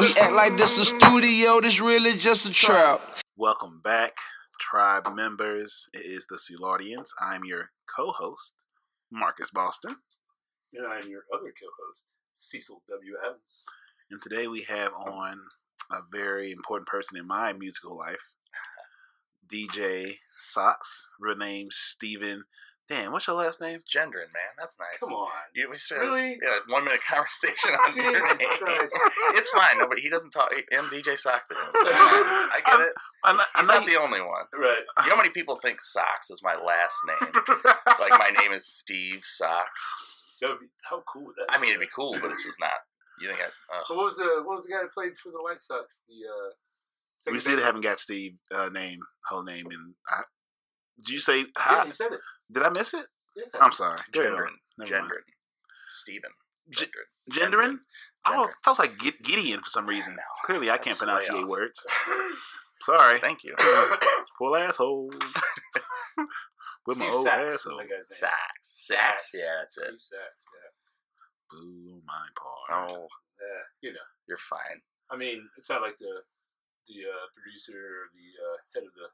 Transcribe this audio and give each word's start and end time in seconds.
We 0.00 0.06
act 0.18 0.32
like 0.32 0.56
this 0.56 0.78
a 0.78 0.86
studio, 0.86 1.60
this 1.60 1.78
really 1.78 2.16
just 2.16 2.48
a 2.48 2.52
trap. 2.52 3.02
Welcome 3.36 3.82
back, 3.84 4.14
tribe 4.58 5.14
members. 5.14 5.90
It 5.92 6.06
is 6.06 6.26
the 6.26 6.36
Soulardians. 6.36 7.08
I'm 7.20 7.44
your 7.44 7.72
co-host, 7.94 8.54
Marcus 9.12 9.50
Boston, 9.50 9.96
And 10.72 10.86
I'm 10.86 11.10
your 11.10 11.24
other 11.34 11.52
co-host, 11.52 12.14
Cecil 12.32 12.82
W. 12.88 13.12
Evans. 13.22 13.64
and 14.10 14.22
today 14.22 14.48
we 14.48 14.62
have 14.62 14.94
on 14.94 15.38
a 15.90 15.98
very 16.10 16.50
important 16.50 16.88
person 16.88 17.18
in 17.18 17.26
my 17.26 17.52
musical 17.52 17.94
life, 17.94 18.32
DJ 19.52 20.14
Sox, 20.38 21.10
real 21.20 21.36
name 21.36 21.66
Steven. 21.70 22.44
Damn, 22.90 23.12
what's 23.12 23.28
your 23.28 23.36
last 23.36 23.60
name? 23.60 23.72
It's 23.72 23.84
Gendron, 23.84 24.34
man. 24.34 24.50
That's 24.58 24.74
nice. 24.76 24.98
Come 24.98 25.12
on. 25.14 25.30
You, 25.54 25.70
we 25.70 25.76
should 25.78 25.98
Really? 25.98 26.36
yeah, 26.42 26.58
one 26.66 26.82
minute 26.84 26.98
conversation 27.08 27.70
on 27.70 27.94
your 27.96 28.10
name. 28.12 28.22
Christ. 28.58 28.98
It's 29.38 29.48
fine. 29.50 29.78
No, 29.78 29.86
but 29.86 30.00
he 30.00 30.08
doesn't 30.10 30.30
talk. 30.30 30.50
And 30.72 30.86
DJ 30.90 31.16
Sox 31.16 31.46
to 31.46 31.54
him. 31.54 31.60
I 31.72 32.58
get 32.66 32.80
it. 32.80 32.92
I'm 33.24 33.36
not, 33.36 33.46
I'm 33.54 33.60
He's 33.62 33.68
not 33.68 33.80
not 33.82 33.86
the 33.86 33.96
only 33.96 34.18
one. 34.20 34.42
Right. 34.52 34.82
You 35.04 35.06
know 35.06 35.10
how 35.14 35.16
many 35.16 35.30
people 35.30 35.54
think 35.54 35.80
Sox 35.80 36.30
is 36.30 36.42
my 36.42 36.56
last 36.56 36.96
name? 37.06 37.32
Like 38.00 38.10
my 38.18 38.30
name 38.42 38.52
is 38.52 38.66
Steve 38.66 39.20
Sox. 39.22 39.68
That 40.40 40.50
would 40.50 40.58
be, 40.60 40.66
how 40.82 41.02
cool 41.12 41.26
would 41.26 41.34
that 41.36 41.54
I 41.56 41.60
mean, 41.60 41.70
it'd 41.70 41.80
be 41.80 41.88
cool, 41.94 42.16
but 42.20 42.30
it's 42.32 42.44
just 42.44 42.58
not. 42.58 42.70
You 43.20 43.28
think 43.28 43.38
I? 43.40 43.44
Uh, 43.44 43.82
But 43.88 43.96
what 43.98 44.04
was 44.04 44.16
the 44.16 44.42
what 44.44 44.56
was 44.56 44.64
the 44.64 44.72
guy 44.72 44.82
that 44.82 44.90
played 44.92 45.16
for 45.16 45.30
the 45.30 45.42
White 45.42 45.60
Sox? 45.60 46.02
The 46.08 46.14
uh, 46.26 47.30
we 47.30 47.38
still 47.38 47.52
baseman? 47.52 47.66
haven't 47.66 47.80
got 47.82 48.00
Steve 48.00 48.32
uh, 48.52 48.68
name, 48.72 48.98
whole 49.28 49.44
name, 49.44 49.66
and 49.70 49.94
I, 50.08 50.22
did 51.04 51.08
you 51.14 51.20
say 51.20 51.44
Yeah, 51.58 51.84
he 51.84 51.90
said 51.92 52.12
it. 52.12 52.20
Did 52.52 52.62
I 52.62 52.70
miss 52.70 52.94
it? 52.94 53.06
Yeah. 53.36 53.44
I'm 53.60 53.72
sorry. 53.72 53.98
Go 54.12 54.20
ahead 54.20 54.32
on. 54.32 54.38
Gendron, 54.38 54.48
Never 54.78 54.90
Gendron. 54.92 55.22
Steven. 55.88 56.30
G- 56.70 56.86
Gendron. 57.32 57.52
Gendron? 57.52 57.76
Oh, 58.26 58.30
Gendron. 58.32 58.48
I 58.66 58.70
was 58.70 58.78
like 58.78 58.98
Gideon 58.98 59.60
for 59.60 59.70
some 59.70 59.86
reason. 59.86 60.14
know. 60.14 60.22
Clearly, 60.44 60.70
I 60.70 60.78
can't 60.78 60.98
pronounce 60.98 61.28
off. 61.30 61.48
words. 61.48 61.84
Sorry. 62.82 63.18
Thank 63.20 63.44
you. 63.44 63.54
Poor 64.38 64.56
asshole. 64.58 65.10
With 66.86 66.98
my 66.98 67.10
old 67.12 67.24
Sax 67.24 67.54
asshole. 67.54 67.76
that 67.78 67.88
guy's. 67.88 68.08
Sax. 68.08 68.34
Sax. 68.62 69.30
Yeah, 69.34 69.52
that's 69.60 69.76
it. 69.78 69.84
Steve 70.00 70.00
Sax. 70.00 70.34
Yeah. 70.48 70.70
Boo 71.50 72.00
my 72.06 72.26
part. 72.38 72.90
Oh, 72.90 73.06
Yeah. 73.38 73.62
You 73.82 73.92
know. 73.92 74.06
you're 74.26 74.40
fine. 74.48 74.80
I 75.10 75.16
mean, 75.16 75.42
it's 75.58 75.68
not 75.68 75.82
like 75.82 75.98
the 75.98 76.24
the 76.88 77.04
uh, 77.06 77.26
producer 77.36 77.76
or 77.76 78.08
the 78.16 78.28
uh, 78.40 78.56
head 78.74 78.84
of 78.88 78.94
the 78.96 79.08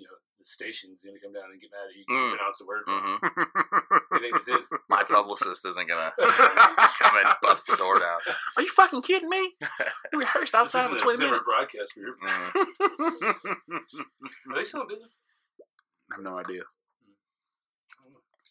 you 0.00 0.06
know 0.08 0.16
the 0.38 0.44
station's 0.48 1.02
gonna 1.04 1.20
come 1.20 1.34
down 1.36 1.52
and 1.52 1.60
get 1.60 1.68
mad 1.68 1.84
at 1.84 1.94
you. 1.94 2.04
You 2.08 2.16
Mm. 2.16 2.32
pronounce 2.36 2.56
the 2.56 2.64
word. 2.64 2.82
hmm 2.88 3.20
you 4.16 4.20
think 4.24 4.32
this 4.40 4.48
is? 4.48 4.72
My 4.88 5.02
publicist 5.04 5.66
isn't 5.66 5.86
gonna 5.88 6.12
come 6.18 7.16
and 7.20 7.28
bust 7.42 7.66
the 7.66 7.76
door 7.76 7.98
down. 8.00 8.18
Are 8.56 8.62
you 8.62 8.70
fucking 8.70 9.02
kidding 9.02 9.28
me? 9.28 9.52
We 10.12 10.20
rehearsed 10.24 10.52
This 10.52 10.60
outside 10.60 10.86
isn't 10.86 11.00
for 11.00 11.12
a 11.12 11.14
20 11.14 11.16
Zimmer 11.18 11.30
minutes. 11.30 11.44
broadcast 11.46 11.94
group. 11.94 12.16
Mm. 12.24 13.80
Are 14.50 14.56
they 14.56 14.64
still 14.64 14.82
in 14.82 14.88
business? 14.88 15.20
I 16.10 16.14
have 16.16 16.24
no 16.24 16.38
idea. 16.38 16.62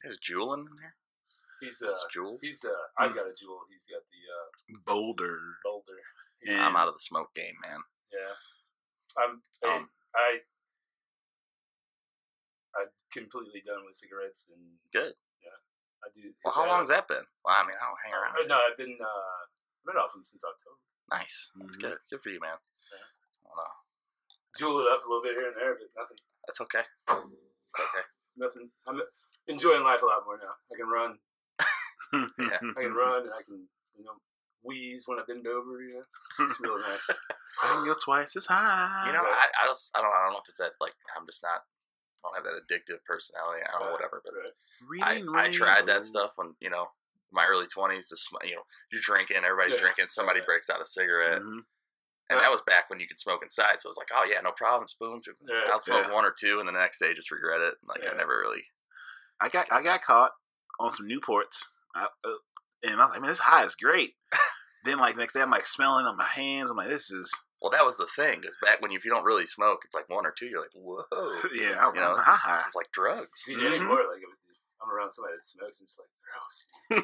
Is 0.06 0.18
Julian 0.18 0.62
in 0.62 0.76
there? 0.80 0.96
He's 1.60 1.82
uh, 1.84 1.92
Is 1.92 2.06
Jules? 2.14 2.40
he's 2.42 2.64
uh, 2.64 2.70
I've 2.98 3.14
got 3.14 3.28
a 3.28 3.34
jewel. 3.36 3.60
He's 3.70 3.84
got 3.92 4.00
the 4.08 4.22
uh, 4.32 4.80
Boulder. 4.86 5.40
boulder. 5.66 6.00
Yeah. 6.46 6.66
I'm 6.66 6.76
out 6.78 6.88
of 6.88 6.94
the 6.94 7.02
smoke 7.04 7.34
game, 7.36 7.56
man. 7.62 7.80
Yeah. 8.14 8.34
I'm. 9.22 9.42
Um, 9.70 9.90
I. 10.16 10.38
Completely 13.12 13.62
done 13.66 13.82
with 13.86 13.96
cigarettes 13.98 14.50
and 14.54 14.62
Good. 14.94 15.14
Yeah, 15.42 15.58
I 16.06 16.08
do. 16.14 16.30
Well, 16.46 16.54
how 16.54 16.68
long's 16.68 16.90
that 16.94 17.08
been? 17.08 17.26
Well, 17.44 17.56
I 17.58 17.64
mean, 17.66 17.74
I 17.74 17.86
don't 17.90 18.02
hang 18.06 18.14
around. 18.14 18.36
Uh, 18.38 18.46
no, 18.48 18.58
I've 18.62 18.78
been 18.78 18.98
uh, 19.02 19.40
I've 19.42 19.88
been 19.90 19.98
off 19.98 20.14
them 20.14 20.22
since 20.26 20.44
October. 20.46 20.78
Nice. 21.10 21.50
That's 21.58 21.78
Mhm. 21.78 21.82
good. 21.82 21.98
Good 22.10 22.22
for 22.22 22.30
you, 22.30 22.40
man. 22.40 22.54
Yeah. 22.54 23.02
I 23.02 23.48
don't 23.50 23.58
know. 23.58 23.74
Jewel 24.58 24.86
it 24.86 24.92
up 24.94 25.02
a 25.02 25.08
little 25.10 25.24
bit 25.24 25.34
here 25.38 25.48
and 25.50 25.58
there, 25.58 25.74
but 25.74 25.90
nothing. 25.98 26.18
That's 26.46 26.62
okay. 26.62 26.86
It's 26.86 27.80
okay. 27.82 28.06
Nothing. 28.38 28.72
I'm 28.88 29.02
enjoying 29.48 29.84
life 29.84 30.02
a 30.02 30.06
lot 30.06 30.24
more 30.26 30.38
now. 30.38 30.54
I 30.72 30.76
can 30.78 30.88
run. 30.90 31.20
Yeah. 32.40 32.58
I 32.78 32.82
can 32.90 32.94
run, 32.94 33.22
and 33.26 33.34
I 33.34 33.42
can 33.46 33.68
you 33.98 34.04
know 34.06 34.18
wheeze 34.62 35.04
when 35.08 35.20
I 35.20 35.24
bend 35.28 35.46
over. 35.48 35.82
You 35.82 36.02
know, 36.02 36.46
it's 36.46 36.60
real 36.60 36.78
nice. 36.90 37.10
I 37.62 37.68
can 37.74 37.86
go 37.86 37.96
twice 38.04 38.36
as 38.36 38.46
high. 38.50 39.04
You 39.08 39.14
know, 39.14 39.24
Right. 39.24 39.34
I, 39.34 39.66
I 39.66 39.68
just 39.68 39.90
I 39.98 40.02
don't 40.02 40.14
I 40.14 40.24
don't 40.26 40.34
know 40.34 40.40
if 40.42 40.50
it's 40.50 40.58
that 40.58 40.74
like 40.82 40.94
I'm 41.18 41.26
just 41.26 41.44
not 41.44 41.62
I 42.24 42.28
don't 42.28 42.36
have 42.36 42.44
that 42.46 42.62
addictive 42.68 43.04
personality. 43.06 43.62
I 43.66 43.72
don't 43.72 43.88
know 43.88 43.92
whatever, 43.94 44.22
but 44.24 44.34
right. 44.88 45.24
I, 45.26 45.48
I 45.48 45.50
tried 45.52 45.86
that 45.88 46.06
stuff 46.06 46.34
when 46.36 46.54
you 46.60 46.70
know 46.70 46.88
my 47.32 47.46
early 47.46 47.68
twenties. 47.68 48.12
You 48.44 48.56
know, 48.56 48.62
you're 48.92 49.02
drinking, 49.02 49.38
everybody's 49.46 49.76
Yeah. 49.76 49.82
drinking, 49.82 50.08
somebody 50.10 50.42
breaks 50.46 50.70
out 50.70 50.82
a 50.82 50.86
cigarette, 50.86 51.42
Mhm. 51.42 51.64
and 52.30 52.40
that 52.42 52.52
was 52.52 52.62
back 52.64 52.90
when 52.90 53.00
you 53.00 53.08
could 53.08 53.20
smoke 53.20 53.42
inside. 53.44 53.80
So 53.80 53.88
it 53.88 53.92
was 53.96 53.98
like, 53.98 54.12
oh 54.14 54.26
yeah, 54.30 54.42
no 54.42 54.52
problem, 54.52 54.88
spoon. 54.88 55.22
Yeah, 55.48 55.72
I'll 55.72 55.80
smoke 55.82 56.08
yeah. 56.08 56.14
one 56.14 56.26
or 56.26 56.34
two, 56.38 56.60
and 56.60 56.68
the 56.68 56.74
next 56.74 57.00
day 57.00 57.14
just 57.14 57.32
regret 57.32 57.62
it. 57.62 57.76
Like. 57.88 58.06
I 58.06 58.16
never 58.18 58.38
really. 58.40 58.64
I 59.40 59.50
got 59.50 59.72
I 59.72 59.82
got 59.82 60.02
caught 60.02 60.32
on 60.80 60.94
some 60.94 61.08
Newports, 61.08 61.58
I, 61.96 62.08
uh, 62.24 62.30
and 62.84 63.02
I 63.02 63.06
was 63.06 63.12
like, 63.12 63.22
man, 63.22 63.30
this 63.30 63.40
high 63.40 63.64
is 63.64 63.76
great. 63.76 64.16
then 64.86 64.98
like 65.00 65.16
next 65.18 65.34
day, 65.34 65.42
I'm 65.42 65.52
like 65.52 65.66
smelling 65.68 66.06
on 66.06 66.18
my 66.18 66.26
hands. 66.26 66.70
I'm 66.72 66.78
like, 66.78 66.90
this 66.90 67.12
is 67.12 67.32
Well, 67.62 67.72
that 67.72 67.84
was 67.86 67.98
the 67.98 68.08
thing. 68.16 68.40
Because 68.42 68.56
back 68.64 68.82
when 68.82 68.92
you, 68.92 68.98
if 68.98 69.04
you 69.06 69.12
don't 69.12 69.26
really 69.26 69.46
smoke, 69.46 69.82
it's 69.84 69.94
like 69.96 70.08
one 70.10 70.26
or 70.26 70.32
two. 70.32 70.48
You're 70.48 70.62
like, 70.62 70.72
whoa. 70.74 71.04
yeah. 71.56 71.76
I'm, 71.84 71.94
You 71.96 72.02
know, 72.02 72.16
I'm 72.16 72.24
this, 72.24 72.28
is, 72.28 72.44
this 72.44 72.68
is 72.72 72.76
like 72.76 72.92
drugs. 72.92 73.40
See, 73.44 73.56
Mhm. 73.56 73.68
anymore, 73.68 74.04
like 74.08 74.24
if 74.24 74.32
if 74.32 74.58
I'm 74.88 74.96
around 74.96 75.12
somebody 75.12 75.36
that 75.36 75.44
smokes, 75.44 75.80
I'm 75.84 75.88
just 75.92 76.00
like 76.00 76.14
gross. 76.24 76.56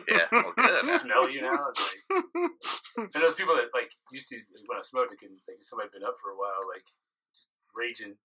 Yeah, 0.07 0.27
well, 0.31 0.53
I 0.55 0.67
good. 0.71 1.01
smell 1.03 1.27
you 1.29 1.41
now. 1.43 1.59
And, 1.67 1.75
like, 1.75 3.11
and 3.16 3.19
those 3.23 3.35
people 3.35 3.55
that 3.59 3.67
like 3.75 3.91
used 4.16 4.29
to 4.31 4.35
like, 4.55 4.63
when 4.71 4.79
I 4.79 4.81
smoked, 4.81 5.11
I 5.11 5.19
can 5.19 5.35
like 5.43 5.59
somebody 5.59 5.89
been 5.91 6.07
up 6.07 6.16
for 6.23 6.31
a 6.31 6.39
while, 6.39 6.63
like 6.72 6.87
just 7.35 7.51
raging. 7.75 8.16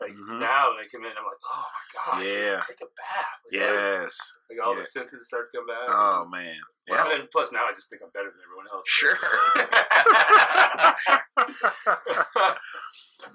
Like 0.00 0.12
Mhm. 0.12 0.38
now, 0.40 0.68
when 0.68 0.76
they 0.82 0.88
come 0.88 1.02
in, 1.04 1.10
and 1.10 1.18
I'm 1.18 1.24
like, 1.24 1.38
oh 1.44 1.66
my 1.72 2.20
god, 2.20 2.24
Yeah. 2.24 2.60
take 2.66 2.80
a 2.82 2.84
bath. 2.84 3.40
Like, 3.46 3.52
yes. 3.52 4.18
like 4.50 4.58
all 4.64 4.74
Yeah. 4.74 4.80
the 4.80 4.84
senses 4.86 5.26
start 5.26 5.50
to 5.50 5.56
come 5.58 5.66
back. 5.66 5.88
Oh 5.88 6.26
man. 6.26 6.54
Well, 6.88 6.98
Yeah. 7.06 7.12
and 7.12 7.22
then 7.22 7.28
plus 7.32 7.50
now 7.50 7.66
I 7.66 7.72
just 7.72 7.88
think 7.88 8.02
I'm 8.02 8.10
better 8.10 8.30
than 8.30 8.40
everyone 8.44 8.68
else. 8.70 8.86
Sure. 8.86 9.16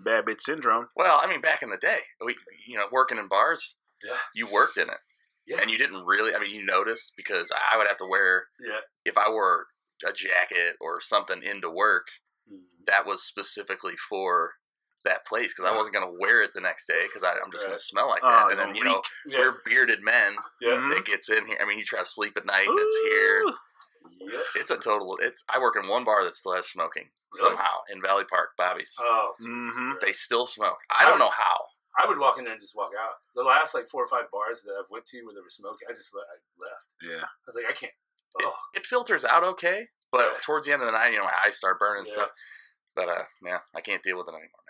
Bad 0.05 0.25
bitch 0.25 0.41
syndrome. 0.41 0.87
Well, 0.95 1.19
I 1.21 1.27
mean, 1.27 1.41
back 1.41 1.61
in 1.63 1.69
the 1.69 1.77
day, 1.77 1.99
we, 2.23 2.35
you 2.67 2.77
know, 2.77 2.85
working 2.91 3.17
in 3.17 3.27
bars, 3.27 3.75
yeah, 4.03 4.17
you 4.35 4.47
worked 4.47 4.77
in 4.77 4.89
it, 4.89 4.97
Yeah. 5.47 5.59
and 5.61 5.69
you 5.71 5.77
didn't 5.77 6.05
really. 6.05 6.35
I 6.35 6.39
mean, 6.39 6.51
you 6.51 6.65
noticed 6.65 7.13
because 7.17 7.51
I 7.51 7.77
would 7.77 7.87
have 7.87 7.97
to 7.97 8.05
wear 8.05 8.47
yeah. 8.59 8.79
if 9.05 9.17
I 9.17 9.29
wore 9.29 9.67
a 10.05 10.13
jacket 10.13 10.75
or 10.79 11.01
something 11.01 11.41
into 11.43 11.69
work 11.69 12.07
Mm. 12.51 12.63
that 12.87 13.05
was 13.05 13.23
specifically 13.23 13.95
for 13.95 14.55
that 15.05 15.25
place 15.25 15.53
because 15.53 15.71
I 15.71 15.75
wasn't 15.75 15.95
going 15.95 16.07
to 16.07 16.17
wear 16.19 16.41
it 16.43 16.51
the 16.53 16.61
next 16.61 16.85
day 16.87 17.03
because 17.07 17.23
I'm 17.23 17.51
just 17.51 17.65
going 17.65 17.77
to 17.77 17.83
smell 17.83 18.09
like 18.09 18.21
that. 18.21 18.43
Oh, 18.45 18.49
and 18.49 18.59
then 18.59 18.75
you 18.75 18.83
know. 18.83 19.01
Yeah. 19.25 19.39
we're 19.39 19.55
bearded 19.65 20.01
men. 20.03 20.35
Yeah. 20.61 20.91
It 20.93 21.05
gets 21.05 21.29
in 21.29 21.45
here. 21.47 21.57
I 21.61 21.65
mean, 21.65 21.77
you 21.79 21.85
try 21.85 21.99
to 21.99 22.05
sleep 22.05 22.33
at 22.37 22.45
night 22.45 22.67
and 22.67 22.77
it's 22.79 22.97
here. 23.15 23.43
Ooh. 23.47 23.53
Yeah. 24.19 24.39
It's 24.55 24.71
a 24.71 24.77
total. 24.77 25.17
It's. 25.21 25.43
I 25.53 25.59
work 25.59 25.75
in 25.81 25.87
one 25.89 26.03
bar 26.05 26.23
that 26.23 26.35
still 26.35 26.53
has 26.53 26.67
smoking 26.67 27.09
Really? 27.33 27.49
somehow 27.55 27.79
in 27.91 28.01
Valley 28.01 28.23
Park, 28.29 28.49
Bobby's. 28.57 28.95
Oh, 28.99 29.33
Mhm. 29.41 29.99
They 29.99 30.11
still 30.11 30.45
smoke. 30.45 30.77
I 30.89 31.09
don't 31.09 31.19
know 31.19 31.29
how. 31.31 31.65
I 31.99 32.07
would 32.07 32.19
walk 32.19 32.37
in 32.37 32.43
there 32.45 32.53
and 32.53 32.61
just 32.61 32.75
walk 32.75 32.91
out. 32.99 33.15
The 33.35 33.43
last 33.43 33.73
like 33.73 33.89
four 33.89 34.03
or 34.03 34.07
five 34.07 34.29
bars 34.31 34.61
that 34.63 34.73
I've 34.79 34.89
went 34.89 35.05
to 35.07 35.21
where 35.25 35.33
they 35.33 35.41
were 35.41 35.49
smoking, 35.49 35.87
I 35.89 35.93
just 35.93 36.13
I 36.15 36.19
left. 36.59 36.95
Yeah. 37.01 37.23
I 37.25 37.45
was 37.47 37.55
like, 37.55 37.65
I 37.67 37.73
can't. 37.73 37.91
It, 38.39 38.45
Oh, 38.47 38.55
it 38.73 38.85
filters 38.85 39.25
out 39.25 39.43
okay, 39.43 39.87
but 40.11 40.21
Yeah. 40.33 40.39
towards 40.41 40.65
the 40.67 40.73
end 40.73 40.81
of 40.81 40.85
the 40.85 40.93
night, 40.93 41.11
you 41.11 41.17
know, 41.17 41.25
my 41.25 41.33
eyes 41.45 41.57
start 41.57 41.79
burning 41.79 42.05
Yeah. 42.05 42.13
stuff. 42.13 42.29
But 42.95 43.09
uh, 43.09 43.23
yeah, 43.43 43.59
I 43.75 43.81
can't 43.81 44.01
deal 44.03 44.17
with 44.17 44.27
it 44.27 44.31
anymore. 44.31 44.60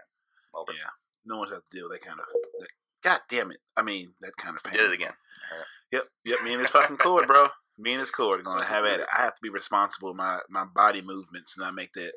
Over. 0.54 0.72
Yeah. 0.74 0.90
No 1.26 1.38
one 1.38 1.50
has 1.50 1.60
to 1.60 1.78
deal 1.78 1.88
with 1.90 2.00
that 2.00 2.08
kind 2.08 2.20
of. 2.20 2.26
That, 2.60 2.68
God 3.04 3.20
damn 3.30 3.52
it! 3.52 3.58
I 3.78 3.82
mean, 3.84 4.14
that 4.22 4.36
kind 4.38 4.56
of 4.56 4.64
pain. 4.64 4.74
Did 4.78 4.90
it 4.92 4.94
again. 4.94 5.14
Yep, 5.92 6.04
yep. 6.26 6.44
Me 6.44 6.54
and 6.54 6.62
this 6.64 6.70
fucking 6.72 6.98
cord, 6.98 7.28
bro. 7.28 7.48
Me 7.78 7.94
and 7.94 8.02
this 8.02 8.12
cord 8.12 8.44
gonna 8.44 8.64
have 8.64 8.86
at 8.86 9.00
it. 9.00 9.08
I 9.16 9.22
have 9.22 9.36
to 9.36 9.42
be 9.42 9.50
responsible 9.50 10.10
with 10.10 10.18
my 10.18 10.40
my 10.50 10.66
body 10.66 11.02
movements, 11.02 11.56
and 11.58 11.66
I 11.66 11.72
make 11.72 11.94
that. 11.94 12.14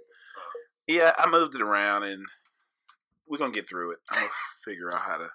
Yeah, 0.86 1.12
I 1.18 1.28
moved 1.28 1.54
it 1.54 1.62
around, 1.62 2.02
and 2.04 2.24
we're 3.28 3.38
gonna 3.38 3.52
get 3.52 3.68
through 3.68 3.92
it. 3.92 3.98
I'm 4.10 4.20
gonna 4.20 4.30
figure 4.64 4.92
out 4.94 5.00
how 5.00 5.16
to 5.18 5.28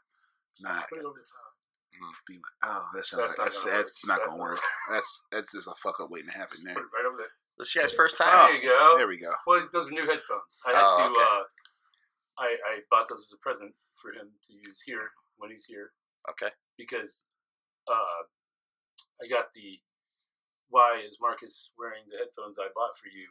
not 0.61 0.87
put 0.89 0.99
it 0.99 1.05
over 1.05 1.17
the 1.17 1.25
top. 1.25 2.13
be. 2.27 2.35
Like, 2.35 2.71
oh, 2.71 2.85
that 2.93 3.05
sounds 3.05 3.35
That's 3.35 3.37
like 3.39 3.45
not 3.47 3.53
that's, 3.53 3.63
gonna 3.63 3.75
that's 3.77 3.83
work. 3.83 4.07
not 4.07 4.17
That's 4.19 4.29
gonna 4.31 4.41
work. 4.41 4.61
That's 4.91 5.23
that's 5.31 5.51
just 5.51 5.67
a 5.67 5.73
fuck 5.81 5.99
up 5.99 6.09
waiting 6.11 6.29
to 6.29 6.37
happen 6.37 6.51
Just 6.53 6.65
there. 6.65 6.75
put 6.75 6.83
it 6.83 6.93
right 6.95 7.05
over 7.07 7.17
there. 7.17 7.33
This 7.57 7.75
you 7.75 7.81
guys' 7.81 7.93
first 7.93 8.15
Oh. 8.21 8.25
time? 8.25 8.53
There 8.53 8.55
you 8.61 8.69
go. 8.69 8.93
There 8.97 9.07
we 9.07 9.17
go. 9.17 9.33
Well, 9.47 9.59
those 9.73 9.87
are 9.89 9.91
new 9.91 10.05
headphones. 10.07 10.59
I 10.65 10.71
had 10.71 10.85
Oh, 10.85 10.97
to. 10.97 11.03
okay. 11.11 11.27
Uh, 11.27 11.43
I 12.39 12.55
I 12.65 12.73
bought 12.89 13.07
those 13.09 13.27
as 13.27 13.33
a 13.35 13.41
present 13.43 13.73
for 13.95 14.11
him 14.11 14.31
to 14.47 14.53
use 14.53 14.81
here 14.85 15.11
when 15.37 15.51
he's 15.51 15.65
here 15.65 15.91
Okay. 16.29 16.49
because 16.77 17.25
uh, 17.87 18.21
I 19.21 19.27
got 19.27 19.51
the 19.53 19.79
why 20.69 21.01
is 21.05 21.17
Marcus 21.19 21.71
wearing 21.77 22.03
the 22.09 22.17
headphones 22.17 22.57
I 22.59 22.67
bought 22.75 22.95
for 22.97 23.09
you 23.11 23.27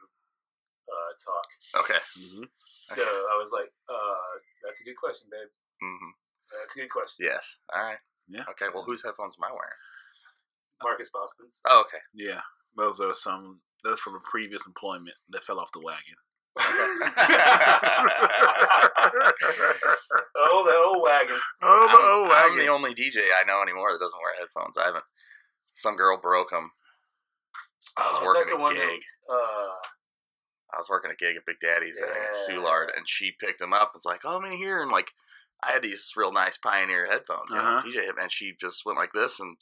uh, 0.88 1.12
talk. 1.20 1.49
Okay. 1.84 2.00
hmm 2.19 2.44
So 2.81 3.02
I 3.02 3.37
was 3.38 3.52
like, 3.52 3.70
uh, 3.88 4.32
that's 4.64 4.81
a 4.81 4.84
good 4.84 4.96
question, 4.96 5.28
babe. 5.31 5.49
hmm 5.81 6.10
That's 6.58 6.75
a 6.76 6.81
good 6.81 6.90
question. 6.90 7.26
Yes. 7.28 7.56
All 7.75 7.82
right. 7.82 8.00
Yeah. 8.28 8.44
Okay. 8.50 8.66
Well, 8.72 8.82
whose 8.84 9.02
headphones 9.05 9.37
am 9.38 9.44
I 9.44 9.52
wearing? 9.52 9.81
Marcus 10.82 11.10
Boston's. 11.12 11.60
Oh, 11.69 11.84
okay. 11.87 12.02
Yeah, 12.14 12.40
those 12.76 13.00
are 13.00 13.14
some 13.14 13.60
Those 13.84 14.00
from 14.00 14.14
a 14.16 14.20
previous 14.20 14.66
employment 14.66 15.16
that 15.31 15.44
fell 15.44 15.60
off 15.60 15.72
the 15.72 15.81
wagon. 15.81 16.16
Oh, 20.37 20.64
the 20.64 20.76
old 20.88 21.02
wagon. 21.02 21.37
Oh, 21.62 21.87
the 21.90 21.96
I'm, 21.99 22.12
old 22.22 22.32
I'm 22.32 22.50
wagon. 22.52 22.58
the 22.66 22.72
only 22.72 22.94
DJ 22.94 23.19
I 23.40 23.44
know 23.46 23.62
anymore 23.62 23.93
that 23.93 23.99
doesn't 24.00 24.19
wear 24.20 24.34
headphones. 24.38 24.76
I 24.78 24.84
haven't. 24.87 25.05
Some 25.72 25.96
girl 25.96 26.19
broke 26.20 26.50
them. 26.50 26.70
I 27.96 28.08
was 28.08 28.19
Oh, 28.20 28.25
working 28.25 28.60
a 28.60 28.69
gig. 28.75 29.00
that, 29.28 29.34
uh, 29.34 29.75
I 30.72 30.76
was 30.76 30.88
working 30.90 31.10
a 31.10 31.14
gig 31.16 31.37
at 31.37 31.46
Big 31.46 31.60
Daddy's 31.60 31.99
at 31.99 32.08
Yeah. 32.08 32.31
Soulard, 32.49 32.88
and 32.96 33.08
she 33.08 33.32
picked 33.40 33.58
them 33.58 33.72
up. 33.72 33.90
and 33.93 33.94
was 33.94 34.05
like, 34.05 34.20
"Oh, 34.25 34.37
I'm 34.37 34.44
in 34.44 34.52
here," 34.58 34.81
and 34.82 34.90
like, 34.90 35.12
I 35.62 35.72
had 35.72 35.82
these 35.82 36.12
real 36.16 36.32
nice 36.32 36.56
Pioneer 36.58 37.06
headphones, 37.06 37.50
you 37.50 37.56
know, 37.56 37.62
Uh-huh. 37.62 37.87
DJ, 37.88 38.08
and 38.20 38.31
she 38.32 38.52
just 38.60 38.84
went 38.84 38.99
like 38.99 39.12
this 39.12 39.40
and 39.40 39.56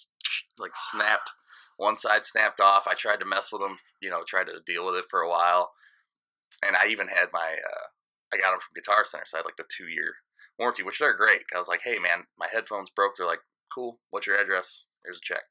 like 0.58 0.72
snapped. 0.76 1.31
One 1.78 1.96
side 1.96 2.25
snapped 2.26 2.60
off. 2.60 2.87
I 2.87 2.94
tried 2.94 3.20
to 3.20 3.26
mess 3.26 3.52
with 3.52 3.60
them, 3.62 3.76
you 4.00 4.08
know, 4.10 4.22
tried 4.25 4.46
to 4.48 4.60
deal 4.64 4.84
with 4.87 4.96
it 4.96 5.04
for 5.10 5.20
a 5.20 5.28
while, 5.28 5.72
and 6.64 6.76
I 6.76 6.87
even 6.88 7.08
had 7.08 7.26
my, 7.32 7.55
uh, 7.56 7.87
I 8.32 8.37
got 8.38 8.50
them 8.53 8.61
from 8.61 8.75
Guitar 8.75 9.05
Center, 9.05 9.25
so 9.26 9.37
I 9.37 9.41
had 9.41 9.44
like 9.47 9.56
the 9.56 9.64
two 9.76 9.88
year 9.88 10.14
warranty, 10.58 10.82
which 10.82 10.99
they're 10.99 11.17
great. 11.17 11.43
I 11.55 11.58
was 11.58 11.69
like, 11.69 11.82
"Hey, 11.82 11.99
man, 11.99 12.25
my 12.38 12.47
headphones 12.50 12.91
broke." 12.91 13.12
They're 13.17 13.26
like, 13.26 13.41
"Cool. 13.75 14.00
What's 14.11 14.26
your 14.26 14.37
address? 14.41 14.85
Here's 15.05 15.19
a 15.19 15.20
check." 15.23 15.43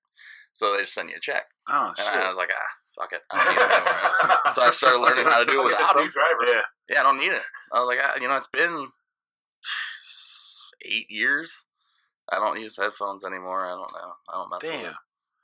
So 0.54 0.74
they 0.74 0.82
just 0.82 0.94
send 0.94 1.10
you 1.10 1.16
a 1.18 1.20
check, 1.20 1.44
Oh 1.70 1.88
and 1.90 1.98
shit. 1.98 2.08
I 2.24 2.28
was 2.28 2.38
like, 2.38 2.50
"Ah, 2.52 3.02
fuck 3.02 3.14
it." 3.14 3.22
I 3.32 3.36
don't 3.44 3.56
need 3.56 3.62
it 3.62 4.56
so 4.56 4.62
I 4.64 4.72
started 4.72 5.00
learning 5.02 5.26
how 5.32 5.44
to 5.44 5.52
do 5.52 5.60
it 5.62 5.64
I'll 5.64 5.70
get 5.70 5.78
this 5.78 5.88
without 5.88 5.96
new 5.96 6.02
them. 6.04 6.12
driver. 6.12 6.46
yeah. 6.58 6.62
Yeah, 6.90 7.00
I 7.00 7.04
don't 7.04 7.18
need 7.20 7.32
it. 7.32 7.42
I 7.74 7.80
was 7.80 7.88
like, 7.88 8.00
ah, 8.02 8.14
you 8.22 8.28
know, 8.28 8.36
it's 8.38 8.48
been 8.48 8.88
eight 10.86 11.10
years. 11.10 11.66
I 12.32 12.38
don't 12.38 12.60
use 12.60 12.78
headphones 12.78 13.24
anymore. 13.24 13.66
I 13.66 13.72
don't 13.72 13.92
know. 13.94 14.12
I 14.30 14.34
don't 14.38 14.50
mess 14.50 14.64
with 14.64 14.72
Damn. 14.72 14.92
it. 14.92 14.96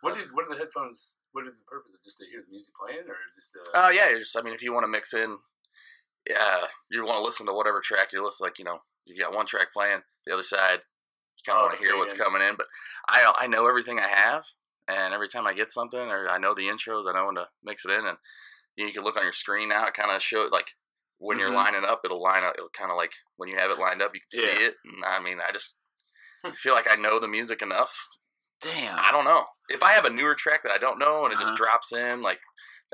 What 0.01 0.15
did 0.15 0.27
what 0.33 0.45
are 0.45 0.49
the 0.53 0.57
headphones? 0.57 1.17
What 1.31 1.45
is 1.47 1.57
the 1.57 1.65
purpose? 1.65 1.93
of 1.93 2.01
Just 2.03 2.17
to 2.19 2.25
hear 2.25 2.41
the 2.41 2.49
music 2.49 2.73
playing, 2.73 3.05
or 3.07 3.15
just 3.35 3.53
to? 3.53 3.59
Oh 3.75 3.89
yeah, 3.89 4.09
you're 4.09 4.19
just. 4.19 4.35
I 4.37 4.41
mean, 4.41 4.53
if 4.53 4.63
you 4.63 4.73
want 4.73 4.83
to 4.83 4.87
mix 4.87 5.13
in, 5.13 5.37
yeah, 6.29 6.65
you 6.89 7.05
want 7.05 7.17
to 7.19 7.23
listen 7.23 7.45
to 7.47 7.53
whatever 7.53 7.79
track 7.81 8.11
you're 8.11 8.23
listening. 8.23 8.47
Like 8.47 8.59
you 8.59 8.65
know, 8.65 8.79
you 9.05 9.21
got 9.21 9.33
one 9.35 9.45
track 9.45 9.73
playing, 9.73 10.01
the 10.25 10.33
other 10.33 10.43
side, 10.43 10.79
you 11.37 11.43
kind 11.45 11.57
of 11.57 11.63
Oh, 11.63 11.65
want 11.67 11.77
to 11.77 11.83
hear 11.83 11.97
what's 11.97 12.13
in. 12.13 12.19
coming 12.19 12.41
in. 12.41 12.55
But 12.57 12.67
I 13.09 13.31
I 13.37 13.47
know 13.47 13.67
everything 13.67 13.99
I 13.99 14.07
have, 14.07 14.45
and 14.87 15.13
every 15.13 15.27
time 15.27 15.47
I 15.47 15.53
get 15.53 15.71
something, 15.71 15.99
or 15.99 16.29
I 16.29 16.37
know 16.37 16.53
the 16.53 16.67
intros, 16.67 17.07
I 17.07 17.13
know 17.13 17.25
when 17.27 17.35
to 17.35 17.47
mix 17.63 17.85
it 17.85 17.91
in, 17.91 18.05
and 18.05 18.17
you, 18.75 18.83
know, 18.83 18.87
you 18.87 18.93
can 18.93 19.03
look 19.03 19.17
on 19.17 19.23
your 19.23 19.31
screen 19.31 19.69
now. 19.69 19.87
It 19.87 19.93
kind 19.93 20.11
of 20.11 20.21
show 20.21 20.47
like 20.51 20.71
when 21.17 21.39
you're 21.39 21.51
Mhm. 21.51 21.55
lining 21.55 21.85
up, 21.85 22.01
it'll 22.03 22.21
line 22.21 22.43
up. 22.43 22.55
It'll 22.57 22.69
kind 22.69 22.91
of 22.91 22.97
like 22.97 23.13
when 23.37 23.49
you 23.49 23.57
have 23.57 23.71
it 23.71 23.79
lined 23.79 24.01
up, 24.01 24.11
you 24.13 24.21
can 24.21 24.39
Yeah. 24.39 24.57
see 24.57 24.65
it. 24.65 24.75
And 24.85 25.05
I 25.05 25.19
mean, 25.19 25.39
I 25.39 25.51
just 25.51 25.75
feel 26.55 26.73
like 26.73 26.89
I 26.91 26.95
know 26.95 27.19
the 27.19 27.27
music 27.27 27.61
enough 27.61 27.95
Damn. 28.61 28.99
I 28.99 29.11
don't 29.11 29.25
know. 29.25 29.45
If 29.69 29.81
I 29.81 29.93
have 29.93 30.05
a 30.05 30.11
newer 30.11 30.35
track 30.35 30.61
that 30.63 30.71
I 30.71 30.77
don't 30.77 30.99
know 30.99 31.25
and 31.25 31.33
it 31.33 31.37
Uh-huh. 31.37 31.45
just 31.45 31.55
drops 31.57 31.91
in, 31.91 32.21
like, 32.21 32.39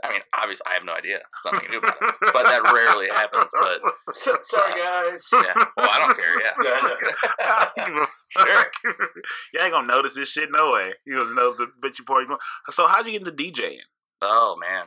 I 0.04 0.12
mean, 0.12 0.20
obviously 0.36 0.64
I 0.70 0.74
have 0.74 0.86
no 0.86 0.94
idea. 0.94 1.18
There's 1.20 1.54
nothing 1.54 1.68
to 1.68 1.72
do 1.72 1.78
about 1.80 1.98
it. 2.02 2.16
But 2.34 2.44
that 2.46 2.72
rarely 2.72 3.08
happens. 3.10 3.52
But 3.60 3.82
Sorry, 4.46 4.74
guys. 4.80 5.28
yeah, 5.34 5.54
well, 5.76 5.90
I 5.92 6.00
don't 6.00 6.18
care. 6.18 6.40
Yeah, 6.40 6.54
Yeah, 6.64 6.80
I 7.78 7.90
know. 7.90 8.06
sure. 8.38 8.66
you 9.54 9.60
ain't 9.62 9.72
gonna 9.72 9.88
notice 9.88 10.14
this 10.16 10.30
shit 10.30 10.50
no 10.52 10.72
way. 10.72 10.94
You 11.06 11.18
gonna 11.18 11.34
know 11.34 11.54
the 11.56 11.68
bitch 11.84 11.98
you 12.00 12.06
party. 12.06 12.28
So 12.70 12.88
how'd 12.88 13.06
you 13.08 13.14
get 13.20 13.28
into 13.28 13.32
DJing? 13.32 13.80
Oh 14.22 14.56
man, 14.60 14.86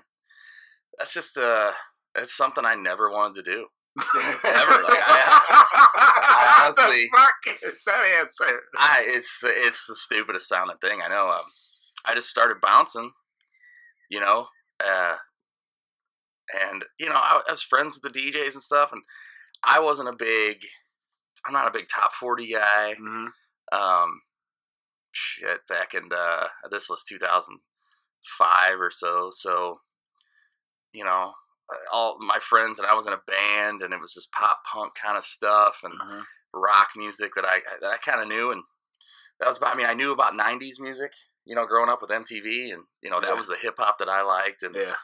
that's 0.99 1.13
just 1.13 1.37
uh, 1.39 1.73
it's 2.17 2.37
something 2.37 2.65
I 2.65 2.75
never 2.77 3.11
wanted 3.11 3.45
to 3.45 3.51
do. 3.51 3.67
Ever. 3.99 4.83
Like, 4.85 5.03
I 5.03 6.63
honestly- 6.65 7.09
The 7.13 7.19
fuck 7.19 7.73
is 7.73 7.83
that 7.85 8.05
answer? 8.21 8.61
I 8.77 9.03
it's 9.05 9.41
the 9.41 9.49
it's 9.53 9.87
the 9.87 9.95
stupidest 9.97 10.49
sounding 10.49 10.77
thing 10.79 11.01
I 11.05 11.09
know. 11.09 11.29
Um, 11.31 11.45
I 12.05 12.15
just 12.15 12.31
started 12.31 12.61
bouncing, 12.61 13.11
you 14.11 14.21
know, 14.21 14.47
uh, 14.85 15.17
and 16.71 16.85
you 16.99 17.09
know 17.09 17.17
I, 17.17 17.43
I 17.47 17.51
was 17.51 17.63
friends 17.63 17.99
with 18.03 18.13
the 18.13 18.21
DJs 18.21 18.55
and 18.55 18.63
stuff, 18.63 18.91
and 18.93 19.03
I 19.65 19.81
wasn't 19.81 20.09
a 20.09 20.17
big, 20.17 20.59
I'm 21.47 21.53
not 21.53 21.69
a 21.69 21.73
big 21.73 21.89
top 21.89 22.13
forty 22.13 22.53
guy. 22.53 22.95
hmm 22.99 23.27
Um, 23.73 24.23
shit, 25.13 25.61
back 25.69 25.95
in 25.95 26.09
uh, 26.15 26.49
this 26.71 26.89
was 26.89 27.05
2005 27.05 28.81
or 28.81 28.91
so, 28.91 29.31
so 29.33 29.81
you 30.93 31.05
know. 31.05 31.33
All 31.93 32.17
my 32.19 32.39
friends 32.41 32.81
and 32.81 32.89
I 32.89 32.95
was 32.95 33.07
in 33.07 33.13
a 33.13 33.21
band, 33.29 33.83
and 33.83 33.95
it 33.95 34.01
was 34.01 34.13
just 34.13 34.33
pop 34.33 34.59
punk 34.65 34.93
kind 35.01 35.17
of 35.17 35.23
stuff, 35.23 35.77
and 35.85 35.95
uh 36.03 36.23
rock 36.53 36.89
music 36.97 37.33
that 37.37 37.45
I 37.45 37.61
that 37.81 37.93
I 37.93 37.97
kind 37.99 38.21
of 38.21 38.27
knew, 38.27 38.51
and 38.51 38.65
that 39.39 39.47
was 39.49 39.57
about. 39.59 39.75
I 39.75 39.77
mean, 39.77 39.87
I 39.87 39.95
knew 39.95 40.11
about 40.11 40.33
'90s 40.35 40.81
music, 40.81 41.13
you 41.45 41.55
know, 41.55 41.67
growing 41.67 41.91
up 41.91 42.01
with 42.03 42.11
MTV, 42.11 42.73
and 42.73 42.85
you 43.03 43.11
know 43.11 43.21
that 43.21 43.31
Yeah. 43.31 43.35
was 43.35 43.49
the 43.49 43.57
hip 43.57 43.75
hop 43.79 43.99
that 43.99 44.09
I 44.09 44.23
liked, 44.23 44.63
and 44.63 44.75
Yeah. 44.75 44.97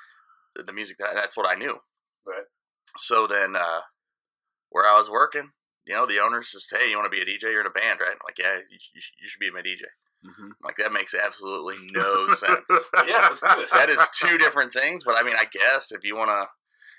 the, 0.55 0.63
the 0.63 0.73
music 0.73 0.99
that 0.99 1.15
that's 1.15 1.37
what 1.37 1.51
I 1.51 1.55
knew. 1.55 1.79
Right. 2.27 2.45
So 2.99 3.27
then, 3.27 3.57
uh, 3.57 3.81
where 4.71 4.87
I 4.87 4.97
was 4.97 5.11
working, 5.11 5.51
you 5.87 5.95
know, 5.95 6.07
the 6.07 6.19
owners 6.21 6.51
just, 6.51 6.75
hey, 6.75 6.91
you 6.91 6.97
want 6.97 7.11
to 7.11 7.17
be 7.17 7.21
a 7.23 7.25
DJ? 7.25 7.53
You're 7.53 7.61
in 7.61 7.67
a 7.67 7.71
band, 7.71 8.01
right? 8.01 8.11
I'm 8.13 8.19
like, 8.25 8.39
yeah, 8.39 8.57
you, 8.57 8.79
you, 8.95 9.01
you 9.21 9.29
should 9.29 9.41
be 9.41 9.51
my 9.51 9.61
DJ. 9.61 9.83
hmm 10.25 10.51
like 10.63 10.77
that 10.77 10.93
makes 10.93 11.15
absolutely 11.15 11.77
no 11.93 12.29
sense. 12.29 12.65
Yeah, 13.07 13.27
let's 13.29 13.41
do 13.41 13.61
this. 13.61 13.73
That 13.73 13.91
is 13.91 14.09
two 14.19 14.39
different 14.39 14.73
things, 14.73 15.05
but 15.05 15.19
I 15.19 15.23
mean, 15.23 15.37
I 15.37 15.45
guess 15.51 15.93
if 15.93 16.05
you 16.05 16.17
want 16.17 16.31
to, 16.31 16.47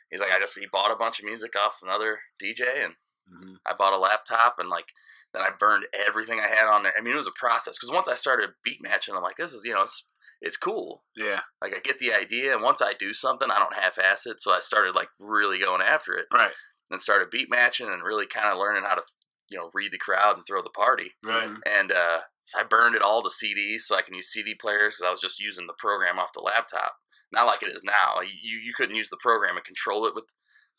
he's 0.10 0.20
like, 0.22 0.32
I 0.32 0.40
just 0.40 0.58
he 0.58 0.66
bought 0.72 0.92
a 0.92 0.96
bunch 0.96 1.20
of 1.20 1.26
music 1.26 1.54
off 1.56 1.80
another 1.84 2.20
DJ, 2.42 2.84
and 2.86 2.94
hmm 3.28 3.56
I 3.66 3.74
bought 3.78 3.94
a 3.94 3.98
laptop 3.98 4.56
and 4.60 4.70
like 4.70 4.88
then 5.34 5.42
I 5.44 5.50
burned 5.60 5.86
everything 6.08 6.40
I 6.40 6.48
had 6.48 6.68
on 6.68 6.84
there. 6.84 6.94
I 6.98 7.02
mean, 7.02 7.14
it 7.14 7.18
was 7.18 7.28
a 7.28 7.32
process 7.40 7.78
because 7.78 7.92
once 7.94 8.08
I 8.08 8.16
started 8.16 8.50
beat 8.64 8.82
matching, 8.82 9.16
I'm 9.16 9.22
like, 9.24 9.36
this 9.38 9.54
is 9.54 9.64
you 9.64 9.74
know, 9.74 9.82
it's 9.84 10.04
it's 10.42 10.58
cool. 10.58 11.04
Yeah. 11.16 11.42
Like 11.62 11.76
I 11.76 11.80
get 11.80 12.00
the 12.00 12.14
idea, 12.14 12.54
and 12.54 12.64
once 12.64 12.82
I 12.82 12.94
do 12.94 13.14
something, 13.14 13.50
I 13.50 13.58
don't 13.58 13.74
half-ass 13.74 14.26
it. 14.28 14.40
So 14.42 14.52
I 14.52 14.60
started 14.60 14.96
like 14.96 15.10
really 15.20 15.60
going 15.60 15.82
after 15.82 16.14
it, 16.14 16.26
Right. 16.32 16.52
and 16.92 17.02
started 17.02 17.30
beat 17.32 17.50
matching 17.50 17.88
and 17.88 18.04
really 18.04 18.28
kind 18.28 18.48
of 18.48 18.58
learning 18.60 18.84
how 18.88 18.96
to 18.96 19.02
you 19.50 19.58
know 19.58 19.70
read 19.74 19.92
the 19.92 19.98
crowd 19.98 20.36
and 20.38 20.46
throw 20.46 20.62
the 20.62 20.70
party. 20.70 21.12
Right. 21.24 21.50
Mhm. 21.50 21.58
And 21.66 21.92
uh, 21.92 22.20
so 22.44 22.60
I 22.60 22.64
burned 22.64 22.96
it 22.96 23.02
all 23.02 23.22
to 23.24 23.30
CDs 23.30 23.82
so 23.82 23.96
I 23.96 24.02
can 24.02 24.14
use 24.14 24.32
CD 24.32 24.54
players 24.56 24.96
because 24.96 25.08
I 25.08 25.12
was 25.12 25.20
just 25.22 25.40
using 25.40 25.68
the 25.68 25.74
program 25.78 26.20
off 26.20 26.34
the 26.34 26.40
laptop, 26.42 26.96
not 27.32 27.46
like 27.48 27.64
it 27.64 27.70
is 27.76 27.84
now. 27.84 28.22
You 28.22 28.60
you 28.60 28.74
couldn't 28.78 28.96
use 28.96 29.10
the 29.10 29.18
program 29.22 29.56
and 29.58 29.66
control 29.66 30.06
it 30.06 30.14
with 30.16 30.26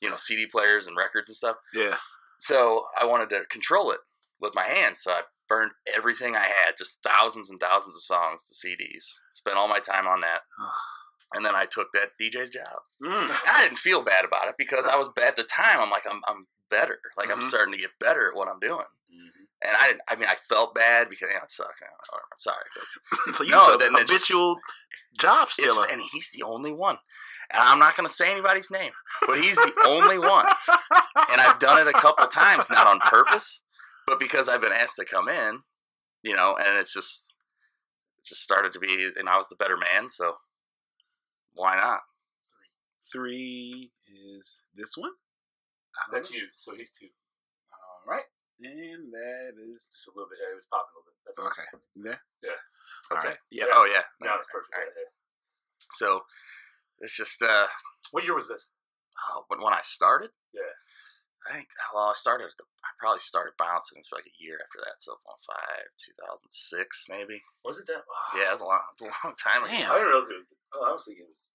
you 0.00 0.08
know 0.08 0.16
CD 0.16 0.46
players 0.46 0.86
and 0.86 0.96
records 0.96 1.28
and 1.28 1.36
stuff. 1.36 1.56
Yeah. 1.74 1.96
So 2.40 2.84
I 2.96 3.04
wanted 3.06 3.30
to 3.30 3.44
control 3.50 3.90
it 3.90 3.98
with 4.40 4.54
my 4.54 4.64
hands. 4.68 5.02
So 5.02 5.12
I 5.12 5.22
burned 5.48 5.72
everything 5.96 6.36
I 6.36 6.42
had, 6.44 6.76
just 6.76 7.02
thousands 7.02 7.50
and 7.50 7.58
thousands 7.60 7.96
of 7.96 8.02
songs 8.02 8.48
to 8.48 8.54
CDs. 8.54 9.04
Spent 9.32 9.56
all 9.56 9.68
my 9.68 9.78
time 9.78 10.06
on 10.06 10.20
that. 10.22 10.40
And 11.34 11.44
then 11.44 11.54
I 11.54 11.66
took 11.66 11.88
that 11.92 12.12
DJ's 12.18 12.48
job. 12.48 12.78
Mm. 13.04 13.28
I 13.52 13.62
didn't 13.62 13.76
feel 13.76 14.00
bad 14.00 14.24
about 14.24 14.48
it 14.48 14.54
because 14.56 14.86
I 14.88 14.96
was 14.96 15.10
at 15.22 15.36
the 15.36 15.42
time. 15.42 15.78
I'm 15.78 15.90
like, 15.90 16.06
I'm 16.10 16.22
I'm 16.26 16.46
better. 16.70 17.00
Like 17.18 17.30
I'm 17.30 17.40
Mhm. 17.40 17.48
starting 17.50 17.72
to 17.72 17.78
get 17.78 17.90
better 18.00 18.28
at 18.30 18.34
what 18.34 18.48
I'm 18.48 18.58
doing. 18.58 18.86
Mhm. 19.12 19.44
And 19.60 19.76
I 19.78 19.88
didn't. 19.88 20.00
I 20.08 20.16
mean, 20.16 20.26
I 20.30 20.36
felt 20.48 20.74
bad 20.74 21.10
because 21.10 21.28
yeah, 21.30 21.42
it 21.42 21.50
sucks. 21.50 21.82
I'm 21.82 22.38
sorry, 22.38 22.64
but 23.26 23.34
So 23.34 23.44
you 23.44 23.50
No, 23.50 23.76
then 23.76 23.94
a 23.94 23.98
just- 24.04 24.10
habitual 24.30 24.56
job 25.20 25.50
stealer. 25.52 25.86
and 25.90 26.00
he's 26.00 26.30
the 26.30 26.44
only 26.44 26.72
one. 26.72 26.96
And 27.50 27.62
I'm 27.62 27.78
not 27.78 27.94
going 27.94 28.06
to 28.08 28.12
say 28.14 28.30
anybody's 28.32 28.70
name, 28.70 28.92
but 29.26 29.38
he's 29.38 29.56
the 29.56 29.72
only 29.84 30.18
one. 30.18 30.46
And 31.30 31.40
I've 31.42 31.58
done 31.58 31.76
it 31.78 31.88
a 31.88 31.92
couple 31.98 32.26
times, 32.28 32.70
not 32.70 32.86
on 32.86 33.00
purpose, 33.00 33.62
but 34.08 34.18
because 34.18 34.48
I've 34.48 34.60
been 34.62 34.72
asked 34.72 34.96
to 34.96 35.04
come 35.04 35.28
in, 35.28 35.60
you 36.22 36.34
know, 36.34 36.56
and 36.56 36.78
it's 36.78 36.92
just 36.94 37.34
it 38.18 38.24
just 38.26 38.42
started 38.42 38.72
to 38.72 38.78
be, 38.80 39.10
and 39.16 39.28
I 39.28 39.36
was 39.36 39.48
the 39.48 39.56
better 39.56 39.76
man, 39.76 40.08
so 40.08 40.36
why 41.54 41.76
not? 41.76 42.00
Three 43.12 43.92
is 44.06 44.64
this 44.74 44.96
one. 44.96 45.12
That's 46.12 46.30
you. 46.30 46.48
So 46.54 46.74
he's 46.74 46.90
two. 46.90 47.08
All 47.72 48.10
right. 48.12 48.24
And 48.60 49.12
that 49.12 49.54
is 49.60 49.86
Just 49.92 50.08
a 50.08 50.10
little 50.16 50.28
bit. 50.28 50.38
Yeah, 50.42 50.52
it 50.52 50.54
was 50.56 50.66
popping 50.66 50.90
a 50.90 50.98
little 50.98 51.06
bit. 51.06 51.16
That's 51.24 51.38
okay. 51.38 51.68
There. 51.96 52.20
Yeah. 52.42 52.58
All 53.10 53.18
Okay. 53.18 53.28
right. 53.28 53.38
Yeah. 53.50 53.64
Yeah. 53.68 53.74
Oh 53.76 53.84
yeah. 53.84 54.02
Now 54.20 54.36
it's 54.36 54.48
perfect. 54.50 54.72
Right. 54.74 54.88
So 55.92 56.22
it's 57.00 57.16
just 57.16 57.42
uh, 57.42 57.66
What 58.10 58.24
year 58.24 58.34
was 58.34 58.48
this? 58.48 58.70
uh, 59.16 59.40
when 59.48 59.60
when 59.62 59.74
I 59.74 59.80
started. 59.82 60.30
Yeah. 60.52 60.72
I 61.48 61.54
think 61.54 61.68
well, 61.94 62.12
I 62.12 62.14
started. 62.14 62.52
The, 62.58 62.64
I 62.84 62.92
probably 63.00 63.24
started 63.24 63.56
bouncing. 63.56 63.96
It 63.96 64.04
was 64.04 64.12
like 64.12 64.28
a 64.28 64.36
year 64.36 64.60
after 64.60 64.84
that. 64.84 65.00
So 65.00 65.16
05, 65.24 66.44
2006, 66.44 67.08
maybe. 67.08 67.40
Was 67.64 67.80
it 67.80 67.88
that? 67.88 68.04
Yeah, 68.36 68.52
it's 68.52 68.60
a 68.60 68.68
long, 68.68 68.84
it's 68.92 69.00
a 69.00 69.08
long 69.08 69.32
time 69.40 69.64
ago. 69.64 69.72
Damn. 69.72 69.90
I 69.90 69.96
don't 69.96 70.12
know 70.12 70.22
if 70.22 70.30
it 70.30 70.36
was. 70.36 70.52
Oh, 70.76 70.84
I 70.84 70.92
was 70.92 71.04
thinking 71.08 71.24
it 71.24 71.32
was 71.32 71.52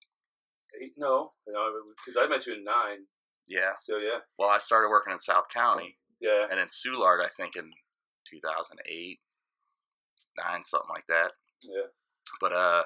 eight. 0.82 0.94
No, 0.98 1.32
no, 1.46 1.70
because 1.94 2.18
I 2.18 2.26
met 2.26 2.46
you 2.46 2.58
in 2.58 2.64
nine. 2.64 3.06
Yeah. 3.46 3.76
So 3.78 3.98
yeah, 3.98 4.24
Well, 4.38 4.48
I 4.50 4.58
started 4.58 4.88
working 4.88 5.12
in 5.12 5.18
South 5.18 5.48
County 5.52 5.98
yeah. 6.20 6.46
and 6.50 6.58
in 6.58 6.68
Soulard, 6.68 7.20
I 7.22 7.28
think 7.28 7.56
in 7.56 7.70
2008, 8.28 9.18
nine, 10.38 10.64
something 10.64 10.88
like 10.88 11.06
that. 11.08 11.32
Yeah. 11.62 11.92
But 12.40 12.52
uh, 12.52 12.82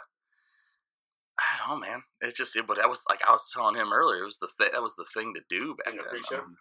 I 1.39 1.59
don't 1.59 1.81
know, 1.81 1.87
man. 1.87 2.03
It's 2.21 2.37
just, 2.37 2.57
it, 2.57 2.67
but 2.67 2.77
that 2.77 2.89
was 2.89 3.03
like 3.09 3.21
I 3.27 3.33
was 3.33 3.49
telling 3.55 3.77
him 3.77 3.93
earlier. 3.93 4.23
It 4.23 4.27
was 4.27 4.39
the 4.39 4.49
thing. 4.59 4.71
That 4.73 4.83
was 4.83 4.97
the 4.97 5.07
thing 5.15 5.33
to 5.35 5.41
do 5.49 5.77
back 5.85 5.95
then. 5.95 6.39
Um, 6.39 6.57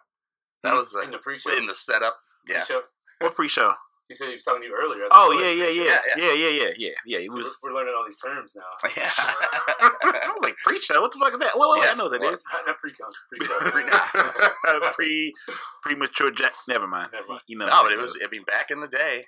That 0.62 0.74
was 0.74 0.92
the, 0.92 1.00
in 1.00 1.10
the 1.10 1.18
pre-show. 1.18 1.56
in 1.56 1.66
the 1.66 1.74
setup. 1.74 2.16
Yeah. 2.48 2.58
Pre-show. 2.58 2.82
What 3.20 3.34
pre-show? 3.34 3.74
He 4.08 4.14
said 4.14 4.28
he 4.28 4.34
was 4.34 4.44
talking 4.44 4.62
to 4.62 4.68
you 4.68 4.74
earlier. 4.80 5.04
Oh 5.10 5.32
yeah, 5.38 5.50
yeah, 5.50 5.68
yeah, 5.68 5.98
Yeah, 6.16 6.32
yeah, 6.32 6.48
yeah, 6.48 6.70
yeah, 6.78 6.90
yeah. 7.04 7.28
So 7.28 7.36
was. 7.36 7.58
we're, 7.62 7.70
we're 7.70 7.76
learning 7.76 7.94
all 7.98 8.04
these 8.06 8.16
terms 8.16 8.56
now. 8.56 8.88
Yeah. 8.96 9.10
I 9.18 10.32
was 10.32 10.38
like 10.40 10.56
pre-show. 10.64 11.00
What 11.02 11.12
the 11.12 11.18
fuck 11.18 11.32
is 11.34 11.38
that? 11.40 11.58
Well, 11.58 11.74
I 11.76 11.92
know 11.94 12.08
that 12.08 12.20
what? 12.20 12.32
is. 12.32 12.44
Not, 12.50 12.62
not 12.66 12.78
pre-con. 12.78 13.10
Pre-con. 13.32 14.92
Pre, 14.94 15.34
premature 15.82 16.30
jack. 16.30 16.52
Never 16.68 16.86
mind. 16.86 17.10
Never 17.12 17.26
mind. 17.28 17.40
You 17.48 17.58
know. 17.58 17.66
no, 17.66 17.82
but 17.82 17.92
it 17.92 17.98
was. 17.98 18.16
I 18.24 18.28
mean, 18.30 18.44
back 18.44 18.70
in 18.70 18.80
the 18.80 18.86
day, 18.88 19.26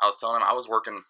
I 0.00 0.06
was 0.06 0.18
telling 0.18 0.36
him 0.36 0.42
I 0.48 0.52
was 0.54 0.66
working 0.68 1.02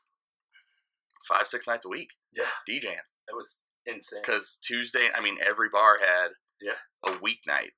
five, 1.27 1.47
six 1.47 1.67
nights 1.67 1.85
a 1.85 1.89
week 1.89 2.11
yeah, 2.35 2.45
DJing 2.69 2.97
that 3.29 3.35
was 3.35 3.59
insane. 3.87 4.21
because 4.23 4.59
Tuesday. 4.63 5.09
I 5.17 5.21
mean, 5.23 5.37
every 5.47 5.69
bar 5.71 5.97
had 6.01 6.33
Yeah. 6.61 6.73
a 7.07 7.17
weeknight 7.19 7.73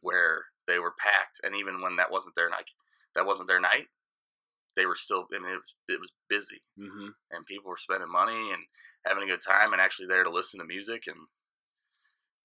where 0.00 0.44
they 0.70 0.78
were 0.78 0.94
packed, 0.98 1.40
and 1.42 1.54
even 1.56 1.82
when 1.82 1.96
that 1.96 2.10
wasn't 2.10 2.34
their 2.34 2.48
night, 2.48 2.70
that 3.14 3.26
wasn't 3.26 3.48
their 3.48 3.60
night. 3.60 3.88
They 4.76 4.86
were 4.86 4.94
still. 4.96 5.26
I 5.34 5.38
mean, 5.40 5.50
it 5.50 5.56
was, 5.56 5.74
it 5.88 6.00
was 6.00 6.12
busy, 6.28 6.62
Mhm. 6.78 7.14
and 7.32 7.44
people 7.46 7.68
were 7.70 7.76
spending 7.76 8.10
money 8.10 8.52
and 8.52 8.62
having 9.04 9.24
a 9.24 9.26
good 9.26 9.42
time, 9.42 9.72
and 9.72 9.82
actually 9.82 10.06
there 10.06 10.22
to 10.24 10.30
listen 10.30 10.60
to 10.60 10.66
music. 10.66 11.06
And 11.08 11.26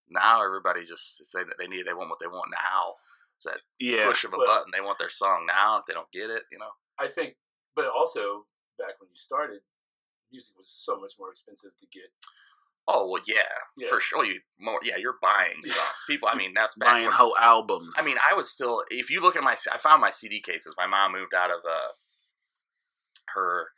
now 0.10 0.44
everybody 0.44 0.84
just 0.86 1.22
if 1.22 1.32
they 1.32 1.44
they 1.58 1.67
need 1.67 1.86
they 1.86 1.94
want 1.94 2.10
what 2.10 2.20
they 2.20 2.27
want 2.27 2.51
now. 2.51 2.96
It's 3.36 3.44
that 3.44 3.62
Yeah. 3.79 4.08
push 4.08 4.24
of 4.24 4.34
a 4.34 4.38
button. 4.38 4.72
They 4.72 4.82
want 4.82 4.98
their 4.98 5.10
song 5.10 5.46
now. 5.46 5.77
If 5.77 5.86
they 5.86 5.94
don't 5.94 6.12
get 6.12 6.29
it, 6.29 6.44
you 6.51 6.58
know. 6.58 6.72
I 6.98 7.08
think, 7.10 7.36
but 7.75 7.88
also 7.88 8.48
back 8.77 9.00
when 9.00 9.10
you 9.10 9.15
started, 9.17 9.62
music 10.32 10.55
was 10.58 10.70
so 10.70 11.00
much 11.00 11.13
more 11.20 11.29
expensive 11.32 11.75
to 11.75 11.86
get. 11.88 12.10
Oh 12.88 13.10
well, 13.10 13.22
yeah, 13.25 13.42
Yeah. 13.77 13.88
for 13.89 14.00
sure. 14.00 14.24
You 14.25 14.42
more, 14.60 14.80
yeah, 14.84 14.96
you're 14.98 15.18
buying 15.22 15.62
songs. 15.63 16.04
People, 16.08 16.27
I 16.32 16.36
mean, 16.36 16.54
that's 16.56 16.75
back 16.75 16.92
Buying 16.92 17.06
when- 17.06 17.13
whole 17.13 17.36
albums. 17.39 17.94
I 17.98 18.04
mean, 18.06 18.18
I 18.30 18.36
was 18.36 18.51
still. 18.51 18.84
If 18.89 19.10
you 19.10 19.22
look 19.22 19.36
at 19.36 19.44
my, 19.44 19.56
I 19.72 19.77
found 19.80 20.01
my 20.01 20.12
CD 20.12 20.39
cases. 20.42 20.75
My 20.77 20.86
mom 20.86 21.13
moved 21.13 21.34
out 21.34 21.50
of 21.50 21.62
uh, 21.68 21.88
her 23.34 23.70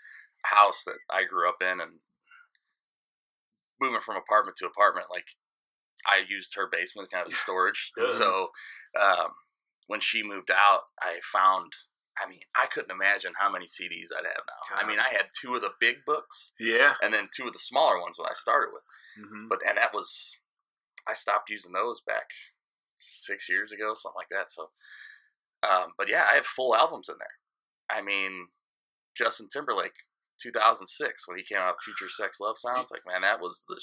house 0.44 0.84
that 0.86 0.98
I 1.10 1.24
grew 1.24 1.48
up 1.48 1.62
in, 1.62 1.80
and 1.80 2.00
moving 3.80 4.02
from 4.02 4.18
apartment 4.18 4.58
to 4.58 4.66
apartment, 4.66 5.08
like 5.10 5.26
I 6.06 6.20
used 6.28 6.56
her 6.56 6.68
basement 6.70 7.08
as 7.08 7.10
kind 7.14 7.26
of 7.28 7.32
storage. 7.44 7.92
So 8.08 8.50
um, 9.02 9.30
when 9.88 10.00
she 10.02 10.22
moved 10.24 10.52
out, 10.52 10.82
I 11.02 11.20
found. 11.24 11.72
I 12.24 12.30
mean, 12.30 12.40
I 12.56 12.68
couldn't 12.68 12.92
imagine 12.92 13.34
how 13.38 13.52
many 13.52 13.66
CDs 13.66 14.10
I'd 14.12 14.26
have 14.26 14.46
now. 14.48 14.76
I 14.76 14.88
mean, 14.88 15.00
I 15.00 15.10
had 15.10 15.28
two 15.40 15.56
of 15.56 15.62
the 15.62 15.72
big 15.80 15.98
books, 16.06 16.54
yeah. 16.60 16.94
and 17.02 17.14
then 17.14 17.30
two 17.36 17.48
of 17.48 17.54
the 17.54 17.60
smaller 17.60 18.00
ones 18.02 18.18
when 18.18 18.28
I 18.28 18.34
started 18.36 18.70
with. 18.74 18.84
hmm 19.18 19.48
But 19.50 19.60
and 19.68 19.78
that 19.78 19.94
was 19.94 20.36
I 21.08 21.14
stopped 21.14 21.50
using 21.50 21.72
those 21.72 22.02
back 22.02 22.30
six 22.98 23.48
years 23.50 23.72
ago, 23.72 23.94
something 23.94 24.18
like 24.18 24.30
that. 24.32 24.52
So, 24.52 24.70
um, 25.64 25.94
but 25.98 26.10
yeah, 26.10 26.26
I 26.32 26.36
have 26.36 26.46
full 26.46 26.76
albums 26.76 27.10
in 27.10 27.16
there. 27.20 27.38
I 27.90 28.02
mean, 28.02 28.48
Justin 29.18 29.48
Timberlake, 29.52 29.96
2006, 30.42 31.28
when 31.28 31.38
he 31.38 31.44
came 31.44 31.60
out, 31.60 31.82
Future 31.84 32.10
Sex 32.10 32.40
Love 32.40 32.58
Sounds. 32.58 32.92
Like, 32.92 33.04
man, 33.08 33.22
that 33.22 33.40
was 33.40 33.64
the 33.68 33.80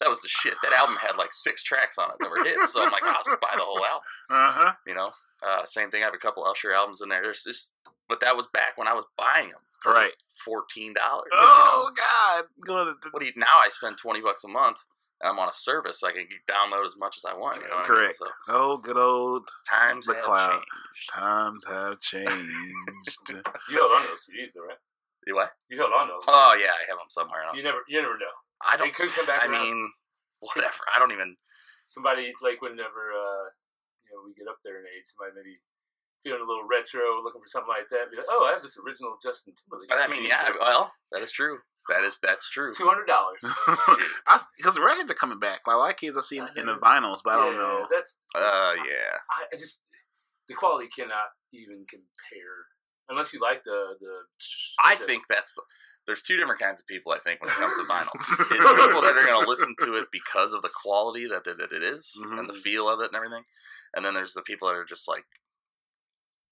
that 0.00 0.08
was 0.08 0.20
the 0.20 0.28
shit. 0.28 0.54
That 0.62 0.72
album 0.72 0.96
had 0.96 1.16
like 1.16 1.32
six 1.32 1.62
tracks 1.62 1.98
on 1.98 2.10
it 2.10 2.16
that 2.20 2.30
were 2.30 2.44
hits. 2.44 2.72
So 2.72 2.82
I'm 2.82 2.92
like, 2.92 3.02
I'll 3.04 3.24
just 3.24 3.40
buy 3.40 3.54
the 3.54 3.62
whole 3.64 3.84
album. 3.84 4.02
Uh 4.30 4.52
huh. 4.52 4.72
You 4.86 4.94
know, 4.94 5.10
uh, 5.46 5.64
same 5.64 5.90
thing. 5.90 6.02
I 6.02 6.06
have 6.06 6.14
a 6.14 6.18
couple 6.18 6.44
Usher 6.44 6.72
albums 6.72 7.00
in 7.00 7.08
there. 7.08 7.22
There's 7.22 7.42
just, 7.44 7.74
but 8.08 8.20
that 8.20 8.36
was 8.36 8.46
back 8.52 8.76
when 8.76 8.88
I 8.88 8.94
was 8.94 9.04
buying 9.16 9.48
them 9.50 9.60
for 9.82 9.92
Right. 9.92 10.12
fourteen 10.44 10.94
dollars. 10.94 11.28
Oh 11.32 11.90
God. 11.96 12.44
Going 12.66 12.86
to 13.02 13.08
what 13.10 13.20
do 13.20 13.26
you 13.26 13.32
now 13.36 13.46
I 13.46 13.68
spend 13.70 13.96
twenty 13.98 14.20
bucks 14.20 14.44
a 14.44 14.48
month 14.48 14.78
and 15.20 15.30
I'm 15.30 15.38
on 15.38 15.48
a 15.48 15.52
service 15.52 16.02
I 16.04 16.12
can 16.12 16.26
download 16.50 16.84
as 16.84 16.94
much 16.98 17.16
as 17.16 17.24
I 17.24 17.34
want, 17.34 17.56
you 17.62 17.68
know. 17.68 17.76
what 17.76 17.86
I 17.86 17.88
mean? 17.90 17.98
correct. 17.98 18.16
So 18.18 18.26
Oh, 18.48 18.76
good 18.78 18.98
old 18.98 19.48
times 19.68 20.06
The 20.06 20.14
have 20.14 20.24
cloud. 20.24 20.50
changed. 20.52 21.10
times 21.12 21.64
have 21.66 22.00
changed. 22.00 22.30
You 23.70 23.78
held 23.78 23.92
on 23.92 24.02
to 24.02 24.08
those 24.08 24.26
CDs, 24.28 24.52
though, 24.54 24.62
right? 24.66 24.76
You 25.26 25.34
what? 25.34 25.50
You 25.68 25.78
held 25.78 25.92
on 25.98 26.06
to 26.08 26.12
those. 26.14 26.22
Oh 26.28 26.56
yeah, 26.60 26.70
I 26.70 26.84
have 26.88 26.98
them 26.98 27.08
somewhere. 27.10 27.40
You 27.54 27.62
never, 27.62 27.78
you 27.88 28.00
never 28.00 28.14
know. 28.18 28.34
I 28.64 28.76
don't 28.76 28.88
They 28.88 28.92
could 28.92 29.10
come 29.12 29.26
back 29.26 29.44
I 29.44 29.48
around. 29.48 29.62
mean, 29.64 29.90
whatever. 30.40 30.82
I 30.94 30.98
don't 30.98 31.12
even 31.12 31.36
Somebody 31.84 32.32
like 32.42 32.60
whenever 32.62 33.14
uh, 33.14 33.46
you 34.02 34.10
know 34.10 34.26
we 34.26 34.34
get 34.34 34.50
up 34.50 34.58
there 34.64 34.78
in 34.80 34.86
age, 34.90 35.06
somebody 35.06 35.38
maybe 35.38 35.62
feeling 36.24 36.42
a 36.42 36.48
little 36.48 36.66
retro, 36.66 37.22
looking 37.22 37.38
for 37.40 37.46
something 37.46 37.70
like 37.70 37.86
that. 37.94 38.10
Be 38.10 38.16
like, 38.18 38.26
oh, 38.28 38.42
I 38.50 38.58
have 38.58 38.62
this 38.62 38.74
original 38.82 39.14
Justin 39.22 39.54
Timberlake. 39.54 39.94
I 39.94 40.10
mean, 40.10 40.26
yeah, 40.26 40.50
well, 40.58 40.90
that 41.12 41.22
is 41.22 41.30
true. 41.30 41.58
That 41.88 42.02
is 42.02 42.18
that's 42.18 42.50
true. 42.50 42.74
two 42.74 42.88
hundred 42.90 43.06
dollars. 43.06 43.38
Because 44.58 44.74
the 44.74 44.82
records 44.82 45.10
are 45.10 45.14
coming 45.14 45.38
back. 45.38 45.60
Like, 45.66 45.76
a 45.76 45.78
lot 45.78 45.90
of 45.90 45.96
kids 45.96 46.16
I 46.16 46.22
see 46.22 46.38
in, 46.38 46.48
in 46.56 46.66
the 46.66 46.74
vinyls, 46.74 47.20
but 47.22 47.34
I 47.34 47.44
don't 47.44 47.56
know. 47.56 47.86
That's 47.88 48.18
Uh 48.34 48.74
yeah. 48.82 49.14
I, 49.30 49.44
I 49.52 49.56
just 49.56 49.82
the 50.48 50.54
quality 50.54 50.88
cannot 50.88 51.30
even 51.52 51.86
compare 51.88 52.66
unless 53.08 53.32
you 53.32 53.40
like 53.40 53.62
the 53.64 53.96
the. 54.00 54.12
I 54.82 54.94
the- 54.96 55.04
think 55.06 55.24
that's 55.28 55.52
the 55.54 55.62
there's 56.06 56.22
two 56.22 56.36
different 56.36 56.60
kinds 56.60 56.78
of 56.78 56.86
people 56.86 57.10
I 57.12 57.18
think 57.18 57.40
when 57.42 57.50
it 57.50 57.56
comes 57.56 57.74
to 57.78 57.82
vinyl. 57.84 58.14
It's 58.14 58.36
people 58.36 59.02
that 59.02 59.16
are 59.18 59.26
going 59.26 59.42
to 59.42 59.48
listen 59.50 59.74
to 59.80 59.94
it 59.96 60.06
because 60.12 60.52
of 60.52 60.62
the 60.62 60.70
quality 60.70 61.26
that 61.26 61.46
it, 61.48 61.58
that 61.58 61.72
it 61.72 61.82
is 61.82 62.12
and 62.22 62.48
the 62.48 62.54
feel 62.54 62.88
of 62.88 63.00
it 63.00 63.06
and 63.10 63.16
everything. 63.16 63.42
And 63.94 64.04
then 64.04 64.14
there's 64.14 64.32
the 64.34 64.42
people 64.42 64.68
that 64.68 64.76
are 64.76 64.84
just 64.84 65.08
like, 65.08 65.24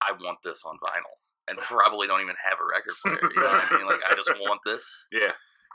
I 0.02 0.10
want 0.12 0.38
this 0.42 0.62
on 0.66 0.76
vinyl, 0.82 1.14
and 1.48 1.58
probably 1.62 2.06
don't 2.08 2.20
even 2.20 2.34
have 2.50 2.58
a 2.58 2.66
record 2.66 2.94
player. 3.02 3.30
You 3.32 3.42
know 3.42 3.48
what 3.48 3.72
I 3.72 3.76
mean? 3.78 3.86
Like, 3.86 4.00
I 4.08 4.14
just 4.16 4.30
want 4.40 4.60
this. 4.66 4.84
Yeah. 5.12 5.32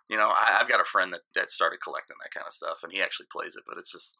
You 0.09 0.17
know, 0.17 0.27
I, 0.27 0.57
I've 0.59 0.67
got 0.67 0.81
a 0.81 0.85
friend 0.89 1.13
that, 1.13 1.21
that 1.35 1.51
started 1.51 1.79
collecting 1.83 2.17
that 2.19 2.33
kind 2.33 2.45
of 2.47 2.51
stuff, 2.51 2.79
and 2.83 2.91
he 2.91 2.99
actually 2.99 3.27
plays 3.31 3.55
it, 3.55 3.63
but 3.67 3.77
it's 3.77 3.91
just 3.91 4.19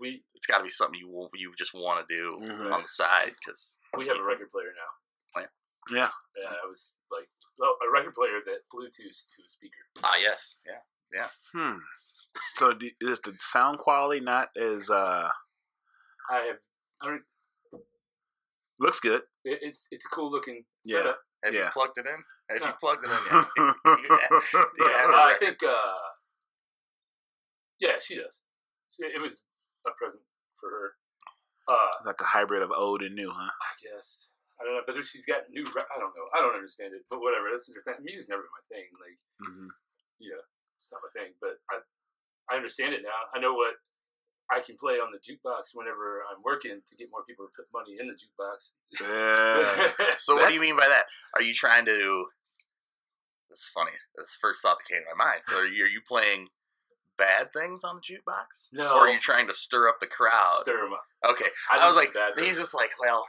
we 0.00 0.24
it's 0.34 0.46
got 0.46 0.58
to 0.58 0.64
be 0.64 0.68
something 0.70 0.98
you 0.98 1.28
you 1.34 1.52
just 1.56 1.72
want 1.72 2.02
to 2.06 2.12
do 2.12 2.36
Mhm. 2.42 2.72
on 2.72 2.82
the 2.82 2.88
side 2.88 3.30
because 3.38 3.76
we 3.96 4.08
have 4.08 4.18
a 4.18 4.22
record 4.22 4.50
player 4.50 4.74
now. 4.74 4.90
Yeah. 5.90 6.08
Yeah, 6.38 6.48
I 6.62 6.66
was 6.66 6.98
like 7.10 7.28
well, 7.58 7.76
a 7.86 7.90
record 7.92 8.14
player 8.14 8.38
that 8.46 8.60
Bluetooth 8.72 9.26
to 9.36 9.42
a 9.44 9.48
speaker. 9.48 9.82
ah 10.04 10.16
yes 10.20 10.56
yeah 10.66 10.80
Yeah. 11.12 11.28
Hmm. 11.52 11.78
So 12.54 12.72
do, 12.72 12.88
is 13.00 13.20
the 13.20 13.34
sound 13.40 13.78
quality 13.78 14.20
not 14.24 14.48
as 14.56 14.88
uh 14.90 15.28
I 16.30 16.36
have. 16.46 16.56
I 17.02 17.06
don't. 17.06 17.22
looks 18.78 19.00
good? 19.00 19.22
It, 19.44 19.58
it's 19.62 19.88
it's 19.90 20.06
a 20.06 20.08
cool 20.08 20.30
looking 20.30 20.64
Yeah. 20.84 20.98
setup. 20.98 21.18
have 21.44 21.54
you 21.54 21.66
plugged 21.72 21.98
it 21.98 22.06
in 22.06 22.22
have 22.50 22.66
you 22.68 22.74
plugged 22.80 23.04
it 23.04 23.10
in 23.10 23.18
yet? 23.26 23.46
Yeah, 24.78 24.98
have 24.98 25.10
uh, 25.10 25.14
I 25.16 25.36
think. 25.38 25.62
uh 25.62 26.08
Yeah, 27.80 27.98
she 28.00 28.16
does. 28.16 28.42
She, 28.88 29.02
it 29.04 29.20
was 29.20 29.44
a 29.86 29.90
present 29.98 30.22
for 30.60 30.70
her. 30.70 30.88
Uh, 31.68 31.90
It's 31.98 32.06
like 32.06 32.20
a 32.20 32.24
hybrid 32.24 32.62
of 32.62 32.70
old 32.72 33.02
and 33.02 33.14
new, 33.14 33.30
huh? 33.34 33.50
I 33.50 33.72
guess 33.82 34.31
I 34.62 34.64
don't 34.64 34.78
know, 34.78 34.86
but 34.86 34.94
she's 35.02 35.26
got 35.26 35.50
new. 35.50 35.66
Re- 35.74 35.90
I 35.90 35.98
don't 35.98 36.14
know. 36.14 36.30
I 36.30 36.38
don't 36.38 36.54
understand 36.54 36.94
it, 36.94 37.02
but 37.10 37.18
whatever. 37.18 37.50
That's 37.50 37.66
thing. 37.66 37.98
Music's 38.06 38.30
never 38.30 38.46
been 38.46 38.54
my 38.54 38.66
thing. 38.70 38.86
Like, 39.02 39.18
hmm 39.42 39.74
yeah, 40.22 40.38
it's 40.78 40.86
not 40.94 41.02
my 41.02 41.10
thing. 41.10 41.34
But 41.42 41.58
I, 41.66 41.82
I 42.46 42.62
understand 42.62 42.94
it 42.94 43.02
now. 43.02 43.26
I 43.34 43.42
know 43.42 43.58
what 43.58 43.74
I 44.54 44.60
can 44.62 44.78
play 44.78 45.02
on 45.02 45.10
the 45.10 45.18
jukebox 45.18 45.74
whenever 45.74 46.22
I'm 46.30 46.38
working 46.46 46.78
to 46.78 46.94
get 46.94 47.10
more 47.10 47.26
people 47.26 47.46
to 47.46 47.52
put 47.58 47.66
money 47.74 47.98
in 47.98 48.06
the 48.06 48.14
jukebox. 48.14 48.70
Yeah. 49.02 50.14
So 50.22 50.36
what 50.36 50.46
do 50.46 50.54
you 50.54 50.60
mean 50.60 50.76
by 50.76 50.86
that? 50.86 51.04
Are 51.34 51.42
you 51.42 51.54
trying 51.54 51.84
to? 51.86 52.26
That's 53.50 53.66
funny. 53.66 53.98
That's 54.16 54.36
the 54.36 54.40
first 54.40 54.62
thought 54.62 54.78
that 54.78 54.86
came 54.86 55.02
to 55.02 55.16
my 55.16 55.24
mind. 55.24 55.40
So 55.44 55.58
are 55.58 55.66
you, 55.66 55.84
are 55.84 55.88
you 55.88 56.00
playing 56.06 56.48
bad 57.18 57.52
things 57.52 57.82
on 57.84 57.96
the 57.96 58.02
jukebox? 58.02 58.68
No. 58.72 58.94
Or 58.94 59.08
are 59.08 59.10
you 59.10 59.18
trying 59.18 59.46
to 59.48 59.54
stir 59.54 59.88
up 59.88 59.96
the 60.00 60.06
crowd? 60.06 60.60
Stir 60.60 60.86
'em 60.86 60.92
up. 60.92 61.04
Okay. 61.30 61.50
I, 61.70 61.78
I, 61.78 61.86
was 61.86 61.96
like, 61.96 62.14
he's 62.38 62.56
just 62.56 62.74
like, 62.74 62.92
well, 63.00 63.26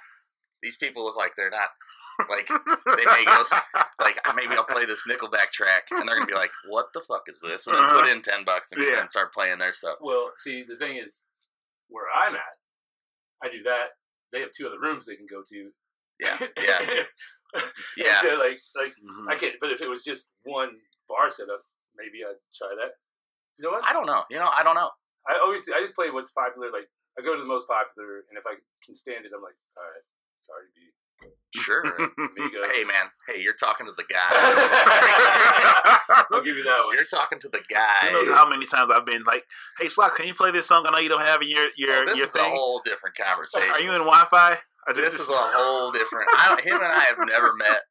these 0.64 0.76
people 0.78 1.04
look 1.06 1.16
like 1.18 1.34
they're 1.36 1.52
not 1.52 1.70
like 2.30 2.48
they 2.48 3.06
may 3.06 3.26
go 3.26 3.44
like 4.02 4.18
maybe 4.36 4.56
I'll 4.56 4.64
play 4.64 4.86
this 4.86 5.04
Nickelback 5.08 5.52
track 5.52 5.84
and 5.92 6.08
they're 6.08 6.16
gonna 6.16 6.26
be 6.26 6.34
like, 6.34 6.52
what 6.70 6.88
the 6.94 7.02
fuck 7.02 7.24
is 7.28 7.40
this? 7.42 7.68
And 7.68 7.76
then 7.76 7.90
put 7.90 8.08
in 8.10 8.22
ten 8.22 8.44
bucks 8.46 8.72
and, 8.72 8.82
Yeah. 8.82 9.02
and 9.02 9.10
start 9.10 9.34
playing 9.34 9.60
their 9.60 9.74
stuff. 9.74 9.98
Well, 10.02 10.32
see, 10.38 10.64
the 10.64 10.76
thing 10.78 10.98
is, 10.98 11.24
where 11.90 12.06
I'm 12.10 12.34
at, 12.36 12.58
I 13.44 13.50
do 13.50 13.62
that. 13.64 13.94
They 14.32 14.40
have 14.42 14.50
two 14.56 14.66
other 14.66 14.80
rooms 14.80 15.06
they 15.06 15.16
can 15.16 15.28
go 15.30 15.44
to. 15.48 15.70
Yeah, 16.20 16.38
yeah, 16.64 17.04
yeah. 17.98 18.22
So, 18.22 18.38
like, 18.38 18.58
like 18.76 18.94
Mhm. 19.04 19.30
I 19.30 19.36
can't. 19.36 19.56
But 19.60 19.72
if 19.72 19.82
it 19.82 19.90
was 19.90 20.04
just 20.04 20.30
one 20.44 20.70
bar 21.10 21.30
setup, 21.30 21.62
maybe 21.96 22.24
I'd 22.26 22.40
try 22.56 22.74
that. 22.82 22.94
You 23.58 23.66
know 23.66 23.72
what? 23.72 23.84
I 23.84 23.94
don't 23.94 24.06
know. 24.08 24.24
You 24.30 24.38
know, 24.38 24.50
I 24.56 24.64
don't 24.64 24.76
know. 24.76 24.90
I 25.28 25.38
always 25.44 25.68
I 25.70 25.80
just 25.80 25.96
play 25.96 26.10
what's 26.10 26.32
popular. 26.32 26.72
Like 26.72 26.90
I 27.18 27.22
go 27.22 27.34
to 27.36 27.42
the 27.42 27.48
most 27.48 27.68
popular, 27.68 28.26
and 28.30 28.38
if 28.38 28.46
I 28.46 28.56
can 28.86 28.96
stand 28.96 29.26
it, 29.26 29.32
I'm 29.36 29.42
like, 29.44 29.58
all 29.78 29.84
right, 29.84 30.06
Cardi 30.50 30.68
B, 30.76 31.30
Sure. 31.56 31.84
Migos. 32.20 32.72
hey 32.74 32.84
man, 32.84 33.12
hey, 33.28 33.40
you're 33.42 33.54
talking 33.54 33.86
to 33.86 33.94
the 33.96 34.04
guy. 34.10 34.20
I'll 36.32 36.42
give 36.44 36.58
you 36.58 36.64
that 36.64 36.84
one. 36.86 36.96
You're 36.96 37.06
talking 37.06 37.40
to 37.40 37.50
the 37.50 37.58
Who 37.60 38.12
knows 38.12 38.28
guy. 38.28 38.34
how 38.36 38.50
many 38.50 38.66
times 38.66 38.92
I've 38.94 39.06
been 39.06 39.24
like, 39.24 39.44
"Hey, 39.80 39.86
Slock, 39.88 40.16
can 40.16 40.28
you 40.28 40.34
play 40.34 40.52
this 40.52 40.68
song? 40.68 40.86
I 40.88 40.92
know 40.92 40.98
you 41.00 41.10
don't 41.10 41.22
have 41.22 41.42
in 41.42 41.50
your 41.50 41.68
your 41.78 42.04
Oh, 42.04 42.06
this 42.08 42.18
your 42.18 42.26
is 42.28 42.36
a 42.36 42.44
whole 42.44 42.82
different 42.84 43.16
conversation. 43.16 43.70
Are 43.70 43.80
you 43.80 43.92
in 43.92 44.00
Wi-Fi?" 44.00 44.58
This 44.96 45.18
is 45.20 45.30
a 45.30 45.34
whole 45.34 45.92
different. 45.94 46.28
I 46.34 46.60
him 46.62 46.76
and 46.76 46.86
I 46.86 47.00
have 47.00 47.18
never 47.20 47.54
met, 47.56 47.84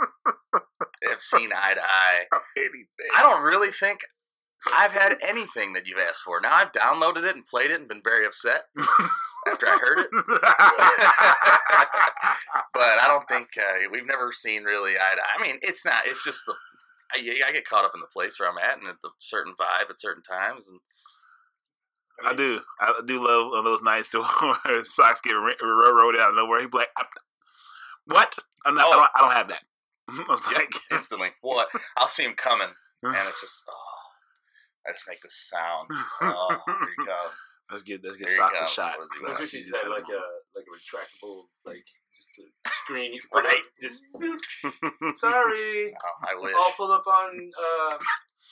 have 1.09 1.21
seen 1.21 1.51
eye 1.55 1.73
to 1.75 1.83
eye. 1.83 2.25
anything. 2.59 2.87
I 3.17 3.23
don't 3.23 3.43
really 3.43 3.71
think 3.71 4.01
I've 4.71 4.93
had 4.93 5.17
anything 5.23 5.73
that 5.73 5.87
you've 5.87 5.99
asked 5.99 6.21
for. 6.23 6.39
Now 6.41 6.53
I've 6.53 6.73
downloaded 6.73 7.25
it 7.25 7.35
and 7.35 7.47
played 7.47 7.71
it 7.71 7.81
and 7.81 7.89
been 7.89 8.03
very 8.05 8.27
upset 8.27 8.65
after 9.49 9.67
I 9.67 9.79
heard 9.79 9.99
it. 10.01 10.09
but 12.75 12.99
I 12.99 13.07
don't 13.09 13.29
think 13.29 13.49
uh, 13.59 13.89
we've 13.91 14.07
never 14.07 14.33
seen 14.33 14.65
really 14.65 14.93
eye 14.97 15.15
to. 15.15 15.23
I 15.39 15.43
mean, 15.43 15.59
it's 15.63 15.85
not. 15.85 16.07
It's 16.07 16.25
just 16.25 16.45
the. 16.47 16.55
I, 17.15 17.19
I 17.47 17.53
get 17.53 17.67
caught 17.67 17.85
up 17.85 17.93
in 17.95 18.01
the 18.01 18.07
place 18.07 18.39
where 18.41 18.49
I'm 18.49 18.59
at 18.59 18.79
and 18.79 18.89
at 18.89 19.01
the 19.03 19.11
certain 19.19 19.55
vibe 19.59 19.91
at 19.91 19.99
certain 20.01 20.23
times, 20.23 20.69
and 20.69 20.81
I 22.27 22.35
do. 22.35 22.61
I 22.81 23.01
do 23.07 23.19
love 23.23 23.53
on 23.53 23.65
those 23.65 23.83
nights 23.83 24.09
to 24.11 24.23
where 24.65 24.85
Sox 24.85 25.21
get 25.21 25.33
ro- 25.33 25.53
railroaded 25.63 26.21
out 26.21 26.31
of 26.31 26.37
nowhere. 26.37 26.61
He 26.61 26.67
be 26.67 26.79
like, 26.79 26.89
"What? 28.07 28.35
Not, 28.67 28.79
I, 28.79 28.91
don't, 28.91 29.11
I 29.17 29.21
don't 29.21 29.33
have 29.33 29.49
that." 29.49 29.65
I 30.09 30.25
was 30.29 30.43
Yep, 30.51 30.59
like, 30.59 30.75
instantly, 30.91 31.29
what? 31.43 31.69
I'll 31.97 32.09
see 32.09 32.25
him 32.25 32.35
coming, 32.35 32.69
and 33.03 33.29
it's 33.29 33.41
just 33.41 33.63
oh, 33.69 33.75
I 34.87 34.93
just 34.93 35.07
make 35.07 35.23
this 35.23 35.49
sound. 35.49 35.89
Oh, 36.23 36.49
here 36.67 36.77
he 36.99 37.05
comes. 37.07 37.41
"Let's 37.71 37.83
get 37.83 38.01
let's 38.05 38.17
get 38.17 38.27
There 38.29 38.37
you 38.37 38.43
Sox 38.43 38.59
go. 38.61 38.65
a 38.67 38.69
shot." 38.69 38.95
So 38.95 39.01
was 39.01 39.09
he 39.13 39.19
So 39.19 39.27
I 39.27 39.31
Yeah. 39.33 39.39
wish 39.41 39.51
he 39.53 39.59
you 39.59 39.65
just 39.65 39.77
had 39.77 39.83
had 39.85 39.91
like 39.95 40.09
a 40.11 40.23
like 40.59 40.67
a 40.67 40.73
retractable 40.75 41.43
like 41.65 41.85
just 42.15 42.39
a 42.41 42.71
screen 42.83 43.13
you 43.15 43.21
can 43.21 43.31
put 43.33 43.45
Right. 43.45 43.59
up. 43.59 43.65
Just 43.81 44.03
sorry, 45.19 45.95
Oh, 45.95 46.17
I 46.29 46.35
wish. 46.41 46.55
all 46.57 46.71
full 46.73 46.93
up 46.93 47.07
on 47.07 47.51
uh, 47.59 47.99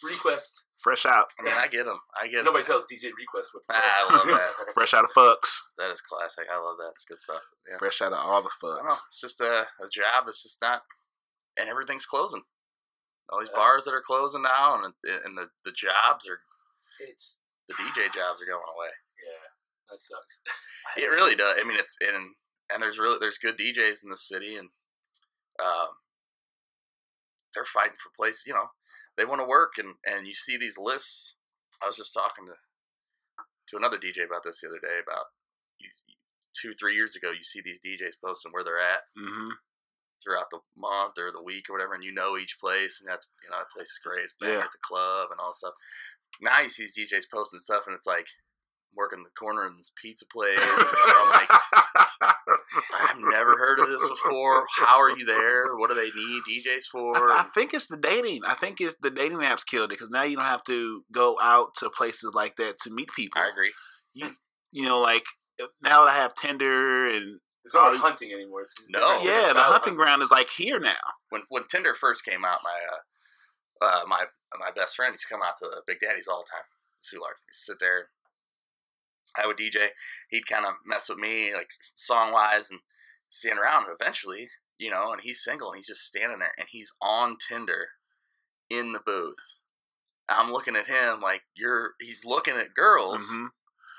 request. 0.03 0.65
fresh 0.79 1.05
out, 1.07 1.31
I 1.39 1.43
mean, 1.43 1.53
I 1.55 1.69
get 1.69 1.85
them. 1.85 1.99
I 2.21 2.27
get. 2.29 2.45
Nobody 2.45 2.65
tells 2.65 2.85
DJ 2.85 3.11
request 3.17 3.51
what. 3.53 3.63
to 3.65 3.75
Ah. 3.75 4.09
I 4.11 4.17
love 4.17 4.27
that. 4.27 4.75
fresh 4.75 4.95
out 4.95 5.05
of 5.05 5.11
fucks, 5.11 5.51
That 5.79 5.91
is 5.91 6.01
classic. 6.01 6.47
I 6.51 6.57
love 6.59 6.77
that. 6.79 6.91
It's 6.95 7.05
good 7.05 7.21
stuff. 7.21 7.43
Yeah. 7.69 7.77
fresh 7.79 8.01
out 8.03 8.13
of 8.13 8.19
all 8.19 8.43
the 8.43 8.49
I 8.49 8.77
don't 8.77 8.87
know. 8.87 8.93
fucks. 8.93 8.99
It's 9.11 9.21
just 9.21 9.41
a, 9.41 9.67
a 9.83 9.89
job. 9.93 10.25
It's 10.29 10.43
just 10.43 10.61
not, 10.63 10.83
and 11.59 11.69
everything's 11.69 12.07
closing. 12.07 12.43
All 13.31 13.39
these 13.41 13.49
Yeah. 13.49 13.57
bars 13.57 13.85
that 13.85 13.95
are 13.95 14.03
closing 14.03 14.43
now, 14.43 14.75
and 14.75 14.93
and 15.05 15.39
the, 15.39 15.51
the 15.65 15.73
jobs 15.73 16.29
are 16.29 16.41
It's 17.01 17.41
the 17.69 17.75
DJ 17.75 18.13
jobs 18.13 18.43
are 18.43 18.47
going 18.47 18.67
away. 18.75 18.91
yeah, 19.23 19.47
that 19.91 19.99
sucks. 19.99 20.41
It 20.97 21.07
really 21.07 21.37
does. 21.37 21.55
I 21.61 21.65
mean, 21.67 21.79
it's 21.79 21.97
and 22.01 22.35
and 22.73 22.83
there's 22.83 22.99
really 22.99 23.19
there's 23.21 23.39
good 23.39 23.57
DJs 23.59 24.03
in 24.03 24.11
the 24.11 24.17
city, 24.17 24.57
and 24.57 24.69
um, 25.63 25.89
they're 27.55 27.65
fighting 27.65 27.97
for 28.03 28.11
place. 28.17 28.45
You 28.47 28.55
know, 28.55 28.71
they 29.17 29.25
want 29.25 29.41
to 29.41 29.47
work, 29.47 29.73
and 29.79 29.95
and 30.05 30.27
you 30.27 30.35
see 30.35 30.57
these 30.57 30.79
lists. 30.79 31.37
I 31.83 31.87
was 31.87 31.97
just 31.97 32.13
talking 32.15 32.47
to 32.47 32.55
to 33.69 33.77
another 33.77 33.99
DJ 33.99 34.25
about 34.27 34.43
this 34.43 34.61
the 34.61 34.69
other 34.69 34.81
day 34.81 34.99
about 35.03 35.27
you, 35.79 35.89
two 36.61 36.73
three 36.75 36.95
years 36.97 37.15
ago. 37.15 37.31
You 37.31 37.45
see 37.45 37.61
these 37.63 37.81
DJs 37.81 38.19
posting 38.25 38.51
where 38.53 38.65
they're 38.65 38.81
at 38.81 39.01
hmm 39.17 39.51
throughout 40.23 40.51
the 40.51 40.61
month 40.77 41.19
or 41.19 41.33
the 41.33 41.43
week 41.43 41.69
or 41.69 41.75
whatever, 41.75 41.95
and 41.95 42.05
you 42.05 42.13
know 42.13 42.37
each 42.37 42.59
place, 42.61 43.01
and 43.01 43.09
that's 43.11 43.27
you 43.43 43.51
know 43.51 43.59
that 43.59 43.71
place 43.75 43.89
is 43.89 44.01
great. 44.05 44.25
It's 44.25 44.35
bang, 44.41 44.59
Yeah. 44.59 44.65
it's 44.65 44.75
a 44.75 44.87
club 44.87 45.29
and 45.31 45.41
all 45.41 45.51
that 45.51 45.57
stuff. 45.57 45.75
Now 46.41 46.61
you 46.61 46.69
see 46.69 46.85
these 46.85 46.97
DJs 47.13 47.31
posting 47.33 47.61
stuff, 47.61 47.85
and 47.87 47.95
it's 47.95 48.07
like 48.07 48.27
working 48.95 49.23
the 49.23 49.31
corner 49.39 49.67
in 49.67 49.77
this 49.77 49.91
pizza 50.01 50.25
place. 50.27 50.59
and 50.59 51.15
I'm 51.17 51.31
like, 51.31 51.49
I've 53.01 53.17
never 53.19 53.57
heard 53.57 53.79
of 53.81 53.89
this 53.89 54.07
before. 54.07 54.67
How 54.79 55.01
are 55.01 55.17
you 55.17 55.25
there? 55.25 55.77
What 55.77 55.91
do 55.91 55.95
they 55.95 56.11
need 56.11 56.43
DJs 56.49 56.85
for? 56.91 57.17
I, 57.31 57.41
I 57.41 57.43
think 57.55 57.73
it's 57.75 57.87
the 57.87 57.97
dating. 57.97 58.41
I 58.47 58.55
think 58.55 58.81
it's 58.81 58.97
the 59.01 59.11
dating 59.11 59.39
apps 59.39 59.65
killed 59.67 59.85
it 59.91 59.91
because 59.91 60.11
now 60.11 60.23
you 60.25 60.37
don't 60.37 60.45
have 60.45 60.65
to 60.65 61.05
go 61.13 61.37
out 61.43 61.75
to 61.77 61.91
places 61.91 62.33
like 62.35 62.57
that 62.57 62.79
to 62.81 62.91
meet 62.91 63.09
people. 63.15 63.41
I 63.41 63.49
agree. 63.49 63.73
You, 64.15 64.27
hmm. 64.27 64.33
You 64.73 64.85
know, 64.85 65.01
like 65.01 65.25
eh, 65.61 65.67
now 65.83 66.05
that 66.05 66.13
I 66.13 66.17
have 66.17 66.35
Tinder 66.35 67.07
and 67.09 67.41
There's 67.65 67.75
no 67.75 67.91
Oh, 67.93 67.99
hunting 67.99 68.33
anymore. 68.33 68.63
It's 68.63 68.75
No. 68.89 69.21
yeah, 69.23 69.43
the 69.43 69.49
style 69.51 69.57
of 69.59 69.73
hunting 69.73 69.95
ground 69.95 70.23
is 70.23 70.31
like 70.31 70.49
here 70.51 70.79
now. 70.81 70.97
When 71.29 71.43
when 71.49 71.67
Tinder 71.67 71.95
first 71.95 72.25
came 72.25 72.45
out, 72.45 72.61
my 72.63 72.79
uh, 72.91 73.85
uh 73.85 74.03
my 74.07 74.27
my 74.59 74.71
best 74.75 74.97
friend 74.97 75.13
he's 75.13 75.25
come 75.25 75.43
out 75.43 75.57
to 75.59 75.67
the 75.67 75.83
Big 75.87 75.99
Daddy's 76.01 76.27
all 76.29 76.43
the 76.45 76.51
time. 76.51 76.65
Soulard. 77.01 77.37
He'd 77.47 77.55
sit 77.55 77.79
there. 77.79 78.09
I 79.37 79.47
would 79.47 79.57
DJ. 79.57 79.89
He'd 80.29 80.47
kind 80.47 80.67
of 80.67 80.75
mess 80.85 81.09
with 81.09 81.19
me, 81.19 81.55
like 81.55 81.71
song 81.95 82.33
wise, 82.33 82.71
and 82.71 82.81
stand 83.29 83.59
around. 83.59 83.85
And 83.87 83.97
eventually, 83.99 84.49
you 84.79 84.91
know, 84.91 85.13
and 85.13 85.21
he's 85.23 85.43
single 85.43 85.71
and 85.71 85.77
he's 85.77 85.87
just 85.87 86.05
standing 86.07 86.41
there 86.41 86.53
and 86.59 86.67
he's 86.71 86.93
on 87.01 87.37
Tinder 87.39 87.89
in 88.69 88.93
the 88.93 89.01
booth. 89.05 89.55
I'm 90.29 90.53
looking 90.53 90.77
at 90.77 90.87
him 90.87 91.21
like 91.21 91.43
you're. 91.57 91.93
He's 92.01 92.25
looking 92.25 92.55
at 92.57 92.75
girls 92.75 93.21
hmm 93.29 93.47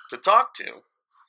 to 0.10 0.18
talk 0.18 0.53
to. 0.56 0.82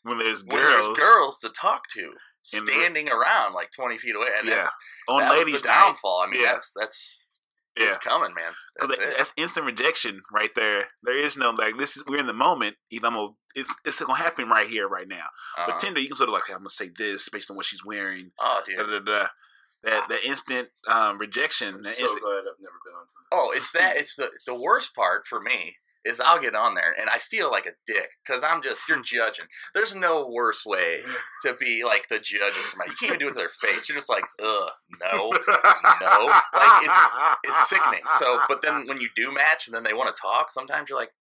When 0.02 0.18
there's 0.18 0.44
When 0.44 0.56
girls 0.59 0.87
there's 0.87 0.99
girls 0.99 1.38
to 1.40 1.49
talk 1.50 1.82
to, 1.94 2.12
In 2.54 2.64
the- 2.64 2.73
standing 2.73 3.09
around 3.09 3.52
like 3.54 3.71
20 3.73 3.99
feet 3.99 4.14
away, 4.16 4.28
and 4.38 4.49
Yeah. 4.49 4.56
that's 4.62 4.75
on 5.09 5.21
that 5.21 5.30
ladies' 5.32 5.62
the 5.62 5.68
downfall. 5.68 6.22
I 6.26 6.31
mean, 6.31 6.40
Yeah. 6.40 6.53
that's 6.53 6.70
that's 6.74 7.29
yeah, 7.76 7.87
it's 7.88 7.96
coming, 7.98 8.35
man. 8.35 8.53
That's 8.81 8.96
that- 8.98 9.07
it. 9.09 9.16
that's 9.18 9.33
instant 9.37 9.64
rejection 9.66 10.22
right 10.33 10.55
there. 10.55 10.88
There 11.03 11.16
is 11.16 11.37
no 11.37 11.50
like 11.50 11.79
this. 11.79 11.96
is 11.96 12.05
We're 12.07 12.18
in 12.18 12.26
the 12.26 12.33
moment. 12.35 12.76
Either 12.90 13.07
I'm 13.07 13.14
gonna, 13.14 13.29
it's, 13.55 13.70
it's 13.85 13.98
gonna 14.00 14.14
happen 14.14 14.48
right 14.48 14.68
here, 14.68 14.88
right 14.88 15.09
now. 15.09 15.26
Uh-huh. 15.57 15.66
But 15.68 15.81
Tinder, 15.81 16.00
you 16.00 16.09
can 16.09 16.16
sort 16.16 16.29
of 16.29 16.35
like, 16.35 16.44
hey, 16.46 16.53
I'm 16.55 16.61
gonna 16.61 16.70
say 16.70 16.90
this 16.94 17.29
based 17.29 17.50
on 17.50 17.57
what 17.57 17.64
she's 17.66 17.85
wearing. 17.85 18.33
oh, 18.40 18.61
Da, 18.66 18.83
dude. 18.85 19.05
da, 19.07 19.20
da. 19.20 19.29
That 19.85 20.09
that 20.11 20.22
instant 20.24 20.68
um, 20.87 21.18
rejection. 21.18 21.74
I'm 21.76 21.83
That 21.83 21.94
so 21.94 22.03
instant, 22.03 22.22
glad 22.22 22.38
I've 22.38 22.61
never 22.61 22.79
been 22.85 22.94
on 22.94 23.07
Tinder. 23.07 23.29
Oh, 23.33 23.53
it's 23.57 23.72
that. 23.72 23.96
It's 23.96 24.16
the 24.16 24.31
the 24.46 24.55
worst 24.55 24.94
part 24.94 25.26
for 25.26 25.40
me 25.40 25.76
is 26.04 26.20
I'll 26.20 26.40
get 26.40 26.54
on 26.54 26.74
there 26.74 26.94
and 27.00 27.08
I 27.08 27.18
feel 27.18 27.50
like 27.50 27.66
a 27.66 27.72
dick 27.86 28.08
because 28.24 28.42
I'm 28.42 28.62
just 28.62 28.82
you're 28.88 29.02
judging. 29.04 29.46
There's 29.74 29.94
no 29.94 30.28
worse 30.28 30.64
way 30.66 30.98
to 31.44 31.54
be 31.54 31.84
like 31.84 32.08
the 32.08 32.18
judge 32.18 32.56
of 32.56 32.64
somebody. 32.64 32.90
You 32.90 32.96
can't 32.96 33.10
even 33.10 33.20
do 33.20 33.28
it 33.28 33.32
to 33.32 33.38
their 33.38 33.48
face. 33.48 33.88
You're 33.88 33.98
just 33.98 34.10
like, 34.10 34.24
ugh, 34.42 34.70
no, 35.00 35.32
no. 36.00 36.26
Like 36.54 36.86
it's 36.86 36.98
it's 37.44 37.68
sickening. 37.68 38.02
So, 38.18 38.40
but 38.48 38.62
then 38.62 38.86
when 38.86 39.00
you 39.00 39.08
do 39.14 39.32
match 39.32 39.66
and 39.66 39.74
then 39.74 39.82
they 39.82 39.94
want 39.94 40.14
to 40.14 40.20
talk, 40.20 40.50
sometimes 40.50 40.88
you're 40.88 40.98
like, 40.98 41.12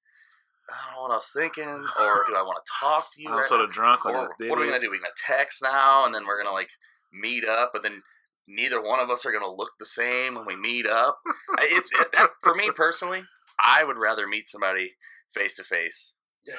I 0.70 0.86
don't 0.86 0.96
know 0.96 1.02
what 1.04 1.12
I 1.12 1.16
was 1.16 1.32
thinking, 1.34 1.64
or 1.64 2.26
do 2.28 2.36
I 2.36 2.44
want 2.44 2.64
to 2.64 2.72
talk 2.80 3.14
to 3.14 3.22
you? 3.22 3.30
I'm 3.30 3.36
right 3.36 3.46
sort 3.46 3.62
of 3.62 3.72
drunk 3.72 4.04
that. 4.04 4.14
what 4.14 4.58
are 4.58 4.62
we 4.62 4.68
gonna 4.68 4.80
do? 4.80 4.90
We're 4.90 4.98
gonna 4.98 5.10
text 5.18 5.62
now, 5.62 6.06
and 6.06 6.16
then 6.16 6.26
we're 6.26 6.42
gonna 6.42 6.54
like 6.54 6.70
meet 7.12 7.46
up, 7.46 7.72
but 7.74 7.84
then 7.84 8.02
neither 8.48 8.82
one 8.82 9.00
of 9.00 9.10
us 9.10 9.26
are 9.26 9.32
gonna 9.32 9.52
look 9.52 9.72
the 9.80 9.86
same 9.86 10.36
when 10.36 10.46
we 10.46 10.56
meet 10.56 10.88
up. 10.88 11.20
It's 11.60 11.92
it, 11.94 12.12
that, 12.14 12.30
for 12.42 12.56
me 12.56 12.72
personally. 12.74 13.24
I 13.62 13.84
would 13.84 13.98
rather 13.98 14.28
meet 14.28 14.48
somebody 14.48 14.94
face 15.34 15.56
to 15.58 15.64
face 15.64 16.14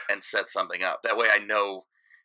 and 0.09 0.23
set 0.23 0.49
something 0.49 0.83
up. 0.83 1.01
That 1.03 1.17
way, 1.17 1.29
I 1.33 1.39
know 1.39 1.83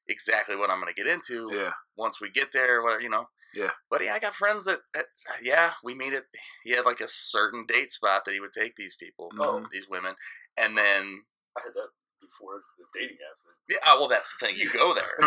exactly 0.07 0.55
what 0.55 0.69
I'm 0.69 0.79
gonna 0.79 0.93
get 0.93 1.07
into 1.07 1.49
Yeah, 1.53 1.73
once 1.97 2.21
we 2.21 2.29
get 2.29 2.51
there. 2.51 2.81
Whatever 2.81 3.01
you 3.01 3.09
know. 3.09 3.27
Yeah. 3.55 3.71
But 3.89 4.03
yeah, 4.03 4.13
I 4.13 4.19
got 4.19 4.35
friends 4.35 4.65
that, 4.65 4.79
that 4.93 5.05
yeah, 5.41 5.71
we 5.83 5.95
meet 5.95 6.13
it. 6.13 6.25
He 6.63 6.71
had 6.71 6.85
like 6.85 7.01
a 7.01 7.07
certain 7.07 7.65
date 7.67 7.91
spot 7.91 8.25
that 8.25 8.33
he 8.33 8.39
would 8.39 8.53
take 8.53 8.75
these 8.75 8.95
people, 8.95 9.29
mm-hmm. 9.33 9.41
Oh. 9.41 9.65
these 9.71 9.87
women, 9.89 10.15
and 10.57 10.77
then 10.77 11.23
I 11.57 11.61
had 11.63 11.73
that 11.73 11.89
before 12.21 12.61
the 12.77 12.85
dating 12.99 13.17
apps. 13.17 13.43
yeah, 13.69 13.77
oh, 13.87 14.01
well, 14.01 14.09
that's 14.09 14.33
the 14.39 14.45
thing. 14.45 14.55
You 14.57 14.69
go 14.71 14.93
there. 14.93 15.17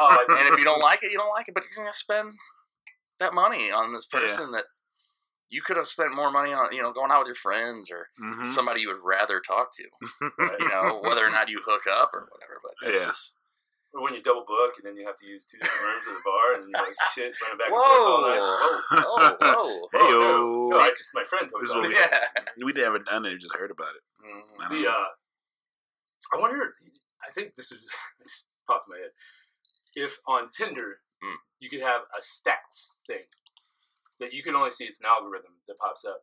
Oh, 0.00 0.24
and 0.28 0.52
if 0.52 0.58
you 0.58 0.64
don't 0.64 0.80
like 0.80 1.02
it, 1.02 1.10
you 1.12 1.18
don't 1.18 1.30
like 1.34 1.48
it. 1.48 1.54
But 1.54 1.64
you're 1.64 1.84
gonna 1.84 1.92
spend 1.92 2.32
that 3.20 3.34
money 3.34 3.70
on 3.70 3.92
this 3.92 4.06
Yeah. 4.12 4.20
person 4.20 4.52
that 4.52 4.64
you 5.50 5.62
could 5.62 5.76
have 5.76 5.88
spent 5.88 6.14
more 6.14 6.30
money 6.30 6.52
on, 6.52 6.72
you 6.74 6.82
know, 6.82 6.92
going 6.92 7.10
out 7.10 7.20
with 7.20 7.28
your 7.28 7.34
friends 7.34 7.90
or 7.90 8.08
Mhm. 8.20 8.46
somebody 8.46 8.82
you 8.82 8.88
would 8.88 9.02
rather 9.02 9.40
talk 9.40 9.72
to. 9.76 9.84
Right. 10.38 10.60
You 10.60 10.68
know, 10.68 11.00
whether 11.02 11.24
or 11.24 11.30
not 11.30 11.48
you 11.48 11.60
hook 11.64 11.86
up 11.86 12.10
or 12.12 12.28
whatever. 12.30 12.60
But 12.62 12.74
that's 12.82 13.00
Yeah. 13.00 13.06
just 13.06 13.36
when 13.92 14.12
you 14.12 14.20
double 14.22 14.44
book 14.44 14.74
and 14.76 14.84
then 14.84 14.96
you 14.96 15.06
have 15.06 15.16
to 15.16 15.24
use 15.26 15.46
two 15.46 15.56
different 15.58 15.82
rooms 15.82 16.04
at 16.06 16.14
the 16.14 16.20
bar 16.22 16.52
and 16.52 16.68
you're 16.68 16.84
like 16.86 16.96
shit 17.14 17.34
running 17.40 17.56
back 17.58 17.68
and 17.68 17.76
forth 17.76 17.90
all 17.90 18.28
night. 18.28 18.38
whoa, 18.38 19.00
Whoa. 19.00 19.36
whoa, 19.40 19.64
whoa. 19.64 19.88
Hey, 19.92 19.98
Oh, 20.00 20.10
no. 20.10 20.20
yo. 20.20 20.68
No, 20.68 20.80
I 20.80 20.90
just 20.90 21.14
my 21.14 21.24
friend 21.24 21.48
told 21.48 21.62
me 21.62 21.70
about 21.70 21.82
what. 21.82 21.96
Yeah. 21.96 22.64
we 22.64 22.72
never 22.72 22.98
done 22.98 23.24
it. 23.24 23.30
We 23.30 23.38
just 23.38 23.56
heard 23.56 23.70
about 23.70 23.94
it. 23.96 24.02
Mhm. 24.26 24.42
I 24.60 24.68
The 24.68 24.88
uh, 24.90 25.08
I 26.32 26.36
wonder. 26.36 26.74
I 27.26 27.30
think 27.30 27.54
this 27.56 27.70
was 27.70 27.80
this 28.20 28.48
popped 28.66 28.86
in 28.88 28.92
my 28.96 28.98
head. 29.00 29.12
If 29.96 30.18
on 30.26 30.50
Tinder 30.50 31.00
Mm. 31.24 31.34
you 31.58 31.68
could 31.68 31.80
have 31.80 32.02
a 32.16 32.20
stats 32.20 32.98
thing 33.04 33.24
that 34.20 34.32
you 34.32 34.42
can 34.42 34.54
only 34.54 34.70
see, 34.70 34.84
it's 34.84 35.00
an 35.00 35.06
algorithm 35.06 35.52
that 35.68 35.78
pops 35.78 36.04
up 36.04 36.22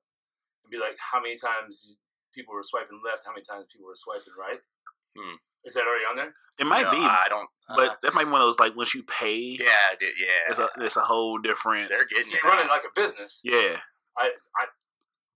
and 0.64 0.72
be 0.72 0.78
like, 0.78 0.98
how 1.00 1.22
many 1.22 1.36
times 1.38 1.88
people 2.34 2.54
were 2.54 2.64
swiping 2.64 3.00
left, 3.06 3.24
how 3.26 3.32
many 3.32 3.44
times 3.44 3.68
people 3.72 3.88
were 3.88 3.96
swiping 3.96 4.34
right. 4.40 4.60
Hmm. 5.18 5.36
Is 5.64 5.74
that 5.74 5.82
already 5.88 6.06
on 6.10 6.16
there? 6.16 6.34
It 6.60 6.68
might 6.68 6.84
No, 6.84 6.92
be, 6.92 6.98
I 6.98 7.26
don't. 7.30 7.50
but 7.76 7.90
uh, 7.90 7.96
that 8.04 8.14
might 8.14 8.26
be 8.26 8.32
one 8.32 8.42
of 8.42 8.48
those 8.48 8.60
like 8.60 8.76
once 8.76 8.94
you 8.94 9.04
pay, 9.04 9.58
yeah, 9.60 9.66
I 9.66 9.96
yeah. 10.00 10.50
it's 10.50 10.60
a 10.60 10.70
it's 10.78 10.96
a 10.98 11.02
whole 11.02 11.38
different. 11.40 11.90
they're 11.90 12.06
getting 12.06 12.26
So 12.26 12.38
you 12.42 12.48
run 12.50 12.60
it 12.60 12.66
now. 12.66 12.70
like 12.74 12.84
a 12.84 12.94
business. 13.00 13.42
Yeah, 13.44 13.78
I, 14.18 14.30
I, 14.56 14.66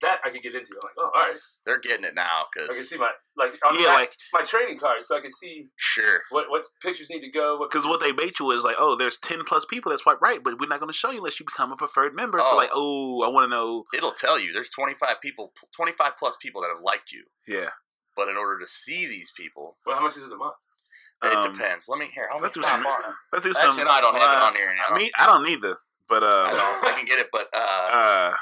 that 0.02 0.20
I 0.24 0.30
could 0.30 0.42
get 0.42 0.54
into. 0.54 0.72
I'm 0.72 0.80
like, 0.82 0.92
oh, 0.98 1.10
all 1.14 1.22
right. 1.22 1.36
They're 1.66 1.78
getting 1.80 2.04
it 2.04 2.14
now 2.14 2.44
because 2.52 2.70
I 2.70 2.74
can 2.74 2.84
see 2.84 2.96
my 2.98 3.10
like 3.36 3.52
on 3.66 3.76
the 3.76 3.82
yeah, 3.82 3.88
back, 3.88 3.98
like 3.98 4.12
my 4.32 4.42
trading 4.42 4.78
card, 4.78 5.02
so 5.02 5.16
I 5.16 5.20
can 5.20 5.30
see 5.30 5.66
sure. 5.76 6.20
what 6.30 6.46
what 6.50 6.64
pictures 6.82 7.08
need 7.10 7.20
to 7.20 7.30
go. 7.30 7.58
Because 7.60 7.86
what 7.86 8.00
they 8.00 8.12
bait 8.12 8.38
you 8.40 8.50
is 8.52 8.64
like, 8.64 8.76
oh, 8.78 8.96
there's 8.96 9.18
ten 9.18 9.44
plus 9.44 9.64
people 9.64 9.90
that 9.92 9.98
swipe 9.98 10.20
right, 10.20 10.40
but 10.42 10.58
we're 10.60 10.68
not 10.68 10.80
going 10.80 10.90
to 10.92 10.96
show 10.96 11.10
you 11.10 11.18
unless 11.18 11.38
you 11.40 11.46
become 11.46 11.72
a 11.72 11.76
preferred 11.76 12.14
member. 12.14 12.38
So 12.38 12.52
Oh. 12.52 12.56
like, 12.56 12.70
oh, 12.72 13.22
I 13.22 13.28
want 13.28 13.44
to 13.50 13.54
know. 13.56 13.84
It'll 13.94 14.12
tell 14.12 14.38
you 14.38 14.52
there's 14.52 14.70
25 14.70 15.16
people, 15.22 15.52
25 15.76 16.12
plus 16.18 16.36
people 16.40 16.62
that 16.62 16.68
have 16.74 16.82
liked 16.82 17.12
you. 17.12 17.24
Yeah, 17.46 17.70
But 18.16 18.28
in 18.28 18.36
order 18.36 18.58
to 18.60 18.66
see 18.66 19.06
these 19.06 19.30
people, 19.36 19.76
well, 19.86 19.96
how 19.96 20.02
much 20.02 20.16
is 20.16 20.24
it 20.24 20.32
a 20.32 20.36
month? 20.36 20.54
it 21.22 21.34
Um, 21.34 21.52
depends. 21.52 21.86
Let 21.88 21.98
me 21.98 22.06
hear. 22.14 22.26
Let 22.30 22.36
me 22.40 22.42
let's 22.44 22.54
do 22.54 22.62
some- 22.62 22.80
it. 22.80 22.86
let's 23.32 23.44
do 23.44 23.52
some. 23.52 23.68
Actually, 23.70 23.84
no, 23.84 23.90
I 23.90 24.00
don't 24.00 24.14
have 24.14 24.32
it 24.32 24.42
uh, 24.42 24.46
on 24.46 24.54
here. 24.54 24.74
I 24.90 24.96
mean, 24.98 25.10
I 25.18 25.26
don't 25.26 25.46
either, 25.48 25.76
but 26.08 26.22
uh, 26.22 26.26
I 26.48 26.50
don't. 26.52 26.84
I 26.94 26.96
can 26.96 27.04
get 27.04 27.18
it, 27.18 27.28
but 27.30 27.46
uh, 27.52 27.58
uh, 27.92 28.34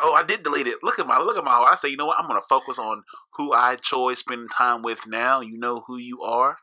oh, 0.00 0.14
I 0.14 0.22
did 0.22 0.42
delete 0.42 0.66
it. 0.66 0.78
Look 0.82 0.98
at 0.98 1.06
my 1.06 1.18
look 1.18 1.36
at 1.36 1.44
my. 1.44 1.52
I 1.52 1.74
say, 1.76 1.88
you 1.88 1.96
know 1.96 2.06
what? 2.06 2.18
I'm 2.18 2.28
going 2.28 2.40
to 2.40 2.46
focus 2.48 2.78
on 2.78 3.02
who 3.36 3.52
I 3.52 3.74
enjoy 3.74 4.14
spending 4.14 4.48
time 4.48 4.82
with 4.82 5.06
now. 5.06 5.40
You 5.40 5.58
know 5.58 5.82
who 5.86 5.96
you 5.96 6.22
are. 6.22 6.56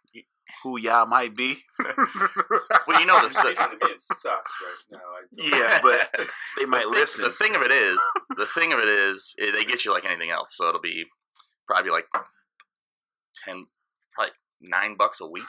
who 0.63 0.79
y'all 0.79 1.05
might 1.05 1.35
be. 1.35 1.59
Well, 2.87 2.99
you 2.99 3.05
know, 3.05 3.21
the, 3.27 3.33
speaking 3.33 3.55
the, 3.55 3.63
to 3.63 3.85
me 3.85 3.91
right 3.93 4.91
now. 4.91 4.99
I 4.99 5.21
yeah, 5.37 5.79
but 5.81 6.27
they 6.59 6.65
might 6.65 6.85
the, 6.85 6.93
thi- 6.93 6.99
listen. 6.99 7.23
The 7.25 7.29
thing 7.29 7.55
of 7.55 7.61
it 7.61 7.71
is, 7.71 7.99
the 8.35 8.47
thing 8.47 8.73
of 8.73 8.79
it 8.79 8.89
is, 8.89 9.35
eh, 9.39 9.51
they 9.55 9.63
get 9.63 9.85
you 9.85 9.93
like 9.93 10.05
anything 10.05 10.31
else. 10.31 10.57
So 10.57 10.67
it'll 10.67 10.81
be 10.81 11.05
probably 11.67 11.91
like 11.91 12.05
ten, 13.45 13.67
probably 14.13 14.33
nine 14.61 14.95
bucks 14.97 15.21
a 15.21 15.27
week. 15.27 15.43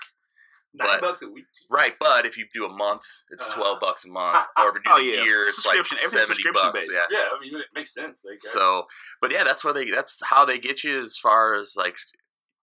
Nine 0.72 0.86
But- 0.88 1.00
bucks 1.00 1.22
a 1.22 1.28
week. 1.28 1.46
Jesus. 1.52 1.66
Right, 1.70 1.96
but 1.98 2.24
if 2.26 2.36
you 2.38 2.46
do 2.54 2.64
a 2.64 2.68
month, 2.68 3.02
it's 3.30 3.48
Uh. 3.48 3.54
twelve 3.54 3.80
bucks 3.80 4.04
a 4.04 4.08
month, 4.08 4.46
or 4.56 4.68
if 4.68 4.74
you 4.76 4.80
do 4.82 4.90
Oh, 4.90 4.96
the 4.98 5.04
yeah. 5.04 5.24
year, 5.24 5.44
it's 5.48 5.66
like 5.66 5.76
Subscription, 5.78 5.98
everything's 6.06 6.12
seventy 6.28 6.42
subscription 6.42 6.72
bucks. 6.72 6.80
based. 6.80 6.92
Yeah. 6.92 7.18
Yeah, 7.18 7.28
I 7.32 7.40
mean 7.40 7.56
it 7.56 7.66
makes 7.74 7.92
sense. 7.92 8.24
Like, 8.24 8.40
So, 8.42 8.86
but 9.20 9.32
yeah, 9.32 9.42
that's 9.42 9.64
where 9.64 9.72
they. 9.74 9.90
That's 9.90 10.20
how 10.24 10.44
they 10.44 10.58
get 10.58 10.84
you 10.84 11.00
as 11.00 11.16
far 11.16 11.54
as 11.54 11.74
like, 11.76 11.96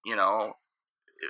you 0.05 0.15
know, 0.15 0.53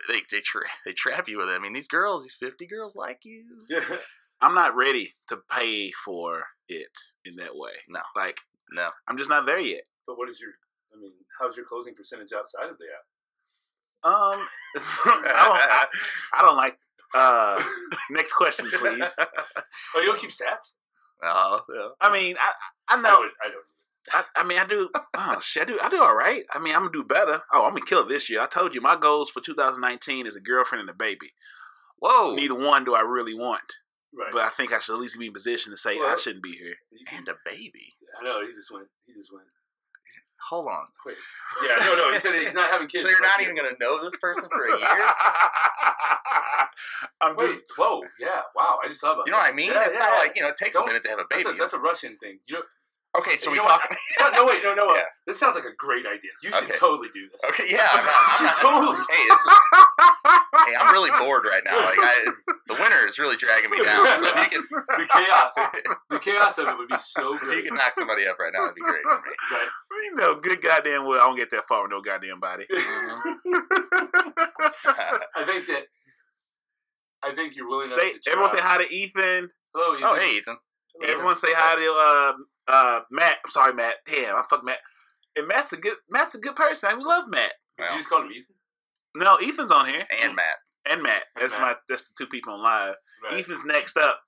they 0.07 0.21
they 0.29 0.39
tra- 0.41 0.69
they 0.85 0.93
trap 0.93 1.27
you 1.27 1.37
with 1.39 1.49
it. 1.49 1.53
I 1.53 1.59
mean, 1.59 1.73
these 1.73 1.87
girls, 1.87 2.23
these 2.23 2.35
fifty 2.35 2.67
girls 2.67 2.95
like 2.95 3.21
you. 3.23 3.65
yeah. 3.69 3.97
I'm 4.41 4.53
not 4.53 4.75
ready 4.75 5.15
to 5.29 5.37
pay 5.49 5.89
for 5.91 6.45
it 6.67 6.95
in 7.25 7.37
that 7.37 7.55
way. 7.55 7.71
No. 7.87 8.01
Like 8.15 8.37
No, 8.71 8.91
I'm 9.07 9.17
just 9.17 9.31
not 9.31 9.47
there 9.47 9.57
yet. 9.59 9.83
But 10.05 10.19
what 10.19 10.29
is 10.29 10.39
your? 10.39 10.51
I 10.93 10.99
mean, 10.99 11.13
how's 11.39 11.55
your 11.57 11.65
closing 11.65 11.95
percentage 11.95 12.33
outside 12.33 12.69
of 12.69 12.77
the 12.77 12.85
app? 12.85 13.05
Um, 14.07 14.47
I 14.77 15.43
don't. 15.45 16.39
I 16.39 16.45
don't 16.45 16.57
like. 16.57 16.77
Uh, 17.13 17.61
next 18.11 18.33
question, 18.33 18.67
please. 18.69 19.15
Oh, 19.95 19.99
you 20.01 20.05
don't 20.05 20.19
keep 20.19 20.29
stats? 20.31 20.73
oh, 21.23 21.61
yeah. 21.73 21.87
I 22.01 22.11
mean, 22.11 22.35
I 22.39 22.51
I 22.89 22.97
I, 22.97 23.01
know. 23.01 23.19
would, 23.19 23.29
I 23.43 23.49
don't. 23.49 23.65
I, 24.13 24.41
I 24.41 24.43
mean, 24.43 24.59
I 24.59 24.65
do. 24.65 24.89
Oh 25.15 25.39
shit, 25.41 25.63
I 25.63 25.65
do. 25.65 25.79
I 25.81 25.89
do 25.89 26.01
all 26.01 26.15
right. 26.15 26.43
I 26.53 26.59
mean, 26.59 26.73
I'm 26.75 26.81
gonna 26.81 26.91
do 26.93 27.03
better. 27.03 27.41
Oh, 27.53 27.65
I'm 27.65 27.71
gonna 27.73 27.85
kill 27.85 28.01
it 28.01 28.09
this 28.09 28.29
year. 28.29 28.41
I 28.41 28.45
told 28.47 28.75
you, 28.75 28.81
my 28.81 28.95
goals 28.95 29.29
for 29.29 29.41
2019 29.41 30.25
is 30.27 30.35
a 30.35 30.39
girlfriend 30.41 30.81
and 30.81 30.89
a 30.89 30.93
baby. 30.93 31.33
Whoa, 31.99 32.35
Neither 32.35 32.55
one 32.55 32.85
do 32.85 32.93
I 32.93 33.01
really 33.01 33.33
want, 33.33 33.73
Right. 34.13 34.31
but 34.31 34.43
I 34.43 34.49
think 34.49 34.71
I 34.71 34.79
should 34.79 34.93
at 34.93 34.99
least 35.01 35.17
be 35.17 35.25
in 35.27 35.33
position 35.33 35.71
to 35.71 35.77
say 35.77 35.97
I 35.97 36.15
shouldn't 36.21 36.43
be 36.43 36.51
here. 36.53 36.75
And 37.11 37.27
a 37.27 37.35
baby. 37.43 37.95
I 38.19 38.23
know 38.23 38.45
he 38.45 38.53
just 38.53 38.71
went. 38.71 38.87
He 39.07 39.13
just 39.13 39.33
went. 39.33 39.47
Hold 40.49 40.67
on. 40.67 40.85
Wait. 41.05 41.15
Yeah, 41.65 41.75
no, 41.79 41.95
no. 41.95 42.13
He 42.13 42.19
said 42.19 42.33
he's 42.35 42.53
not 42.53 42.69
having 42.69 42.87
kids. 42.87 43.03
So 43.03 43.09
you're 43.09 43.21
not 43.21 43.41
even 43.41 43.55
gonna 43.55 43.75
know 43.79 44.01
this 44.03 44.15
person 44.17 44.49
for 44.49 44.65
a 44.65 44.77
year? 44.79 44.87
I'm 47.21 47.35
Wait. 47.35 47.47
just. 47.47 47.61
Whoa. 47.77 48.01
Yeah. 48.19 48.41
Wow. 48.55 48.79
I 48.83 48.87
just 48.87 49.01
thought 49.01 49.13
about. 49.13 49.25
You 49.25 49.31
know 49.31 49.39
that. 49.39 49.45
what 49.45 49.53
I 49.53 49.55
mean? 49.55 49.71
Yeah, 49.71 49.85
it's 49.85 49.93
yeah, 49.93 49.99
not 49.99 50.13
yeah. 50.13 50.19
like 50.19 50.33
you 50.35 50.41
know, 50.43 50.49
it 50.49 50.57
takes 50.57 50.77
a 50.77 50.85
minute 50.85 51.03
to 51.03 51.09
have 51.09 51.19
a 51.19 51.23
That's 51.29 51.43
baby. 51.43 51.55
a, 51.55 51.59
that's 51.59 51.73
a 51.73 51.79
Russian 51.79 52.17
thing. 52.17 52.39
You 52.47 52.55
know, 52.55 52.61
okay, 53.19 53.35
so 53.37 53.51
we 53.51 53.57
know 53.57 53.63
what? 53.63 53.81
talking. 53.81 53.97
It's 54.09 54.19
not, 54.21 54.33
no, 54.33 54.45
wait, 54.45 54.63
no, 54.63 54.73
no. 54.75 54.93
Yeah. 54.95 55.01
This 55.25 55.39
sounds 55.39 55.55
like 55.55 55.65
a 55.65 55.73
great 55.77 56.05
idea. 56.05 56.31
You 56.43 56.51
should 56.53 56.63
Okay. 56.65 56.77
totally 56.77 57.09
do 57.13 57.27
this. 57.29 57.41
Okay, 57.49 57.65
yeah, 57.69 57.87
I'm 57.91 58.05
not, 58.05 58.13
You 58.39 58.45
I'm 58.45 58.45
should 58.45 58.45
not- 58.45 58.61
totally. 58.61 58.97
Hey, 59.09 59.25
this 59.29 59.41
is, 59.41 59.47
hey, 60.67 60.75
I'm 60.79 60.91
really 60.93 61.11
bored 61.17 61.45
right 61.45 61.63
now. 61.65 61.75
Like, 61.77 61.97
I, 61.99 62.31
the 62.67 62.73
winter 62.73 63.07
is 63.07 63.17
really 63.19 63.37
dragging 63.37 63.69
me 63.71 63.77
down. 63.83 64.05
So 64.19 64.25
if 64.27 64.35
you 64.53 64.59
can, 64.59 64.63
The 64.99 65.05
chaos, 65.07 65.55
the 66.09 66.19
chaos 66.19 66.57
of 66.57 66.67
it 66.67 66.77
would 66.77 66.87
be 66.89 66.97
so 66.97 67.33
if 67.35 67.41
you 67.41 67.47
great. 67.47 67.65
can 67.65 67.75
knock 67.75 67.93
somebody 67.93 68.27
up 68.27 68.37
right 68.39 68.51
now, 68.53 68.61
that'd 68.63 68.75
be 68.75 68.81
great 68.81 69.03
for 69.03 69.21
me. 69.21 69.29
Right? 69.51 69.69
You 70.03 70.15
know, 70.15 70.35
good 70.39 70.61
goddamn 70.61 71.05
well, 71.05 71.21
I 71.21 71.25
don't 71.25 71.35
get 71.37 71.49
that 71.51 71.67
far 71.67 71.81
with 71.83 71.91
no 71.91 72.01
goddamn 72.01 72.39
body. 72.39 72.65
I 72.71 72.75
think 75.45 75.65
that. 75.67 75.83
I 77.23 77.31
think 77.33 77.55
you're 77.55 77.67
willing 77.67 77.87
enough 77.87 77.99
say 77.99 78.13
to 78.13 78.19
try. 78.19 78.33
everyone 78.33 78.51
say 78.55 78.61
hi 78.61 78.77
to 78.77 78.87
Ethan. 78.93 79.49
Hello, 79.73 79.93
Ethan. 79.93 80.05
oh, 80.07 80.15
Ethan. 80.15 80.27
hey, 80.29 80.37
Ethan. 80.37 80.57
Hello. 80.99 81.13
Everyone 81.13 81.35
say 81.35 81.47
hi 81.51 81.75
to 81.75 81.91
uh 81.91 82.33
uh 82.67 83.01
Matt. 83.11 83.37
I'm 83.45 83.51
sorry, 83.51 83.73
Matt. 83.73 83.95
Damn, 84.05 84.35
I 84.35 84.43
fuck 84.49 84.63
Matt. 84.63 84.79
And 85.35 85.47
Matt's 85.47 85.73
a 85.73 85.77
good 85.77 85.95
Matt's 86.09 86.35
a 86.35 86.39
good 86.39 86.55
person. 86.55 86.97
We 86.97 87.03
love 87.03 87.25
Matt. 87.27 87.53
Did 87.77 87.89
you 87.91 87.97
just 87.97 88.09
call 88.09 88.21
him 88.23 88.31
Ethan? 88.31 88.55
No, 89.15 89.35
Ethan's 89.35 89.71
on 89.71 89.87
here. 89.87 90.05
and 90.23 90.35
Matt. 90.35 90.55
And 90.89 91.03
Matt. 91.03 91.23
That's 91.39 91.53
Matt. 91.53 91.61
my 91.61 91.75
that's 91.89 92.03
the 92.03 92.11
two 92.17 92.27
people 92.27 92.53
on 92.53 92.61
live. 92.63 92.95
Right. 93.23 93.39
Ethan's 93.39 93.65
next 93.65 93.97
up. 93.97 94.19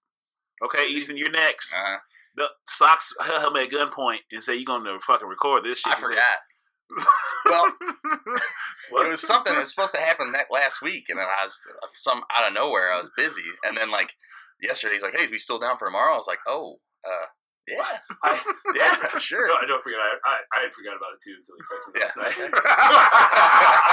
Okay, 0.64 0.88
Ethan, 0.88 1.16
you're 1.18 1.32
next. 1.32 1.74
Uh, 1.74 1.98
The 2.36 2.50
Sox 2.68 3.14
held 3.22 3.56
him 3.56 3.64
at 3.64 3.70
gunpoint 3.70 4.20
and 4.32 4.44
say 4.44 4.56
you're 4.56 4.66
gonna 4.66 5.00
fucking 5.00 5.28
record 5.28 5.64
this 5.64 5.80
shit. 5.80 5.94
I 5.94 5.96
He 5.98 6.02
said- 6.04 6.10
forgot. 6.10 7.08
Well, 7.46 7.74
it 9.06 9.10
was 9.10 9.22
something 9.22 9.54
that 9.54 9.60
was 9.60 9.70
supposed 9.70 9.94
to 9.96 10.02
happen 10.02 10.32
that 10.34 10.48
last 10.52 10.82
week, 10.82 11.06
and 11.10 11.18
then 11.20 11.26
I 11.26 11.44
was 11.44 11.58
some 11.96 12.22
out 12.36 12.48
of 12.48 12.54
nowhere. 12.54 12.92
I 12.92 13.00
was 13.00 13.10
busy, 13.16 13.44
and 13.64 13.78
then 13.78 13.90
like 13.92 14.14
yesterday, 14.62 14.94
he's 14.96 15.02
like, 15.04 15.16
"Hey, 15.18 15.28
we 15.28 15.40
still 15.40 15.58
down 15.60 15.78
for 15.78 15.88
tomorrow?" 15.88 16.14
I 16.14 16.18
was 16.18 16.28
like, 16.28 16.40
"Oh, 16.48 16.80
uh, 17.08 17.26
yeah, 17.70 17.98
I, 18.24 18.42
yeah, 18.76 19.18
sure." 19.20 19.48
no, 19.48 19.54
I 19.62 19.66
don't 19.68 19.82
forget. 19.82 20.00
I, 20.00 20.10
I, 20.26 20.36
I 20.58 20.58
had 20.64 20.74
forgot 20.74 20.98
about 20.98 21.14
it 21.14 21.22
too 21.22 21.36
until 21.38 21.56
he 21.56 21.62
texted 21.70 21.94
me 21.94 22.00
Yeah. 22.00 22.10
last 22.10 22.18
night. 22.18 22.36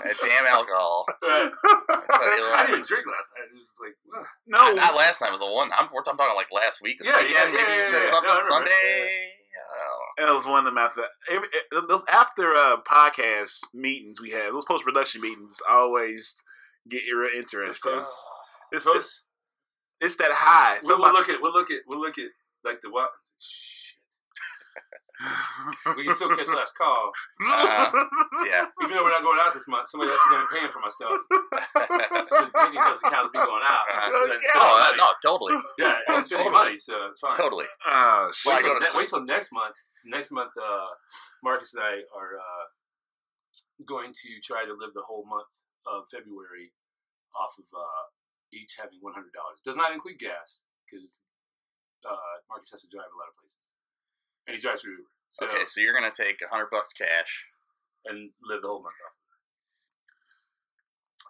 Uh, 0.00 0.14
Damn 0.26 0.46
alcohol. 0.46 1.04
Right. 1.22 1.50
I 1.62 2.62
didn't 2.66 2.74
even 2.74 2.86
drink 2.86 3.06
last 3.06 3.30
night. 3.36 3.46
It 3.52 3.58
was 3.58 3.66
just 3.68 3.80
like, 3.80 3.94
ugh. 4.18 4.26
no, 4.46 4.72
Not 4.74 4.94
last 4.94 5.20
night. 5.20 5.28
It 5.28 5.32
was 5.32 5.40
the 5.40 5.46
one. 5.46 5.70
I'm, 5.76 5.88
we're 5.92 6.02
talking 6.02 6.16
about 6.16 6.34
like 6.36 6.48
last 6.52 6.80
week. 6.82 6.98
This 6.98 7.08
Yeah, 7.08 7.16
weekend, 7.22 7.34
yeah, 7.34 7.44
maybe 7.44 7.58
yeah, 7.62 7.74
you 7.76 7.82
yeah, 7.82 7.90
said 7.90 8.02
yeah. 8.04 8.10
something 8.10 8.34
No, 8.34 8.40
Sunday. 8.40 9.32
I 10.18 10.24
That 10.26 10.34
was 10.34 10.46
one 10.46 10.60
of 10.60 10.64
them 10.64 10.78
after 10.78 11.02
every, 11.30 11.48
eh, 11.52 11.80
those 11.88 12.02
after 12.10 12.52
uh, 12.54 12.76
podcast 12.88 13.58
meetings 13.74 14.20
we 14.20 14.30
had. 14.30 14.52
Those 14.52 14.64
post 14.64 14.84
production 14.84 15.20
meetings 15.20 15.58
always 15.68 16.34
get 16.88 17.02
real 17.14 17.30
interesting. 17.36 17.92
Post- 17.92 18.14
It's, 18.72 18.86
it's, 18.86 19.22
it's 20.00 20.16
that 20.16 20.32
high. 20.32 20.78
We'll, 20.82 20.90
Somebody, 20.98 21.12
we'll 21.12 21.20
look 21.20 21.28
at 21.30 21.40
we'll 21.42 21.52
look 21.52 21.70
at 21.70 21.80
we'll 21.86 22.00
look 22.00 22.18
at 22.18 22.30
like 22.64 22.80
the 22.80 22.90
what. 22.90 23.10
Shit. 23.38 23.96
We 25.96 26.04
can 26.06 26.14
still 26.14 26.30
catch 26.32 26.48
last 26.48 26.72
call, 26.78 27.12
Uh, 27.44 27.90
Yeah. 28.48 28.64
even 28.82 28.96
though 28.96 29.04
we're 29.04 29.10
not 29.12 29.20
going 29.22 29.38
out 29.38 29.52
this 29.52 29.68
month. 29.68 29.88
Somebody 29.88 30.10
else 30.12 30.20
is 30.20 30.30
going 30.32 30.40
to 30.40 30.48
be 30.48 30.54
paying 30.56 30.72
for 30.72 30.80
my 30.80 30.88
stuff. 30.88 31.12
It's 32.20 32.30
just 32.30 32.52
taking 32.56 32.80
doesn't 32.80 33.10
count 33.10 33.28
me 33.34 33.40
going 33.40 33.64
out. 33.64 33.84
Uh, 33.84 34.00
It's- 34.00 34.36
it's 34.40 34.44
yeah. 34.48 34.60
Oh, 34.64 34.80
uh, 34.80 34.96
no, 34.96 35.06
totally, 35.20 35.54
Yeah, 35.76 35.98
it's 36.08 36.28
spending 36.28 36.48
Totally. 36.48 36.64
money, 36.72 36.78
so 36.78 36.94
it's 37.12 37.18
fine. 37.20 37.36
totally. 37.36 37.66
Oh 37.86 38.30
shit! 38.32 38.54
Wait 38.54 38.62
go 38.64 38.78
till, 38.78 38.80
ne- 38.80 38.96
wait 38.96 39.08
till 39.08 39.24
next 39.24 39.52
month. 39.52 39.76
Next 40.06 40.30
month, 40.32 40.52
uh, 40.56 40.88
Marcus 41.44 41.74
and 41.74 41.82
I 41.84 42.00
are 42.16 42.40
uh, 42.40 42.64
going 43.84 44.12
to 44.12 44.28
try 44.42 44.64
to 44.64 44.72
live 44.72 44.92
the 44.96 45.04
whole 45.04 45.24
month 45.28 45.52
of 45.86 46.08
February 46.08 46.72
off 47.36 47.52
of 47.60 47.66
uh, 47.76 48.04
each 48.56 48.76
having 48.80 48.98
one 49.04 49.12
hundred 49.12 49.32
dollars. 49.36 49.60
Does 49.64 49.76
not 49.76 49.92
include 49.92 50.18
gas 50.18 50.64
because 50.88 51.24
uh, 52.08 52.16
Marcus 52.48 52.70
has 52.72 52.82
to 52.82 52.88
drive 52.88 53.08
a 53.12 53.18
lot 53.18 53.28
of 53.28 53.36
places, 53.40 53.72
and 54.46 54.54
he 54.54 54.60
drives 54.60 54.82
through 54.82 54.96
Uber. 55.00 55.10
So 55.28 55.46
Okay, 55.46 55.64
so 55.66 55.80
you're 55.80 55.94
gonna 55.94 56.10
take 56.14 56.38
a 56.44 56.48
hundred 56.50 56.68
bucks 56.70 56.92
cash. 56.92 57.46
and 58.06 58.30
live 58.42 58.62
the 58.62 58.68
whole 58.68 58.82
month 58.82 58.94
off. 59.04 59.16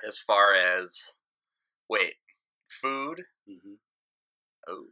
As 0.07 0.19
far 0.19 0.55
as 0.55 1.11
wait, 1.89 2.15
food. 2.81 3.25
Mm-hmm. 3.49 3.75
Oh, 4.69 4.85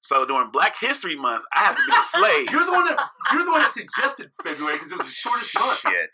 So 0.00 0.24
during 0.24 0.50
Black 0.50 0.76
History 0.78 1.16
Month, 1.16 1.44
I 1.52 1.58
have 1.60 1.76
to 1.76 1.82
be 1.82 1.92
a 1.92 2.04
slave. 2.04 2.50
You're 2.50 2.64
the 2.64 2.72
one 2.72 2.86
that 2.88 3.08
you're 3.32 3.44
the 3.44 3.50
one 3.50 3.60
that 3.60 3.72
suggested 3.72 4.30
February 4.42 4.76
because 4.76 4.92
it 4.92 4.98
was 4.98 5.06
the 5.06 5.12
shortest 5.12 5.54
month. 5.58 5.80
shit. 5.80 6.10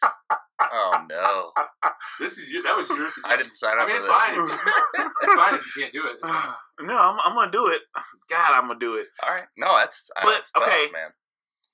Oh 0.72 1.06
no, 1.08 1.52
This 2.20 2.38
is 2.38 2.52
your, 2.52 2.62
that 2.62 2.76
was 2.76 2.88
your 2.90 3.10
suggestion. 3.10 3.22
I 3.24 3.36
didn't 3.36 3.56
sign 3.56 3.78
up 3.78 3.84
I 3.84 3.86
mean, 3.86 3.96
it's 3.96 4.04
fine. 4.06 4.34
If 4.34 5.12
it's 5.22 5.34
fine 5.34 5.54
if 5.54 5.76
you 5.76 5.82
can't 5.82 5.92
do 5.94 6.04
it. 6.06 6.18
No, 6.80 6.98
I'm, 6.98 7.18
I'm 7.24 7.34
gonna 7.36 7.52
do 7.52 7.68
it. 7.68 7.82
God, 8.28 8.50
I'm 8.54 8.66
gonna 8.66 8.78
do 8.80 8.96
it. 8.96 9.06
All 9.22 9.32
right, 9.32 9.44
no, 9.56 9.68
that's 9.76 10.10
uh, 10.16 10.22
But, 10.24 10.30
that's 10.32 10.50
tough, 10.50 10.64
okay. 10.64 10.90
man. 10.92 11.10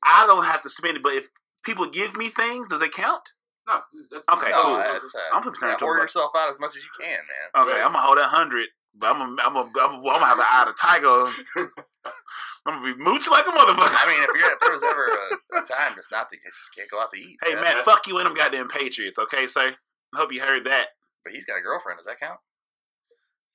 I 0.04 0.26
don't 0.26 0.44
have 0.44 0.60
to 0.62 0.70
spend 0.70 0.98
it, 0.98 1.02
but 1.02 1.14
if 1.14 1.28
people 1.64 1.88
give 1.88 2.14
me 2.16 2.28
things, 2.28 2.68
does 2.68 2.82
it 2.82 2.92
count? 2.92 3.22
No, 3.66 3.80
that's 4.10 4.24
Okay, 4.28 4.50
No, 4.50 4.62
cool. 4.62 4.76
that's 4.76 5.14
uh, 5.14 5.18
I'm 5.32 5.42
gonna 5.42 5.56
turn 5.56 5.76
yeah, 5.80 5.86
order 5.86 6.02
yourself 6.02 6.32
out 6.36 6.50
as 6.50 6.60
much 6.60 6.76
as 6.76 6.82
you 6.82 6.90
can, 6.98 7.08
man. 7.08 7.62
Okay, 7.62 7.72
Right. 7.78 7.80
I'm 7.84 7.92
gonna 7.92 8.02
hold 8.04 8.18
that 8.18 8.26
hundred, 8.26 8.68
but 8.94 9.06
I'm 9.14 9.18
gonna, 9.18 9.42
I'm 9.42 9.54
gonna, 9.54 9.70
I'm 9.80 10.02
gonna, 10.02 10.24
have 10.26 10.38
an 10.38 10.44
eye 10.50 10.66
of 10.68 10.78
tiger. 10.78 11.70
I'm 12.68 12.82
gonna 12.82 12.94
be 12.94 13.02
mooch 13.02 13.26
like 13.30 13.46
a 13.46 13.50
motherfucker. 13.50 13.96
I 13.96 14.04
mean, 14.06 14.22
if 14.22 14.28
you're 14.40 14.52
if 14.52 14.60
there 14.60 14.72
was 14.72 14.84
ever 14.84 15.06
a, 15.08 15.58
a 15.58 15.62
time 15.64 15.94
just 15.96 16.10
not 16.12 16.28
to, 16.28 16.36
you 16.36 16.42
just 16.44 16.74
can't 16.76 16.90
go 16.90 17.00
out 17.00 17.08
to 17.10 17.18
eat. 17.18 17.38
hey 17.42 17.54
That's- 17.54 17.74
man, 17.74 17.82
fuck 17.84 18.06
you 18.06 18.18
and 18.18 18.26
them 18.26 18.34
goddamn 18.34 18.68
Patriots, 18.68 19.18
okay, 19.18 19.46
sir? 19.46 19.74
I 20.14 20.18
hope 20.18 20.32
you 20.32 20.40
heard 20.42 20.64
that. 20.66 20.88
but 21.24 21.32
he's 21.32 21.44
got 21.46 21.56
a 21.58 21.62
girlfriend. 21.62 21.98
Does 21.98 22.06
that 22.06 22.20
count? 22.20 22.38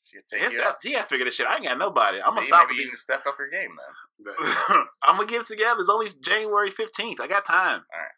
She 0.06 0.18
could 0.18 0.28
take 0.28 0.42
Yes, 0.42 0.52
you 0.54 0.60
out. 0.62 0.64
that's, 0.82 0.86
yeah, 0.86 1.04
figure 1.06 1.26
this 1.26 1.36
shit. 1.36 1.48
I 1.48 1.56
ain't 1.56 1.64
got 1.66 1.78
nobody. 1.78 2.20
I'm 2.22 2.34
gonna 2.34 2.46
stop 2.46 2.68
maybe 2.68 2.80
you 2.82 2.86
need 2.88 2.92
to 2.92 2.98
step 2.98 3.24
up 3.28 3.36
your 3.40 3.50
game 3.50 3.70
then. 3.78 4.34
Right. 4.36 4.86
I'm 5.04 5.16
gonna 5.18 5.28
get 5.30 5.42
it 5.42 5.48
together. 5.48 5.80
It's 5.82 5.90
only 5.90 6.10
January 6.22 6.72
15th. 6.72 7.20
I 7.22 7.28
got 7.28 7.46
time. 7.46 7.82
All 7.94 8.00
right. 8.00 8.18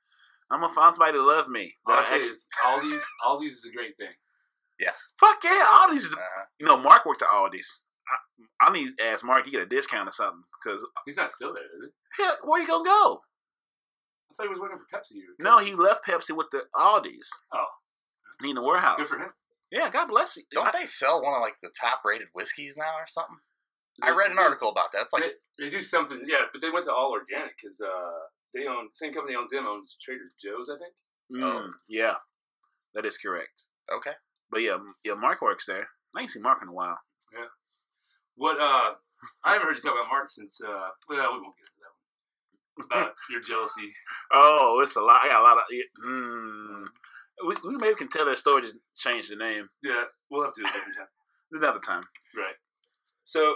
I'm 0.52 0.62
gonna 0.62 0.74
find 0.74 0.96
somebody 0.96 1.14
to 1.18 1.24
love 1.24 1.48
me. 1.50 1.76
All 1.86 1.94
I 1.94 1.98
That 2.02 2.08
say 2.10 2.16
actually- 2.16 2.30
is 2.32 2.48
Aldi's. 2.66 3.06
Aldi's 3.26 3.52
is 3.58 3.66
a 3.72 3.76
great 3.76 3.96
thing. 3.98 4.12
Yes. 4.80 5.02
fuck 5.20 5.38
yeah, 5.44 5.64
Aldi's. 5.88 6.06
Is, 6.06 6.14
Uh-huh. 6.14 6.46
you 6.60 6.66
know, 6.66 6.76
Mark 6.78 7.06
worked 7.06 7.22
at 7.22 7.30
Aldi's. 7.30 7.84
I, 8.10 8.68
I 8.68 8.74
need 8.74 8.92
to 8.98 9.06
ask 9.06 9.24
Mark. 9.26 9.46
You 9.46 9.52
get 9.52 9.62
a 9.62 9.66
discount 9.66 10.10
or 10.10 10.12
something? 10.12 10.44
Because 10.64 10.86
He's 11.06 11.18
not 11.18 11.32
still 11.32 11.54
there, 11.54 11.64
is 11.64 11.90
he? 12.18 12.24
hell, 12.24 12.36
where 12.44 12.62
you 12.62 12.68
gonna 12.68 12.84
go? 12.84 13.22
I 14.32 14.34
thought 14.36 14.44
he 14.44 14.50
was 14.50 14.60
working 14.60 14.78
for 14.80 14.98
Pepsi. 14.98 15.18
or 15.18 15.44
No, 15.44 15.60
he 15.60 15.74
left 15.76 16.06
Pepsi 16.06 16.36
with 16.36 16.48
the 16.52 16.64
Aldi's. 16.76 17.30
Oh. 17.54 17.66
He 18.42 18.50
in 18.50 18.56
the 18.56 18.62
warehouse. 18.64 18.98
Good 18.98 19.08
for 19.08 19.20
him. 19.20 19.30
Yeah, 19.72 19.90
God 19.90 20.08
bless 20.08 20.36
you. 20.38 20.44
Don't 20.52 20.68
I- 20.68 20.72
they 20.80 20.86
sell 20.86 21.22
one 21.22 21.34
of 21.34 21.42
like 21.42 21.56
the 21.62 21.70
top 21.80 22.02
rated 22.06 22.28
whiskeys 22.34 22.76
now 22.78 22.96
or 22.98 23.06
something? 23.08 23.38
I 24.04 24.12
read 24.12 24.30
an 24.32 24.38
article 24.40 24.70
about 24.70 24.92
that. 24.92 25.04
It's 25.04 25.14
like 25.14 25.24
they, 25.58 25.64
they 25.66 25.70
do 25.70 25.82
something, 25.82 26.22
yeah, 26.28 26.42
but 26.52 26.62
they 26.62 26.70
went 26.70 26.84
to 26.86 26.92
all 26.94 27.12
organic 27.12 27.54
because 27.62 27.80
uh, 27.80 28.20
they 28.54 28.68
own 28.68 28.92
same 28.92 29.14
company 29.14 29.36
owns 29.38 29.52
them 29.52 29.66
owns 29.66 29.96
Trader 30.02 30.20
Joe's, 30.42 30.70
I 30.70 30.78
think. 30.78 30.94
Mm, 31.34 31.70
yeah, 31.88 32.16
that 32.94 33.06
is 33.06 33.18
correct. 33.18 33.64
okay. 33.94 34.12
But 34.52 34.62
yeah, 34.64 34.78
yeah, 35.06 35.14
Mark 35.14 35.42
works 35.42 35.66
there. 35.66 35.88
I 36.16 36.22
ain't 36.22 36.30
seen 36.30 36.42
Mark 36.44 36.60
in 36.62 36.68
a 36.68 36.74
while. 36.74 36.98
What? 38.36 38.60
Uh, 38.60 38.96
I 39.44 39.54
haven't 39.54 39.68
heard 39.68 39.76
you 39.76 39.82
talk 39.82 39.94
about 40.00 40.10
Mark 40.12 40.30
since. 40.30 40.60
Uh, 40.62 40.90
well, 41.10 41.34
we 41.34 41.40
won't 41.42 41.56
get 41.56 41.68
into 41.72 41.82
that 41.82 41.94
one. 41.96 42.86
About 43.06 43.16
your 43.32 43.42
jealousy. 43.42 43.94
Oh, 44.32 44.80
it's 44.84 44.96
a 44.98 45.02
lot. 45.02 45.22
I 45.24 45.30
got 45.30 45.42
a 45.42 45.44
lot 45.44 45.58
of. 45.58 45.64
Mm, 46.06 46.86
we, 47.48 47.56
we 47.70 47.78
maybe 47.78 47.96
can 47.96 48.10
tell 48.10 48.26
that 48.26 48.40
story. 48.40 48.62
Just 48.64 48.76
change 48.98 49.30
the 49.30 49.36
name 49.36 49.70
Yeah, 49.84 50.04
we'll 50.30 50.44
have 50.44 50.54
to 50.56 50.62
do 50.62 50.68
it 50.68 50.76
every 50.76 50.94
time. 50.94 51.08
another 51.54 51.80
time. 51.80 52.04
Right. 52.36 52.56
So 53.24 53.56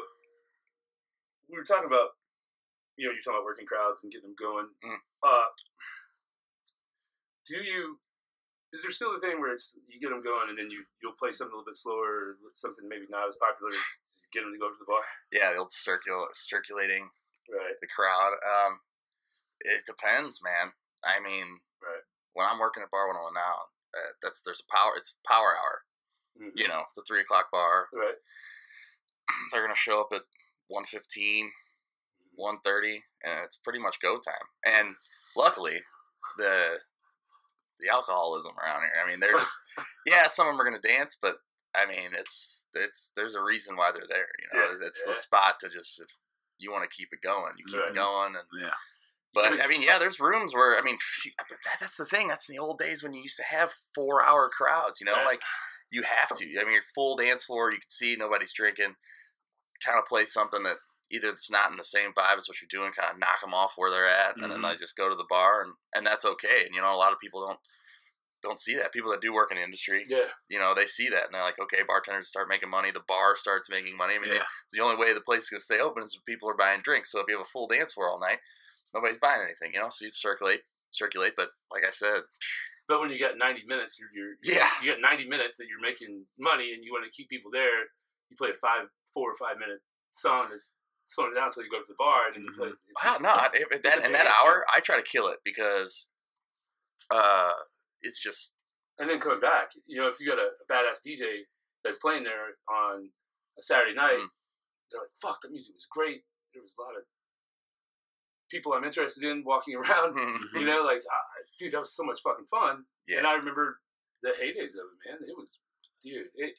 we 1.49 1.57
were 1.57 1.63
talking 1.63 1.85
about, 1.87 2.09
you 2.97 3.07
know, 3.07 3.11
you're 3.13 3.21
talking 3.21 3.37
about 3.39 3.45
working 3.45 3.65
crowds 3.67 3.99
and 4.03 4.11
getting 4.11 4.29
them 4.29 4.35
going. 4.39 4.67
Mm. 4.85 4.97
Uh, 5.23 5.45
do 7.47 7.55
you? 7.63 7.97
Is 8.71 8.81
there 8.83 8.91
still 8.91 9.15
a 9.15 9.19
thing 9.19 9.39
where 9.41 9.51
it's 9.51 9.73
you 9.89 9.99
get 9.99 10.09
them 10.13 10.21
going 10.23 10.49
and 10.49 10.57
then 10.57 10.69
you 10.69 10.85
you'll 11.01 11.17
play 11.17 11.31
something 11.31 11.53
a 11.53 11.57
little 11.57 11.65
bit 11.71 11.77
slower, 11.77 12.37
or 12.37 12.53
something 12.53 12.87
maybe 12.87 13.07
not 13.09 13.27
as 13.27 13.35
popular, 13.37 13.71
just 14.05 14.29
get 14.31 14.41
them 14.45 14.53
to 14.53 14.59
go 14.61 14.69
to 14.69 14.77
the 14.77 14.85
bar? 14.85 15.01
Yeah, 15.31 15.51
the 15.53 15.59
old 15.59 15.71
circul- 15.73 16.29
circulating 16.33 17.09
Right. 17.49 17.73
the 17.81 17.87
crowd. 17.87 18.37
Um, 18.45 18.81
it 19.61 19.85
depends, 19.85 20.41
man. 20.43 20.73
I 21.03 21.19
mean, 21.19 21.61
Right. 21.81 22.03
when 22.33 22.45
I'm 22.47 22.59
working 22.59 22.83
at 22.83 22.91
Bar 22.91 23.07
101 23.07 23.33
now, 23.33 23.69
uh, 23.97 24.11
that's 24.21 24.41
there's 24.41 24.61
a 24.61 24.71
power. 24.71 24.95
It's 24.95 25.15
power 25.25 25.57
hour. 25.57 25.85
Mhm. 26.37 26.51
You 26.53 26.67
know, 26.67 26.85
it's 26.87 26.97
a 26.99 27.03
three 27.03 27.21
o'clock 27.21 27.49
bar. 27.49 27.89
Right. 27.91 28.17
They're 29.51 29.63
gonna 29.63 29.73
show 29.75 29.99
up 30.01 30.13
at 30.13 30.25
1.15, 30.69 31.51
1.30, 32.37 33.03
and 33.23 33.39
it's 33.43 33.57
pretty 33.57 33.79
much 33.79 33.99
go 33.99 34.19
time. 34.19 34.47
And 34.63 34.95
luckily, 35.35 35.83
the 36.37 36.83
the 37.79 37.89
alcoholism 37.93 38.51
around 38.61 38.81
here. 38.81 38.91
I 39.03 39.07
mean, 39.09 39.19
they're 39.19 39.33
just 39.37 39.57
yeah. 40.05 40.27
Some 40.27 40.47
of 40.47 40.53
them 40.53 40.61
are 40.61 40.65
gonna 40.69 40.81
dance, 40.81 41.17
but 41.21 41.35
I 41.75 41.85
mean, 41.85 42.11
it's 42.17 42.65
it's 42.75 43.11
there's 43.15 43.35
a 43.35 43.41
reason 43.41 43.75
why 43.75 43.91
they're 43.91 44.07
there. 44.09 44.27
You 44.41 44.59
know, 44.59 44.65
Yeah, 44.81 44.87
it's 44.87 45.01
yeah. 45.05 45.13
the 45.13 45.21
spot 45.21 45.59
to 45.61 45.69
just 45.69 45.99
if 45.99 46.07
you 46.57 46.71
want 46.71 46.89
to 46.89 46.95
keep 46.95 47.09
it 47.11 47.21
going, 47.21 47.53
you 47.57 47.65
keep 47.65 47.79
Right. 47.79 47.89
it 47.91 47.95
going, 47.95 48.35
and 48.35 48.45
Yeah. 48.61 48.73
but 49.33 49.63
I 49.63 49.67
mean, 49.67 49.81
yeah, 49.81 49.97
there's 49.97 50.19
rooms 50.19 50.53
where 50.53 50.77
I 50.77 50.81
mean, 50.81 50.97
but 51.37 51.57
that, 51.65 51.77
that's 51.79 51.95
the 51.97 52.05
thing. 52.05 52.27
That's 52.27 52.47
the 52.47 52.59
old 52.59 52.77
days 52.79 53.01
when 53.03 53.13
you 53.13 53.21
used 53.21 53.37
to 53.37 53.43
have 53.43 53.71
four 53.95 54.23
hour 54.23 54.49
crowds. 54.49 54.99
You 54.99 55.05
know, 55.05 55.13
Right. 55.13 55.25
like 55.25 55.41
you 55.91 56.03
have 56.03 56.29
to. 56.37 56.45
I 56.45 56.63
mean, 56.63 56.73
you're 56.73 56.83
full 56.93 57.15
dance 57.15 57.43
floor. 57.45 57.71
You 57.71 57.79
can 57.79 57.89
see 57.89 58.15
nobody's 58.15 58.53
drinking. 58.53 58.95
Kind 59.83 59.97
of 59.97 60.05
play 60.05 60.25
something 60.25 60.63
that 60.63 60.77
either 61.11 61.29
it's 61.29 61.49
not 61.51 61.71
in 61.71 61.77
the 61.77 61.83
same 61.83 62.13
vibe 62.13 62.37
as 62.37 62.47
what 62.47 62.61
you're 62.61 62.67
doing. 62.69 62.91
Kind 62.91 63.11
of 63.11 63.19
knock 63.19 63.41
them 63.41 63.53
off 63.53 63.73
where 63.75 63.89
they're 63.91 64.07
at, 64.09 64.35
and 64.37 64.43
then 64.51 64.59
Mhm. 64.61 64.71
they 64.71 64.77
just 64.77 64.95
go 64.95 65.09
to 65.09 65.15
the 65.15 65.25
bar, 65.29 65.61
and 65.63 65.73
and 65.93 66.05
that's 66.05 66.25
okay. 66.25 66.65
And 66.65 66.73
you 66.75 66.81
know, 66.81 66.93
a 66.93 66.97
lot 66.97 67.13
of 67.13 67.19
people 67.19 67.45
don't 67.47 67.59
don't 68.41 68.61
see 68.61 68.73
that. 68.75 68.93
People 68.93 69.11
that 69.11 69.19
do 69.19 69.33
work 69.33 69.51
in 69.51 69.57
the 69.57 69.63
industry, 69.63 70.05
Yeah. 70.07 70.31
you 70.47 70.57
know, 70.57 70.73
they 70.73 70.85
see 70.85 71.09
that 71.09 71.25
and 71.25 71.33
they're 71.33 71.43
like, 71.43 71.59
okay, 71.59 71.83
bartenders 71.83 72.29
start 72.29 72.47
making 72.47 72.69
money. 72.69 72.89
The 72.89 73.01
bar 73.01 73.35
starts 73.35 73.69
making 73.69 73.97
money. 73.97 74.15
I 74.15 74.19
mean, 74.19 74.31
Yeah. 74.33 74.45
the 74.71 74.79
only 74.79 74.95
way 74.95 75.11
the 75.11 75.19
place 75.19 75.43
is 75.43 75.49
going 75.49 75.59
to 75.59 75.65
stay 75.65 75.81
open 75.81 76.03
is 76.03 76.13
if 76.15 76.23
people 76.23 76.49
are 76.49 76.53
buying 76.55 76.79
drinks. 76.81 77.11
So 77.11 77.19
if 77.19 77.25
you 77.27 77.37
have 77.37 77.45
a 77.45 77.49
full 77.49 77.67
dance 77.67 77.91
floor 77.91 78.09
all 78.09 78.17
night, 78.17 78.39
nobody's 78.93 79.17
buying 79.17 79.41
anything, 79.41 79.73
you 79.73 79.81
know. 79.81 79.89
So 79.89 80.05
you 80.05 80.11
circulate, 80.11 80.61
circulate. 80.89 81.33
But 81.35 81.49
like 81.69 81.83
I 81.85 81.89
said, 81.91 82.23
But 82.87 83.01
when 83.01 83.09
you 83.09 83.19
got 83.19 83.37
90 83.37 83.65
minutes, 83.65 83.99
you're, 83.99 84.09
you're 84.13 84.35
Yeah. 84.41 84.71
you 84.81 84.89
got 84.93 85.01
90 85.01 85.27
minutes 85.27 85.57
that 85.57 85.67
you're 85.67 85.81
making 85.81 86.25
money 86.37 86.73
and 86.73 86.81
you 86.81 86.93
want 86.93 87.03
to 87.03 87.11
keep 87.11 87.27
people 87.27 87.51
there. 87.51 87.81
You 88.29 88.37
play 88.37 88.51
a 88.51 88.53
five, 88.53 88.87
four 89.13 89.29
or 89.29 89.35
five 89.35 89.57
minute 89.57 89.81
song 90.11 90.47
that's 90.49 90.73
slowing 91.09 91.31
it 91.33 91.39
down 91.39 91.49
so 91.49 91.61
you 91.61 91.69
go 91.73 91.81
to 91.81 91.87
the 91.89 91.97
bar 91.97 92.27
and 92.27 92.35
then 92.37 92.43
you 92.45 92.51
play. 92.53 92.69
it's 92.69 93.03
wow, 93.03 93.11
just- 93.17 93.21
no, 93.25 93.29
I- 93.29 93.49
if, 93.53 93.67
if 93.71 93.81
that 93.83 94.05
in 94.05 94.11
that 94.13 94.27
hour, 94.29 94.63
I 94.73 94.79
try 94.79 94.95
to 94.95 95.01
kill 95.01 95.27
it 95.27 95.39
because 95.43 96.05
uh, 97.09 97.51
it's 98.01 98.19
just 98.21 98.55
And 98.99 99.09
then 99.09 99.19
coming 99.19 99.39
back, 99.39 99.71
you 99.87 99.97
know, 99.99 100.07
if 100.07 100.19
you 100.19 100.27
got 100.29 100.37
a, 100.37 100.49
a 100.61 100.65
badass 100.69 100.99
DJ 101.05 101.49
that's 101.83 101.97
playing 101.97 102.23
there 102.23 102.53
on 102.69 103.09
a 103.57 103.61
Saturday 103.61 103.95
night, 103.95 104.19
Mm. 104.21 104.29
they're 104.91 105.01
like, 105.01 105.15
"Fuck, 105.21 105.41
the 105.41 105.49
music 105.49 105.73
was 105.73 105.87
great. 105.89 106.21
There 106.53 106.61
was 106.61 106.75
a 106.77 106.81
lot 106.81 106.95
of 106.97 107.03
people 108.51 108.73
I'm 108.73 108.83
interested 108.83 109.23
in 109.23 109.43
walking 109.45 109.75
around." 109.79 110.15
You 110.53 110.65
know, 110.65 110.81
like, 110.83 111.01
I, 111.09 111.19
dude, 111.57 111.71
that 111.73 111.79
was 111.79 111.95
so 111.95 112.03
much 112.03 112.19
fucking 112.21 112.45
fun. 112.51 112.83
Yeah. 113.07 113.19
And 113.19 113.27
I 113.27 113.33
remember 113.33 113.79
the 114.21 114.29
heydays 114.29 114.75
of 114.75 114.85
it, 114.91 114.99
man. 115.07 115.17
It 115.27 115.35
was, 115.37 115.59
dude. 116.03 116.27
It. 116.35 116.53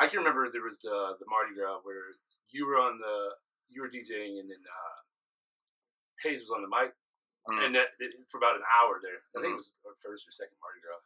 I 0.00 0.08
can 0.08 0.18
remember 0.20 0.48
there 0.50 0.62
was 0.64 0.80
the 0.80 1.14
the 1.20 1.26
Mardi 1.28 1.54
Gras 1.54 1.80
where 1.84 2.16
you 2.50 2.66
were 2.66 2.76
on 2.80 2.98
the 2.98 3.16
you 3.70 3.82
were 3.82 3.88
DJing 3.90 4.38
and 4.40 4.48
then 4.50 4.62
uh, 4.64 4.96
Hayes 6.22 6.40
was 6.40 6.50
on 6.54 6.62
the 6.62 6.68
mic, 6.70 6.92
Mm. 7.44 7.60
and 7.60 7.74
that 7.76 7.92
for 8.32 8.38
about 8.40 8.56
an 8.56 8.64
hour 8.80 8.96
there. 9.04 9.20
I 9.36 9.44
think 9.44 9.52
it 9.52 9.60
was 9.60 9.68
our 9.84 9.92
first 10.00 10.24
or 10.24 10.32
second 10.32 10.56
Mardi 10.64 10.80
Gras, 10.80 11.04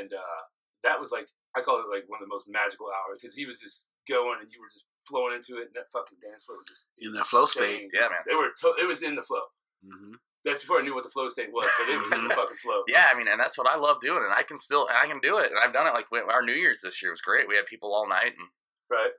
and 0.00 0.08
uh, 0.16 0.40
that 0.88 0.96
was 0.96 1.12
like 1.12 1.28
I 1.52 1.60
call 1.60 1.84
it 1.84 1.92
like 1.92 2.08
one 2.08 2.16
of 2.16 2.24
the 2.24 2.32
most 2.32 2.48
magical 2.48 2.88
hours 2.88 3.20
because 3.20 3.36
he 3.36 3.44
was 3.44 3.60
just 3.60 3.92
going 4.08 4.40
and 4.40 4.48
you 4.48 4.56
were 4.56 4.72
just 4.72 4.88
flowing 5.04 5.36
into 5.36 5.60
it, 5.60 5.68
and 5.68 5.76
that 5.76 5.92
fucking 5.92 6.16
dance 6.24 6.48
floor 6.48 6.56
was 6.56 6.68
just 6.72 6.88
In 6.96 7.12
that 7.12 7.28
flow 7.28 7.44
state. 7.44 7.92
yeah, 7.92 8.08
man. 8.08 8.24
They 8.24 8.32
were 8.32 8.56
to- 8.56 8.80
it 8.80 8.88
was 8.88 9.02
in 9.04 9.14
the 9.20 9.20
flow. 9.20 9.44
hmm 9.84 10.16
That's 10.48 10.60
before 10.64 10.80
I 10.80 10.82
knew 10.82 10.94
what 10.96 11.04
the 11.04 11.12
flow 11.12 11.28
state 11.28 11.52
was, 11.52 11.68
but 11.76 11.92
it 11.92 12.00
was 12.00 12.12
in 12.16 12.24
the 12.24 12.32
fucking 12.40 12.56
flow. 12.64 12.80
Yeah, 12.88 13.12
I 13.12 13.14
mean, 13.14 13.28
and 13.28 13.36
that's 13.36 13.58
what 13.60 13.68
I 13.68 13.76
love 13.76 14.00
doing, 14.00 14.24
and 14.24 14.32
I 14.32 14.44
can 14.48 14.56
still, 14.58 14.88
and 14.88 14.96
I 14.96 15.04
can 15.04 15.20
do 15.20 15.36
it, 15.44 15.52
and 15.52 15.60
I've 15.60 15.76
done 15.76 15.84
it. 15.86 15.92
Like 15.92 16.08
our 16.32 16.40
New 16.40 16.56
Year's 16.56 16.80
this 16.80 17.02
year 17.04 17.12
was 17.12 17.20
great. 17.20 17.44
We 17.46 17.56
had 17.56 17.66
people 17.68 17.92
all 17.92 18.08
night, 18.08 18.32
and 18.32 18.48
Right. 18.88 19.12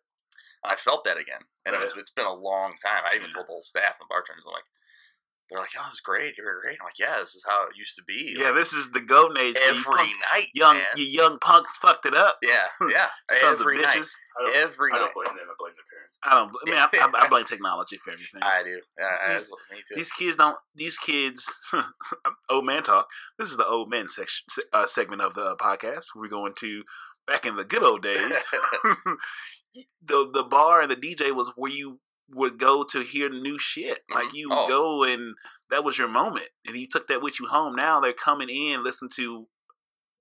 I 0.69 0.75
felt 0.75 1.03
that 1.05 1.17
again. 1.17 1.41
And 1.65 1.75
it 1.75 1.81
was, 1.81 1.93
it's 1.97 2.09
been 2.11 2.25
a 2.25 2.33
long 2.33 2.73
time. 2.83 3.03
I 3.09 3.15
even 3.15 3.27
Yeah. 3.27 3.35
told 3.35 3.47
the 3.47 3.53
whole 3.53 3.61
staff 3.61 3.95
and 3.99 4.09
bartenders, 4.09 4.45
I'm 4.47 4.53
like, 4.53 4.63
they're 5.49 5.59
like, 5.59 5.69
oh, 5.77 5.85
it 5.85 5.91
was 5.91 5.99
great. 6.01 6.33
You 6.39 6.43
were 6.43 6.59
great. 6.59 6.77
I'm 6.81 6.85
like, 6.85 6.97
yeah, 6.97 7.19
this 7.19 7.35
is 7.35 7.45
how 7.47 7.67
it 7.69 7.77
used 7.77 7.95
to 7.97 8.03
be. 8.03 8.33
Yeah, 8.35 8.45
Like, 8.45 8.55
this 8.55 8.73
is 8.73 8.89
the 8.91 8.99
golden 8.99 9.37
age. 9.37 9.53
where 9.53 9.63
you 9.73 9.79
every 9.79 9.83
punk- 9.83 10.09
night, 10.33 10.47
young, 10.55 10.75
man. 10.77 10.85
you 10.95 11.05
young 11.05 11.37
punks 11.37 11.77
fucked 11.77 12.07
it 12.07 12.15
up. 12.15 12.37
Yeah, 12.41 12.65
yeah. 12.89 13.09
Sons 13.41 13.61
every 13.61 13.75
of 13.77 13.83
night. 13.83 13.97
bitches. 13.97 14.11
I 14.39 14.43
don't, 14.43 14.55
Every 14.55 14.91
I 14.91 14.95
night. 14.95 15.01
don't 15.01 15.13
blame 15.13 15.37
them. 15.37 15.45
I 15.47 15.53
blame 15.59 15.73
their 15.77 15.85
parents. 15.93 16.17
I 16.23 16.33
don't. 16.33 16.49
I 16.49 16.69
mean, 16.97 17.03
I, 17.13 17.19
I, 17.19 17.25
I 17.25 17.27
blame 17.29 17.45
technology 17.45 17.97
for 17.97 18.09
everything. 18.11 18.41
I 18.41 18.63
do. 18.63 18.79
Yeah, 18.97 19.05
I- 19.27 19.33
These- 19.33 19.49
me 19.71 19.77
too. 19.87 19.95
These 19.95 20.11
kids 20.13 20.35
don't. 20.37 20.57
These 20.73 20.97
kids. 20.97 21.45
old 22.49 22.65
man 22.65 22.81
talk. 22.81 23.07
This 23.37 23.51
is 23.51 23.57
the 23.57 23.67
old 23.67 23.89
men 23.91 24.09
section 24.09 24.45
uh, 24.73 24.87
segment 24.87 25.21
of 25.21 25.35
the 25.35 25.55
podcast. 25.57 26.05
We're 26.15 26.27
going 26.27 26.53
to 26.61 26.83
back 27.27 27.45
in 27.45 27.55
the 27.55 27.63
good 27.65 27.83
old 27.83 28.01
days. 28.01 28.33
The 30.01 30.29
the 30.31 30.43
bar 30.43 30.81
and 30.81 30.89
the 30.91 30.95
DJ 30.95 31.31
was 31.33 31.51
where 31.55 31.71
you 31.71 31.99
would 32.29 32.57
go 32.57 32.83
to 32.83 33.01
hear 33.01 33.29
new 33.29 33.57
shit. 33.59 34.03
Like 34.09 34.29
Mhm. 34.29 34.33
you 34.33 34.49
Oh. 34.51 34.67
go 34.67 35.03
and 35.03 35.35
that 35.69 35.83
was 35.83 35.97
your 35.97 36.07
moment, 36.07 36.49
and 36.65 36.75
you 36.75 36.87
took 36.87 37.07
that 37.07 37.21
with 37.21 37.39
you 37.39 37.47
home. 37.47 37.75
Now 37.75 37.99
they're 37.99 38.13
coming 38.13 38.49
in, 38.49 38.83
listen 38.83 39.09
to 39.15 39.47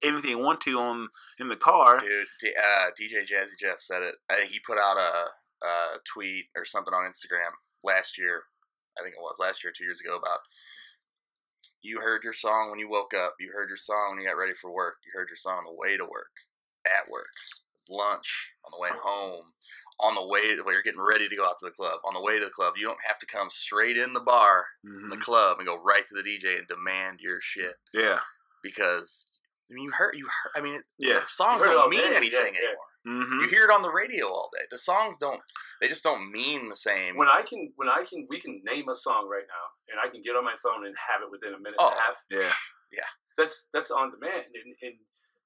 anything 0.02 0.30
they 0.30 0.34
want 0.34 0.60
to 0.62 0.78
on 0.78 1.08
in 1.38 1.48
the 1.48 1.56
car. 1.56 2.00
Dude, 2.00 2.26
D- 2.40 2.54
uh, 2.56 2.90
DJ 2.98 3.24
Jazzy 3.24 3.56
Jeff 3.58 3.80
said 3.80 4.02
it. 4.02 4.16
I 4.28 4.36
think 4.36 4.50
he 4.52 4.60
put 4.60 4.78
out 4.78 4.98
a, 4.98 5.66
a 5.66 5.98
tweet 6.04 6.46
or 6.54 6.64
something 6.66 6.92
on 6.92 7.04
Instagram 7.10 7.52
last 7.82 8.18
year. 8.18 8.44
I 8.98 9.02
think 9.02 9.14
it 9.14 9.20
was 9.20 9.38
last 9.38 9.64
year, 9.64 9.72
two 9.72 9.84
years 9.84 10.00
ago, 10.00 10.16
about 10.16 10.40
you 11.82 12.00
heard 12.00 12.22
your 12.22 12.32
song 12.32 12.70
when 12.70 12.78
you 12.80 12.88
woke 12.88 13.14
up. 13.14 13.34
You 13.40 13.50
heard 13.52 13.68
your 13.68 13.76
song 13.78 14.10
when 14.10 14.20
you 14.20 14.26
got 14.28 14.36
ready 14.36 14.54
for 14.54 14.70
work. 14.70 14.96
You 15.06 15.12
heard 15.14 15.28
your 15.28 15.36
song 15.36 15.58
on 15.58 15.64
the 15.64 15.72
way 15.72 15.96
to 15.96 16.04
work, 16.04 16.32
at 16.86 17.08
work, 17.10 17.28
lunch, 17.90 18.50
on 18.64 18.70
the 18.72 18.80
way 18.80 18.90
home, 19.02 19.44
on 20.00 20.14
the 20.14 20.26
way 20.26 20.56
where 20.62 20.74
you're 20.74 20.82
getting 20.82 21.00
ready 21.00 21.28
to 21.28 21.36
go 21.36 21.44
out 21.44 21.56
to 21.60 21.66
the 21.66 21.70
club. 21.72 22.00
On 22.04 22.14
the 22.14 22.20
way 22.20 22.38
to 22.38 22.44
the 22.46 22.50
club, 22.50 22.74
you 22.76 22.86
don't 22.86 22.98
have 23.06 23.18
to 23.18 23.26
come 23.26 23.48
straight 23.50 23.96
in 23.96 24.12
the 24.12 24.20
bar, 24.20 24.66
in 24.84 25.08
the 25.08 25.16
Mhm. 25.16 25.22
club, 25.22 25.58
and 25.58 25.66
go 25.66 25.76
right 25.76 26.06
to 26.06 26.14
the 26.14 26.22
DJ 26.22 26.58
and 26.58 26.66
demand 26.66 27.20
your 27.20 27.40
shit 27.40 27.76
Yeah, 27.92 28.20
because. 28.62 29.30
I 29.70 29.74
mean, 29.74 29.84
you 29.84 29.92
heard, 29.92 30.14
you 30.14 30.26
heard, 30.26 30.52
I 30.56 30.60
mean, 30.60 30.74
it, 30.76 30.84
yeah. 30.98 31.20
the 31.20 31.26
songs 31.26 31.62
You 31.62 31.68
heard 31.68 31.72
it 31.72 31.76
all 31.78 31.82
don't 31.84 31.90
mean 31.90 32.00
day, 32.00 32.10
yeah, 32.10 32.16
anything 32.16 32.54
yeah. 32.54 32.60
anymore. 32.68 32.86
hmm 33.06 33.40
You 33.40 33.48
hear 33.48 33.64
it 33.64 33.70
on 33.70 33.80
the 33.82 33.90
radio 33.90 34.28
all 34.28 34.50
day. 34.52 34.64
The 34.70 34.76
songs 34.78 35.16
don't. 35.18 35.40
They 35.80 35.88
just 35.88 36.04
don't 36.04 36.30
mean 36.30 36.68
the 36.68 36.76
same. 36.76 37.16
When 37.16 37.28
I 37.28 37.42
can, 37.42 37.72
when 37.76 37.88
I 37.88 38.04
can, 38.04 38.26
we 38.28 38.38
can 38.40 38.60
name 38.64 38.88
a 38.90 38.94
song 38.94 39.26
right 39.28 39.44
now, 39.48 39.64
and 39.90 39.98
I 40.00 40.10
can 40.12 40.22
get 40.22 40.36
on 40.36 40.44
my 40.44 40.54
phone 40.62 40.84
and 40.86 40.94
have 41.08 41.22
it 41.22 41.30
within 41.30 41.54
a 41.54 41.58
minute 41.58 41.76
and 41.78 41.88
Oh. 41.88 41.96
a 41.96 42.00
half. 42.00 42.16
Yeah, 42.30 42.52
yeah, 42.92 43.08
That's 43.38 43.66
that's 43.72 43.90
on 43.90 44.10
demand, 44.10 44.44
and, 44.54 44.74
and 44.82 44.94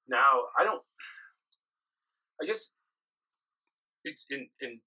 now 0.07 0.43
I 0.59 0.63
don't. 0.65 0.83
I 2.41 2.45
guess 2.45 2.71
it's 4.03 4.25
in 4.29 4.47
in 4.61 4.79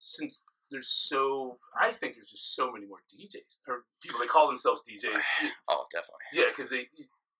since 0.00 0.44
there's 0.70 0.88
so 0.88 1.58
I 1.80 1.92
think 1.92 2.14
there's 2.14 2.30
just 2.30 2.54
so 2.56 2.72
many 2.72 2.86
more 2.86 2.98
DJs 3.12 3.60
or 3.68 3.84
people 4.02 4.18
they 4.18 4.26
call 4.26 4.46
themselves 4.46 4.82
DJs. 4.88 5.22
oh, 5.68 5.84
definitely. 5.92 6.24
Yeah, 6.32 6.46
because 6.48 6.70
they 6.70 6.88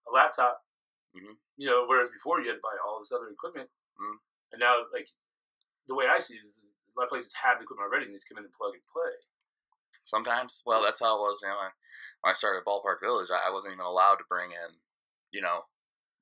a 0.08 0.12
laptop. 0.12 0.60
Mhm. 1.16 1.36
You 1.56 1.70
know, 1.70 1.84
whereas 1.86 2.10
before 2.10 2.40
you 2.40 2.48
had 2.48 2.56
to 2.56 2.62
buy 2.62 2.76
all 2.84 2.98
this 2.98 3.12
other 3.12 3.28
equipment, 3.28 3.70
Mhm. 4.00 4.18
and 4.52 4.60
now 4.60 4.84
like 4.92 5.08
the 5.86 5.94
way 5.94 6.06
I 6.06 6.18
see 6.18 6.34
it 6.36 6.44
is 6.44 6.58
a 6.58 6.98
lot 6.98 7.04
of 7.04 7.10
places 7.10 7.32
have 7.34 7.58
the 7.58 7.64
equipment 7.64 7.86
already 7.90 8.06
and 8.06 8.14
just 8.14 8.28
come 8.28 8.38
in 8.38 8.44
and 8.44 8.52
plug 8.52 8.74
and 8.74 8.86
play. 8.86 9.12
Sometimes, 10.04 10.62
well, 10.66 10.82
that's 10.82 11.00
how 11.00 11.16
it 11.16 11.20
was. 11.20 11.40
You 11.42 11.48
know, 11.48 11.56
when 11.56 11.70
when 12.20 12.30
I 12.30 12.34
started 12.34 12.58
at 12.58 12.64
Ballpark 12.64 13.00
Village, 13.00 13.30
I 13.30 13.48
I 13.48 13.50
wasn't 13.50 13.74
even 13.74 13.84
allowed 13.84 14.16
to 14.16 14.24
bring 14.28 14.52
in, 14.52 14.80
you 15.30 15.40
know, 15.40 15.66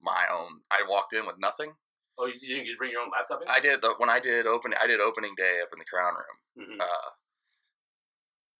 my 0.00 0.26
own. 0.30 0.62
I 0.70 0.82
walked 0.88 1.12
in 1.14 1.26
with 1.26 1.38
nothing. 1.38 1.76
Oh, 2.18 2.26
you, 2.26 2.34
you 2.40 2.48
didn't 2.54 2.66
get 2.66 2.72
to 2.72 2.78
bring 2.78 2.90
your 2.92 3.00
own 3.00 3.10
laptop 3.10 3.42
in? 3.42 3.48
I 3.48 3.58
did 3.58 3.80
the 3.80 3.94
when 3.98 4.10
I 4.10 4.20
did 4.20 4.46
open. 4.46 4.74
I 4.80 4.86
did 4.86 5.00
opening 5.00 5.34
day 5.36 5.60
up 5.62 5.70
in 5.72 5.78
the 5.78 5.84
Crown 5.88 6.14
Room. 6.14 6.38
Mhm. 6.68 6.80
Uh, 6.80 7.10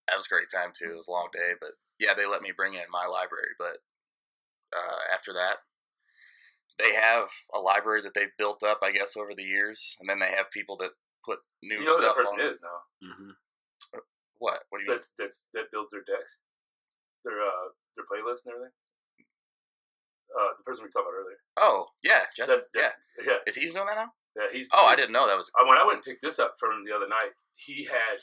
that 0.07 0.17
was 0.17 0.25
a 0.25 0.29
great 0.33 0.49
time 0.53 0.71
too. 0.75 0.91
It 0.91 0.97
was 0.97 1.07
a 1.07 1.11
long 1.11 1.29
day, 1.31 1.53
but 1.59 1.71
yeah, 1.99 2.13
they 2.13 2.25
let 2.25 2.41
me 2.41 2.51
bring 2.51 2.73
in 2.73 2.89
my 2.91 3.05
library. 3.05 3.53
But 3.57 3.77
uh, 4.75 4.99
after 5.13 5.33
that, 5.33 5.63
they 6.79 6.93
have 6.93 7.29
a 7.53 7.59
library 7.59 8.01
that 8.01 8.13
they've 8.13 8.35
built 8.37 8.63
up, 8.63 8.79
I 8.81 8.91
guess, 8.91 9.15
over 9.15 9.33
the 9.35 9.43
years, 9.43 9.95
and 9.99 10.09
then 10.09 10.19
they 10.19 10.31
have 10.31 10.49
people 10.51 10.75
that 10.77 10.91
put 11.23 11.39
new 11.61 11.79
You 11.79 11.85
know 11.85 11.95
who 11.95 12.01
that 12.01 12.13
stuff 12.13 12.15
person 12.25 12.39
on. 12.41 12.51
is 12.51 12.61
now. 12.61 12.79
hmm 13.01 13.31
What? 14.39 14.63
What 14.69 14.79
do 14.79 14.83
you 14.83 14.89
mean? 14.89 14.97
That's 14.97 15.13
that's 15.17 15.45
that 15.53 15.71
builds 15.71 15.91
their 15.91 16.01
decks, 16.03 16.41
their 17.23 17.39
uh 17.39 17.69
their 17.95 18.05
playlist 18.09 18.43
and 18.45 18.55
everything. 18.55 18.73
Uh, 20.33 20.49
the 20.57 20.63
person 20.65 20.83
we 20.83 20.89
talked 20.89 21.05
about 21.05 21.13
earlier. 21.13 21.37
Oh, 21.57 21.85
yeah, 22.03 22.25
Jesse. 22.35 22.51
That's, 22.53 22.69
yeah, 22.73 22.81
that's, 22.81 23.27
yeah, 23.27 23.37
is 23.45 23.55
he 23.55 23.67
doing 23.69 23.85
that 23.85 23.95
now? 23.95 24.09
yeah. 24.35 24.49
He's. 24.51 24.67
Oh, 24.73 24.85
I 24.89 24.95
didn't 24.95 25.11
know 25.13 25.27
that 25.27 25.37
was. 25.37 25.51
When 25.61 25.77
I 25.77 25.85
went 25.85 25.97
and 26.01 26.05
picked 26.05 26.21
this 26.23 26.39
up 26.39 26.55
from 26.59 26.71
him 26.73 26.83
the 26.85 26.95
other 26.95 27.07
night, 27.07 27.37
he 27.55 27.85
had 27.85 28.17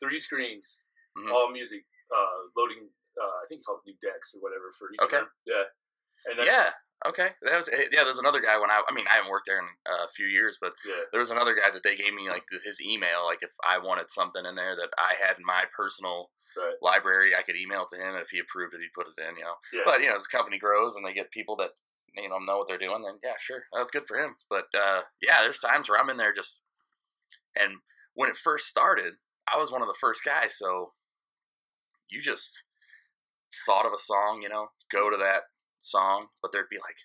three 0.00 0.20
screens, 0.20 0.84
Mhm. 1.16 1.32
all 1.32 1.50
music, 1.50 1.84
uh, 2.14 2.38
loading. 2.56 2.90
Uh, 3.18 3.24
I 3.42 3.46
think 3.48 3.64
called 3.64 3.80
new 3.86 3.96
decks 4.00 4.32
or 4.34 4.40
whatever 4.40 4.70
for 4.78 4.92
each. 4.92 5.00
Okay. 5.00 5.16
room. 5.18 5.28
Yeah. 5.46 5.64
And 6.26 6.46
Yeah. 6.46 6.70
Okay. 7.06 7.30
That 7.42 7.56
was 7.56 7.68
eh, 7.68 7.88
yeah. 7.90 8.04
There's 8.04 8.18
another 8.18 8.40
guy 8.40 8.58
when 8.58 8.70
I. 8.70 8.82
I 8.88 8.92
mean, 8.94 9.06
I 9.08 9.14
haven't 9.14 9.30
worked 9.30 9.46
there 9.46 9.58
in 9.58 9.66
a 9.86 10.08
few 10.10 10.26
years, 10.26 10.58
but 10.60 10.74
Yeah. 10.84 11.02
there 11.10 11.20
was 11.20 11.30
another 11.30 11.54
guy 11.54 11.70
that 11.70 11.82
they 11.82 11.96
gave 11.96 12.12
me 12.14 12.28
like 12.28 12.44
his 12.62 12.80
email. 12.80 13.24
Like 13.24 13.42
if 13.42 13.54
I 13.64 13.78
wanted 13.78 14.10
something 14.10 14.44
in 14.44 14.54
there 14.54 14.76
that 14.76 14.90
I 14.98 15.14
had 15.14 15.38
in 15.38 15.44
my 15.44 15.64
personal 15.74 16.30
Right. 16.58 16.74
library, 16.82 17.32
I 17.38 17.42
could 17.42 17.56
email 17.56 17.82
it 17.82 17.88
to 17.94 17.96
him, 17.96 18.14
and 18.14 18.22
if 18.22 18.30
he 18.30 18.38
approved 18.38 18.74
it, 18.74 18.80
he'd 18.80 18.94
put 18.94 19.06
it 19.06 19.20
in. 19.22 19.36
You 19.36 19.44
know. 19.44 19.56
Yeah. 19.72 19.82
But 19.84 20.00
you 20.00 20.08
know, 20.08 20.16
as 20.16 20.24
the 20.24 20.36
company 20.36 20.58
grows 20.58 20.96
and 20.96 21.06
they 21.06 21.14
get 21.14 21.30
people 21.30 21.56
that 21.56 21.70
you 22.16 22.28
know 22.28 22.38
know 22.38 22.58
what 22.58 22.68
they're 22.68 22.78
doing, 22.78 23.02
then 23.02 23.18
yeah, 23.22 23.38
sure, 23.38 23.64
that's 23.72 23.90
good 23.90 24.06
for 24.06 24.18
him. 24.18 24.36
But 24.50 24.66
uh, 24.74 25.02
yeah, 25.22 25.40
there's 25.40 25.60
times 25.60 25.88
where 25.88 25.98
I'm 26.00 26.10
in 26.10 26.16
there 26.16 26.34
just, 26.34 26.60
and 27.58 27.78
when 28.14 28.28
it 28.28 28.36
first 28.36 28.66
started, 28.66 29.14
I 29.52 29.58
was 29.58 29.70
one 29.70 29.82
of 29.82 29.88
the 29.88 29.98
first 30.00 30.24
guys, 30.24 30.58
so 30.58 30.92
you 32.10 32.20
just 32.20 32.62
thought 33.66 33.86
of 33.86 33.92
a 33.92 33.98
song, 33.98 34.40
you 34.42 34.48
know, 34.48 34.68
go 34.90 35.10
to 35.10 35.16
that 35.16 35.42
song, 35.80 36.26
but 36.42 36.52
there'd 36.52 36.68
be 36.70 36.76
like 36.78 36.96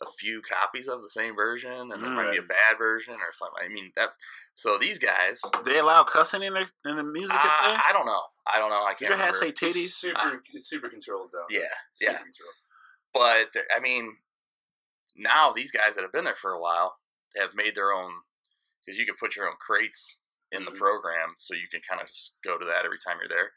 a 0.00 0.06
few 0.18 0.40
copies 0.42 0.86
of 0.88 1.02
the 1.02 1.08
same 1.08 1.34
version, 1.34 1.72
and 1.72 1.90
there 1.90 1.98
might 2.10 2.30
be 2.30 2.38
a 2.38 2.42
bad 2.42 2.78
version 2.78 3.14
or 3.14 3.32
something. 3.32 3.58
I 3.64 3.68
mean, 3.72 3.90
that's 3.96 4.16
so 4.54 4.78
these 4.78 4.98
guys. 4.98 5.40
They 5.64 5.78
allow 5.78 6.04
cussing 6.04 6.42
in 6.42 6.54
their 6.54 6.66
in 6.86 6.96
the 6.96 7.02
music 7.04 7.34
up 7.36 7.42
I. 7.44 7.90
Don't 7.92 8.06
know. 8.06 8.22
I 8.46 8.58
don't 8.58 8.70
know. 8.70 8.84
I 8.84 8.94
can't 8.94 9.10
your 9.10 9.18
hat 9.18 9.34
say 9.34 9.48
It's 9.48 9.60
titties? 9.60 9.88
super, 9.88 10.42
it's 10.54 10.68
super 10.68 10.88
controlled 10.88 11.30
though. 11.32 11.46
yeah, 11.50 11.66
Super 11.92 12.12
yeah. 12.12 12.18
controlled. 12.18 12.54
But 13.12 13.62
I 13.76 13.80
mean, 13.80 14.16
now 15.16 15.52
these 15.52 15.72
guys 15.72 15.94
that 15.96 16.02
have 16.02 16.12
been 16.12 16.24
there 16.24 16.36
for 16.36 16.52
a 16.52 16.60
while 16.60 16.96
have 17.36 17.50
made 17.54 17.74
their 17.74 17.92
own 17.92 18.12
because 18.84 18.98
you 18.98 19.04
can 19.06 19.16
put 19.18 19.36
your 19.36 19.48
own 19.48 19.56
crates 19.60 20.16
in 20.52 20.64
the 20.64 20.70
Mhm. 20.70 20.78
program, 20.78 21.34
so 21.36 21.54
you 21.54 21.68
can 21.70 21.80
kind 21.86 22.00
of 22.00 22.06
just 22.06 22.36
go 22.42 22.56
to 22.56 22.64
that 22.64 22.84
every 22.84 22.98
time 22.98 23.18
you're 23.20 23.28
there. 23.28 23.52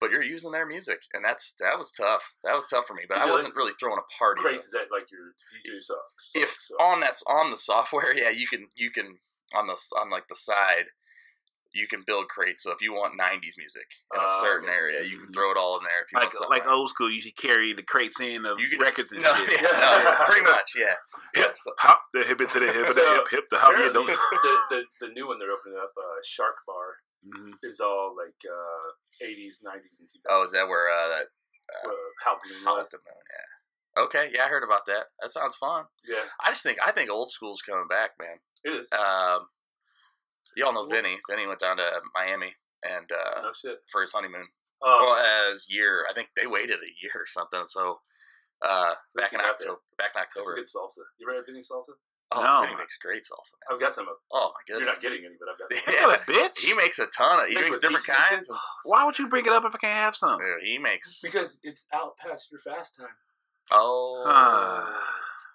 But 0.00 0.10
you're 0.10 0.22
using 0.22 0.50
their 0.52 0.64
music, 0.66 1.02
and 1.12 1.22
that's 1.24 1.52
that 1.60 1.76
was 1.76 1.92
tough. 1.92 2.34
That 2.44 2.54
was 2.54 2.66
tough 2.68 2.86
for 2.86 2.94
me. 2.94 3.02
But 3.08 3.18
You 3.18 3.24
I 3.24 3.30
wasn't 3.30 3.54
really 3.54 3.72
throwing 3.78 3.98
a 3.98 4.18
party. 4.18 4.40
Crates 4.40 4.64
is 4.64 4.72
that 4.72 4.88
like 4.90 5.10
your 5.10 5.34
DJ 5.52 5.80
socks? 5.80 6.30
if 6.34 6.56
on 6.80 7.00
that's 7.00 7.22
on 7.26 7.50
the 7.50 7.56
software, 7.58 8.14
yeah, 8.16 8.30
you 8.30 8.46
can 8.46 8.68
you 8.76 8.90
can 8.90 9.18
on 9.54 9.66
the 9.66 9.76
on 10.00 10.08
like 10.10 10.26
the 10.28 10.34
side, 10.36 10.86
you 11.74 11.86
can 11.86 12.02
build 12.06 12.28
crates. 12.28 12.62
So 12.62 12.70
if 12.72 12.80
you 12.80 12.94
want 12.94 13.12
'90s 13.20 13.58
music 13.58 13.84
in 14.14 14.20
a 14.20 14.24
Ah, 14.24 14.40
certain 14.40 14.70
okay. 14.70 14.78
area, 14.78 15.02
you 15.02 15.18
can 15.18 15.28
Mhm. 15.28 15.34
throw 15.34 15.50
it 15.52 15.58
all 15.58 15.76
in 15.76 15.84
there. 15.84 16.00
If 16.02 16.12
you 16.12 16.18
Like 16.18 16.32
want 16.32 16.50
like 16.50 16.66
old 16.66 16.88
school, 16.88 17.10
you 17.10 17.20
should 17.20 17.36
carry 17.36 17.74
the 17.74 17.82
crates 17.82 18.20
in 18.20 18.46
of 18.46 18.58
You 18.58 18.70
could- 18.70 18.80
records 18.80 19.12
and 19.12 19.20
no, 19.22 19.34
shit. 19.36 19.60
yeah, 19.60 19.68
no, 19.68 20.24
pretty 20.24 20.42
much, 20.50 20.70
yeah. 20.76 20.96
Hip, 21.34 21.54
So- 21.54 21.74
hop 21.78 22.02
the 22.14 22.24
hip 22.24 22.40
into 22.40 22.58
the 22.58 22.72
hip, 22.72 22.88
of 22.88 22.94
the 22.94 23.04
hip, 23.04 23.28
hip 23.30 23.44
the 23.50 23.58
hop. 23.58 23.74
Yeah, 23.76 23.88
don't. 23.92 24.06
the, 24.06 24.56
the 24.70 24.82
the 25.00 25.08
new 25.12 25.28
one 25.28 25.38
they're 25.38 25.52
opening 25.52 25.76
up, 25.78 25.92
uh, 25.94 26.18
Shark 26.24 26.56
Bar, 26.66 26.96
Mhm. 27.26 27.52
is 27.62 27.80
all 27.80 28.14
like 28.16 28.34
uh, 28.48 29.24
80s, 29.24 29.62
90s, 29.64 30.00
and 30.00 30.08
2000s. 30.08 30.28
Oh, 30.30 30.42
is 30.44 30.52
that 30.52 30.66
where 30.68 30.88
uh, 30.90 31.08
that 31.08 31.26
uh, 31.84 32.32
of 32.32 32.38
the 32.48 32.54
Moon 32.64 32.78
of 32.80 32.90
the 32.90 32.98
Moon? 32.98 33.24
Yeah. 33.30 34.02
Okay, 34.04 34.30
yeah, 34.32 34.44
I 34.44 34.48
heard 34.48 34.62
about 34.64 34.86
that. 34.86 35.06
That 35.20 35.30
sounds 35.30 35.56
fun. 35.56 35.84
Yeah, 36.08 36.22
I 36.42 36.48
just 36.50 36.62
think 36.62 36.78
I 36.84 36.92
think 36.92 37.10
old 37.10 37.30
school's 37.30 37.60
coming 37.60 37.88
back, 37.88 38.10
man. 38.20 38.38
it 38.64 38.70
is. 38.80 38.88
Um, 38.92 39.48
y'all 40.56 40.72
know 40.72 40.86
Vinny. 40.86 41.18
Vinny 41.28 41.46
went 41.46 41.60
down 41.60 41.76
to 41.76 42.00
Miami 42.14 42.54
and 42.82 43.10
uh, 43.12 43.42
no 43.42 43.52
shit. 43.52 43.78
for 43.92 44.00
his 44.02 44.12
honeymoon. 44.12 44.46
Um, 44.82 44.98
well, 45.04 45.16
as 45.52 45.66
year, 45.68 46.06
I 46.08 46.14
think 46.14 46.28
they 46.36 46.46
waited 46.46 46.78
a 46.78 46.92
year 47.02 47.12
or 47.14 47.26
something. 47.26 47.64
So 47.66 48.00
uh, 48.62 48.94
back 49.14 49.32
in. 49.32 49.40
October, 49.40 49.80
back 49.98 50.12
in 50.14 50.22
October. 50.22 50.54
good 50.54 50.64
salsa. 50.64 51.04
You 51.18 51.28
ever 51.28 51.36
had 51.36 51.44
any 51.50 51.60
salsa? 51.60 51.92
Oh, 52.32 52.42
No. 52.42 52.60
Vinny 52.62 52.76
makes 52.76 52.96
great 52.98 53.22
salsa. 53.22 53.54
Man. 53.58 53.74
I've 53.74 53.80
got 53.80 53.92
some 53.94 54.06
of. 54.08 54.14
Oh 54.32 54.52
my 54.54 54.60
goodness, 54.66 54.80
You're 54.80 54.86
not 54.94 55.02
getting 55.02 55.24
any, 55.26 55.34
but 55.38 55.48
I've 55.50 55.58
got. 55.58 55.70
Some. 55.72 55.94
Yeah. 55.94 56.06
What 56.06 56.20
a 56.20 56.30
bitch! 56.30 56.58
He 56.64 56.74
makes 56.74 56.98
a 56.98 57.06
ton 57.06 57.40
of. 57.40 57.48
He 57.48 57.54
Makes 57.54 57.66
makes 57.70 57.80
different 57.80 58.06
kinds. 58.06 58.46
shit. 58.46 58.56
Why 58.84 59.04
would 59.04 59.18
you 59.18 59.28
bring 59.28 59.46
it 59.46 59.52
up 59.52 59.64
if 59.64 59.74
I 59.74 59.78
can't 59.78 59.94
have 59.96 60.14
some? 60.16 60.38
Dude, 60.38 60.62
he 60.64 60.78
makes. 60.78 61.20
Because 61.20 61.58
it's 61.64 61.86
out 61.92 62.16
past 62.18 62.48
your 62.50 62.60
fast 62.60 62.96
time. 62.96 63.08
Oh. 63.72 64.24
Ah. 64.26 65.06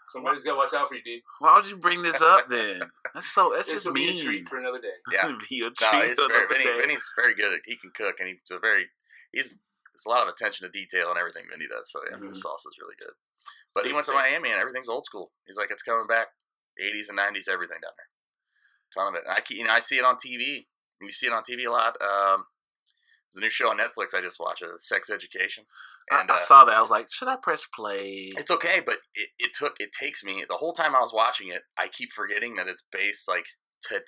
Somebody's 0.07 0.43
got 0.43 0.51
to 0.51 0.57
watch 0.57 0.73
out 0.73 0.87
for 0.87 0.95
you, 0.95 1.01
D. 1.03 1.21
Why 1.39 1.55
would 1.57 1.67
you 1.67 1.75
bring 1.77 2.01
this 2.01 2.21
up 2.21 2.47
then? 2.47 2.81
That's 3.13 3.27
so. 3.27 3.51
That's 3.55 3.65
This 3.67 3.75
just 3.83 3.85
will 3.87 3.93
be 3.93 4.07
mean. 4.07 4.15
a 4.17 4.23
treat 4.23 4.47
for 4.47 4.57
another 4.57 4.79
day. 4.79 4.93
Yeah. 5.11 5.27
be 5.49 5.59
a 5.61 5.63
No, 5.63 5.99
it's 6.01 6.21
for 6.21 6.27
very, 6.31 6.47
Vinny, 6.47 6.63
day. 6.65 6.79
Vinny's 6.81 7.09
very 7.19 7.33
good. 7.35 7.53
At, 7.53 7.61
he 7.65 7.75
can 7.75 7.91
cook, 7.95 8.15
and 8.19 8.29
he's 8.29 8.39
a 8.51 8.59
very 8.59 8.85
he's 9.31 9.61
it's 9.93 10.05
a 10.05 10.09
lot 10.09 10.23
of 10.23 10.29
attention 10.29 10.67
to 10.67 10.71
detail 10.71 11.09
and 11.09 11.17
everything 11.17 11.43
Vinny 11.49 11.65
does. 11.71 11.89
So 11.91 11.99
yeah, 12.09 12.17
Mhm. 12.17 12.29
the 12.29 12.35
sauce 12.35 12.65
is 12.65 12.75
really 12.81 12.95
good. 12.99 13.13
But 13.73 13.85
he 13.85 13.91
went 13.93 14.05
to 14.05 14.11
same. 14.13 14.21
Miami, 14.21 14.51
and 14.51 14.59
everything's 14.59 14.87
old 14.87 15.03
school. 15.05 15.31
He's 15.45 15.57
like, 15.57 15.69
it's 15.71 15.83
coming 15.83 16.07
back, 16.07 16.27
'80s 16.81 17.09
and 17.09 17.17
'90s, 17.17 17.47
everything 17.47 17.77
down 17.81 17.93
there. 17.97 18.09
Ton 18.93 19.07
of 19.07 19.15
it. 19.15 19.23
And 19.27 19.33
I 19.35 19.41
keep- 19.41 19.57
you 19.57 19.63
know 19.63 19.73
I 19.73 19.79
see 19.79 19.97
it 19.97 20.05
on 20.05 20.15
TV. 20.17 20.67
You 21.01 21.11
see 21.11 21.27
it 21.27 21.33
on 21.33 21.43
TV 21.43 21.65
a 21.65 21.71
lot. 21.71 21.97
Um, 22.01 22.45
there's 23.31 23.37
a 23.37 23.41
new 23.41 23.49
show 23.49 23.69
on 23.69 23.77
Netflix 23.77 24.13
I 24.13 24.21
just 24.21 24.39
watched. 24.39 24.61
It's 24.63 24.87
Sex 24.87 25.09
Education. 25.09 25.65
I, 26.11 26.21
And, 26.21 26.31
I 26.31 26.35
uh, 26.35 26.37
saw 26.37 26.63
that. 26.63 26.75
I 26.77 26.81
was 26.81 26.91
like, 26.91 27.11
should 27.11 27.27
I 27.27 27.35
press 27.35 27.65
play? 27.75 28.29
it's 28.37 28.51
okay, 28.51 28.79
but 28.85 28.97
it, 29.13 29.29
it 29.39 29.51
took 29.53 29.75
it 29.79 29.91
takes 29.91 30.23
me 30.23 30.45
the 30.47 30.55
whole 30.57 30.73
time 30.73 30.95
I 30.95 31.01
was 31.01 31.11
watching 31.13 31.49
it. 31.49 31.63
I 31.77 31.87
keep 31.87 32.11
forgetting 32.13 32.55
that 32.55 32.67
it's 32.67 32.83
based 32.91 33.27
like 33.27 33.45
to 33.89 34.01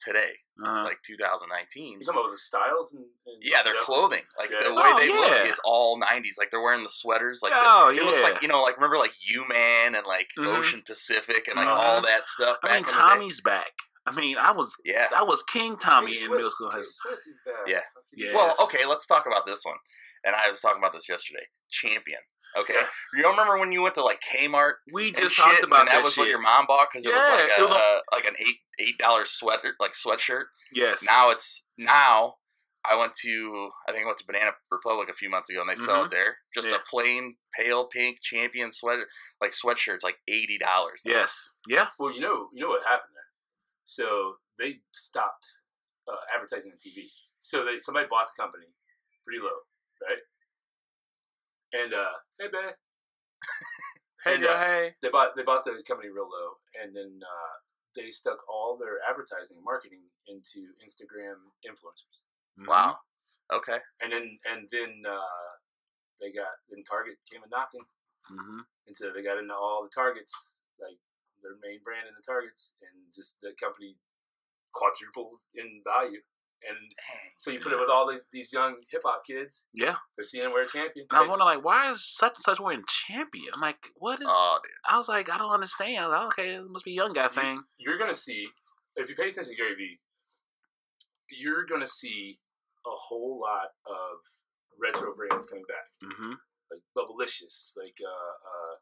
today, 0.00 0.32
Uh-huh. 0.62 0.84
like 0.84 0.98
2019. 1.04 2.00
You 2.00 2.04
talking 2.06 2.20
about 2.20 2.30
the 2.30 2.38
styles 2.38 2.92
and, 2.92 3.04
and 3.26 3.36
Yeah, 3.42 3.62
their 3.62 3.74
clothing, 3.82 4.22
like 4.38 4.50
Yeah. 4.50 4.62
the 4.64 4.74
way 4.74 4.82
Oh, 4.84 4.98
they 4.98 5.08
yeah. 5.08 5.14
look 5.14 5.46
is 5.46 5.60
all 5.64 5.98
'90s. 6.00 6.38
Like 6.38 6.50
they're 6.50 6.60
wearing 6.60 6.84
the 6.84 6.90
sweaters, 6.90 7.40
like 7.42 7.52
the- 7.52 7.58
oh 7.60 7.88
it 7.90 8.02
looks 8.02 8.22
like 8.22 8.42
you 8.42 8.48
know, 8.48 8.62
like 8.62 8.76
remember 8.76 8.98
like 8.98 9.12
U 9.28 9.44
Man 9.48 9.94
and 9.94 10.06
like 10.06 10.28
Mhm. 10.38 10.56
Ocean 10.58 10.82
Pacific 10.86 11.48
and 11.48 11.56
like 11.56 11.68
Uh-huh. 11.68 11.80
all 11.94 12.00
that 12.02 12.26
stuff. 12.28 12.58
I 12.62 12.68
mean, 12.68 12.76
in 12.78 12.82
the 12.84 12.88
day. 12.92 12.98
Tommy's 12.98 13.40
back. 13.40 13.72
I 14.06 14.12
mean, 14.12 14.38
I 14.38 14.52
was 14.52 14.74
Yeah. 14.84 15.08
I 15.14 15.22
was 15.22 15.42
King 15.42 15.76
Tommy 15.78 16.12
Hey, 16.14 16.20
in 16.22 16.26
Swiss- 16.26 16.36
middle 16.36 16.50
school. 16.50 16.70
hey, 16.70 16.82
Swiss 16.84 17.26
is 17.26 17.36
bad. 17.44 17.54
Yeah. 17.66 17.80
Fuck 17.80 18.04
you. 18.12 18.26
Yeah. 18.28 18.34
Well, 18.34 18.54
okay, 18.62 18.84
let's 18.86 19.06
talk 19.06 19.26
about 19.26 19.44
this 19.46 19.64
one. 19.64 19.76
And 20.24 20.34
I 20.34 20.48
was 20.50 20.60
talking 20.60 20.78
about 20.78 20.92
this 20.92 21.08
yesterday. 21.08 21.46
Champion. 21.70 22.20
Okay, 22.56 22.74
Yeah. 22.74 22.86
you 23.14 23.22
don't 23.22 23.32
remember 23.32 23.58
when 23.58 23.72
you 23.72 23.82
went 23.82 23.94
to 23.96 24.02
like 24.02 24.20
Kmart 24.20 24.74
We 24.92 25.08
and 25.08 25.16
just 25.16 25.34
shit, 25.34 25.44
talked 25.44 25.62
about 25.64 25.80
and 25.80 25.88
that, 25.88 25.94
that 25.96 26.04
was 26.04 26.16
what 26.16 26.28
your 26.28 26.40
mom 26.40 26.66
bought 26.66 26.88
because 26.90 27.04
it 27.04 27.12
was 27.12 27.28
like 27.28 27.40
a, 27.58 27.62
it 27.62 27.68
was 27.68 27.76
a- 27.76 27.96
uh, 27.96 28.00
like 28.12 28.24
an 28.26 28.34
eight 28.38 28.56
eight 28.78 28.98
dollar 28.98 29.24
sweater 29.24 29.74
like 29.80 29.92
sweatshirt. 29.92 30.44
yes. 30.72 31.02
Now 31.04 31.30
it's 31.30 31.66
now. 31.76 32.36
I 32.88 32.94
went 32.96 33.12
to 33.22 33.70
I 33.86 33.92
think 33.92 34.04
I 34.04 34.06
went 34.06 34.16
to 34.18 34.24
Banana 34.26 34.52
Republic 34.70 35.10
a 35.10 35.12
few 35.12 35.28
months 35.28 35.50
ago 35.50 35.60
and 35.60 35.68
they 35.68 35.74
sell 35.74 36.04
it 36.04 36.10
there. 36.10 36.38
Just 36.54 36.68
Yeah. 36.68 36.76
a 36.76 36.78
plain 36.88 37.36
pale 37.54 37.84
pink 37.86 38.18
champion 38.22 38.72
sweater 38.72 39.06
like 39.42 39.50
sweatshirts 39.50 40.02
like 40.02 40.16
eighty 40.26 40.56
dollars. 40.58 41.02
yes. 41.04 41.58
Yeah. 41.68 41.88
Well, 41.98 42.14
you 42.14 42.20
know, 42.20 42.48
you 42.54 42.62
know 42.62 42.68
what 42.70 42.84
happened 42.84 43.12
there. 43.14 43.28
So 43.84 44.36
they 44.58 44.78
stopped 44.92 45.46
uh, 46.10 46.16
advertising 46.34 46.70
on 46.72 46.78
TV. 46.78 47.08
So 47.40 47.64
they 47.64 47.78
somebody 47.78 48.06
bought 48.08 48.28
the 48.34 48.40
company 48.42 48.66
pretty 49.26 49.40
low, 49.42 49.58
right? 50.08 50.22
And 51.72 51.92
uh, 51.92 52.16
hey, 52.40 52.48
babe, 52.50 52.74
Hey, 54.24 54.34
And, 54.34 54.44
uh, 54.44 54.58
hey. 54.58 54.94
they 55.02 55.10
bought 55.10 55.36
they 55.36 55.42
bought 55.42 55.64
the 55.64 55.82
company 55.86 56.08
real 56.10 56.26
low, 56.28 56.58
and 56.82 56.94
then 56.94 57.20
uh, 57.22 57.54
they 57.94 58.10
stuck 58.10 58.38
all 58.48 58.76
their 58.76 58.98
advertising 59.08 59.58
marketing 59.62 60.02
into 60.26 60.74
Instagram 60.82 61.38
influencers. 61.62 62.26
Mm-hmm. 62.58 62.68
Wow. 62.68 62.98
Okay. 63.52 63.78
And 64.02 64.12
then 64.12 64.38
and 64.50 64.66
then 64.72 65.02
uh, 65.06 65.50
they 66.20 66.32
got 66.32 66.50
then 66.68 66.82
Target 66.82 67.16
came 67.30 67.42
a 67.46 67.48
knocking, 67.48 67.84
hmm 68.26 68.60
and 68.86 68.96
so 68.96 69.12
they 69.14 69.22
got 69.22 69.38
into 69.38 69.54
all 69.54 69.84
the 69.84 69.92
Targets, 69.94 70.60
like 70.80 70.98
their 71.42 71.54
main 71.62 71.78
brand 71.84 72.08
in 72.08 72.14
the 72.16 72.24
Targets, 72.24 72.74
and 72.82 72.90
just 73.14 73.38
the 73.40 73.52
company 73.60 73.94
quadrupled 74.72 75.38
in 75.54 75.80
value. 75.84 76.20
And 76.68 76.76
Dang. 76.76 77.30
so 77.36 77.50
you 77.50 77.60
put 77.60 77.72
it 77.72 77.78
with 77.78 77.88
all 77.88 78.06
the, 78.06 78.18
these 78.32 78.52
young 78.52 78.76
hip 78.90 79.02
hop 79.04 79.24
kids. 79.24 79.66
Yeah. 79.72 79.94
They're 80.16 80.24
seeing 80.24 80.42
them 80.44 80.52
wear 80.52 80.64
a 80.64 80.68
champion. 80.68 81.06
And 81.10 81.18
I'm 81.20 81.28
wondering, 81.28 81.46
like, 81.56 81.64
why 81.64 81.90
is 81.92 82.04
such 82.04 82.34
and 82.36 82.42
such 82.42 82.58
wearing 82.60 82.82
champion? 82.88 83.50
I'm 83.54 83.60
like, 83.60 83.78
what 83.94 84.20
is? 84.20 84.26
Oh. 84.28 84.58
I 84.86 84.98
was 84.98 85.08
like, 85.08 85.30
I 85.30 85.38
don't 85.38 85.50
understand. 85.52 85.98
I 85.98 86.08
was 86.08 86.12
like, 86.18 86.26
okay, 86.38 86.54
it 86.56 86.62
must 86.68 86.84
be 86.84 86.92
a 86.92 86.96
young 86.96 87.12
guy 87.12 87.28
thing. 87.28 87.62
You're 87.78 87.98
gonna 87.98 88.12
see 88.14 88.48
if 88.96 89.08
you 89.08 89.14
pay 89.14 89.28
attention 89.28 89.52
to 89.52 89.56
Gary 89.56 89.74
Vee, 89.76 90.00
you're 91.30 91.64
gonna 91.66 91.86
see 91.86 92.38
a 92.86 92.90
whole 92.90 93.40
lot 93.40 93.68
of 93.86 94.18
retro 94.80 95.14
brands 95.14 95.46
coming 95.46 95.64
back, 95.68 95.86
Mm-hmm. 96.10 96.32
like 96.72 96.80
Bubblicious, 96.96 97.74
like 97.76 97.96
uh, 98.02 98.08
uh, 98.08 98.74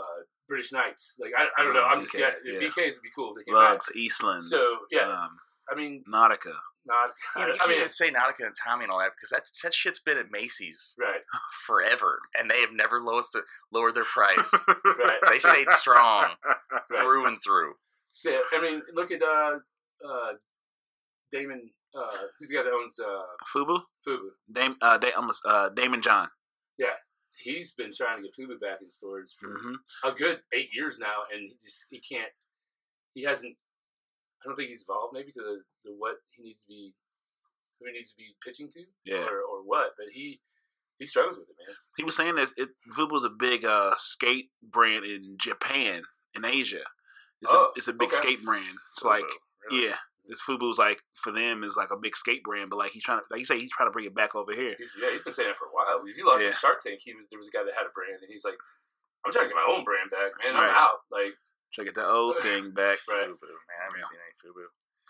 uh, 0.00 0.22
British 0.48 0.72
Knights. 0.72 1.14
Like 1.20 1.32
I, 1.38 1.46
I 1.60 1.64
don't 1.64 1.74
know. 1.74 1.84
I'm 1.84 2.00
just 2.00 2.12
guessing. 2.12 2.54
yeah. 2.54 2.68
BKs 2.68 2.94
would 2.94 3.02
be 3.02 3.10
cool 3.14 3.34
if 3.36 3.44
they 3.46 3.52
came 3.52 3.60
back. 3.60 3.78
Lugz, 3.80 3.90
Eastlands. 3.96 4.48
So 4.48 4.78
yeah, 4.90 5.08
Um, 5.08 5.30
I 5.70 5.74
mean, 5.76 6.02
Nautica. 6.12 6.54
Not. 6.84 7.10
Yeah, 7.36 7.46
you 7.46 7.52
I 7.54 7.56
can't 7.58 7.78
mean, 7.78 7.88
say 7.88 8.10
Nautica 8.10 8.46
and 8.46 8.56
Tommy 8.56 8.84
and 8.84 8.92
all 8.92 8.98
that 8.98 9.12
because 9.16 9.30
that 9.30 9.44
that 9.62 9.72
shit's 9.72 10.00
been 10.00 10.18
at 10.18 10.30
Macy's 10.32 10.94
right. 10.98 11.20
forever, 11.66 12.18
and 12.36 12.50
they 12.50 12.58
have 12.60 12.72
never 12.72 13.00
lowest 13.00 13.36
lowered 13.72 13.94
their 13.94 14.04
price. 14.04 14.50
Right. 14.84 15.18
they 15.30 15.38
stayed 15.38 15.70
strong 15.70 16.30
Right. 16.44 17.00
through 17.00 17.26
and 17.26 17.38
through. 17.42 17.74
So, 18.10 18.36
I 18.52 18.60
mean, 18.60 18.82
look 18.94 19.10
at 19.12 19.22
uh, 19.22 19.58
uh, 20.06 20.32
Daymond. 21.34 21.70
Uh, 21.94 22.16
who's 22.38 22.48
the 22.48 22.56
guy 22.56 22.62
that 22.62 22.72
owns 22.72 22.98
uh, 22.98 23.22
Fubu, 23.54 23.80
Fubu? 24.06 24.30
Dame, 24.50 24.76
uh, 24.80 24.96
da- 24.98 25.12
almost, 25.12 25.42
uh, 25.46 25.68
Daymond 25.70 26.02
John. 26.02 26.28
Yeah, 26.78 26.94
he's 27.42 27.74
been 27.74 27.90
trying 27.94 28.16
to 28.18 28.22
get 28.22 28.34
Fubu 28.34 28.58
back 28.60 28.78
in 28.82 28.88
stores 28.88 29.34
for 29.38 29.58
hmm 29.62 29.74
a 30.04 30.10
good 30.12 30.38
eight 30.54 30.70
years 30.74 30.98
now, 30.98 31.24
and 31.32 31.42
he 31.42 31.54
just 31.62 31.86
he 31.90 32.00
can't. 32.00 32.30
He 33.14 33.22
hasn't. 33.24 33.54
I 34.42 34.48
don't 34.48 34.56
think 34.56 34.68
he's 34.70 34.82
evolved 34.82 35.14
maybe 35.14 35.30
to 35.32 35.40
the, 35.40 35.56
the 35.84 35.94
what 35.96 36.16
he 36.36 36.42
needs 36.42 36.60
to 36.62 36.66
be, 36.68 36.94
who 37.78 37.86
he 37.86 37.92
needs 37.92 38.10
to 38.10 38.16
be 38.16 38.34
pitching 38.44 38.68
to, 38.70 38.80
Yeah. 39.04 39.24
or 39.30 39.38
or 39.42 39.62
what. 39.64 39.92
But 39.96 40.06
he 40.12 40.40
he 40.98 41.06
struggles 41.06 41.38
with 41.38 41.48
it, 41.48 41.56
man. 41.66 41.76
He 41.96 42.04
was 42.04 42.16
saying 42.16 42.34
that 42.36 42.48
it, 42.56 42.70
Fubu's 42.96 43.24
a 43.24 43.30
big 43.30 43.64
uh, 43.64 43.94
skate 43.98 44.50
brand 44.62 45.04
in 45.04 45.36
Japan, 45.40 46.02
in 46.34 46.44
Asia. 46.44 46.84
It's, 47.40 47.50
Oh, 47.50 47.70
a, 47.74 47.78
it's 47.78 47.88
a 47.88 47.92
big 47.92 48.12
okay. 48.12 48.22
skate 48.22 48.44
brand. 48.44 48.76
It's 48.94 49.02
like, 49.02 49.26
Really. 49.70 49.86
yeah, 49.90 49.96
this 50.28 50.38
Fubu's 50.46 50.78
like 50.78 51.02
for 51.14 51.32
them 51.32 51.64
is 51.64 51.74
like 51.76 51.90
a 51.90 51.98
big 51.98 52.14
skate 52.14 52.42
brand, 52.44 52.70
but 52.70 52.78
like 52.78 52.92
he's 52.92 53.02
trying 53.02 53.18
to, 53.18 53.24
like 53.30 53.40
you 53.40 53.46
say, 53.46 53.58
he's 53.58 53.72
trying 53.72 53.88
to 53.88 53.92
bring 53.92 54.06
it 54.06 54.14
back 54.14 54.34
over 54.36 54.52
here. 54.54 54.76
He's, 54.78 54.94
yeah, 55.00 55.10
he's 55.10 55.22
been 55.26 55.32
saying 55.32 55.50
it 55.50 55.56
for 55.56 55.66
a 55.66 55.74
while. 55.74 55.98
If 56.06 56.16
you 56.16 56.26
lost 56.26 56.42
Yeah. 56.44 56.52
Shark 56.54 56.78
Tank, 56.82 57.00
he 57.02 57.14
was 57.14 57.26
there 57.30 57.38
was 57.38 57.48
a 57.48 57.54
guy 57.54 57.64
that 57.66 57.74
had 57.74 57.86
a 57.86 57.94
brand, 57.94 58.22
and 58.22 58.30
he's 58.30 58.44
like, 58.44 58.54
"I'm 59.26 59.32
trying 59.32 59.46
to 59.46 59.54
get 59.54 59.58
my 59.58 59.66
own 59.74 59.82
brand 59.82 60.10
back, 60.14 60.38
man. 60.38 60.54
I'm 60.54 60.70
out." 60.70 61.02
Like, 61.10 61.34
Try 61.74 61.84
to 61.84 61.90
get 61.90 61.94
that 61.96 62.08
old 62.08 62.38
thing 62.38 62.70
back. 62.72 62.98
Right. 63.08 63.28
Fubu, 63.28 63.40
man, 63.40 63.76
I 63.80 63.84
haven't 63.84 64.00
Yeah. 64.00 64.06
seen 64.08 64.18
any 64.20 64.34
Fubu. 64.52 64.66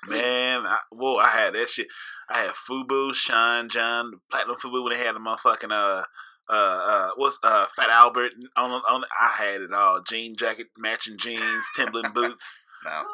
Man, 0.09 0.67
I, 0.67 0.79
whoa, 0.91 1.15
I 1.17 1.29
had 1.29 1.55
that 1.55 1.69
shit. 1.69 1.87
I 2.29 2.39
had 2.41 2.55
Fubu, 2.55 3.15
Sean 3.15 3.69
John, 3.69 4.21
Platinum 4.31 4.57
Fubu 4.57 4.83
when 4.83 4.93
they 4.93 4.99
had 5.05 5.15
the 5.15 5.21
motherfucking 5.21 5.71
uh 5.71 6.05
uh 6.51 6.53
uh 6.53 7.11
what's 7.17 7.39
uh 7.45 7.67
Fat 7.77 7.89
Albert 7.91 8.33
on 8.57 8.71
on 8.73 9.05
I 9.21 9.29
had 9.29 9.61
it 9.63 9.73
all. 9.73 10.01
Jean 10.03 10.35
jacket, 10.37 10.69
matching 10.77 11.17
jeans, 11.19 11.65
Timberland 11.77 12.15
boots. 12.19 12.61
No. 12.85 13.05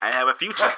I 0.00 0.10
have 0.10 0.26
a 0.26 0.32
future. 0.34 0.64
yeah, 0.64 0.74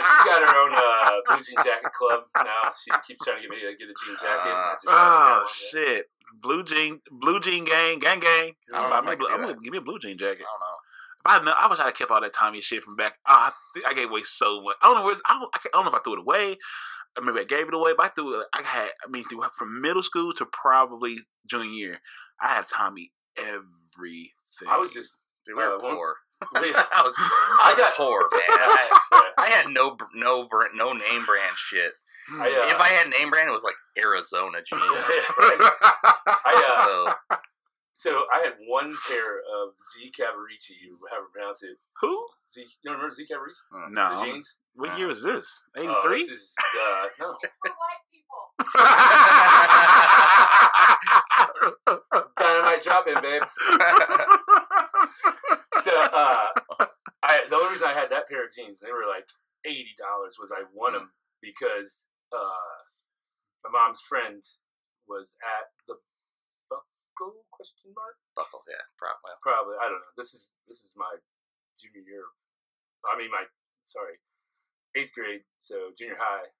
she's 0.00 0.24
got 0.24 0.40
her 0.42 0.56
own 0.58 0.72
uh, 0.74 1.10
blue 1.28 1.42
jean 1.42 1.56
jacket 1.64 1.92
club 1.92 2.24
now. 2.36 2.70
She 2.72 2.90
keeps 3.06 3.24
trying 3.24 3.36
to 3.36 3.42
get 3.42 3.50
me 3.50 3.56
to 3.60 3.74
get 3.76 3.88
a 3.88 3.94
jean 4.04 4.16
jacket. 4.20 4.50
and 4.50 4.58
I 4.58 4.74
just 4.74 4.88
haven't 4.88 4.88
got 4.88 5.14
oh 5.14 5.30
one 5.30 5.40
yet. 5.40 5.50
shit. 5.50 6.04
Blue 6.40 6.62
jean, 6.64 7.00
blue 7.10 7.40
jean 7.40 7.64
gang, 7.64 7.98
gang, 7.98 8.20
gang. 8.20 8.52
I 8.74 8.82
don't 8.82 8.92
I'm, 8.92 9.04
gonna 9.04 9.10
I 9.10 9.14
blue- 9.16 9.26
can 9.28 9.34
I'm 9.34 9.40
gonna 9.46 9.60
give 9.62 9.72
me 9.72 9.78
a 9.78 9.82
blue 9.82 9.98
jean 9.98 10.18
jacket. 10.18 10.42
I 10.42 10.52
don't 10.52 10.60
know. 10.60 10.76
If 11.26 11.40
I 11.40 11.44
know, 11.44 11.54
I 11.58 11.66
wish 11.68 11.78
I'd 11.80 11.94
kept 11.94 12.10
all 12.10 12.20
that 12.20 12.34
Tommy 12.34 12.60
shit 12.60 12.82
from 12.82 12.96
back. 12.96 13.14
Oh, 13.26 13.50
I, 13.76 13.88
I 13.88 13.94
gave 13.94 14.10
away 14.10 14.22
so 14.24 14.62
much. 14.62 14.76
I 14.82 14.86
don't 14.88 14.96
know 14.98 15.04
where. 15.04 15.16
I 15.26 15.38
don't, 15.38 15.50
I 15.54 15.58
I 15.58 15.68
don't 15.72 15.84
know 15.84 15.90
if 15.90 15.96
I 15.96 16.02
threw 16.02 16.14
it 16.14 16.18
away. 16.20 16.58
Or 17.16 17.22
maybe 17.24 17.40
I 17.40 17.44
gave 17.44 17.68
it 17.68 17.74
away, 17.74 17.92
but 17.96 18.06
I 18.06 18.08
threw 18.08 18.40
it. 18.40 18.46
I 18.52 18.62
had. 18.62 18.88
I 19.04 19.08
mean, 19.08 19.24
through 19.24 19.42
from 19.56 19.80
middle 19.80 20.02
school 20.02 20.32
to 20.34 20.44
probably 20.46 21.18
junior 21.46 21.70
year, 21.70 21.98
I 22.42 22.48
had 22.48 22.66
Tommy 22.68 23.10
everything. 23.38 24.68
I 24.68 24.78
was 24.78 24.92
just. 24.92 25.22
Dude, 25.46 25.56
we 25.56 25.62
were 25.62 25.76
Uh, 25.76 25.78
poor. 25.78 26.14
I 26.54 26.60
was, 27.04 27.14
I 27.18 27.74
was 27.76 27.90
poor, 27.96 28.28
man. 28.32 28.42
I, 28.48 28.88
I 29.38 29.46
had 29.50 29.68
no 29.68 29.96
no 30.14 30.48
no 30.74 30.92
name 30.92 31.24
brand 31.24 31.56
shit. 31.56 31.92
Hmm. 32.28 32.40
I, 32.42 32.48
uh, 32.48 32.66
if 32.72 32.80
I 32.80 32.88
had 32.88 33.08
name 33.10 33.30
brand, 33.30 33.48
it 33.48 33.52
was 33.52 33.62
like 33.64 33.76
Arizona 34.02 34.58
jeans. 34.64 34.82
Right. 35.38 35.60
I, 36.46 36.54
uh, 36.66 36.84
so 36.84 37.08
so 37.96 38.10
I 38.32 38.40
had 38.40 38.54
one 38.66 38.96
pair 39.08 39.38
of 39.38 39.74
Z 39.94 40.10
Cavaricci, 40.18 40.74
or 40.90 40.98
however 41.10 41.26
you 41.26 41.30
pronounce 41.32 41.62
it. 41.62 41.78
Who? 42.00 42.26
Z, 42.50 42.60
you 42.62 42.66
don't 42.84 42.94
remember 42.96 43.14
Z 43.14 43.24
Cavaricci? 43.30 43.62
No. 43.92 44.16
The 44.16 44.22
jeans? 44.24 44.58
What 44.74 44.98
year 44.98 45.06
was 45.06 45.22
this? 45.22 45.62
Eighty 45.76 45.86
Oh, 45.88 46.02
three. 46.02 46.22
this 46.22 46.30
is, 46.30 46.54
uh, 46.58 47.06
no. 47.20 47.36
It's 47.42 47.54
for 47.62 47.70
white 47.70 48.02
people. 48.10 48.42
Dynamite 52.38 52.82
drop 52.82 53.06
in, 53.06 53.20
babe. 53.22 53.42
So, 55.82 55.90
uh, 56.00 56.48
I, 57.22 57.44
the 57.48 57.56
only 57.56 57.70
reason 57.72 57.88
I 57.88 57.92
had 57.94 58.10
that 58.10 58.28
pair 58.28 58.44
of 58.44 58.52
jeans, 58.54 58.80
they 58.80 58.92
were 58.92 59.06
like 59.08 59.26
eighty 59.64 59.94
dollars, 59.98 60.36
was 60.40 60.50
I 60.52 60.62
won 60.72 60.92
them 60.94 61.10
because 61.42 62.06
uh, 62.34 62.74
my 63.64 63.70
mom's 63.70 64.02
friend 64.02 64.42
was 65.06 65.36
at 65.40 65.70
the 65.86 65.94
Buckle 66.68 67.46
question 67.54 67.94
mark 67.94 68.18
buckle, 68.34 68.66
yeah, 68.66 68.82
probably. 68.98 69.30
probably 69.38 69.78
I 69.78 69.86
don't 69.86 70.02
know. 70.02 70.14
This 70.18 70.34
is 70.34 70.58
this 70.66 70.82
is 70.82 70.98
my 70.98 71.14
junior 71.78 72.02
year. 72.02 72.26
Of, 72.26 72.34
I 73.06 73.14
mean 73.14 73.30
my 73.30 73.46
sorry, 73.86 74.18
eighth 74.98 75.14
grade, 75.14 75.46
so 75.62 75.94
junior 75.94 76.18
high. 76.18 76.50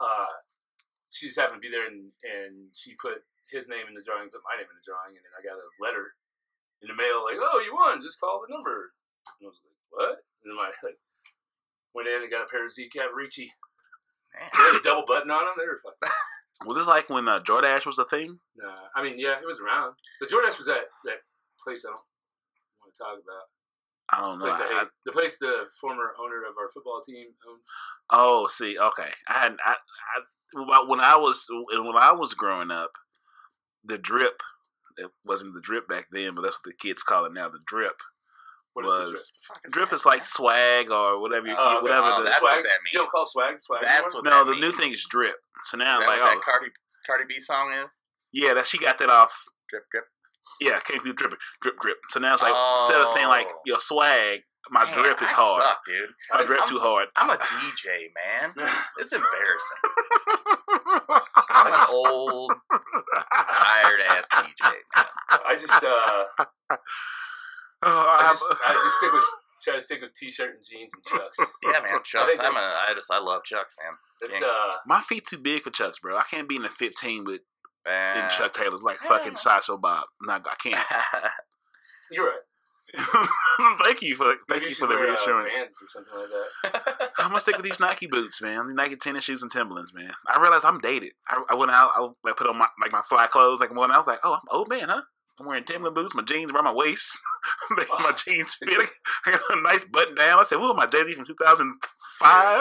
Uh, 0.00 0.32
she 1.12 1.28
just 1.28 1.36
happened 1.36 1.60
to 1.60 1.66
be 1.66 1.72
there, 1.72 1.86
and 1.86 2.08
and 2.24 2.72
she 2.72 2.96
put 2.96 3.20
his 3.52 3.68
name 3.68 3.84
in 3.84 3.94
the 3.94 4.04
drawing, 4.04 4.32
put 4.32 4.44
my 4.48 4.56
name 4.56 4.68
in 4.68 4.80
the 4.80 4.88
drawing, 4.88 5.12
and 5.12 5.22
then 5.22 5.36
I 5.36 5.44
got 5.44 5.60
a 5.60 5.68
letter 5.76 6.16
in 6.80 6.88
the 6.88 6.96
mail 6.96 7.24
like, 7.24 7.36
"Oh, 7.36 7.60
you 7.60 7.76
won! 7.76 8.00
Just 8.00 8.20
call 8.20 8.40
the 8.40 8.52
number." 8.52 8.96
And 9.36 9.44
I 9.44 9.52
was 9.52 9.60
like, 9.60 9.76
"What?" 9.92 10.16
And 10.40 10.48
then 10.52 10.58
I 10.60 10.72
like 10.72 11.00
went 11.94 12.08
in 12.08 12.24
and 12.24 12.32
got 12.32 12.48
a 12.48 12.50
pair 12.50 12.64
of 12.64 12.72
Z 12.72 12.88
Cat 12.92 13.12
Ricci. 13.12 13.52
They 14.36 14.58
had 14.58 14.76
a 14.76 14.80
double 14.84 15.04
button 15.06 15.30
on 15.30 15.44
them. 15.44 15.54
They 15.58 15.66
were 15.66 15.80
fucking. 15.82 16.14
Was 16.64 16.78
this 16.78 16.86
like 16.86 17.10
when 17.10 17.28
uh, 17.28 17.40
Jordache 17.40 17.84
was 17.86 17.96
the 17.96 18.04
thing? 18.06 18.38
Nah, 18.56 18.74
I 18.94 19.02
mean, 19.02 19.18
yeah, 19.18 19.34
it 19.40 19.46
was 19.46 19.60
around. 19.60 19.94
The 20.20 20.26
Jordache 20.26 20.58
was 20.58 20.68
at 20.68 20.88
that 21.04 21.20
place 21.62 21.84
I 21.84 21.88
don't 21.90 22.00
want 22.80 22.94
to 22.94 22.98
talk 23.02 23.12
about. 23.22 23.46
I 24.10 24.20
don't 24.20 24.38
know. 24.38 24.46
Place 24.46 24.60
I 24.60 24.82
I- 24.82 24.86
the 25.04 25.12
place 25.12 25.38
the 25.38 25.64
former 25.80 26.12
owner 26.22 26.42
of 26.48 26.56
our 26.58 26.68
football 26.72 27.02
team 27.06 27.26
owns. 27.48 27.66
Oh, 28.10 28.46
see, 28.46 28.78
okay. 28.78 29.10
I 29.28 29.38
had 29.38 29.56
I, 29.64 29.74
I 30.16 30.84
when 30.86 31.00
I 31.00 31.16
was 31.16 31.46
when 31.50 31.96
I 31.96 32.12
was 32.12 32.34
growing 32.34 32.70
up, 32.70 32.92
the 33.84 33.98
drip. 33.98 34.42
It 34.98 35.10
wasn't 35.26 35.52
the 35.54 35.60
drip 35.60 35.86
back 35.86 36.06
then, 36.10 36.34
but 36.34 36.40
that's 36.40 36.56
what 36.56 36.64
the 36.64 36.72
kids 36.72 37.02
call 37.02 37.26
it 37.26 37.34
now. 37.34 37.50
The 37.50 37.58
drip 37.66 38.00
What 38.76 38.84
is 38.84 38.90
was 38.92 39.10
the 39.10 39.16
The 39.16 39.66
is 39.68 39.72
drip 39.72 39.88
that, 39.90 39.96
is 39.96 40.04
like 40.06 40.24
swag 40.26 40.90
or 40.90 41.18
whatever. 41.20 41.46
You, 41.48 41.56
Oh, 41.58 41.76
okay. 41.78 41.82
whatever 41.82 42.06
Oh, 42.12 42.18
the 42.18 42.24
that's 42.28 42.38
swag? 42.38 42.56
what 42.56 42.62
that 42.64 42.78
You 42.92 42.98
don't 43.00 43.04
means. 43.04 43.12
call 43.12 43.26
swag 43.26 43.54
swag. 43.60 43.80
That's 43.82 44.14
anymore? 44.14 44.22
what 44.22 44.24
no, 44.24 44.44
that 44.44 44.50
the 44.52 44.60
new 44.60 44.68
means. 44.68 44.76
thing 44.78 44.92
is 44.92 45.04
drip. 45.08 45.36
So 45.64 45.76
Is 45.76 45.78
now, 45.80 45.98
that 46.00 46.06
like, 46.06 46.20
what 46.20 46.32
oh, 46.32 46.34
that 46.36 46.44
Cardi 46.44 46.66
Cardi 47.06 47.24
B 47.28 47.40
song 47.40 47.72
is? 47.72 48.00
yeah, 48.32 48.52
that 48.54 48.66
she 48.66 48.76
got 48.78 48.98
that 48.98 49.08
off. 49.10 49.32
Drip 49.70 49.84
drip. 49.90 50.04
Yeah, 50.60 50.78
came 50.80 51.00
through 51.00 51.14
drip, 51.14 51.34
drip, 51.62 51.78
drip. 51.80 51.98
So 52.08 52.20
now 52.20 52.34
it's 52.34 52.42
like 52.42 52.54
instead 52.82 53.00
of 53.00 53.08
saying 53.08 53.28
like 53.28 53.46
Oh. 53.50 53.60
your 53.66 53.80
swag, 53.80 54.40
my 54.70 54.84
Man, 54.84 54.94
drip 54.94 55.22
is 55.22 55.28
I 55.30 55.34
hard. 55.34 55.62
Suck, 55.64 55.78
dude. 55.86 56.10
My 56.32 56.40
I- 56.40 56.44
drip's 56.44 56.62
I'm- 56.64 56.72
too 56.72 56.78
hard. 56.80 57.08
I'm 57.16 57.30
a 57.30 57.36
DJ, 57.38 58.12
man. 58.14 58.52
It's 58.98 59.12
embarrassing. 59.12 59.80
I'm 61.48 61.66
an 61.72 61.86
old, 61.92 62.52
tired 62.70 64.00
ass 64.08 64.26
DJ, 64.34 64.70
man. 64.96 65.04
I 65.46 65.56
just 65.56 65.72
uh, 65.84 66.76
Oh, 67.82 68.16
I 68.18 68.26
I 68.26 68.30
just 68.32 68.44
I 68.66 68.72
just 68.72 68.96
stick 68.96 69.12
with 69.12 69.24
try 69.62 69.74
to 69.74 69.80
stick 69.80 70.00
with 70.00 70.14
t-shirt 70.14 70.56
and 70.56 70.64
jeans 70.64 70.92
and 70.94 71.04
chucks. 71.04 71.38
Yeah, 71.62 71.80
man. 71.82 72.00
Chucks. 72.04 72.36
think 72.36 72.44
I'm 72.44 72.56
a. 72.56 72.58
I 72.58 72.92
just. 72.94 73.10
I 73.10 73.18
love 73.18 73.42
Chucks, 73.44 73.74
man. 73.82 73.94
It's 74.22 74.42
uh, 74.42 74.76
my 74.86 75.00
feet 75.00 75.26
too 75.26 75.38
big 75.38 75.62
for 75.62 75.70
Chucks, 75.70 75.98
bro. 75.98 76.16
I 76.16 76.22
can't 76.22 76.48
be 76.48 76.56
in 76.56 76.62
the 76.62 76.68
15 76.68 77.24
with 77.24 77.40
in 77.86 78.28
Chuck 78.30 78.52
Taylors 78.54 78.82
like 78.82 78.98
fucking 78.98 79.36
Sideshow 79.36 79.76
Bob. 79.76 80.06
I'm 80.20 80.26
not, 80.26 80.46
I 80.50 80.54
can't. 80.56 80.86
you're 82.10 82.26
right. 82.26 82.40
thank 83.82 84.00
you 84.00 84.14
for 84.16 84.24
thank 84.24 84.40
Maybe 84.48 84.66
you 84.66 84.74
for 84.74 84.86
the 84.86 84.94
wear, 84.94 85.08
reassurance. 85.08 85.56
Uh, 85.56 85.62
or 85.64 85.88
something 85.88 86.14
like 86.14 86.72
that. 86.72 87.10
I'm 87.18 87.28
gonna 87.28 87.40
stick 87.40 87.56
with 87.56 87.66
these 87.66 87.80
Nike 87.80 88.06
boots, 88.06 88.40
man. 88.40 88.68
These 88.68 88.76
Nike 88.76 88.96
tennis 88.96 89.24
shoes 89.24 89.42
and 89.42 89.50
Timberlands, 89.50 89.92
man. 89.92 90.12
I 90.32 90.40
realized 90.40 90.64
I'm 90.64 90.78
dated. 90.78 91.12
I, 91.28 91.42
I 91.50 91.54
went 91.54 91.72
out, 91.72 91.90
I 91.96 92.08
like 92.24 92.36
put 92.36 92.46
on 92.46 92.56
my 92.56 92.68
like 92.80 92.92
my 92.92 93.02
fly 93.02 93.26
clothes, 93.26 93.60
like 93.60 93.74
when 93.74 93.90
I 93.90 93.98
was 93.98 94.06
like, 94.06 94.20
oh, 94.22 94.34
I'm 94.34 94.40
old 94.50 94.68
man, 94.68 94.88
huh? 94.88 95.02
I'm 95.38 95.46
wearing 95.46 95.64
Timberland 95.64 95.94
boots, 95.94 96.14
my 96.14 96.22
jeans 96.22 96.50
around 96.50 96.64
my 96.64 96.72
waist, 96.72 97.18
Make 97.76 97.88
my 98.00 98.12
jeans 98.12 98.54
fit. 98.54 98.68
I 99.26 99.30
got 99.32 99.40
a 99.50 99.60
nice 99.62 99.84
button 99.84 100.14
down. 100.14 100.38
I 100.40 100.44
said, 100.44 100.56
"Whoa, 100.58 100.72
my 100.72 100.86
Jay 100.86 101.04
Z 101.04 101.14
from 101.14 101.26
2005." 101.26 101.76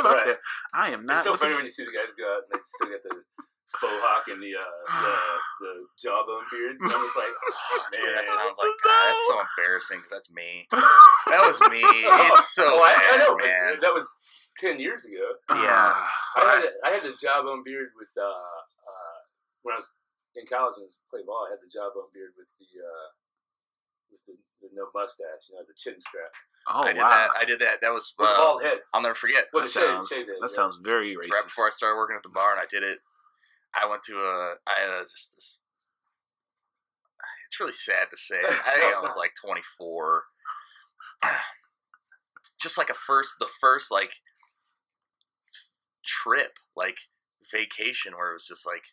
I 0.05 0.23
said, 0.25 0.37
"I 0.73 0.89
am 0.91 1.05
not." 1.05 1.17
It's 1.17 1.23
so 1.23 1.31
looking- 1.31 1.45
funny 1.45 1.55
when 1.55 1.65
you 1.65 1.71
see 1.71 1.85
the 1.85 1.91
guys 1.95 2.13
go 2.17 2.25
out 2.27 2.43
and 2.51 2.59
they 2.59 2.63
still 2.63 2.89
got 2.91 3.01
the 3.03 3.15
faux 3.79 3.91
hawk 4.03 4.27
and 4.27 4.43
the 4.43 4.51
uh, 4.59 4.71
the, 4.91 5.15
the 5.65 5.73
jawbone 6.03 6.43
beard. 6.51 6.75
I'm 6.83 6.89
just 7.07 7.15
like, 7.15 7.31
oh, 7.31 7.83
man. 7.95 8.13
that 8.15 8.25
sounds 8.27 8.57
like 8.59 8.75
God. 8.83 9.03
That's 9.07 9.27
so 9.27 9.35
embarrassing 9.39 9.97
because 9.99 10.11
that's 10.11 10.31
me. 10.31 10.67
That 11.31 11.41
was 11.47 11.57
me. 11.71 11.81
It's 11.81 12.53
so 12.53 12.69
Oh, 12.69 12.83
I, 12.85 12.93
bad, 12.93 13.21
I 13.21 13.25
know, 13.25 13.35
man. 13.41 13.79
that 13.81 13.91
was 13.93 14.05
ten 14.61 14.79
years 14.79 15.05
ago. 15.05 15.25
Yeah. 15.49 15.95
I 16.37 16.53
had 16.53 16.63
a, 16.67 16.69
I 16.85 16.89
had 16.91 17.01
the 17.03 17.15
jawbone 17.19 17.63
beard 17.65 17.89
with 17.97 18.11
uh, 18.15 18.21
uh, 18.29 19.17
when 19.63 19.73
I 19.73 19.77
was 19.81 19.89
in 20.35 20.45
college 20.45 20.75
and 20.77 20.85
I 20.85 20.91
was 20.91 20.99
playing 21.07 21.27
ball. 21.27 21.47
I 21.47 21.55
had 21.55 21.63
the 21.63 21.71
jawbone 21.71 22.11
beard 22.11 22.35
with 22.35 22.51
the 22.59 22.69
uh, 22.79 23.09
with 24.11 24.23
the, 24.27 24.35
the 24.61 24.69
no 24.75 24.91
mustache, 24.91 25.49
you 25.49 25.55
know, 25.55 25.63
the 25.63 25.75
chin 25.75 25.99
strap 25.99 26.31
oh 26.67 26.81
I 26.81 26.93
did 26.93 27.01
wow, 27.01 27.09
that. 27.09 27.29
I 27.39 27.45
did 27.45 27.59
that. 27.59 27.81
That 27.81 27.93
was. 27.93 28.13
with 28.17 28.29
Uh, 28.29 28.37
bald 28.37 28.63
head. 28.63 28.79
I'll 28.93 29.01
never 29.01 29.15
forget. 29.15 29.45
With 29.53 29.65
that 29.65 29.71
shade, 29.71 29.85
sounds 29.85 30.07
shade 30.07 30.17
head, 30.27 30.37
that 30.41 30.49
yeah. 30.49 30.55
sounds 30.55 30.79
very 30.81 31.15
racist. 31.15 31.31
right 31.31 31.43
before 31.45 31.67
I 31.67 31.71
started 31.71 31.97
working 31.97 32.15
at 32.15 32.23
the 32.23 32.29
bar, 32.29 32.51
and 32.51 32.59
I 32.59 32.65
did 32.69 32.83
it. 32.83 32.99
I 33.73 33.87
went 33.87 34.03
to 34.03 34.15
a. 34.17 34.55
I 34.67 34.79
had 34.79 34.89
a, 34.89 34.99
just 35.01 35.35
this. 35.35 35.59
It's 37.47 37.59
really 37.59 37.73
sad 37.73 38.09
to 38.09 38.17
say. 38.17 38.39
I 38.39 38.79
think 38.79 38.97
I 38.97 39.01
was 39.01 39.15
like 39.15 39.31
24. 39.39 40.23
Just 42.61 42.77
like 42.77 42.89
a 42.89 42.95
first, 42.95 43.35
the 43.37 43.49
first 43.61 43.91
like 43.91 44.13
trip, 46.03 46.53
like 46.75 46.97
vacation 47.51 48.13
where 48.15 48.31
it 48.31 48.33
was 48.35 48.47
just 48.47 48.65
like 48.65 48.85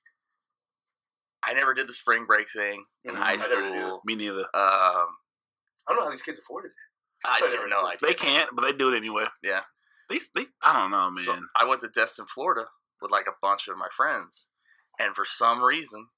I 1.45 1.55
never 1.55 1.75
did 1.75 1.89
the 1.89 1.93
spring 1.93 2.25
break 2.27 2.51
thing 2.51 2.85
in 3.05 3.15
Mhm. 3.15 3.19
high 3.19 3.33
I 3.33 3.37
never 3.37 3.55
did 3.61 3.81
school. 3.83 4.03
Me 4.05 4.15
neither. 4.15 4.43
Um, 4.43 4.47
I 4.55 5.09
don't 5.89 5.97
know 5.99 6.05
how 6.05 6.11
these 6.11 6.23
kids 6.23 6.39
afforded 6.39 6.69
it. 6.69 6.75
I 7.25 7.41
That's 7.41 7.53
have 7.53 7.61
what 7.63 7.67
I 7.67 7.71
no 7.71 7.77
never 7.83 7.87
idea. 7.95 8.09
They 8.09 8.15
can't, 8.15 8.51
but 8.55 8.63
they 8.63 8.73
do 8.73 8.93
it 8.93 8.97
anyway. 8.97 9.27
Yeah. 9.43 9.63
They, 10.09 10.19
they, 10.35 10.47
I 10.63 10.73
don't 10.73 10.91
know, 10.91 11.11
man. 11.11 11.25
So 11.25 11.41
I 11.57 11.65
went 11.65 11.81
to 11.83 11.89
Destin, 11.89 12.27
Florida, 12.27 12.69
with 13.01 13.11
like 13.11 13.27
a 13.27 13.35
bunch 13.41 13.69
of 13.69 13.77
my 13.79 13.89
friends, 13.97 14.47
and 14.99 15.15
for 15.15 15.25
some 15.25 15.63
reason, 15.63 16.09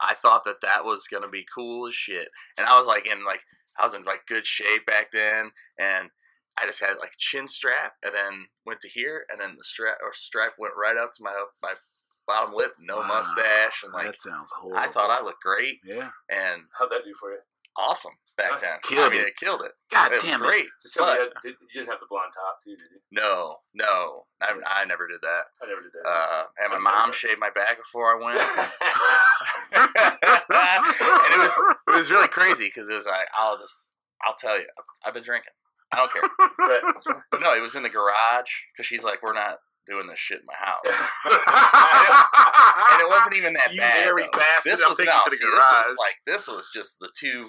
I 0.00 0.14
thought 0.14 0.44
that 0.44 0.60
that 0.62 0.84
was 0.84 1.06
gonna 1.06 1.28
be 1.28 1.44
cool 1.54 1.86
as 1.86 1.94
shit. 1.94 2.28
And 2.56 2.66
I 2.66 2.76
was 2.76 2.86
like 2.86 3.06
in 3.06 3.24
like 3.24 3.42
I 3.78 3.84
was 3.84 3.94
in 3.94 4.04
like 4.04 4.26
good 4.26 4.46
shape 4.46 4.84
back 4.86 5.10
then, 5.12 5.52
and 5.78 6.10
I 6.58 6.66
just 6.66 6.80
had 6.80 6.98
like 6.98 7.12
chin 7.18 7.46
strap, 7.46 7.94
and 8.02 8.14
then 8.14 8.48
went 8.66 8.80
to 8.80 8.88
here, 8.88 9.24
and 9.30 9.40
then 9.40 9.56
the 9.56 9.64
strap 9.64 9.98
or 10.02 10.12
strap 10.12 10.52
went 10.58 10.74
right 10.76 10.96
up 10.96 11.12
to 11.14 11.22
my 11.22 11.44
my 11.62 11.74
bottom 12.26 12.54
lip, 12.54 12.72
no 12.80 12.98
Wow, 12.98 13.06
mustache, 13.08 13.82
and 13.84 13.92
like 13.92 14.06
that 14.06 14.20
sounds 14.22 14.50
horrible. 14.54 14.78
I 14.78 14.92
thought 14.92 15.10
I 15.10 15.22
looked 15.24 15.42
great 15.42 15.78
yeah. 15.84 16.10
and 16.28 16.62
How'd 16.78 16.90
that 16.90 17.04
do 17.04 17.12
for 17.18 17.30
you? 17.32 17.38
awesome 17.76 18.12
back 18.36 18.50
Nice. 18.52 18.60
then. 18.62 18.78
Killed 18.82 19.06
I 19.06 19.10
mean, 19.10 19.20
it. 19.22 19.26
it 19.28 19.36
killed 19.36 19.62
it. 19.62 19.72
God 19.92 20.10
it 20.12 20.16
was 20.16 20.24
damn 20.24 20.42
it. 20.42 20.46
great. 20.46 20.66
Just 20.82 20.94
tell 20.94 21.06
me 21.06 21.12
But- 21.12 21.18
you, 21.18 21.22
had, 21.22 21.32
did, 21.42 21.54
you 21.72 21.80
didn't 21.80 21.90
have 21.90 22.00
the 22.00 22.06
blonde 22.10 22.32
top 22.34 22.58
too, 22.62 22.70
did 22.76 22.90
you? 22.90 23.00
No, 23.12 23.56
no, 23.74 24.24
I, 24.42 24.52
I 24.66 24.84
never 24.84 25.06
did 25.08 25.20
that. 25.22 25.44
I 25.62 25.66
never 25.68 25.80
did 25.82 25.92
that. 25.92 26.08
Uh, 26.08 26.44
had 26.58 26.68
my 26.68 26.76
I've 26.76 26.82
mom 26.82 27.02
done- 27.04 27.12
shave 27.12 27.38
my 27.38 27.50
back 27.50 27.76
before 27.78 28.10
I 28.10 28.24
went. 28.24 28.40
and 29.72 31.34
it 31.34 31.38
was 31.38 31.52
it 31.88 31.94
was 31.96 32.10
really 32.10 32.28
crazy 32.28 32.66
because 32.66 32.88
it 32.88 32.94
was 32.94 33.06
like 33.06 33.28
I'll 33.36 33.58
just 33.58 33.88
I'll 34.26 34.34
tell 34.34 34.58
you 34.58 34.66
I've 35.04 35.14
been 35.14 35.22
drinking 35.22 35.52
I 35.92 35.96
don't 35.96 36.12
care 36.12 36.22
Right, 36.58 36.80
but 37.30 37.40
no 37.40 37.52
it 37.54 37.60
was 37.62 37.74
in 37.74 37.82
the 37.82 37.88
garage 37.88 38.50
because 38.72 38.86
she's 38.86 39.04
like 39.04 39.22
we're 39.22 39.32
not 39.34 39.58
doing 39.90 40.06
this 40.06 40.18
shit 40.18 40.40
in 40.40 40.46
my 40.46 40.54
house 40.54 40.86
and 42.94 43.02
it 43.02 43.08
wasn't 43.10 43.34
even 43.36 43.52
that 43.54 43.72
You 43.74 43.80
bad 43.80 44.04
hairy 44.04 44.22
though. 44.32 44.38
bastard, 44.38 44.72
this 44.72 44.80
was 44.86 44.98
no 44.98 45.04
see, 45.28 45.36
this 45.36 45.40
was 45.42 45.96
like 45.98 46.16
this 46.26 46.48
was 46.48 46.70
just 46.72 46.98
the 47.00 47.10
two 47.18 47.48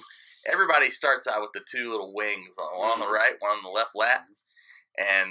everybody 0.50 0.90
starts 0.90 1.26
out 1.26 1.40
with 1.40 1.52
the 1.54 1.62
two 1.70 1.90
little 1.90 2.12
wings 2.14 2.54
one 2.58 2.68
on 2.68 2.98
Mm-hmm. 2.98 3.00
the 3.02 3.08
right 3.14 3.34
one 3.38 3.58
on 3.58 3.62
the 3.64 3.70
left 3.70 3.92
lat 3.94 4.22
and 4.98 5.30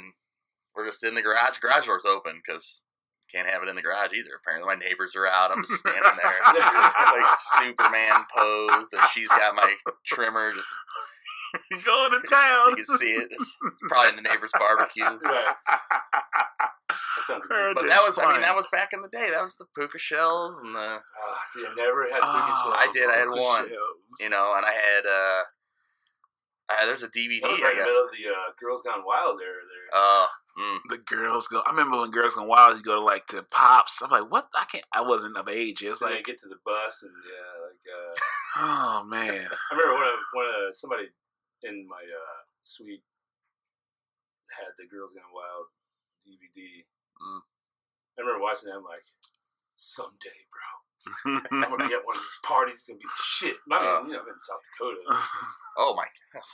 we're 0.76 0.86
just 0.86 1.04
in 1.04 1.16
the 1.16 1.22
garage 1.22 1.58
garage 1.60 1.86
door's 1.86 2.06
open 2.06 2.40
because 2.44 2.84
can't 3.32 3.48
have 3.48 3.64
it 3.64 3.70
in 3.70 3.76
the 3.78 3.82
garage 3.82 4.12
either. 4.12 4.36
Apparently, 4.44 4.68
my 4.68 4.76
neighbors 4.76 5.16
are 5.16 5.26
out. 5.26 5.52
I'm 5.52 5.64
just 5.64 5.80
standing 5.80 6.02
there, 6.04 6.36
like 6.52 7.38
Superman 7.64 8.26
pose, 8.36 8.92
and 8.92 9.02
she's 9.14 9.30
got 9.30 9.56
my 9.56 9.74
trimmer. 10.06 10.52
Just 10.52 10.68
Going 11.86 12.12
to 12.12 12.28
town. 12.28 12.70
you 12.70 12.76
can 12.78 12.98
see 12.98 13.12
it. 13.12 13.28
It's, 13.32 13.56
it's 13.68 13.82
probably 13.90 14.10
in 14.18 14.24
the 14.24 14.30
neighbor's 14.30 14.52
barbecue. 14.58 15.04
Right. 15.24 15.56
That 17.18 17.26
sounds 17.26 17.46
good. 17.46 17.76
But 17.76 17.88
that 17.88 18.02
was, 18.06 18.18
I 18.20 18.32
mean, 18.32 18.42
that 18.42 18.56
was 18.56 18.68
back 18.72 18.90
in 18.94 19.02
the 19.02 19.08
day. 19.10 19.30
That 19.32 19.42
was 19.42 19.56
the 19.56 19.66
puka 19.78 19.98
shells, 19.98 20.58
and 20.64 20.74
the 20.76 20.80
Ah, 21.00 21.42
dude, 21.54 21.68
I 21.68 21.74
never 21.76 22.04
had 22.10 22.20
Oh, 22.24 22.62
shells. 22.64 22.76
I 22.80 22.92
did, 22.92 23.10
I 23.10 23.14
had 23.18 23.28
Uncle 23.28 23.44
one. 23.44 23.68
Shells. 23.68 23.98
you 24.20 24.30
know, 24.30 24.54
and 24.58 24.66
I 24.66 24.72
had, 24.72 25.06
uh, 25.06 25.42
uh 26.72 26.86
there's 26.86 27.04
a 27.04 27.08
DVD, 27.10 27.42
That 27.42 27.52
was 27.52 27.60
I 27.60 27.64
right 27.64 27.72
in 27.72 27.78
the 27.78 27.84
guess. 27.84 27.92
middle 27.92 28.04
of 28.06 28.12
the 28.12 28.28
uh, 28.30 28.52
Girls 28.60 28.82
Gone 28.82 29.04
Wild 29.06 29.40
era 29.42 29.62
there. 29.64 29.90
Oh, 29.94 30.28
mm, 30.60 30.78
the 30.90 30.98
girls 31.00 31.48
go. 31.48 31.62
I 31.66 31.72
remember 31.72 32.00
when 32.00 32.12
girls 32.12 32.36
go 32.36 32.44
wild. 32.44 32.78
You 32.78 32.84
go 32.84 32.96
to 32.96 33.02
like 33.02 33.28
to 33.28 33.44
pops. 33.44 34.02
I'm 34.02 34.10
like, 34.10 34.32
what? 34.32 34.48
I 34.58 34.66
can't. 34.66 34.86
I 34.94 35.02
wasn't 35.02 35.38
of 35.38 35.48
age. 35.50 35.84
It 35.84 35.92
was 35.92 36.00
So 36.00 36.08
they 36.08 36.16
like, 36.16 36.26
get 36.26 36.40
to 36.42 36.48
the 36.50 36.60
bus 36.66 37.04
and 37.04 37.12
yeah, 37.28 37.62
like 37.68 37.84
uh, 37.88 38.20
oh 38.58 39.04
man. 39.06 39.48
I 39.72 39.76
remember 39.76 39.94
when 39.94 40.04
I- 40.04 40.24
when 40.34 40.46
uh, 40.48 40.72
somebody 40.72 41.04
in 41.64 41.88
my 41.88 42.02
uh, 42.04 42.42
suite 42.62 43.04
had 44.52 44.74
the 44.78 44.88
Girls 44.90 45.14
Gone 45.14 45.32
Wild 45.34 45.68
DVD. 46.22 46.84
Mm. 47.22 47.42
I 48.18 48.22
remember 48.22 48.42
watching 48.44 48.70
that. 48.70 48.78
I'm 48.78 48.84
like, 48.84 49.06
someday, 49.74 50.36
bro, 50.52 51.42
I'm 51.62 51.72
gonna 51.72 51.90
get 51.90 52.02
one 52.06 52.18
of 52.18 52.22
these 52.22 52.42
parties. 52.44 52.76
It's 52.76 52.86
gonna 52.86 53.00
be 53.00 53.06
shit. 53.24 53.56
I 53.72 53.80
mean, 53.80 53.80
Uh. 53.82 54.02
you 54.08 54.14
know, 54.14 54.22
I'm 54.22 54.30
in 54.30 54.38
South 54.38 54.62
Dakota. 54.68 55.02
oh 55.78 55.96
my 55.96 56.06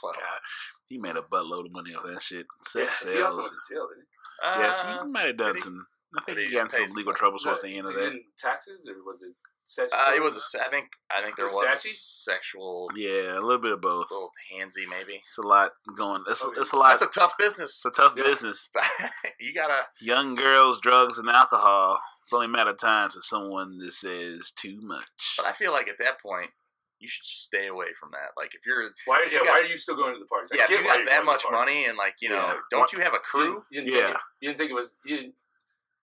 well, 0.02 0.12
God, 0.14 0.40
he 0.88 0.98
made 0.98 1.16
a 1.16 1.22
buttload 1.22 1.66
of 1.66 1.72
money 1.72 1.94
off 1.94 2.04
that 2.06 2.22
shit. 2.22 2.46
Yeah, 2.74 2.86
Sex 2.86 3.04
he 3.04 3.20
also 3.20 3.40
sales. 3.40 3.50
went 3.50 3.52
to 3.52 3.74
jail, 3.74 3.86
didn't 3.90 4.06
he? 4.06 4.62
Yes, 4.62 4.80
uh, 4.84 5.02
he 5.04 5.10
might 5.10 5.26
have 5.26 5.36
done 5.36 5.58
some. 5.58 5.86
I 6.16 6.24
think 6.24 6.38
Did 6.38 6.44
he 6.48 6.50
he 6.54 6.56
got 6.56 6.72
in 6.72 6.88
some 6.88 6.96
legal 6.96 7.12
some- 7.12 7.18
trouble 7.20 7.38
towards 7.38 7.62
No, 7.62 7.68
the 7.68 7.76
end 7.76 7.86
of 7.88 7.94
that. 7.94 8.06
in 8.14 8.22
taxes 8.38 8.88
or 8.88 8.94
was 9.04 9.20
it? 9.22 9.34
Uh, 9.78 10.12
it 10.14 10.22
was. 10.22 10.36
A, 10.36 10.40
se- 10.40 10.60
I 10.64 10.68
think. 10.70 10.86
I 11.10 11.22
think 11.22 11.36
there 11.36 11.46
Was 11.46 11.54
was 11.54 11.84
a 11.84 11.88
sexual, 11.88 12.88
Yeah, 12.96 13.38
a 13.38 13.40
little 13.40 13.58
bit 13.60 13.72
of 13.72 13.80
both. 13.80 14.10
A 14.10 14.14
little 14.14 14.30
handsy 14.52 14.88
maybe. 14.88 15.20
It's 15.24 15.38
a 15.38 15.42
lot 15.46 15.70
going. 15.96 16.24
It's, 16.28 16.42
Okay. 16.44 16.60
it's 16.60 16.72
a 16.72 16.76
lot. 16.76 16.98
That's 16.98 17.16
a 17.16 17.20
tough 17.20 17.34
business. 17.38 17.70
it's 17.70 17.84
a 17.84 17.90
tough 17.90 18.14
Yeah. 18.16 18.22
business. 18.24 18.70
you 19.40 19.52
gotta. 19.54 19.86
Young 20.00 20.34
girls, 20.34 20.80
drugs, 20.80 21.18
and 21.18 21.28
alcohol. 21.28 21.98
It's 22.22 22.32
only 22.32 22.46
a 22.46 22.48
matter 22.50 22.70
of 22.70 22.78
time 22.78 23.10
for 23.10 23.20
someone 23.20 23.78
that 23.78 23.92
says 23.94 24.50
too 24.56 24.78
much. 24.82 25.34
But 25.36 25.46
I 25.46 25.52
feel 25.52 25.72
like 25.72 25.88
at 25.88 25.98
that 25.98 26.20
point, 26.20 26.50
you 26.98 27.06
should 27.08 27.22
just 27.24 27.44
stay 27.44 27.66
away 27.68 27.86
from 27.98 28.10
that. 28.12 28.30
Like 28.36 28.54
if 28.54 28.66
you're, 28.66 28.90
Why? 29.06 29.26
Yeah, 29.30 29.38
you 29.40 29.44
got- 29.44 29.54
why 29.54 29.60
are 29.60 29.64
you 29.64 29.76
still 29.78 29.96
going 29.96 30.14
to 30.14 30.18
the 30.18 30.26
parties? 30.26 30.50
I 30.52 30.56
yeah, 30.56 30.64
if 30.64 30.70
you 30.70 30.76
why 30.84 30.96
got 30.96 31.08
that 31.08 31.24
much 31.24 31.44
money 31.50 31.84
and 31.86 31.96
like 31.96 32.14
you 32.20 32.28
know, 32.30 32.34
Yeah. 32.36 32.56
don't 32.70 32.92
you 32.92 32.98
have 33.00 33.12
a 33.12 33.16
You 33.16 33.20
crew? 33.22 33.62
didn't, 33.70 33.86
you 33.86 33.92
didn't 33.92 33.94
Yeah. 33.94 34.06
Think 34.06 34.16
it, 34.16 34.20
you 34.40 34.48
didn't 34.48 34.58
think 34.58 34.70
it 34.70 34.74
was. 34.74 34.96
You, 35.04 35.16
didn't, 35.16 35.34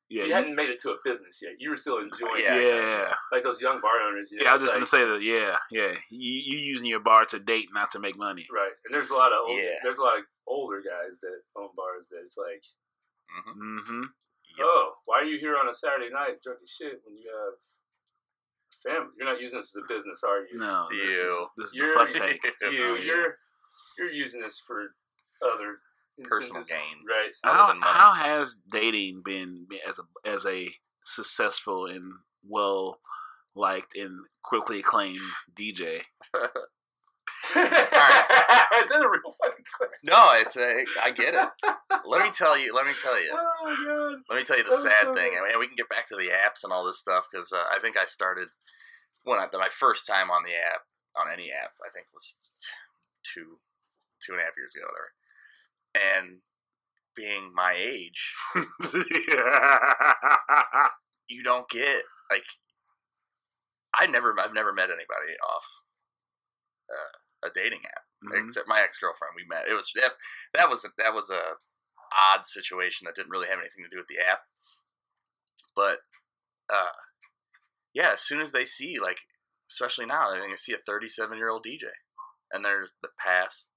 yeah, 0.10 0.22
you 0.24 0.28
you- 0.30 0.34
hadn't 0.34 0.56
made 0.56 0.70
it 0.70 0.80
to 0.82 0.92
a 0.92 0.98
business 1.04 1.42
yet. 1.42 1.54
You 1.60 1.70
were 1.72 1.78
still 1.78 1.98
enjoying. 1.98 2.44
Yeah. 2.44 2.56
it. 2.56 2.64
yeah, 2.64 3.14
Like 3.32 3.44
those 3.44 3.60
young 3.62 3.82
bar 3.82 4.00
owners. 4.08 4.32
You 4.32 4.38
know, 4.40 4.44
yeah. 4.46 4.52
I 4.52 4.54
was 4.56 4.64
it's 4.64 4.72
just 4.74 4.92
gonna 4.92 5.04
say 5.06 5.10
that. 5.12 5.22
Yeah, 5.22 5.56
yeah. 5.72 5.94
You 6.12 6.32
you 6.50 6.58
using 6.58 6.88
your 6.88 7.00
bar 7.02 7.26
to 7.26 7.40
date, 7.40 7.70
not 7.74 7.92
to 7.92 8.00
make 8.00 8.18
money. 8.18 8.48
Right, 8.54 8.72
and 8.86 8.94
there's 8.94 9.10
a 9.10 9.16
lot 9.16 9.32
of 9.34 9.40
old, 9.48 9.58
Yeah. 9.58 9.76
there's 9.84 9.98
a 9.98 10.04
lot 10.04 10.18
of 10.20 10.26
older 10.48 10.82
guys 10.82 11.20
that 11.22 11.42
own 11.56 11.70
bars 11.76 12.10
that 12.10 12.22
it's 12.24 12.38
like, 12.38 12.64
hmm 13.30 13.80
Mm-hmm. 13.80 14.02
Yep. 14.58 14.68
oh, 14.70 14.94
why 15.06 15.20
are 15.20 15.26
you 15.26 15.38
here 15.40 15.58
on 15.58 15.68
a 15.68 15.74
Saturday 15.74 16.10
night 16.14 16.42
drunk 16.42 16.60
as 16.64 16.70
shit 16.70 17.02
when 17.04 17.18
you 17.18 17.28
have 17.28 17.56
family? 18.84 19.12
You're 19.18 19.28
not 19.28 19.42
using 19.42 19.60
this 19.60 19.76
as 19.76 19.84
a 19.84 19.88
business, 19.94 20.24
are 20.24 20.42
you? 20.46 20.58
No, 20.60 20.88
this 20.92 21.10
is, 21.10 21.18
You. 21.18 21.48
this 21.58 21.66
is 21.68 21.72
the 21.74 21.78
You're- 21.80 21.96
fuck 21.98 22.14
take. 22.14 22.44
You, 22.62 22.68
Oh, 22.92 22.96
yeah. 22.96 23.04
you're 23.04 23.38
you're 23.98 24.12
using 24.12 24.42
this 24.42 24.60
for 24.60 24.94
other 25.42 25.80
Personal 26.24 26.62
incentives, 26.62 26.70
gain. 26.72 27.04
right? 27.10 27.32
How 27.44 27.76
how 27.82 28.14
has 28.14 28.58
dating 28.72 29.22
been 29.26 29.66
been 29.70 29.80
as 29.88 30.00
a 30.00 30.04
as 30.30 30.46
a 30.46 30.70
successful 31.04 31.86
and 31.88 32.14
well 32.48 33.00
liked 33.56 33.96
and 33.96 34.26
quickly 34.44 34.80
acclaimed 34.80 35.20
DJ? 35.54 36.02
Is 37.56 38.92
that 38.92 39.02
a 39.02 39.10
real 39.10 39.34
fucking 39.44 39.66
question? 39.78 40.06
No, 40.06 40.34
it's 40.36 40.58
a. 40.58 40.84
I 41.04 41.12
get 41.12 41.34
it. 41.34 41.48
let 42.06 42.22
me 42.24 42.32
tell 42.32 42.58
you. 42.58 42.74
Let 42.74 42.86
me 42.86 42.94
tell 43.02 43.20
you. 43.22 43.32
Oh 43.68 43.76
god. 43.86 44.22
Let 44.30 44.38
me 44.38 44.44
tell 44.46 44.58
you 44.58 44.64
the 44.64 44.70
That 44.78 44.82
sad 44.86 45.10
so 45.10 45.14
thing, 45.14 45.32
good. 45.34 45.50
and 45.52 45.60
we 45.60 45.66
can 45.68 45.76
get 45.76 45.90
back 45.90 46.06
to 46.14 46.16
the 46.16 46.30
apps 46.30 46.62
and 46.64 46.72
all 46.72 46.86
this 46.86 47.00
stuff 47.00 47.26
because 47.32 47.52
uh, 47.52 47.66
I 47.74 47.80
think 47.82 47.98
I 47.98 48.06
started 48.06 48.50
when 49.24 49.40
I, 49.40 49.48
my 49.58 49.70
first 49.74 50.06
time 50.06 50.30
on 50.30 50.44
the 50.46 50.54
app 50.54 50.86
on 51.18 51.32
any 51.34 51.50
app. 51.50 51.74
I 51.82 51.90
think 51.90 52.06
was 52.14 52.36
two 53.26 53.58
two 54.22 54.34
and 54.38 54.42
a 54.42 54.46
half 54.46 54.54
years 54.58 54.74
ago, 54.78 54.86
whatever. 54.86 55.10
And 55.96 56.40
being 57.16 57.54
my 57.56 57.74
age, 57.78 58.34
you 61.28 61.44
don't 61.44 61.70
get 61.70 62.04
like 62.30 62.44
I 63.98 64.08
never 64.08 64.36
I've 64.40 64.54
never 64.54 64.74
met 64.74 64.90
anybody 64.90 65.38
off 65.42 65.66
uh, 66.92 67.48
a 67.48 67.50
dating 67.54 67.82
app 67.86 68.04
Mhm. 68.24 68.48
except 68.48 68.68
my 68.68 68.82
ex 68.82 68.98
girlfriend. 68.98 69.34
We 69.36 69.46
met. 69.48 69.68
It 69.70 69.74
was 69.74 69.92
that 69.96 70.14
that 70.54 70.70
was 70.70 70.84
a, 70.86 70.90
that 70.98 71.14
was 71.14 71.30
a 71.30 71.56
odd 72.34 72.46
situation 72.46 73.06
that 73.06 73.16
didn't 73.16 73.32
really 73.32 73.48
have 73.48 73.60
anything 73.60 73.84
to 73.84 73.90
do 73.90 73.98
with 73.98 74.08
the 74.08 74.20
app. 74.20 74.42
But 75.76 76.00
uh, 76.70 76.96
yeah, 77.94 78.12
as 78.14 78.22
soon 78.22 78.42
as 78.42 78.52
they 78.52 78.66
see 78.66 79.00
like, 79.00 79.20
especially 79.70 80.06
now, 80.06 80.32
they 80.34 80.46
can 80.48 80.58
see 80.58 80.74
a 80.74 80.78
37 80.78 81.38
year 81.38 81.50
old 81.50 81.64
DJ, 81.66 81.86
and 82.52 82.64
they're 82.66 82.88
the 83.02 83.10
pass, 83.18 83.68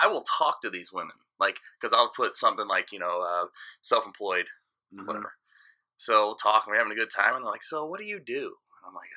I 0.00 0.06
will 0.08 0.22
talk 0.22 0.60
to 0.62 0.70
these 0.70 0.92
women 0.92 1.16
like 1.38 1.58
because 1.80 1.92
I'll 1.94 2.10
put 2.10 2.36
something 2.36 2.66
like 2.66 2.92
you 2.92 2.98
know 2.98 3.20
uh, 3.20 3.46
self 3.82 4.06
employed 4.06 4.48
Mhm. 4.94 5.06
whatever. 5.06 5.34
So 5.96 6.26
we'll 6.26 6.36
talk 6.36 6.64
and 6.66 6.72
we're 6.72 6.78
having 6.78 6.92
a 6.92 6.96
good 6.96 7.10
time, 7.10 7.34
and 7.36 7.44
they're 7.44 7.50
like, 7.52 7.62
"So 7.62 7.84
what 7.84 7.98
do 8.00 8.06
you 8.06 8.18
do?" 8.20 8.56
And 8.78 8.88
I'm 8.88 8.94
like, 8.94 9.10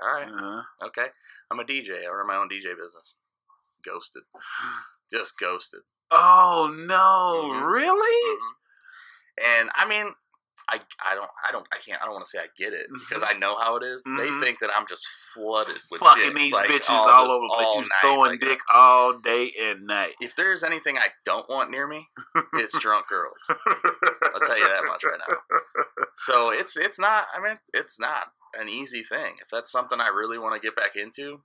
"Ah, 0.00 0.02
"All 0.02 0.14
right, 0.20 0.28
Uh-huh. 0.28 0.86
okay, 0.88 1.08
I'm 1.50 1.60
a 1.60 1.64
DJ. 1.64 2.04
I 2.04 2.08
run 2.08 2.26
my 2.26 2.36
own 2.36 2.48
DJ 2.48 2.74
business." 2.74 3.14
Ghosted, 3.84 4.24
just 5.12 5.38
ghosted. 5.38 5.82
Oh 6.10 6.74
no! 6.76 7.50
Mhm. 7.52 7.70
Really? 7.70 8.38
Mhm. 8.38 8.54
And 9.60 9.70
I 9.74 9.86
mean, 9.86 10.14
I 10.70 10.80
I 11.04 11.14
don't 11.14 11.30
I 11.46 11.50
don't 11.52 11.66
I 11.72 11.78
can't 11.78 12.00
I 12.00 12.04
don't 12.04 12.12
want 12.14 12.24
to 12.26 12.30
say 12.30 12.38
I 12.38 12.46
get 12.56 12.72
it 12.74 12.86
because 13.08 13.22
I 13.22 13.36
know 13.38 13.56
how 13.58 13.76
it 13.76 13.82
is. 13.82 14.02
They 14.02 14.10
Mhm. 14.28 14.40
think 14.40 14.58
that 14.60 14.70
I'm 14.76 14.86
just 14.86 15.06
flooded 15.34 15.78
with 15.90 16.00
Fucking 16.00 16.34
these 16.34 16.52
like, 16.52 16.68
bitches 16.68 16.90
all 16.90 17.08
all, 17.08 17.30
over 17.30 17.46
the 17.46 17.54
place. 17.54 17.66
all 17.68 17.74
You 17.76 17.80
night, 17.82 17.88
throwing 18.02 18.30
like, 18.32 18.40
dick 18.40 18.60
all 18.72 19.18
day 19.18 19.52
and 19.58 19.86
night. 19.86 20.14
If 20.20 20.36
there's 20.36 20.62
anything 20.62 20.98
I 20.98 21.08
don't 21.24 21.48
want 21.48 21.70
near 21.70 21.86
me, 21.86 22.06
it's 22.54 22.78
drunk 22.80 23.06
girls. 23.08 23.42
I'll 23.48 24.40
tell 24.40 24.58
you 24.58 24.66
that 24.66 24.84
much 24.86 25.04
right 25.04 25.18
now. 25.26 25.36
So 26.16 26.50
it's 26.50 26.76
it's 26.76 26.98
not. 26.98 27.26
I 27.34 27.40
mean, 27.40 27.58
it's 27.72 27.98
not 27.98 28.32
an 28.58 28.68
easy 28.68 29.02
thing. 29.02 29.36
If 29.40 29.48
that's 29.50 29.72
something 29.72 30.00
I 30.00 30.08
really 30.08 30.38
want 30.38 30.54
to 30.54 30.60
get 30.60 30.76
back 30.76 30.96
into, 30.96 31.42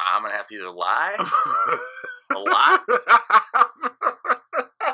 I'm 0.00 0.22
gonna 0.22 0.34
have 0.34 0.48
to 0.48 0.54
either 0.54 0.70
lie 0.70 1.16
a 2.34 2.38
lot 2.38 2.80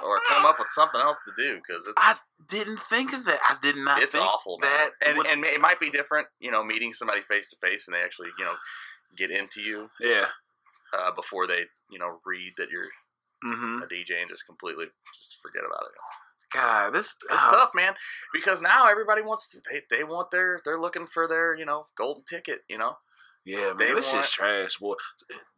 or 0.05 0.21
come 0.29 0.45
up 0.45 0.59
with 0.59 0.69
something 0.69 1.01
else 1.01 1.19
to 1.27 1.33
do 1.37 1.57
because 1.67 1.87
it's 1.87 1.95
I 1.97 2.15
didn't 2.49 2.81
think 2.83 3.13
of 3.13 3.25
that. 3.25 3.41
I 3.43 3.57
did 3.63 3.77
not. 3.77 4.03
it's 4.03 4.15
think 4.15 4.25
awful, 4.27 4.59
man. 4.59 4.71
that 4.71 4.91
and 5.09 5.19
would- 5.19 5.27
and 5.27 5.45
it 5.45 5.61
might 5.61 5.81
be 5.81 5.91
different, 5.91 6.29
you 6.41 6.51
know, 6.51 6.63
meeting 6.63 6.93
somebody 6.93 7.21
face 7.23 7.51
to 7.51 7.57
face 7.67 7.89
and 7.89 7.95
they 7.95 8.01
actually, 8.03 8.29
you 8.39 8.45
know, 8.45 8.55
get 9.17 9.31
into 9.31 9.61
you 9.61 9.89
yeah. 10.01 10.27
uh, 10.97 11.11
before 11.13 11.47
they, 11.47 11.65
you 11.91 11.99
know, 11.99 12.19
read 12.27 12.53
that 12.59 12.71
you're 12.71 12.89
Mm-hmm. 13.45 13.83
a 13.83 13.87
DJ 13.87 14.23
and 14.23 14.31
just 14.31 14.47
completely 14.47 14.87
just 15.15 15.37
forget 15.43 15.65
about 15.67 15.83
it. 15.85 15.93
God, 16.55 16.95
this 16.95 17.15
It's 17.31 17.45
uh, 17.45 17.51
tough, 17.51 17.71
man, 17.75 17.93
because 18.33 18.63
now 18.63 18.87
everybody 18.87 19.21
wants 19.21 19.51
to. 19.51 19.59
They, 19.71 19.83
they 19.95 20.03
want 20.05 20.31
their. 20.31 20.61
They're 20.65 20.81
looking 20.81 21.07
for 21.07 21.29
their, 21.29 21.55
you 21.55 21.67
know, 21.67 21.89
golden 21.99 22.25
ticket. 22.25 22.61
You 22.71 22.79
know. 22.79 22.95
Yeah, 23.45 23.75
man, 23.75 23.77
They 23.77 23.93
this 23.93 24.11
want- 24.13 24.25
shit's 24.25 24.31
trash, 24.33 24.77
boy. 24.79 24.95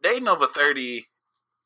They 0.01 0.19
over 0.19 0.47
thirty 0.47 1.07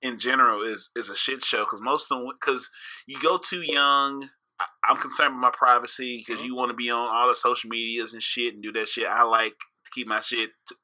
in 0.01 0.19
general 0.19 0.61
is 0.61 0.89
is 0.95 1.09
a 1.09 1.15
shit 1.15 1.43
show 1.43 1.59
because 1.59 1.81
most 1.81 2.11
of 2.11 2.19
them 2.19 2.27
because 2.39 2.69
you 3.07 3.19
go 3.19 3.37
too 3.37 3.61
young. 3.61 4.29
I, 4.59 4.65
I'm 4.89 4.97
concerned 4.97 5.33
with 5.35 5.41
my 5.41 5.51
privacy 5.51 6.17
because 6.25 6.41
Mhm. 6.41 6.45
you 6.45 6.55
want 6.55 6.69
to 6.71 6.75
be 6.75 6.89
on 6.89 7.09
all 7.09 7.27
the 7.27 7.35
social 7.35 7.69
medias 7.69 8.13
and 8.13 8.21
shit 8.21 8.53
and 8.53 8.61
do 8.63 8.71
that 8.73 8.87
shit. 8.89 9.07
I 9.07 9.23
like 9.23 9.53
to 9.53 9.91
keep 9.93 10.07
my 10.07 10.21
shit 10.21 10.51
t- 10.69 10.75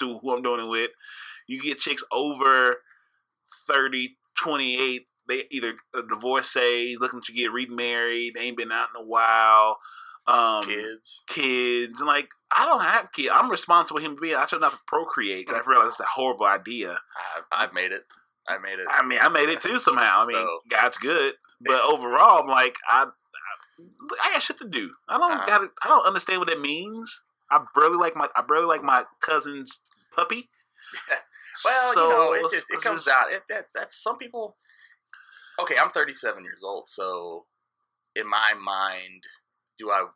to 0.00 0.18
who 0.18 0.32
I'm 0.34 0.42
doing 0.42 0.60
it 0.66 0.68
with. 0.68 0.90
You 1.46 1.60
get 1.60 1.78
chicks 1.80 2.02
over 2.12 2.76
30, 3.66 4.16
28. 4.36 5.06
They 5.26 5.44
either 5.50 5.74
a 5.94 6.02
divorcee, 6.02 6.96
looking 7.00 7.22
to 7.22 7.32
get 7.32 7.50
remarried, 7.52 8.34
they 8.34 8.40
ain't 8.42 8.56
been 8.58 8.72
out 8.72 8.88
in 8.94 9.02
a 9.02 9.06
while. 9.06 9.78
Um, 10.26 10.64
Kids. 10.64 11.22
kids 11.28 12.00
and 12.00 12.06
like 12.08 12.28
I 12.56 12.64
don't 12.64 12.80
have 12.82 13.12
kids. 13.12 13.28
I'm 13.32 13.50
responsible 13.50 14.00
for 14.00 14.06
him 14.06 14.16
being. 14.20 14.34
I 14.36 14.46
should 14.46 14.60
not 14.62 14.78
procreate. 14.86 15.46
'cause 15.48 15.62
I 15.66 15.70
realize 15.70 15.88
it's 15.88 16.00
a 16.00 16.04
horrible 16.04 16.46
idea. 16.46 16.98
I, 17.52 17.64
I've 17.64 17.72
made 17.74 17.92
it. 17.92 18.04
I 18.48 18.58
made 18.58 18.78
it. 18.78 18.86
I 18.90 19.02
mean, 19.04 19.18
I 19.22 19.28
made 19.28 19.48
it 19.48 19.62
too 19.62 19.78
somehow. 19.78 20.20
I 20.22 20.26
mean, 20.26 20.36
So- 20.36 20.60
God's 20.68 20.98
good, 20.98 21.34
but 21.60 21.80
overall, 21.80 22.42
I'm 22.42 22.48
like 22.48 22.76
I, 22.88 23.04
I, 23.06 24.14
I 24.22 24.32
got 24.32 24.42
shit 24.42 24.58
to 24.58 24.68
do. 24.68 24.90
I 25.08 25.18
don't 25.18 25.32
Uh-huh. 25.32 25.46
got. 25.46 25.60
I 25.82 25.88
don't 25.88 26.06
understand 26.06 26.40
what 26.40 26.48
that 26.48 26.60
means. 26.60 27.22
I 27.50 27.60
barely 27.74 27.96
like 27.96 28.16
my. 28.16 28.28
I 28.36 28.42
barely 28.42 28.66
like 28.66 28.82
my 28.82 29.04
cousin's 29.20 29.80
puppy. 30.14 30.48
Well, 31.64 31.94
So, 31.94 32.08
you 32.08 32.12
know, 32.12 32.32
it 32.32 32.50
just 32.50 32.68
it 32.72 32.80
comes 32.80 33.04
just- 33.04 33.16
out. 33.16 33.32
It, 33.32 33.42
that 33.48 33.68
that's 33.72 33.94
some 33.96 34.18
people. 34.18 34.56
Okay, 35.60 35.76
I'm 35.80 35.90
37 35.90 36.42
years 36.42 36.62
old, 36.64 36.88
so 36.88 37.46
in 38.16 38.28
my 38.28 38.54
mind, 38.60 39.22
do 39.78 39.88
I 39.92 40.06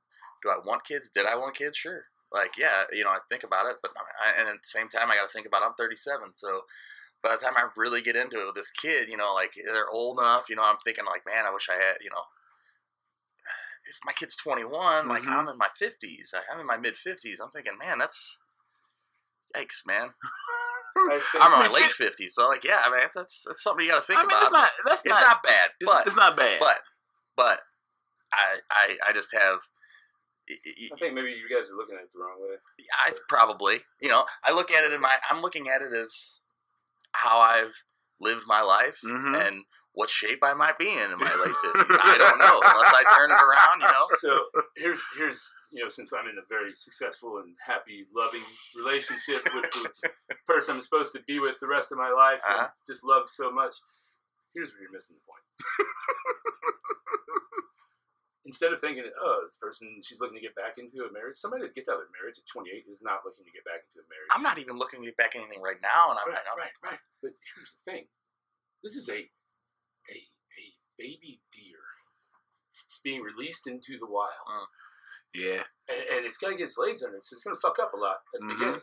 do 0.42 0.50
I 0.50 0.58
want 0.66 0.84
kids? 0.84 1.08
Did 1.14 1.26
I 1.26 1.36
want 1.36 1.54
kids? 1.56 1.76
Sure. 1.76 2.06
Like, 2.32 2.58
yeah, 2.58 2.84
you 2.92 3.04
know, 3.04 3.10
I 3.10 3.18
think 3.28 3.44
about 3.44 3.66
it, 3.66 3.76
but 3.80 3.92
I, 3.96 4.38
and 4.40 4.48
at 4.48 4.54
the 4.62 4.68
same 4.68 4.88
time, 4.88 5.10
I 5.12 5.14
got 5.16 5.26
to 5.28 5.32
think 5.32 5.46
about 5.46 5.62
I'm 5.62 5.74
37, 5.78 6.30
so 6.34 6.62
by 7.22 7.30
the 7.36 7.42
time 7.42 7.54
I 7.56 7.68
really 7.76 8.00
get 8.02 8.16
into 8.16 8.40
it 8.40 8.46
with 8.46 8.54
this 8.54 8.70
kid, 8.70 9.08
you 9.08 9.16
know, 9.16 9.32
like 9.34 9.52
they're 9.64 9.88
old 9.90 10.18
enough, 10.18 10.48
you 10.48 10.56
know, 10.56 10.62
I'm 10.64 10.78
thinking 10.84 11.04
like, 11.04 11.22
man, 11.26 11.46
I 11.46 11.52
wish 11.52 11.68
I 11.68 11.74
had, 11.74 11.96
you 12.00 12.10
know, 12.10 12.22
if 13.88 13.96
my 14.04 14.12
kid's 14.12 14.36
21, 14.36 15.08
like 15.08 15.22
Mhm. 15.22 15.28
I'm 15.28 15.48
in 15.48 15.56
my 15.58 15.68
50s, 15.80 16.34
I'm 16.52 16.60
in 16.60 16.66
my 16.66 16.76
mid 16.76 16.94
50s, 16.94 17.40
I'm 17.42 17.50
thinking, 17.50 17.78
man, 17.78 17.98
that's 17.98 18.38
yikes, 19.56 19.86
man. 19.86 20.10
I'm 21.40 21.52
in 21.54 21.58
my 21.60 21.68
late 21.72 21.90
50s, 21.90 22.30
so 22.30 22.48
like, 22.48 22.64
yeah, 22.64 22.82
man, 22.90 23.08
that's 23.14 23.44
that's 23.46 23.62
something 23.62 23.84
you 23.86 23.90
got 23.92 24.00
to 24.00 24.06
think 24.06 24.18
I 24.18 24.22
mean, 24.22 24.30
about. 24.30 24.42
it's 24.42 24.52
not. 24.52 24.70
That's 24.84 25.04
It's 25.06 25.14
not. 25.14 25.20
not 25.26 25.42
bad, 25.42 25.66
it's, 25.80 25.86
but 25.90 26.06
it's 26.06 26.16
not 26.16 26.36
bad. 26.36 26.58
but 26.60 26.78
but 27.36 27.60
I 28.32 28.58
I 28.70 28.96
I 29.08 29.12
just 29.12 29.32
have. 29.32 29.60
I 30.50 30.96
think 30.98 31.14
maybe 31.14 31.28
you 31.30 31.48
guys 31.48 31.68
are 31.70 31.76
looking 31.76 31.94
at 31.96 32.02
it 32.04 32.12
the 32.12 32.20
wrong 32.20 32.38
way. 32.40 32.56
Yeah, 32.78 32.86
I 33.06 33.12
probably, 33.28 33.80
you 34.00 34.08
know, 34.08 34.24
I 34.42 34.52
look 34.52 34.70
at 34.72 34.82
it 34.82 34.92
in 34.94 35.00
my, 35.00 35.14
I'm 35.30 35.42
looking 35.42 35.68
at 35.68 35.82
it 35.82 35.92
as 35.92 36.40
how 37.12 37.38
I've 37.38 37.74
lived 38.20 38.46
my 38.46 38.60
life 38.62 38.98
Mhm. 39.04 39.46
and 39.46 39.64
what 39.92 40.10
shape 40.10 40.42
I 40.44 40.54
might 40.54 40.76
be 40.78 40.88
in 40.88 41.10
in 41.10 41.18
my 41.18 41.34
late 41.44 41.56
fifties. 41.56 41.96
I 42.00 42.16
don't 42.18 42.38
know 42.38 42.60
unless 42.62 42.92
I 42.94 43.02
turn 43.16 43.30
it 43.30 43.42
around, 43.42 43.80
you 43.80 43.86
know. 43.86 44.06
So 44.18 44.44
here's 44.76 45.02
here's 45.16 45.52
you 45.70 45.82
know 45.82 45.88
since 45.88 46.12
I'm 46.12 46.26
in 46.28 46.38
a 46.38 46.42
very 46.48 46.74
successful 46.76 47.38
and 47.38 47.56
happy, 47.64 48.06
loving 48.14 48.44
relationship 48.76 49.42
with 49.54 49.70
the 49.72 49.90
person 50.46 50.76
I'm 50.76 50.82
supposed 50.82 51.12
to 51.14 51.20
be 51.26 51.40
with 51.40 51.58
the 51.60 51.66
rest 51.66 51.90
of 51.92 51.98
my 51.98 52.10
life, 52.10 52.42
and 52.48 52.60
Uh-huh. 52.60 52.68
just 52.86 53.02
love 53.04 53.28
so 53.28 53.50
much. 53.50 53.74
Here's 54.54 54.72
where 54.72 54.82
you're 54.82 54.92
missing 54.92 55.16
the 55.16 55.22
point. 55.26 55.44
Instead 58.46 58.72
of 58.72 58.80
thinking, 58.80 59.04
oh, 59.20 59.40
this 59.44 59.56
person 59.60 60.00
she's 60.02 60.20
looking 60.20 60.36
to 60.38 60.40
get 60.40 60.54
back 60.54 60.78
into 60.78 61.04
a 61.04 61.12
marriage, 61.12 61.36
somebody 61.36 61.62
that 61.64 61.74
gets 61.74 61.88
out 61.88 62.00
of 62.00 62.06
their 62.08 62.14
marriage 62.22 62.38
at 62.38 62.46
28 62.46 62.86
is 62.88 63.02
not 63.02 63.20
looking 63.26 63.44
to 63.44 63.50
get 63.52 63.64
back 63.66 63.82
into 63.84 64.00
a 64.00 64.06
marriage. 64.08 64.30
I'm 64.32 64.42
not 64.46 64.56
even 64.58 64.78
looking 64.78 65.00
to 65.02 65.06
get 65.10 65.16
back 65.18 65.34
anything 65.36 65.60
right 65.60 65.76
now, 65.82 66.10
and 66.14 66.18
I'm, 66.18 66.28
right, 66.32 66.46
I'm 66.46 66.56
right, 66.58 66.76
right. 66.84 67.02
But 67.20 67.32
here's 67.54 67.74
the 67.76 67.84
thing: 67.90 68.06
this 68.82 68.94
is 68.96 69.08
a 69.10 69.18
a 70.08 70.16
a 70.16 70.64
baby 70.96 71.40
deer 71.52 71.82
being 73.04 73.22
released 73.22 73.66
into 73.66 73.98
the 73.98 74.06
wild, 74.06 74.48
Uh. 74.50 74.66
yeah. 75.34 75.62
and, 75.88 76.02
and 76.16 76.20
it's 76.26 76.38
got 76.38 76.48
to 76.50 76.56
get 76.56 76.64
its 76.70 76.78
legs 76.78 77.02
under 77.02 77.16
it, 77.18 77.24
so 77.24 77.34
it's 77.34 77.44
going 77.44 77.54
to 77.56 77.60
fuck 77.60 77.78
up 77.78 77.92
a 77.92 77.96
lot 77.96 78.22
at 78.34 78.40
the 78.40 78.46
Mhm. 78.46 78.54
beginning. 78.58 78.80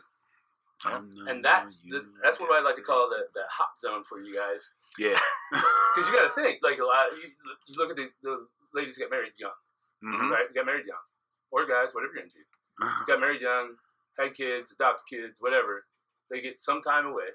Yeah. 0.84 1.30
And 1.32 1.42
that's 1.44 1.82
the, 1.88 2.04
that's 2.22 2.38
what 2.38 2.52
I 2.52 2.60
like 2.62 2.76
to 2.76 2.82
call 2.82 3.08
the, 3.08 3.26
the 3.34 3.42
hot 3.50 3.78
zone 3.80 4.04
for 4.04 4.20
you 4.20 4.36
guys, 4.36 4.70
Yeah. 4.98 5.18
because 5.50 6.06
you 6.08 6.14
got 6.14 6.28
to 6.28 6.34
think 6.40 6.60
like 6.62 6.78
a 6.78 6.84
lot. 6.84 7.10
You, 7.12 7.28
you 7.66 7.74
look 7.78 7.90
at 7.90 7.96
the, 7.96 8.10
the 8.22 8.46
ladies 8.76 8.98
get 8.98 9.10
married 9.10 9.32
young, 9.38 9.56
Mhm. 10.04 10.30
right? 10.30 10.52
Got 10.54 10.66
married 10.66 10.86
young, 10.86 11.02
or 11.50 11.64
guys, 11.66 11.94
whatever 11.94 12.14
you're 12.14 12.22
into. 12.22 12.44
Got 13.08 13.20
married 13.20 13.40
young, 13.40 13.76
had 14.18 14.34
kids, 14.34 14.70
adopted 14.70 15.06
kids, 15.08 15.40
whatever. 15.40 15.86
They 16.30 16.40
get 16.40 16.58
some 16.58 16.80
time 16.80 17.06
away. 17.06 17.30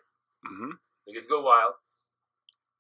Mhm. 0.46 0.80
They 1.06 1.14
get 1.14 1.24
to 1.24 1.30
go 1.30 1.42
wild. 1.42 1.76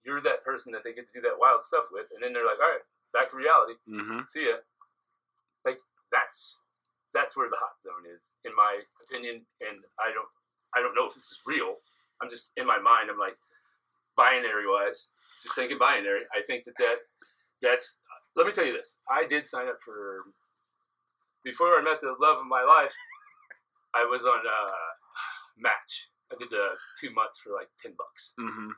You're 0.03 0.21
that 0.21 0.43
person 0.43 0.71
that 0.73 0.83
they 0.83 0.93
get 0.93 1.07
to 1.07 1.13
do 1.13 1.21
that 1.21 1.37
wild 1.37 1.63
stuff 1.63 1.91
with, 1.91 2.11
and 2.11 2.23
then 2.23 2.33
they're 2.33 2.45
like, 2.45 2.59
"All 2.59 2.69
right, 2.69 2.83
back 3.13 3.29
to 3.29 3.35
reality. 3.35 3.77
Mhm. 3.87 4.27
See 4.29 4.47
ya." 4.49 4.57
Like 5.65 5.79
that's 6.11 6.59
that's 7.13 7.35
where 7.35 7.49
the 7.49 7.57
hot 7.57 7.79
zone 7.79 8.05
is, 8.05 8.33
in 8.43 8.55
my 8.55 8.83
opinion. 9.03 9.45
And 9.59 9.85
I 9.99 10.11
don't 10.11 10.29
I 10.73 10.81
don't 10.81 10.95
know 10.95 11.05
if 11.05 11.13
this 11.15 11.31
is 11.31 11.39
real. 11.45 11.81
I'm 12.21 12.29
just 12.29 12.51
in 12.57 12.65
my 12.65 12.77
mind. 12.79 13.09
I'm 13.09 13.17
like 13.19 13.37
binary 14.15 14.67
wise, 14.67 15.11
just 15.41 15.55
thinking 15.55 15.77
binary. 15.77 16.25
I 16.33 16.41
think 16.41 16.63
that 16.65 16.75
that 16.77 16.99
that's. 17.61 17.99
Let 18.35 18.45
me 18.47 18.53
tell 18.53 18.65
you 18.65 18.73
this. 18.73 18.95
I 19.09 19.25
did 19.25 19.45
sign 19.45 19.67
up 19.67 19.81
for 19.81 20.23
before 21.43 21.77
I 21.77 21.81
met 21.81 21.99
the 21.99 22.15
love 22.19 22.39
of 22.39 22.45
my 22.45 22.63
life. 22.63 22.93
I 23.93 24.05
was 24.05 24.23
on 24.25 24.39
uh, 24.39 24.71
Match. 25.57 26.09
I 26.31 26.35
did 26.37 26.49
the 26.49 26.75
two 26.99 27.11
months 27.13 27.39
for 27.39 27.51
like 27.53 27.67
ten 27.79 27.93
bucks. 27.97 28.33
Mhm. 28.39 28.69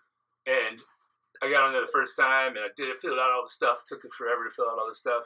And 0.47 0.81
I 1.41 1.49
got 1.49 1.63
on 1.63 1.71
there 1.73 1.81
the 1.85 1.91
first 1.91 2.17
time 2.17 2.55
and 2.55 2.65
I 2.65 2.69
did 2.75 2.89
it, 2.89 2.97
filled 2.97 3.19
out 3.19 3.31
all 3.31 3.43
the 3.43 3.49
stuff. 3.49 3.83
Took 3.85 4.03
it 4.05 4.13
forever 4.13 4.43
to 4.45 4.49
fill 4.49 4.65
out 4.69 4.79
all 4.79 4.87
the 4.87 4.95
stuff. 4.95 5.23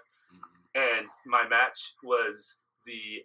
And 0.75 1.07
my 1.25 1.47
match 1.47 1.93
was 2.03 2.57
the 2.85 3.23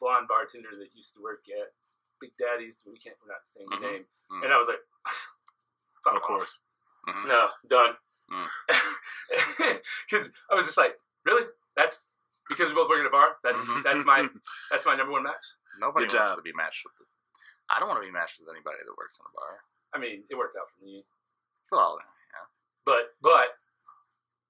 blonde 0.00 0.26
bartender 0.28 0.70
that 0.78 0.94
used 0.94 1.14
to 1.14 1.22
work 1.22 1.44
at 1.48 1.72
Big 2.20 2.32
Daddy's. 2.36 2.82
We 2.86 2.98
can't, 2.98 3.16
we're 3.24 3.32
not 3.32 3.46
saying 3.46 3.68
the 3.70 3.76
Mhm. 3.76 3.80
name. 3.92 4.04
Mhm. 4.32 4.44
And 4.44 4.52
I 4.52 4.58
was 4.58 4.68
like, 4.68 4.82
fuck 6.04 6.14
Of 6.16 6.22
off. 6.22 6.26
course. 6.26 6.60
Mhm. 7.06 7.26
No, 7.28 7.50
done. 7.68 7.96
Mm. 8.30 8.48
Because 10.08 10.30
I 10.50 10.54
was 10.54 10.66
just 10.66 10.78
like, 10.78 10.94
really? 11.24 11.44
That's 11.76 12.06
because 12.48 12.68
we're 12.68 12.74
both 12.76 12.88
work 12.88 13.00
at 13.00 13.06
a 13.06 13.10
bar. 13.10 13.36
That's 13.42 13.60
Mhm. 13.60 13.82
that's 13.82 14.04
my 14.04 14.28
that's 14.70 14.86
my 14.86 14.96
number 14.96 15.12
one 15.12 15.24
match. 15.24 15.44
Nobody 15.80 16.06
Good 16.06 16.16
wants 16.16 16.32
job. 16.32 16.36
to 16.38 16.42
be 16.42 16.52
matched 16.52 16.82
with. 16.84 16.94
This. 16.98 17.08
I 17.70 17.78
don't 17.80 17.88
want 17.88 18.00
to 18.02 18.06
be 18.06 18.12
matched 18.12 18.38
with 18.38 18.48
anybody 18.48 18.78
that 18.84 18.96
works 18.96 19.18
in 19.18 19.24
a 19.26 19.32
bar. 19.34 19.64
I 19.94 19.98
mean, 19.98 20.24
it 20.28 20.36
worked 20.36 20.56
out 20.56 20.68
for 20.70 20.84
me. 20.84 21.04
Well, 21.72 21.98
yeah. 22.00 22.46
But 22.84 23.14
but 23.22 23.56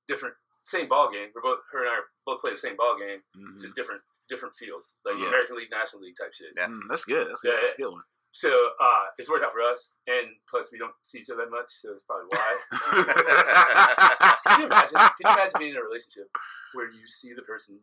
different, 0.08 0.34
same 0.60 0.88
ball 0.88 1.10
game. 1.10 1.30
We're 1.34 1.42
both 1.42 1.60
her 1.72 1.80
and 1.80 1.88
I 1.88 1.94
are 2.02 2.06
both 2.26 2.40
play 2.40 2.50
the 2.50 2.56
same 2.56 2.76
ball 2.76 2.98
game, 2.98 3.22
Mhm. 3.36 3.60
just 3.60 3.74
different 3.74 4.02
different 4.28 4.54
fields, 4.54 4.96
like 5.04 5.16
Yeah. 5.18 5.28
American 5.28 5.56
League, 5.56 5.70
National 5.70 6.02
League 6.02 6.16
type 6.16 6.32
shit. 6.32 6.52
Yeah. 6.56 6.66
Mm, 6.66 6.88
that's 6.88 7.04
good. 7.04 7.28
That's 7.28 7.42
good. 7.42 7.52
Yeah, 7.54 7.60
That's 7.60 7.74
a 7.74 7.76
good 7.76 7.92
one. 7.92 8.04
So 8.34 8.50
uh, 8.50 9.14
it's 9.16 9.30
worked 9.30 9.46
out 9.46 9.54
for 9.54 9.62
us, 9.62 10.02
and 10.10 10.34
plus 10.50 10.74
we 10.74 10.78
don't 10.78 10.90
see 11.06 11.22
each 11.22 11.30
other 11.30 11.46
that 11.46 11.54
much, 11.54 11.70
so 11.70 11.94
that's 11.94 12.02
probably 12.02 12.26
why. 12.34 12.50
Can 14.50 14.60
you 14.60 14.66
imagine? 14.66 14.98
Can 14.98 15.22
you 15.22 15.34
imagine 15.38 15.58
being 15.62 15.70
in 15.70 15.78
a 15.78 15.86
relationship 15.86 16.26
where 16.74 16.90
you 16.90 17.06
see 17.06 17.30
the 17.30 17.46
person 17.46 17.78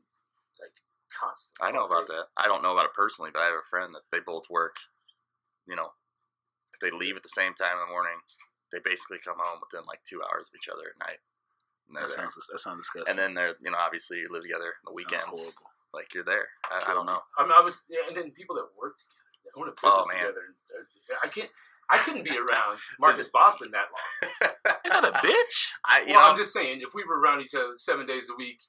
like 0.60 0.76
constantly? 1.08 1.64
I 1.64 1.72
know 1.72 1.88
about 1.88 2.12
that. 2.12 2.36
I 2.36 2.52
don't 2.52 2.60
know 2.60 2.76
about 2.76 2.84
it 2.84 2.92
personally, 2.92 3.32
but 3.32 3.40
I 3.40 3.48
have 3.48 3.64
a 3.64 3.70
friend 3.72 3.96
that 3.96 4.04
they 4.12 4.20
both 4.20 4.52
work. 4.52 4.76
You 5.72 5.80
know, 5.80 5.96
if 6.76 6.84
they 6.84 6.92
leave 6.92 7.16
at 7.16 7.24
the 7.24 7.32
same 7.32 7.56
time 7.56 7.80
in 7.80 7.88
the 7.88 7.94
morning, 7.96 8.20
they 8.76 8.84
basically 8.84 9.24
come 9.24 9.40
home 9.40 9.64
within 9.64 9.88
like 9.88 10.04
two 10.04 10.20
hours 10.20 10.52
of 10.52 10.60
each 10.60 10.68
other 10.68 10.92
at 10.92 11.00
night. 11.00 11.24
And 11.88 11.96
that 11.96 12.12
there. 12.12 12.28
sounds 12.28 12.36
that 12.36 12.60
sounds 12.60 12.84
disgusting. 12.84 13.08
And 13.08 13.16
then 13.16 13.32
they're, 13.40 13.56
you 13.64 13.72
know, 13.72 13.80
obviously 13.80 14.20
you 14.20 14.28
live 14.28 14.44
together 14.44 14.76
on 14.84 14.92
the 14.92 15.00
Sounds 15.00 15.00
weekends. 15.00 15.32
horrible. 15.32 15.72
Like 15.96 16.12
you're 16.12 16.28
there. 16.28 16.52
I, 16.68 16.92
I 16.92 16.94
don't 16.94 17.08
know. 17.08 17.24
I 17.40 17.44
mean, 17.44 17.56
I 17.56 17.64
was, 17.64 17.84
yeah, 17.88 18.04
and 18.08 18.16
then 18.16 18.32
people 18.32 18.56
that 18.56 18.68
work 18.80 18.96
together, 19.00 19.21
that 19.54 19.60
own 19.60 19.68
a 19.68 19.72
business 19.72 19.94
Oh, 19.94 20.06
man. 20.08 20.18
together. 20.18 20.42
uh, 20.78 21.16
I 21.24 21.28
can't. 21.28 21.50
I 21.90 21.98
couldn't 21.98 22.24
be 22.24 22.32
around 22.38 22.78
Marcus 23.00 23.28
Boston 23.28 23.72
that 23.72 23.88
long. 23.92 24.32
Ain't 24.86 24.94
that 24.94 25.04
a 25.04 25.12
bitch? 25.28 25.68
I, 25.86 26.02
you 26.08 26.14
well, 26.14 26.22
know, 26.24 26.30
I'm 26.32 26.38
just 26.38 26.54
saying, 26.54 26.80
if 26.82 26.94
we 26.96 27.04
were 27.04 27.20
around 27.20 27.42
each 27.42 27.54
other 27.54 27.74
seven 27.76 28.06
days 28.06 28.28
a 28.32 28.36
week, 28.38 28.60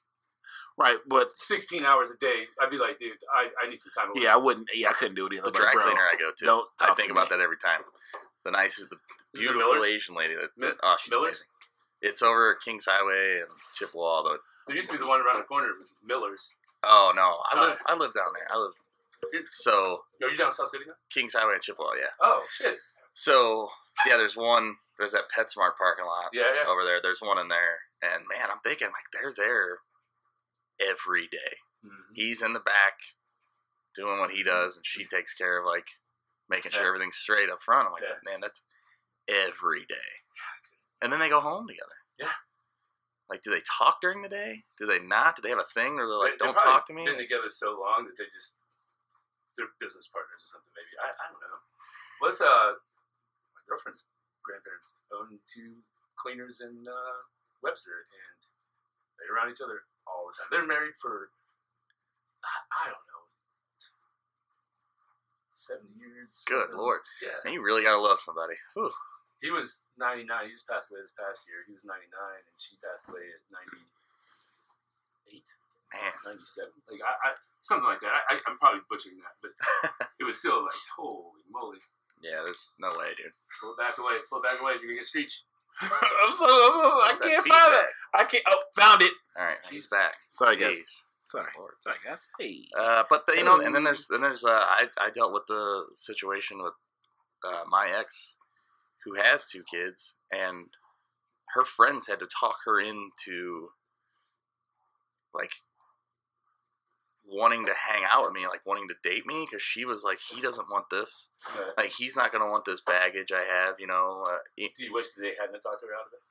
Right, 0.75 0.97
but 1.07 1.29
16 1.37 1.85
hours 1.85 2.09
a 2.09 2.17
day, 2.17 2.45
I'd 2.59 2.71
be 2.71 2.79
like, 2.79 2.97
dude, 2.97 3.13
I, 3.31 3.47
I 3.63 3.69
need 3.69 3.79
some 3.79 3.91
time 3.95 4.09
away. 4.09 4.21
yeah, 4.25 4.33
I 4.33 4.37
wouldn't. 4.37 4.67
Yeah, 4.73 4.89
I 4.89 4.93
couldn't 4.93 5.13
do 5.13 5.27
it 5.27 5.33
either. 5.33 5.43
the 5.45 5.51
but 5.51 5.61
dry 5.61 5.71
bro, 5.71 5.83
cleaner 5.83 6.01
I 6.01 6.15
go 6.17 6.31
to. 6.35 6.45
don't 6.45 6.67
I 6.79 6.95
think 6.95 7.09
to 7.09 7.11
about 7.13 7.29
me. 7.29 7.37
that 7.37 7.43
every 7.43 7.57
time. 7.57 7.81
The 8.43 8.49
nice, 8.51 8.77
the 8.77 8.83
Is 8.85 8.89
it 8.91 8.99
beautiful 9.37 9.71
Miller's? 9.75 9.91
Asian 9.91 10.15
lady. 10.15 10.33
That, 10.33 10.49
that 10.57 10.73
oh, 10.81 10.95
she's 10.99 11.11
Miller's? 11.11 11.45
amazing. 11.45 11.47
It's 12.01 12.21
over 12.23 12.55
Kings 12.55 12.85
Highway 12.89 13.41
and 13.41 13.49
Chippewa. 13.75 14.23
Though. 14.23 14.37
There 14.67 14.75
used 14.75 14.89
to 14.89 14.97
be 14.97 14.99
the 14.99 15.07
one 15.07 15.21
around 15.21 15.37
the 15.37 15.43
corner. 15.45 15.67
It 15.69 15.77
was 15.77 15.93
Miller's. 16.03 16.55
Oh 16.83 17.13
no, 17.15 17.21
I 17.21 17.53
Oh. 17.53 17.67
live 17.69 17.79
I 17.85 17.93
live 17.95 18.13
down 18.15 18.33
there. 18.33 18.47
I 18.51 18.57
live 18.57 18.73
so 19.45 20.01
Yo, 20.19 20.27
you 20.27 20.37
down 20.37 20.51
South 20.51 20.69
City 20.69 20.83
now? 20.87 20.93
Kings 21.11 21.33
Highway 21.33 21.53
and 21.53 21.61
Chippewa. 21.61 21.93
Yeah. 21.99 22.09
Oh 22.21 22.43
shit. 22.51 22.77
So 23.13 23.69
yeah, 24.07 24.17
there's 24.17 24.35
one. 24.37 24.75
There's 24.99 25.11
that 25.13 25.25
PetSmart 25.35 25.77
parking 25.77 26.05
lot 26.05 26.29
Yeah, 26.33 26.53
yeah. 26.55 26.69
over 26.69 26.83
there. 26.83 26.99
There's 27.01 27.21
one 27.21 27.37
in 27.39 27.47
there, 27.47 27.77
and 28.01 28.23
man, 28.29 28.49
I'm 28.51 28.59
thinking 28.63 28.87
like 28.87 29.09
they're 29.11 29.33
there 29.35 29.79
every 30.79 31.27
day. 31.27 31.57
Mhm. 31.85 32.13
He's 32.13 32.41
in 32.41 32.53
the 32.53 32.59
back 32.59 32.99
doing 33.95 34.19
what 34.19 34.31
he 34.31 34.43
does, 34.43 34.75
and 34.77 34.85
she 34.85 35.05
takes 35.05 35.33
care 35.33 35.59
of 35.59 35.65
like 35.65 35.87
making 36.49 36.71
sure 36.71 36.85
everything's 36.87 37.17
straight 37.17 37.49
up 37.49 37.61
front. 37.61 37.87
I'm 37.87 37.93
like, 37.93 38.03
Yeah. 38.03 38.15
man, 38.23 38.39
that's 38.41 38.61
every 39.27 39.85
day. 39.85 40.21
And 41.01 41.11
then 41.11 41.19
they 41.19 41.29
go 41.29 41.39
home 41.41 41.67
together. 41.67 41.95
Yeah. 42.17 42.33
Like, 43.29 43.41
do 43.41 43.49
they 43.51 43.61
talk 43.61 44.01
during 44.01 44.21
the 44.21 44.29
day? 44.29 44.63
Do 44.77 44.85
they 44.85 44.99
not? 44.99 45.35
Do 45.35 45.41
they 45.41 45.49
have 45.49 45.59
a 45.59 45.63
thing 45.63 45.95
where 45.95 46.07
they're 46.07 46.17
like, 46.17 46.37
They- 46.37 46.45
don't 46.45 46.53
talk 46.53 46.85
to 46.87 46.93
me? 46.93 47.05
Been 47.05 47.17
together 47.17 47.49
so 47.49 47.79
long 47.79 48.05
that 48.05 48.17
they 48.17 48.25
just 48.25 48.62
they're 49.57 49.71
business 49.79 50.09
partners 50.09 50.41
or 50.43 50.49
something. 50.49 50.73
Maybe 50.77 50.93
I, 51.01 51.09
I 51.13 51.25
don't 51.31 51.41
know. 51.43 51.59
What's 52.21 52.41
uh 52.41 52.77
my 53.53 53.61
girlfriend's 53.67 54.09
grandparents 54.43 54.97
own 55.13 55.39
two 55.47 55.79
cleaners 56.19 56.59
in 56.61 56.83
uh, 56.85 57.19
Webster, 57.63 58.05
and 58.11 58.39
they're 59.17 59.31
around 59.35 59.49
each 59.51 59.63
other 59.63 59.87
all 60.05 60.27
the 60.27 60.35
time. 60.35 60.49
They're 60.51 60.67
married 60.67 60.95
for 60.99 61.31
I, 62.43 62.53
I 62.83 62.91
don't 62.91 63.07
know 63.07 63.23
seventy 65.53 65.93
years. 65.95 66.43
Good 66.45 66.67
something. 66.67 66.81
lord. 66.81 67.01
Yeah. 67.21 67.39
And 67.45 67.53
you 67.53 67.63
really 67.63 67.83
gotta 67.85 68.01
love 68.01 68.19
somebody. 68.19 68.55
Whew. 68.75 68.91
He 69.39 69.51
was 69.51 69.83
99. 69.99 70.23
He 70.47 70.55
just 70.55 70.67
passed 70.71 70.87
away 70.87 71.03
this 71.03 71.11
past 71.19 71.43
year. 71.51 71.67
He 71.67 71.75
was 71.75 71.83
99, 71.83 71.99
and 72.07 72.55
she 72.55 72.79
passed 72.79 73.11
away 73.11 73.27
at 73.27 73.43
98, 73.51 75.43
Man. 75.93 76.35
97. 76.37 76.69
Like, 76.89 77.01
I, 77.05 77.13
I 77.29 77.29
something 77.61 77.87
like 77.87 78.01
that. 78.01 78.11
I, 78.11 78.35
I, 78.35 78.39
I'm 78.47 78.57
probably 78.57 78.81
butchering 78.89 79.17
that, 79.21 79.37
but 79.41 79.53
it 80.19 80.25
was 80.25 80.37
still 80.37 80.63
like, 80.63 80.81
holy 80.97 81.45
moly. 81.51 81.79
Yeah, 82.21 82.41
there's 82.43 82.71
no 82.79 82.89
way, 82.97 83.13
dude. 83.17 83.35
Pull 83.61 83.73
it 83.73 83.77
back 83.77 83.97
away. 83.97 84.15
Pull 84.29 84.39
it 84.39 84.45
back 84.47 84.61
away. 84.61 84.73
You're 84.79 84.89
going 84.89 84.95
to 84.95 85.01
get 85.03 85.05
screeched. 85.05 85.43
I'm 85.81 86.31
so, 86.31 86.45
I 86.45 87.09
What's 87.11 87.21
that 87.21 87.29
can't 87.29 87.47
find 87.47 87.73
feedback? 87.73 87.83
it. 87.83 87.89
I 88.13 88.23
can't. 88.23 88.43
Oh, 88.47 88.61
found 88.79 89.01
it. 89.01 89.13
All 89.37 89.45
right, 89.45 89.57
he's 89.63 89.85
Jesus. 89.85 89.89
back. 89.89 90.15
Sorry, 90.29 90.55
guys. 90.55 90.77
Jeez. 90.77 91.03
Sorry. 91.25 91.51
Lord. 91.57 91.73
Sorry, 91.81 91.97
guys. 92.05 92.27
Hey. 92.39 92.59
Uh, 92.77 93.03
but 93.09 93.25
the, 93.27 93.35
you 93.35 93.43
know, 93.43 93.59
and 93.59 93.73
then 93.73 93.83
there's 93.83 94.07
then 94.07 94.21
there's 94.21 94.45
uh, 94.45 94.51
I 94.51 94.85
I 94.99 95.09
dealt 95.09 95.33
with 95.33 95.43
the 95.47 95.85
situation 95.95 96.61
with 96.61 96.73
uh, 97.43 97.63
my 97.69 97.89
ex, 97.97 98.35
who 99.03 99.15
has 99.15 99.47
two 99.47 99.63
kids, 99.69 100.13
and 100.31 100.67
her 101.55 101.63
friends 101.63 102.07
had 102.07 102.19
to 102.19 102.27
talk 102.27 102.57
her 102.65 102.79
into 102.79 103.69
like 105.33 105.51
wanting 107.25 107.65
to 107.65 107.73
hang 107.73 108.03
out 108.11 108.23
with 108.23 108.33
me, 108.33 108.47
like 108.47 108.65
wanting 108.65 108.87
to 108.89 109.09
date 109.09 109.25
me, 109.25 109.47
because 109.49 109.61
she 109.61 109.85
was 109.85 110.03
like, 110.03 110.19
he 110.19 110.41
doesn't 110.41 110.69
want 110.69 110.89
this, 110.89 111.29
Uh, 111.47 111.71
like 111.77 111.91
he's 111.91 112.15
not 112.15 112.31
gonna 112.31 112.49
want 112.49 112.65
this 112.65 112.81
baggage 112.81 113.31
I 113.31 113.43
have, 113.43 113.75
you 113.79 113.87
know. 113.87 114.23
Uh, 114.27 114.37
do 114.57 114.83
you 114.83 114.93
wish 114.93 115.11
that 115.13 115.21
they 115.21 115.33
hadn't 115.39 115.59
talked 115.61 115.81
to 115.81 115.87
her 115.87 115.93
out 115.95 116.07
of 116.07 116.13
it? 116.13 116.21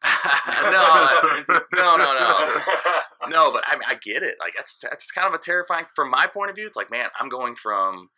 no, 1.76 1.96
no, 1.96 2.12
no, 2.12 2.12
no. 2.14 3.28
no, 3.28 3.52
but 3.52 3.64
I 3.66 3.74
mean, 3.74 3.84
I 3.86 3.94
get 3.94 4.22
it. 4.22 4.36
Like 4.38 4.52
that's 4.56 4.78
that's 4.78 5.10
kind 5.10 5.28
of 5.28 5.34
a 5.34 5.38
terrifying. 5.38 5.86
From 5.94 6.10
my 6.10 6.26
point 6.26 6.50
of 6.50 6.56
view, 6.56 6.66
it's 6.66 6.76
like, 6.76 6.90
man, 6.90 7.08
I'm 7.18 7.28
going 7.28 7.56
from 7.56 8.10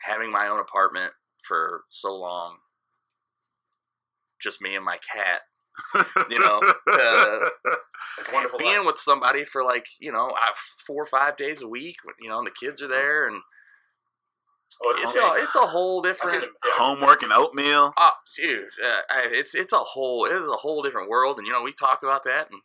having 0.00 0.32
my 0.32 0.48
own 0.48 0.60
apartment 0.60 1.12
for 1.44 1.82
so 1.88 2.14
long, 2.16 2.56
just 4.40 4.60
me 4.60 4.74
and 4.74 4.84
my 4.84 4.98
cat, 4.98 5.42
you 6.30 6.38
know, 6.38 6.60
to 6.60 7.50
It's 8.18 8.30
wonderful. 8.32 8.58
being 8.58 8.78
life. 8.78 8.86
with 8.86 8.98
somebody 8.98 9.44
for 9.44 9.64
like, 9.64 9.86
you 9.98 10.12
know, 10.12 10.30
I, 10.36 10.50
four 10.86 11.02
or 11.02 11.06
five 11.06 11.36
days 11.36 11.62
a 11.62 11.68
week. 11.68 11.96
You 12.20 12.28
know, 12.28 12.38
and 12.38 12.46
the 12.46 12.50
kids 12.52 12.80
are 12.82 12.88
there, 12.88 13.26
and 13.26 13.40
Oh, 14.84 14.94
it's 14.98 15.16
okay. 15.16 15.26
a 15.40 15.44
it's 15.44 15.54
a 15.54 15.66
whole 15.66 16.00
different. 16.02 16.40
can- 16.40 16.50
yeah. 16.64 16.70
Homework 16.76 17.22
and 17.22 17.32
oatmeal. 17.32 17.92
Oh, 17.96 18.10
dude, 18.36 18.64
uh, 18.84 19.00
I, 19.10 19.26
it's 19.30 19.54
it's 19.54 19.72
a 19.72 19.78
whole 19.78 20.24
it 20.24 20.32
is 20.32 20.48
a 20.48 20.56
whole 20.56 20.82
different 20.82 21.08
world, 21.10 21.38
and 21.38 21.46
you 21.46 21.52
know 21.52 21.62
we 21.62 21.72
talked 21.72 22.02
about 22.02 22.24
that, 22.24 22.50
and 22.50 22.60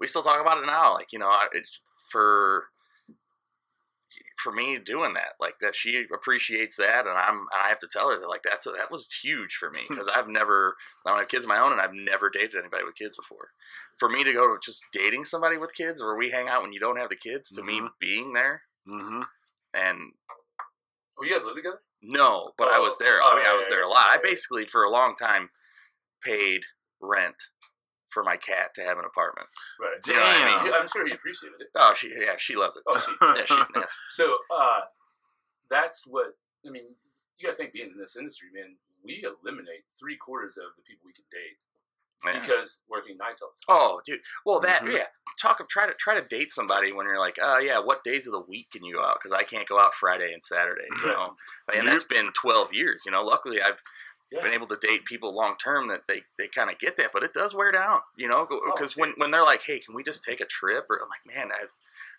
we 0.00 0.06
still 0.06 0.22
talk 0.22 0.40
about 0.40 0.58
it 0.58 0.66
now. 0.66 0.94
Like 0.94 1.12
you 1.12 1.18
know, 1.18 1.30
it's 1.52 1.80
for 2.10 2.64
for 4.36 4.52
me 4.52 4.78
doing 4.78 5.14
that, 5.14 5.34
like 5.40 5.58
that, 5.60 5.74
she 5.76 6.04
appreciates 6.12 6.76
that, 6.76 7.06
and 7.06 7.16
I'm 7.16 7.38
and 7.38 7.62
I 7.64 7.68
have 7.68 7.78
to 7.80 7.88
tell 7.90 8.10
her 8.10 8.18
that 8.18 8.28
like 8.28 8.42
that's 8.42 8.66
that 8.66 8.90
was 8.90 9.12
huge 9.22 9.54
for 9.54 9.70
me 9.70 9.82
because 9.88 10.08
I've 10.08 10.28
never 10.28 10.74
I 11.06 11.10
don't 11.10 11.18
have 11.20 11.28
kids 11.28 11.44
of 11.44 11.48
my 11.48 11.58
own, 11.58 11.72
and 11.72 11.80
I've 11.80 11.94
never 11.94 12.30
dated 12.30 12.56
anybody 12.56 12.84
with 12.84 12.96
kids 12.96 13.16
before. 13.16 13.50
For 13.98 14.08
me 14.08 14.24
to 14.24 14.32
go 14.32 14.48
to 14.48 14.58
just 14.62 14.82
dating 14.92 15.24
somebody 15.24 15.56
with 15.56 15.74
kids, 15.74 16.02
where 16.02 16.16
we 16.16 16.30
hang 16.30 16.48
out 16.48 16.62
when 16.62 16.72
you 16.72 16.80
don't 16.80 16.98
have 16.98 17.10
the 17.10 17.16
kids, 17.16 17.50
to 17.52 17.62
me 17.62 17.80
Mhm. 17.80 17.88
being 18.00 18.32
there 18.32 18.62
Mm-hmm. 18.86 19.22
and 19.72 20.12
Oh, 21.18 21.24
you 21.24 21.32
guys 21.32 21.44
live 21.44 21.54
together? 21.54 21.80
no, 22.02 22.52
but 22.58 22.68
I 22.68 22.78
was 22.78 22.96
Oh, 23.00 23.04
there. 23.04 23.22
oh, 23.22 23.30
I 23.32 23.36
mean, 23.36 23.46
I 23.46 23.54
was 23.54 23.66
yeah, 23.66 23.76
there 23.76 23.82
a 23.82 23.88
yeah, 23.88 23.94
lot. 23.94 24.06
I 24.10 24.18
basically, 24.18 24.66
for 24.66 24.84
a 24.84 24.90
long 24.90 25.14
time, 25.14 25.50
paid 26.22 26.64
rent 27.00 27.36
for 28.14 28.22
my 28.22 28.36
cat 28.36 28.72
to 28.76 28.82
have 28.82 28.96
an 28.98 29.04
apartment. 29.04 29.48
Right. 29.80 29.98
You 30.06 30.14
know 30.14 30.20
I 30.22 30.54
Damn. 30.56 30.64
mean? 30.64 30.72
I'm 30.80 30.86
sure 30.88 31.04
he 31.06 31.12
appreciated 31.12 31.60
it. 31.60 31.66
Oh, 31.76 31.92
she 31.98 32.12
yeah, 32.16 32.36
she 32.38 32.54
loves 32.56 32.76
it. 32.76 32.84
Oh, 32.86 32.96
she. 32.98 33.12
yeah, 33.22 33.44
she, 33.44 33.56
yes. 33.80 33.98
So 34.10 34.38
uh, 34.56 34.80
that's 35.68 36.04
what 36.06 36.36
I 36.66 36.70
mean. 36.70 36.84
You 37.38 37.48
gotta 37.48 37.56
think, 37.56 37.72
being 37.72 37.90
in 37.92 37.98
this 37.98 38.16
industry, 38.16 38.48
man, 38.54 38.76
we 39.04 39.24
eliminate 39.26 39.84
three 39.90 40.16
quarters 40.16 40.56
of 40.56 40.70
the 40.76 40.82
people 40.82 41.02
we 41.04 41.12
can 41.12 41.24
date 41.30 41.58
Yeah. 42.24 42.40
because 42.40 42.80
working 42.88 43.16
nights 43.18 43.42
all 43.42 43.50
the 43.58 43.72
time. 43.74 43.80
Oh, 43.82 44.00
dude. 44.06 44.20
Well, 44.46 44.60
that 44.60 44.82
Mhm. 44.82 44.94
yeah. 44.94 45.06
Talk. 45.42 45.58
Of 45.60 45.66
try 45.68 45.86
to 45.86 45.92
try 45.94 46.14
to 46.14 46.22
date 46.26 46.52
somebody 46.52 46.92
when 46.92 47.06
you're 47.06 47.18
like, 47.18 47.38
oh 47.42 47.58
yeah, 47.58 47.80
what 47.80 48.04
days 48.04 48.26
of 48.28 48.32
the 48.32 48.40
week 48.40 48.70
can 48.70 48.84
you 48.84 48.94
go 48.94 49.02
out? 49.04 49.16
Because 49.20 49.32
I 49.32 49.42
can't 49.42 49.68
go 49.68 49.80
out 49.80 49.94
Friday 49.94 50.32
and 50.32 50.42
Saturday. 50.44 50.86
You 51.02 51.08
know, 51.08 51.34
and 51.74 51.88
that's 51.88 52.04
been 52.04 52.30
12 52.32 52.72
years. 52.72 53.02
You 53.04 53.10
know, 53.12 53.24
luckily 53.24 53.60
I've 53.60 53.82
Yeah. 54.30 54.42
been 54.42 54.52
able 54.52 54.66
to 54.68 54.76
date 54.76 55.04
people 55.04 55.34
long 55.34 55.56
term 55.62 55.88
that 55.88 56.02
they, 56.08 56.22
they 56.38 56.48
kind 56.48 56.70
of 56.70 56.78
get 56.78 56.96
that, 56.96 57.10
but 57.12 57.22
it 57.22 57.32
does 57.34 57.54
wear 57.54 57.70
down, 57.70 58.00
you 58.16 58.26
know, 58.28 58.46
Oh, 58.50 58.60
because 58.72 58.96
when, 58.96 59.12
when 59.16 59.30
they're 59.30 59.44
like, 59.44 59.62
hey, 59.62 59.78
can 59.78 59.94
we 59.94 60.02
just 60.02 60.24
take 60.24 60.40
a 60.40 60.46
trip? 60.46 60.86
Or 60.90 60.96
I'm 61.02 61.08
like, 61.08 61.24
man, 61.36 61.50
I've, 61.52 61.70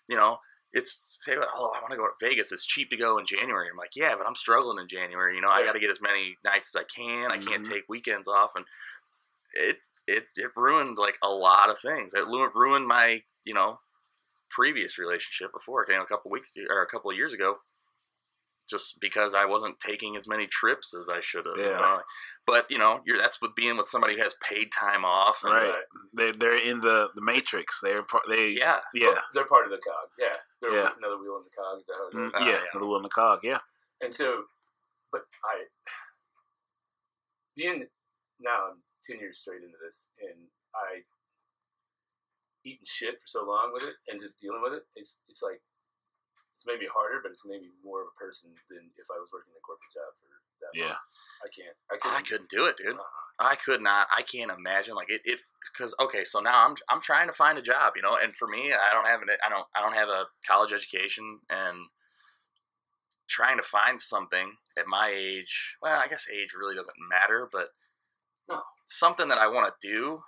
you 0.08 0.16
know, 0.16 0.38
it's 0.72 1.22
say, 1.24 1.34
oh, 1.36 1.72
I 1.76 1.80
want 1.80 1.90
to 1.90 1.96
go 1.96 2.06
to 2.06 2.12
Vegas. 2.20 2.52
It's 2.52 2.64
cheap 2.66 2.90
to 2.90 2.96
go 2.96 3.18
in 3.18 3.26
January. 3.26 3.68
I'm 3.70 3.76
like, 3.76 3.96
yeah, 3.96 4.14
but 4.16 4.26
I'm 4.26 4.34
struggling 4.34 4.78
in 4.78 4.88
January. 4.88 5.34
You 5.36 5.40
know, 5.42 5.48
I 5.50 5.64
got 5.64 5.72
to 5.72 5.80
get 5.80 5.90
as 5.90 6.00
many 6.00 6.36
nights 6.44 6.74
as 6.74 6.80
I 6.80 6.84
can. 6.84 7.30
I 7.30 7.38
can't 7.38 7.64
Mhm. 7.64 7.70
take 7.70 7.84
weekends 7.88 8.28
off, 8.28 8.50
and 8.56 8.64
it 9.54 9.78
it 10.06 10.26
it 10.36 10.50
ruined 10.56 10.98
like 10.98 11.18
a 11.22 11.28
lot 11.28 11.70
of 11.70 11.78
things. 11.80 12.14
It 12.14 12.26
ruined 12.26 12.86
my 12.86 13.22
you 13.44 13.54
know 13.54 13.80
previous 14.50 14.98
relationship 14.98 15.52
before. 15.52 15.86
You 15.88 15.96
know, 15.96 16.02
a 16.02 16.06
couple 16.06 16.30
weeks 16.30 16.54
or 16.68 16.82
a 16.82 16.86
couple 16.86 17.10
of 17.10 17.16
years 17.16 17.32
ago, 17.32 17.58
just 18.68 18.98
because 19.00 19.34
I 19.34 19.44
wasn't 19.44 19.78
taking 19.80 20.16
as 20.16 20.26
many 20.26 20.46
trips 20.46 20.94
as 20.94 21.08
I 21.08 21.20
should 21.20 21.46
have. 21.46 21.56
Yeah. 21.58 21.78
know? 21.78 22.00
But 22.46 22.66
you 22.70 22.78
know, 22.78 23.00
you're 23.06 23.20
that's 23.20 23.40
with 23.40 23.54
being 23.54 23.76
with 23.76 23.88
somebody 23.88 24.16
who 24.16 24.22
has 24.22 24.34
paid 24.42 24.70
time 24.72 25.04
off. 25.04 25.40
And, 25.44 25.52
Right. 25.52 25.74
They 26.16 26.32
they're 26.32 26.56
in 26.60 26.80
the 26.80 27.08
the 27.14 27.22
matrix. 27.22 27.80
They're 27.82 28.02
part. 28.02 28.24
They 28.28 28.48
Yeah. 28.50 28.80
yeah 28.94 29.18
They're 29.34 29.46
part 29.46 29.64
of 29.64 29.70
the 29.70 29.78
cog. 29.78 30.08
Yeah. 30.18 30.36
They're 30.60 30.72
Yeah. 30.74 30.90
another 30.98 31.18
wheel 31.18 31.36
in 31.36 31.42
the 31.44 31.50
cog. 31.56 31.80
Is 31.80 31.86
that 31.86 31.94
how 31.96 32.08
it 32.08 32.14
Mm, 32.14 32.32
goes? 32.32 32.42
Uh, 32.42 32.44
yeah. 32.44 32.52
yeah. 32.64 32.78
The 32.80 32.86
will 32.86 32.96
and 32.96 33.04
the 33.04 33.08
cog. 33.08 33.40
Yeah. 33.42 33.60
And 34.00 34.14
so, 34.14 34.44
but 35.12 35.22
I, 35.44 35.64
being 37.56 37.86
now 38.40 38.70
I'm 38.70 38.82
10 39.02 39.18
years 39.20 39.38
straight 39.38 39.62
into 39.62 39.78
this 39.82 40.08
and 40.20 40.48
I 40.74 41.02
eating 42.64 42.84
shit 42.84 43.14
for 43.20 43.26
so 43.26 43.44
long 43.46 43.70
with 43.72 43.84
it 43.84 43.94
and 44.08 44.20
just 44.20 44.40
dealing 44.40 44.60
with 44.62 44.74
it, 44.74 44.82
it's, 44.96 45.22
it's 45.28 45.40
like, 45.42 45.60
it's 46.56 46.64
made 46.64 46.80
me 46.80 46.88
harder, 46.88 47.20
but 47.22 47.30
it's 47.30 47.44
maybe 47.44 47.68
more 47.84 48.00
of 48.00 48.08
a 48.08 48.16
person 48.16 48.48
than 48.72 48.88
if 48.96 49.06
I 49.12 49.20
was 49.20 49.28
working 49.28 49.52
a 49.52 49.60
corporate 49.60 49.92
job 49.92 50.08
for 50.16 50.32
that 50.64 50.72
long. 50.72 50.88
Yeah. 50.88 50.96
I 51.44 51.48
can't. 51.52 51.76
I 51.92 51.96
couldn't. 52.00 52.16
I 52.16 52.22
couldn't 52.24 52.48
do 52.48 52.64
it, 52.64 52.76
dude. 52.80 52.96
uh-uh. 52.96 53.24
I 53.38 53.54
could 53.60 53.82
not. 53.82 54.08
I 54.16 54.22
can't 54.22 54.50
imagine 54.50 54.94
like 54.96 55.10
it. 55.10 55.20
It 55.28 55.40
because 55.70 55.94
okay, 56.00 56.24
so 56.24 56.40
now 56.40 56.64
I'm 56.64 56.74
I'm 56.88 57.02
trying 57.02 57.26
to 57.28 57.34
find 57.36 57.58
a 57.58 57.62
job, 57.62 57.92
you 57.94 58.00
know, 58.00 58.16
and 58.16 58.34
for 58.34 58.48
me, 58.48 58.72
I 58.72 58.94
don't 58.94 59.04
have 59.04 59.20
an 59.20 59.28
I 59.44 59.50
don't 59.50 59.66
I 59.76 59.82
don't 59.82 59.92
have 59.92 60.08
a 60.08 60.24
college 60.48 60.72
education, 60.72 61.40
and 61.50 61.76
trying 63.28 63.58
to 63.58 63.62
find 63.62 64.00
something 64.00 64.52
at 64.78 64.86
my 64.86 65.12
age. 65.14 65.76
Well, 65.82 66.00
I 66.00 66.08
guess 66.08 66.26
age 66.32 66.54
really 66.58 66.74
doesn't 66.74 66.96
matter, 67.10 67.46
but 67.52 67.68
No. 68.48 68.62
something 68.84 69.28
that 69.28 69.38
I 69.38 69.48
want 69.48 69.74
to 69.78 69.86
do 69.88 70.22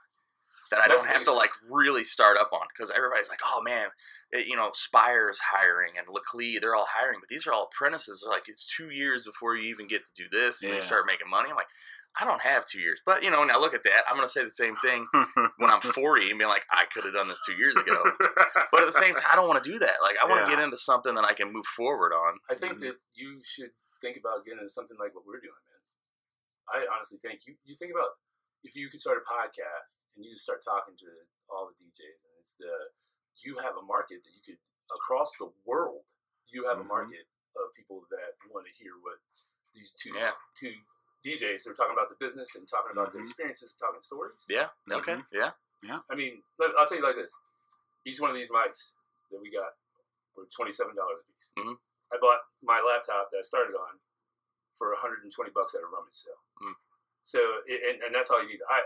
that 0.71 0.81
I 0.81 0.89
don't 0.89 1.07
have 1.07 1.23
to 1.25 1.33
like 1.33 1.51
really 1.69 2.05
start 2.05 2.37
up 2.39 2.51
on 2.53 2.67
because 2.69 2.91
everybody's 2.95 3.29
like, 3.29 3.41
oh 3.45 3.63
man, 3.63 3.89
it, 4.33 4.47
you 4.47 4.57
know, 4.57 4.71
Spire's 4.75 5.39
hiring 5.41 5.93
and 5.97 6.07
Laclede, 6.09 6.61
they're 6.61 6.75
all 6.77 6.87
hiring, 6.89 7.19
but 7.21 7.29
these 7.29 7.47
are 7.47 7.53
all 7.53 7.69
apprentices. 7.73 8.21
They're 8.23 8.33
like, 8.33 8.49
it's 8.49 8.67
two 8.67 8.91
years 8.91 9.25
before 9.25 9.57
you 9.57 9.69
even 9.71 9.87
get 9.87 10.05
to 10.05 10.13
do 10.15 10.29
this 10.31 10.63
and 10.63 10.71
you 10.73 10.79
Yeah. 10.79 10.83
start 10.85 11.05
making 11.07 11.29
money. 11.31 11.49
I'm 11.51 11.57
like, 11.57 11.69
I 12.21 12.25
don't 12.25 12.41
have 12.43 12.65
two 12.65 12.81
years, 12.81 13.01
but 13.07 13.23
you 13.23 13.31
know, 13.31 13.45
now 13.45 13.61
look 13.61 13.75
at 13.75 13.85
that. 13.85 14.03
I'm 14.09 14.17
gonna 14.17 14.29
say 14.29 14.43
the 14.43 14.51
same 14.51 14.77
thing 14.77 15.07
when 15.59 15.71
I'm 15.71 15.81
40 15.81 16.31
and 16.31 16.39
be 16.39 16.45
like, 16.47 16.65
I 16.71 16.85
could 16.93 17.05
have 17.05 17.15
done 17.15 17.29
this 17.29 17.41
two 17.47 17.53
years 17.55 17.77
ago. 17.77 18.13
But 18.73 18.83
at 18.83 18.87
the 18.87 18.93
same 18.93 19.15
time, 19.17 19.29
I 19.31 19.37
don't 19.37 19.47
want 19.49 19.63
to 19.63 19.71
do 19.71 19.79
that. 19.79 19.97
Like, 20.03 20.17
I 20.23 20.27
want 20.29 20.45
to 20.45 20.51
Yeah. 20.51 20.57
get 20.57 20.65
into 20.65 20.77
something 20.77 21.15
that 21.15 21.25
I 21.25 21.33
can 21.33 21.53
move 21.53 21.67
forward 21.67 22.13
on. 22.13 22.39
I 22.51 22.55
think 22.55 22.75
Mhm. 22.75 22.81
that 22.81 22.97
you 23.15 23.41
should 23.45 23.71
think 24.01 24.17
about 24.17 24.45
getting 24.45 24.59
into 24.59 24.69
something 24.73 24.97
like 24.99 25.15
what 25.15 25.25
we're 25.27 25.41
doing, 25.41 25.55
man. 25.69 26.83
I 26.83 26.87
honestly 26.95 27.19
think 27.19 27.47
you, 27.47 27.55
you 27.65 27.75
think 27.75 27.93
about 27.93 28.11
if 28.65 28.75
you 28.77 28.89
could 28.91 29.01
start 29.01 29.19
a 29.19 29.25
podcast 29.25 30.05
and 30.17 30.25
you 30.25 30.33
just 30.33 30.43
start 30.45 30.63
talking 30.65 30.97
to 30.97 31.07
all 31.51 31.67
the 31.69 31.75
DJs, 31.75 32.25
and 32.27 32.35
it's 32.41 32.57
the 32.57 32.71
you 33.45 33.57
have 33.59 33.77
a 33.77 33.83
market 33.83 34.23
that 34.25 34.31
you 34.35 34.43
could 34.45 34.59
across 34.95 35.37
the 35.39 35.53
world. 35.65 36.05
You 36.49 36.65
have 36.67 36.79
Mhm. 36.79 36.83
a 36.83 36.85
market 36.85 37.29
of 37.57 37.73
people 37.75 38.05
that 38.11 38.35
want 38.51 38.67
to 38.67 38.73
hear 38.73 38.93
what 38.99 39.19
these 39.73 39.95
two 39.97 40.13
Yeah. 40.15 40.33
two 40.55 40.75
DJs 41.23 41.67
are 41.67 41.75
talking 41.75 41.93
about 41.93 42.09
the 42.09 42.17
business 42.17 42.55
and 42.57 42.67
talking 42.67 42.93
about 42.93 43.13
their 43.13 43.21
Mhm. 43.21 43.25
experiences, 43.25 43.75
talking 43.77 44.01
stories. 44.01 44.45
Yeah. 44.49 44.71
Okay. 44.91 45.17
Mhm. 45.17 45.27
Yeah. 45.33 46.01
I 46.11 46.15
mean, 46.15 46.43
I'll 46.61 46.87
tell 46.87 46.97
you 46.97 47.03
like 47.05 47.17
this: 47.17 47.33
each 48.05 48.19
one 48.21 48.31
of 48.31 48.37
these 48.37 48.51
mics 48.51 48.95
that 49.31 49.39
we 49.41 49.51
got 49.51 49.77
were 50.35 50.47
twenty 50.47 50.73
seven 50.73 50.95
dollars 50.97 51.21
a 51.21 51.25
piece. 51.25 51.53
Mhm. 51.57 51.79
I 52.13 52.17
bought 52.19 52.41
my 52.63 52.81
laptop 52.81 53.31
that 53.31 53.39
I 53.39 53.43
started 53.43 53.77
on 53.77 54.01
for 54.77 54.91
one 54.91 54.99
hundred 55.01 55.23
and 55.23 55.33
twenty 55.33 55.51
bucks 55.51 55.75
at 55.75 55.83
a 55.83 55.87
rummage 55.87 56.15
sale. 56.15 56.43
Mm. 57.29 57.37
So, 57.37 57.41
and, 57.69 58.01
and 58.09 58.15
that's 58.15 58.31
all 58.33 58.41
you 58.41 58.49
need. 58.49 58.65
I 58.65 58.81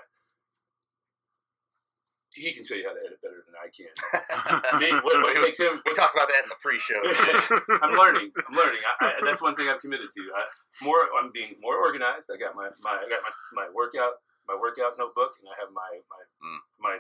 he 2.33 2.49
can 2.53 2.65
show 2.65 2.75
you 2.75 2.89
how 2.89 2.97
to 2.97 3.03
edit 3.05 3.21
better 3.21 3.45
than 3.45 3.53
I 3.61 3.69
can. 3.69 3.93
Me, 4.81 4.89
what, 5.05 5.21
what 5.21 5.37
takes 5.37 5.61
him? 5.61 5.85
we 5.85 5.93
talked 5.93 6.17
about 6.17 6.33
that 6.33 6.49
in 6.49 6.49
the 6.49 6.57
pre-show. 6.65 6.97
I'm 7.85 7.93
learning. 7.93 8.33
I'm 8.49 8.57
learning. 8.57 8.81
I, 8.89 9.21
I, 9.21 9.21
that's 9.21 9.45
one 9.45 9.53
thing 9.53 9.69
I've 9.69 9.85
committed 9.85 10.09
to. 10.17 10.23
I, 10.33 10.49
more, 10.81 11.13
I'm 11.13 11.29
being 11.29 11.61
more 11.61 11.77
organized. 11.77 12.33
I 12.33 12.41
got 12.41 12.57
my, 12.57 12.73
my 12.81 13.05
I 13.05 13.07
got 13.13 13.21
my, 13.21 13.33
my 13.53 13.67
workout 13.77 14.25
my 14.49 14.57
workout 14.57 14.97
notebook, 14.99 15.37
and 15.39 15.47
I 15.47 15.55
have 15.61 15.71
my 15.77 16.01
my 16.09 16.23
Mm. 16.43 16.59
my 16.81 16.95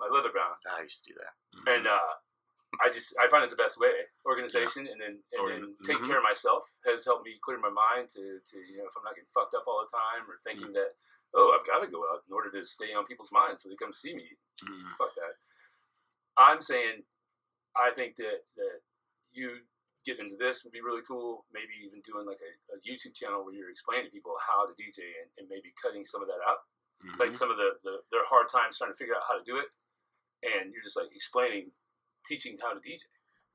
my 0.00 0.08
leather 0.08 0.32
bound. 0.32 0.56
I 0.64 0.80
used 0.80 1.04
to 1.04 1.12
do 1.12 1.14
that. 1.20 1.34
And 1.68 1.84
uh, 1.86 2.12
I 2.80 2.88
just 2.88 3.12
I 3.20 3.28
find 3.28 3.44
it 3.44 3.50
the 3.50 3.60
best 3.60 3.76
way. 3.76 3.92
Organization, 4.24 4.88
and 4.88 4.96
then 5.00 5.20
and 5.36 5.42
then 5.50 5.60
Organ- 5.68 5.76
taking 5.84 6.02
mhm. 6.04 6.08
care 6.08 6.18
of 6.18 6.24
myself 6.24 6.72
has 6.88 7.04
helped 7.04 7.24
me 7.26 7.36
clear 7.44 7.58
my 7.60 7.68
mind 7.68 8.08
to 8.16 8.40
to 8.40 8.56
you 8.64 8.78
know 8.80 8.88
if 8.88 8.96
I'm 8.96 9.04
not 9.04 9.14
getting 9.14 9.28
fucked 9.34 9.52
up 9.54 9.68
all 9.68 9.84
the 9.84 9.92
time 9.92 10.24
or 10.30 10.36
thinking 10.40 10.72
Mm. 10.72 10.78
that 10.80 10.96
oh 11.34 11.52
I've 11.52 11.66
got 11.68 11.84
to 11.84 11.88
go 11.92 12.00
out 12.08 12.24
in 12.26 12.32
order 12.32 12.50
to 12.52 12.64
stay 12.64 12.94
on 12.96 13.04
people's 13.04 13.30
minds 13.32 13.62
so 13.62 13.68
they 13.68 13.76
come 13.76 13.92
see 13.92 14.14
me 14.16 14.24
Mhm. 14.64 14.96
fuck 14.96 15.12
that. 15.16 15.36
I'm 16.36 16.62
saying, 16.62 17.04
I 17.76 17.90
think 17.92 18.16
that 18.16 18.44
that 18.56 18.80
you 19.32 19.60
get 20.04 20.18
into 20.18 20.36
this 20.36 20.64
would 20.64 20.72
be 20.72 20.80
really 20.80 21.02
cool. 21.06 21.44
Maybe 21.52 21.74
even 21.84 22.00
doing 22.00 22.24
like 22.26 22.40
a, 22.40 22.52
a 22.74 22.78
YouTube 22.80 23.14
channel 23.14 23.44
where 23.44 23.54
you're 23.54 23.70
explaining 23.70 24.06
to 24.06 24.10
people 24.10 24.34
how 24.40 24.66
to 24.66 24.72
DJ 24.74 25.04
and, 25.20 25.28
and 25.38 25.46
maybe 25.48 25.72
cutting 25.80 26.04
some 26.04 26.22
of 26.22 26.28
that 26.28 26.40
out, 26.48 26.64
like 27.20 27.34
some 27.34 27.50
of 27.50 27.56
the, 27.56 27.76
the 27.84 28.00
their 28.10 28.24
hard 28.24 28.48
times 28.48 28.78
trying 28.78 28.90
to 28.90 28.96
figure 28.96 29.14
out 29.14 29.22
how 29.28 29.36
to 29.38 29.44
do 29.44 29.58
it, 29.58 29.68
and 30.42 30.72
you're 30.72 30.82
just 30.82 30.96
like 30.96 31.12
explaining, 31.14 31.70
teaching 32.26 32.56
how 32.60 32.72
to 32.72 32.80
DJ. 32.80 33.02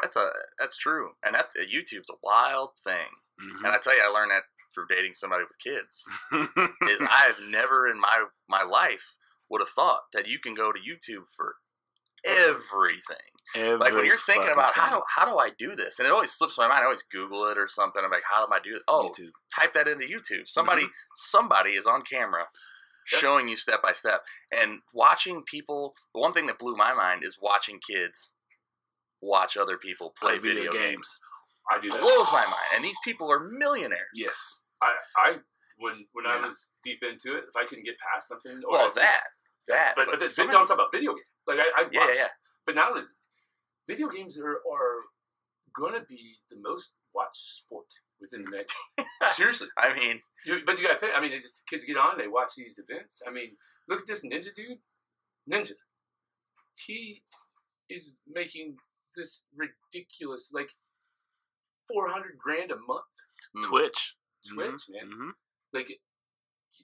That's 0.01 0.15
a 0.15 0.29
that's 0.59 0.77
true, 0.77 1.11
and 1.23 1.35
that 1.35 1.49
uh, 1.59 1.63
YouTube's 1.63 2.09
a 2.09 2.19
wild 2.21 2.71
thing. 2.83 3.07
Mhm. 3.41 3.65
And 3.65 3.67
I 3.67 3.77
tell 3.77 3.95
you, 3.95 4.03
I 4.05 4.09
learned 4.09 4.31
that 4.31 4.43
through 4.73 4.87
dating 4.87 5.13
somebody 5.15 5.43
with 5.43 5.57
kids. 5.59 6.03
Is 6.89 7.01
I've 7.01 7.39
never 7.47 7.87
in 7.87 7.99
my 7.99 8.25
my 8.47 8.63
life 8.63 9.13
would 9.49 9.61
have 9.61 9.69
thought 9.69 10.11
that 10.13 10.27
you 10.27 10.39
can 10.39 10.53
go 10.53 10.71
to 10.71 10.79
YouTube 10.79 11.25
for 11.35 11.55
everything. 12.25 13.17
like 13.79 13.93
when 13.93 14.05
you're 14.05 14.17
thinking 14.17 14.51
about 14.51 14.73
how 14.73 14.97
do 14.97 15.03
how 15.07 15.25
do 15.25 15.37
I 15.37 15.49
do 15.57 15.75
this, 15.75 15.99
and 15.99 16.07
it 16.07 16.11
always 16.11 16.31
slips 16.31 16.57
my 16.57 16.67
mind. 16.67 16.81
I 16.81 16.83
always 16.83 17.03
Google 17.03 17.45
it 17.47 17.57
or 17.57 17.67
something. 17.67 18.01
I'm 18.03 18.11
like, 18.11 18.23
how 18.29 18.45
do 18.45 18.53
I 18.53 18.59
do 18.59 18.75
it? 18.75 18.81
Oh, 18.87 19.09
YouTube. 19.17 19.31
type 19.55 19.73
that 19.73 19.87
into 19.87 20.05
YouTube. 20.05 20.47
Somebody 20.47 20.83
somebody 21.15 21.71
is 21.71 21.87
on 21.87 22.01
camera 22.01 22.45
showing 23.05 23.47
you 23.47 23.55
step 23.55 23.81
by 23.81 23.93
step 23.93 24.23
and 24.51 24.79
watching 24.93 25.43
people. 25.43 25.95
The 26.13 26.19
one 26.19 26.33
thing 26.33 26.45
that 26.47 26.59
blew 26.59 26.75
my 26.75 26.93
mind 26.93 27.23
is 27.23 27.37
watching 27.41 27.79
kids 27.79 28.31
watch 29.21 29.57
other 29.57 29.77
people 29.77 30.13
play 30.19 30.39
Play 30.39 30.53
video, 30.53 30.71
games. 30.71 31.19
I 31.71 31.79
do 31.81 31.89
that. 31.89 31.99
Blows 31.99 32.27
my 32.31 32.45
mind, 32.45 32.69
and 32.75 32.85
these 32.85 32.97
people 33.03 33.31
are 33.31 33.39
millionaires. 33.39 34.07
Yes. 34.13 34.63
I, 34.81 34.93
I 35.17 35.35
when 35.79 36.05
when 36.13 36.25
I 36.25 36.39
was 36.45 36.71
deep 36.83 36.99
into 37.03 37.35
it, 37.37 37.45
if 37.49 37.55
I 37.55 37.65
couldn't 37.65 37.83
get 37.85 37.95
past 37.99 38.27
something, 38.27 38.61
or 38.67 38.71
Well, 38.77 38.87
I- 38.95 38.99
that 39.01 39.23
that, 39.67 39.93
but 39.95 40.05
but, 40.05 40.11
but 40.11 40.19
the, 40.21 40.29
some 40.29 40.47
don't 40.49 40.65
talk 40.65 40.75
about 40.75 40.91
video 40.93 41.11
games. 41.13 41.25
Like 41.45 41.59
I, 41.59 41.81
I 41.81 41.85
yeah, 41.91 42.05
yeah, 42.07 42.15
yeah. 42.15 42.27
But 42.65 42.75
now 42.75 42.93
that 42.93 43.05
video 43.87 44.07
games 44.09 44.37
are, 44.39 44.61
are 44.71 44.97
going 45.75 45.93
to 45.93 46.01
be 46.07 46.35
the 46.49 46.57
most 46.61 46.91
watched 47.13 47.35
sport 47.57 47.85
within 48.21 48.43
the 48.45 48.57
next. 48.57 48.75
seriously, 49.35 49.67
I 49.77 49.93
mean, 49.97 50.21
you, 50.45 50.59
but 50.65 50.77
you 50.77 50.87
got 50.87 50.93
to 50.93 50.99
think. 50.99 51.13
I 51.15 51.21
mean, 51.21 51.31
it's 51.33 51.45
just 51.45 51.67
kids 51.67 51.83
get 51.85 51.97
on, 51.97 52.17
they 52.17 52.27
watch 52.27 52.51
these 52.57 52.79
events. 52.87 53.21
I 53.27 53.31
mean, 53.31 53.51
look 53.89 54.01
at 54.01 54.07
this 54.07 54.23
ninja 54.23 54.53
dude, 54.55 54.77
Ninja. 55.51 55.73
He 56.85 57.23
is 57.89 58.19
making 58.27 58.75
this 59.17 59.43
ridiculous, 59.55 60.51
like 60.53 60.69
four 61.87 62.07
hundred 62.09 62.37
grand 62.37 62.71
a 62.71 62.75
month. 62.75 63.11
mm, 63.57 63.63
Twitch. 63.67 64.15
Twitch, 64.53 64.81
man, 64.89 65.11
hmm 65.11 65.29
like 65.73 65.89
it, 65.89 65.97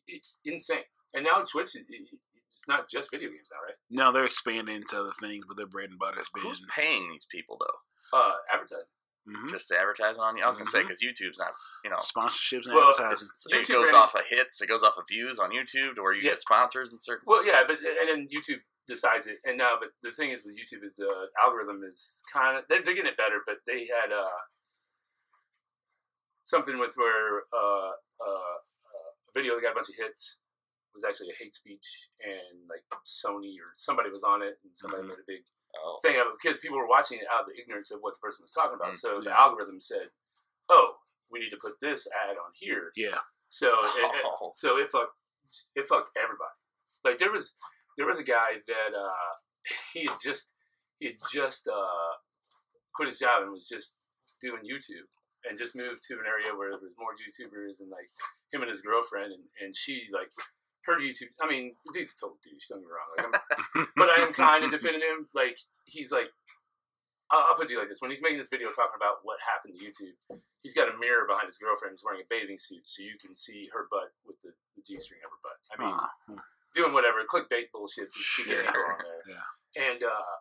it's 0.07 0.39
insane. 0.43 0.79
And 1.13 1.23
now 1.23 1.41
Twitch, 1.49 1.75
it, 1.75 1.85
it, 1.87 2.01
it's 2.47 2.65
not 2.67 2.89
just 2.89 3.09
video 3.11 3.29
games 3.29 3.47
now, 3.51 3.59
right? 3.65 3.75
No, 3.89 4.11
they're 4.11 4.25
expanding 4.25 4.75
into 4.75 4.99
other 4.99 5.13
things, 5.21 5.45
but 5.47 5.55
their 5.55 5.67
bread 5.67 5.89
and 5.91 5.97
butter 5.99 6.17
has 6.17 6.27
been 6.33 6.43
who's 6.43 6.61
paying 6.75 7.07
these 7.09 7.25
people 7.31 7.57
though? 7.61 8.17
Uh, 8.19 8.33
advertising. 8.53 8.85
mhm. 9.29 9.49
Just 9.49 9.69
to 9.69 9.79
advertise 9.79 10.17
on 10.17 10.35
you? 10.35 10.43
I 10.43 10.47
was 10.47 10.57
gonna 10.57 10.69
say 10.69 10.81
because 10.81 10.99
YouTube's 11.01 11.39
not, 11.39 11.53
you 11.85 11.89
know, 11.91 11.97
sponsorships 11.97 12.65
and 12.65 12.75
Well, 12.75 12.89
advertising. 12.89 13.27
YouTube 13.49 13.61
it 13.61 13.67
goes 13.69 13.83
rating- 13.85 13.95
off 13.95 14.15
of 14.15 14.21
hits. 14.27 14.61
It 14.61 14.67
goes 14.67 14.83
off 14.83 14.97
of 14.97 15.05
views 15.07 15.39
on 15.39 15.51
YouTube, 15.51 15.95
to 15.95 16.01
where 16.01 16.13
you 16.13 16.21
Yeah. 16.21 16.31
get 16.31 16.41
sponsors 16.41 16.91
and 16.91 17.01
certain. 17.01 17.23
Well, 17.25 17.45
yeah, 17.45 17.61
but 17.65 17.77
and 17.79 18.09
then 18.09 18.27
YouTube 18.27 18.59
decides 18.87 19.27
it. 19.27 19.37
And 19.45 19.57
now, 19.57 19.75
but 19.79 19.89
the 20.01 20.11
thing 20.11 20.31
is 20.31 20.43
with 20.45 20.55
YouTube 20.55 20.83
is 20.85 20.95
the 20.95 21.27
algorithm 21.43 21.81
is 21.87 22.21
kind 22.31 22.57
of 22.57 22.63
they're, 22.69 22.81
they're 22.83 22.95
getting 22.95 23.11
it 23.11 23.17
better, 23.17 23.39
but 23.45 23.57
they 23.67 23.87
had 23.87 24.11
uh, 24.11 24.39
something 26.43 26.79
with 26.79 26.93
where 26.95 27.43
uh, 27.53 27.91
uh, 28.19 28.57
a 28.59 29.31
video 29.33 29.55
that 29.55 29.61
got 29.61 29.71
a 29.71 29.75
bunch 29.75 29.89
of 29.89 29.95
hits 29.95 30.37
was 30.93 31.03
actually 31.03 31.29
a 31.33 31.37
hate 31.41 31.53
speech, 31.55 32.09
and 32.21 32.69
like 32.69 32.83
Sony 33.01 33.57
or 33.57 33.73
somebody 33.75 34.11
was 34.11 34.23
on 34.23 34.43
it, 34.43 34.59
and 34.63 34.75
somebody 34.75 35.03
Mhm. 35.03 35.07
made 35.09 35.19
a 35.19 35.27
big 35.27 35.43
Oh, 35.75 35.97
thing 36.03 36.19
of 36.21 36.27
it 36.27 36.33
because 36.39 36.59
people 36.59 36.77
were 36.77 36.85
watching 36.87 37.17
it 37.17 37.25
out 37.33 37.41
of 37.41 37.45
the 37.47 37.59
ignorance 37.59 37.89
of 37.89 37.99
what 38.01 38.13
the 38.13 38.19
person 38.19 38.43
was 38.43 38.51
talking 38.51 38.75
about. 38.75 38.93
Mm, 38.93 38.95
so 38.99 39.19
the 39.21 39.31
yeah. 39.31 39.41
algorithm 39.41 39.81
said, 39.81 40.11
"Oh, 40.69 40.99
we 41.31 41.39
need 41.39 41.49
to 41.49 41.57
put 41.57 41.79
this 41.79 42.05
ad 42.29 42.37
on 42.37 42.51
here." 42.53 42.91
yeah. 42.95 43.17
So 43.49 43.65
it, 43.67 44.05
it- 44.05 44.11
Oh. 44.23 44.51
so 44.53 44.77
it 44.77 44.87
fucked 44.91 45.17
it 45.73 45.87
fucked 45.87 46.11
everybody. 46.15 46.53
Like 47.03 47.17
there 47.17 47.31
was 47.31 47.55
there 47.97 48.05
was 48.05 48.17
a 48.17 48.23
guy 48.23 48.59
that 48.67 48.91
uh, 48.95 49.33
he 49.93 50.05
had 50.07 50.17
just 50.21 50.53
he 50.99 51.07
had 51.07 51.15
just 51.31 51.67
uh, 51.67 52.13
quit 52.95 53.09
his 53.09 53.19
job 53.19 53.43
and 53.43 53.51
was 53.51 53.67
just 53.67 53.97
doing 54.41 54.61
YouTube 54.61 55.07
and 55.47 55.57
just 55.57 55.75
moved 55.75 56.03
to 56.07 56.13
an 56.15 56.27
area 56.27 56.55
where 56.55 56.71
there 56.71 56.79
was 56.79 56.95
more 56.97 57.15
YouTubers 57.19 57.81
and 57.81 57.89
like 57.89 58.07
him 58.51 58.61
and 58.61 58.71
his 58.71 58.81
girlfriend 58.81 59.33
and, 59.33 59.43
and 59.61 59.75
she 59.75 60.07
like 60.11 60.31
her 60.85 60.99
YouTube. 60.99 61.31
I 61.41 61.47
mean, 61.47 61.75
the 61.85 61.91
dude's 61.95 62.13
a 62.13 62.19
total 62.19 62.37
douche. 62.43 62.67
Don't 62.67 62.83
get 62.83 62.87
me 62.87 62.95
wrong. 62.95 63.09
Like, 63.15 63.25
I'm, 63.27 63.87
but 63.99 64.09
I 64.11 64.21
am 64.23 64.33
kind 64.33 64.63
of 64.63 64.71
defending 64.71 65.01
him. 65.01 65.27
Like 65.33 65.57
he's 65.85 66.11
like, 66.11 66.27
I'll, 67.31 67.51
I'll 67.51 67.55
put 67.55 67.69
you 67.71 67.79
like 67.79 67.89
this: 67.89 68.01
when 68.03 68.11
he's 68.11 68.21
making 68.21 68.37
this 68.39 68.51
video 68.51 68.67
talking 68.71 68.99
about 68.99 69.23
what 69.23 69.39
happened 69.43 69.75
to 69.75 69.79
YouTube, 69.79 70.15
he's 70.61 70.75
got 70.75 70.91
a 70.91 70.95
mirror 70.99 71.23
behind 71.27 71.47
his 71.47 71.57
girlfriend. 71.57 71.95
He's 71.95 72.03
wearing 72.03 72.23
a 72.23 72.29
bathing 72.29 72.59
suit, 72.59 72.83
so 72.83 73.03
you 73.03 73.15
can 73.19 73.33
see 73.33 73.71
her 73.71 73.87
butt 73.91 74.11
with 74.27 74.39
the, 74.43 74.51
the 74.75 74.83
g 74.83 74.99
string 74.99 75.23
of 75.23 75.31
her 75.31 75.41
butt. 75.43 75.59
I 75.71 75.75
mean, 75.79 75.95
Uh, 75.95 76.43
doing 76.75 76.93
whatever 76.93 77.23
clickbait 77.25 77.69
bullshit 77.71 78.11
to 78.11 78.19
keep 78.37 78.45
Sure. 78.47 78.61
people 78.63 78.81
on 78.89 78.99
there. 79.03 79.23
Yeah. 79.29 79.47
And 79.93 79.99
uh, 80.03 80.33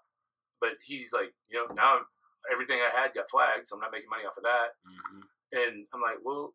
but 0.61 0.76
he's 0.85 1.12
like, 1.12 1.33
you 1.49 1.57
know, 1.59 1.72
now 1.74 2.01
everything 2.53 2.78
I 2.83 2.91
had 2.93 3.14
got 3.14 3.30
flagged, 3.30 3.66
so 3.66 3.76
I'm 3.76 3.80
not 3.85 3.93
making 3.93 4.11
money 4.11 4.24
off 4.24 4.37
of 4.37 4.45
that. 4.45 4.74
mhm. 4.87 5.22
And 5.53 5.87
I'm 5.93 6.01
like, 6.01 6.16
well, 6.24 6.55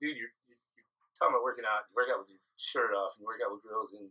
dude, 0.00 0.16
you're, 0.16 0.32
you're 0.48 0.56
you're 0.76 0.88
talking 1.18 1.34
about 1.36 1.44
working 1.44 1.64
out. 1.68 1.84
You 1.88 1.94
work 1.94 2.08
out 2.08 2.18
with 2.24 2.32
your 2.32 2.40
shirt 2.56 2.96
off, 2.96 3.12
and 3.16 3.22
you 3.22 3.26
work 3.28 3.40
out 3.44 3.52
with 3.52 3.62
girls 3.64 3.92
in 3.92 4.08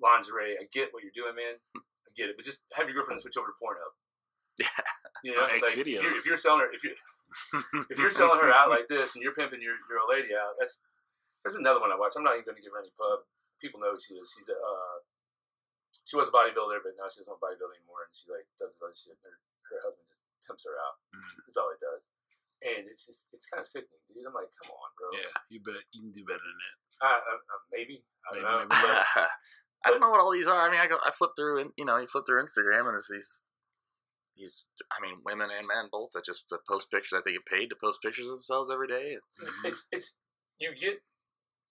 lingerie. 0.00 0.54
I 0.54 0.70
get 0.70 0.94
what 0.94 1.02
you're 1.02 1.14
doing, 1.16 1.34
man. 1.34 1.58
I 1.76 2.10
get 2.14 2.30
it, 2.30 2.36
but 2.38 2.46
just 2.46 2.62
have 2.78 2.86
your 2.86 2.94
girlfriend 2.94 3.18
switch 3.20 3.36
over 3.36 3.50
to 3.50 3.58
Pornhub. 3.58 3.94
Yeah. 4.58 4.82
You 5.22 5.34
know, 5.34 5.42
like, 5.50 5.74
if, 5.76 5.86
you're, 5.86 6.14
if 6.14 6.26
you're 6.26 6.36
selling 6.38 6.60
her, 6.62 6.70
if 6.72 6.82
you 6.86 6.94
if 7.90 7.98
you're 7.98 8.10
selling 8.10 8.38
her 8.38 8.50
out 8.54 8.70
like 8.70 8.86
this, 8.86 9.14
and 9.14 9.22
you're 9.22 9.34
pimping 9.34 9.58
your, 9.62 9.74
your 9.90 9.98
old 10.02 10.10
lady 10.14 10.30
out, 10.34 10.54
that's 10.58 10.80
there's 11.42 11.54
another 11.58 11.80
one 11.80 11.90
I 11.90 11.98
watch. 11.98 12.14
I'm 12.16 12.22
not 12.22 12.34
even 12.34 12.44
going 12.46 12.56
to 12.56 12.62
give 12.62 12.70
her 12.72 12.78
any 12.78 12.90
pub. 12.98 13.26
People 13.60 13.82
know 13.82 13.92
who 13.94 14.00
she 14.00 14.14
is. 14.18 14.30
She's 14.34 14.48
a 14.48 14.56
uh, 14.58 14.98
she 16.06 16.14
was 16.16 16.30
a 16.30 16.34
bodybuilder, 16.34 16.80
but 16.84 16.94
now 16.96 17.10
she 17.10 17.20
doesn't 17.20 17.42
bodybuild 17.42 17.74
anymore, 17.74 18.06
and 18.06 18.14
she 18.14 18.30
like 18.30 18.46
does 18.58 18.74
this 18.76 18.82
other 18.82 18.94
shit. 18.94 19.18
Her 19.22 19.34
her 19.74 19.78
husband 19.84 20.06
just 20.08 20.22
pimps 20.46 20.64
her 20.64 20.76
out. 20.78 20.96
Mhm. 21.12 21.42
That's 21.44 21.58
all 21.58 21.68
he 21.74 21.78
does, 21.82 22.10
and 22.62 22.86
it's 22.86 23.04
just 23.04 23.28
it's 23.34 23.46
kind 23.50 23.60
of 23.60 23.68
sickening, 23.68 24.00
dude. 24.14 24.24
I'm 24.24 24.32
like, 24.36 24.48
come 24.62 24.70
on, 24.72 24.90
bro. 24.96 25.10
yeah, 25.18 25.32
you 25.50 25.58
bet 25.60 25.82
you 25.92 26.06
can 26.06 26.12
do 26.14 26.22
better 26.24 26.40
than 26.44 26.58
that. 26.62 26.76
Uh, 27.02 27.20
uh, 27.22 27.38
uh, 27.42 27.62
maybe 27.70 28.02
I 28.26 28.34
don't 28.34 28.42
Maybe, 28.42 28.46
know. 28.46 28.58
maybe 28.66 28.82
But, 29.14 29.28
I 29.84 29.90
don't 29.94 30.00
know 30.02 30.10
what 30.10 30.18
all 30.22 30.32
these 30.34 30.48
are. 30.50 30.66
I 30.66 30.70
mean, 30.70 30.80
I 30.82 30.86
go, 30.90 30.98
I 31.04 31.10
flip 31.14 31.32
through, 31.38 31.60
and 31.62 31.70
you 31.78 31.84
know, 31.84 31.98
you 31.98 32.06
flip 32.10 32.26
through 32.26 32.42
Instagram, 32.42 32.86
and 32.90 32.96
it's 32.98 33.08
these, 33.10 33.44
these. 34.34 34.64
I 34.90 34.98
mean, 35.00 35.22
women 35.24 35.50
and 35.50 35.66
men 35.66 35.86
both 35.90 36.10
that 36.14 36.24
just 36.24 36.44
that 36.50 36.66
post 36.66 36.90
pictures 36.90 37.14
that 37.14 37.24
they 37.24 37.32
get 37.38 37.46
paid 37.46 37.70
to 37.70 37.76
post 37.78 38.00
pictures 38.02 38.26
of 38.26 38.42
themselves 38.42 38.70
every 38.70 38.88
day. 38.88 39.16
It's 39.64 39.86
it's 39.92 40.16
you 40.58 40.74
get. 40.74 41.02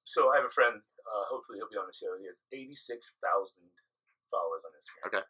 So 0.08 0.32
I 0.32 0.40
have 0.40 0.48
a 0.48 0.56
friend. 0.56 0.80
Uh, 0.80 1.26
hopefully 1.28 1.60
he'll 1.60 1.68
be 1.68 1.76
on 1.76 1.88
the 1.88 1.96
show. 1.96 2.16
He 2.16 2.32
has 2.32 2.48
eighty 2.56 2.76
six 2.76 3.20
thousand 3.20 3.68
followers 4.32 4.64
on 4.64 4.72
Instagram. 4.72 5.04
Okay. 5.12 5.26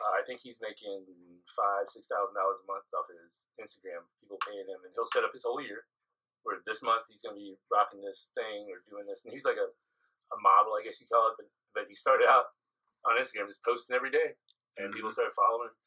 Uh, 0.00 0.12
I 0.16 0.24
think 0.24 0.40
he's 0.40 0.56
making 0.64 1.04
five 1.52 1.84
six 1.92 2.08
thousand 2.08 2.32
dollars 2.32 2.64
a 2.64 2.66
month 2.66 2.88
off 2.96 3.12
his 3.12 3.44
Instagram. 3.60 4.08
People 4.24 4.40
paying 4.40 4.64
him, 4.64 4.80
and 4.80 4.92
he'll 4.96 5.08
set 5.08 5.20
up 5.20 5.36
his 5.36 5.44
whole 5.44 5.60
year. 5.60 5.84
Where 6.48 6.64
this 6.64 6.80
month 6.80 7.10
he's 7.12 7.20
going 7.20 7.36
to 7.36 7.42
be 7.42 7.60
rocking 7.68 8.00
this 8.00 8.32
thing 8.32 8.72
or 8.72 8.80
doing 8.88 9.04
this, 9.04 9.28
and 9.28 9.36
he's 9.36 9.44
like 9.44 9.60
a 9.60 9.68
a 10.32 10.38
model, 10.42 10.74
I 10.74 10.82
guess 10.82 10.98
you 10.98 11.06
call 11.06 11.30
it, 11.30 11.38
but, 11.38 11.46
but 11.70 11.84
he 11.86 11.94
started 11.94 12.26
out 12.26 12.50
on 13.06 13.14
Instagram 13.14 13.46
just 13.46 13.62
posting 13.62 13.94
every 13.94 14.10
day, 14.10 14.34
and 14.74 14.90
people 14.90 15.10
started 15.14 15.30
following. 15.38 15.70
him. 15.70 15.78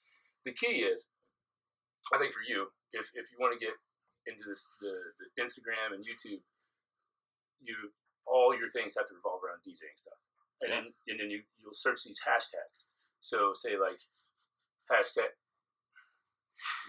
The 0.48 0.56
key 0.56 0.88
is, 0.88 1.12
I 2.16 2.18
think 2.18 2.32
for 2.32 2.46
you, 2.46 2.72
if 2.96 3.12
if 3.18 3.28
you 3.34 3.38
want 3.42 3.58
to 3.58 3.60
get 3.60 3.76
into 4.28 4.48
this 4.48 4.64
the, 4.80 4.94
the 5.20 5.28
Instagram 5.42 5.92
and 5.92 6.06
YouTube, 6.06 6.40
you 7.60 7.92
all 8.30 8.56
your 8.56 8.70
things 8.70 8.96
have 8.98 9.08
to 9.10 9.16
revolve 9.16 9.42
around 9.44 9.66
DJing 9.66 9.98
stuff, 9.98 10.22
and 10.62 10.72
then 10.72 10.86
and 11.08 11.20
then 11.20 11.30
you 11.30 11.42
you'll 11.58 11.74
search 11.74 12.04
these 12.06 12.22
hashtags. 12.22 12.86
So 13.20 13.52
say 13.54 13.78
like 13.78 14.00
hashtag 14.92 15.34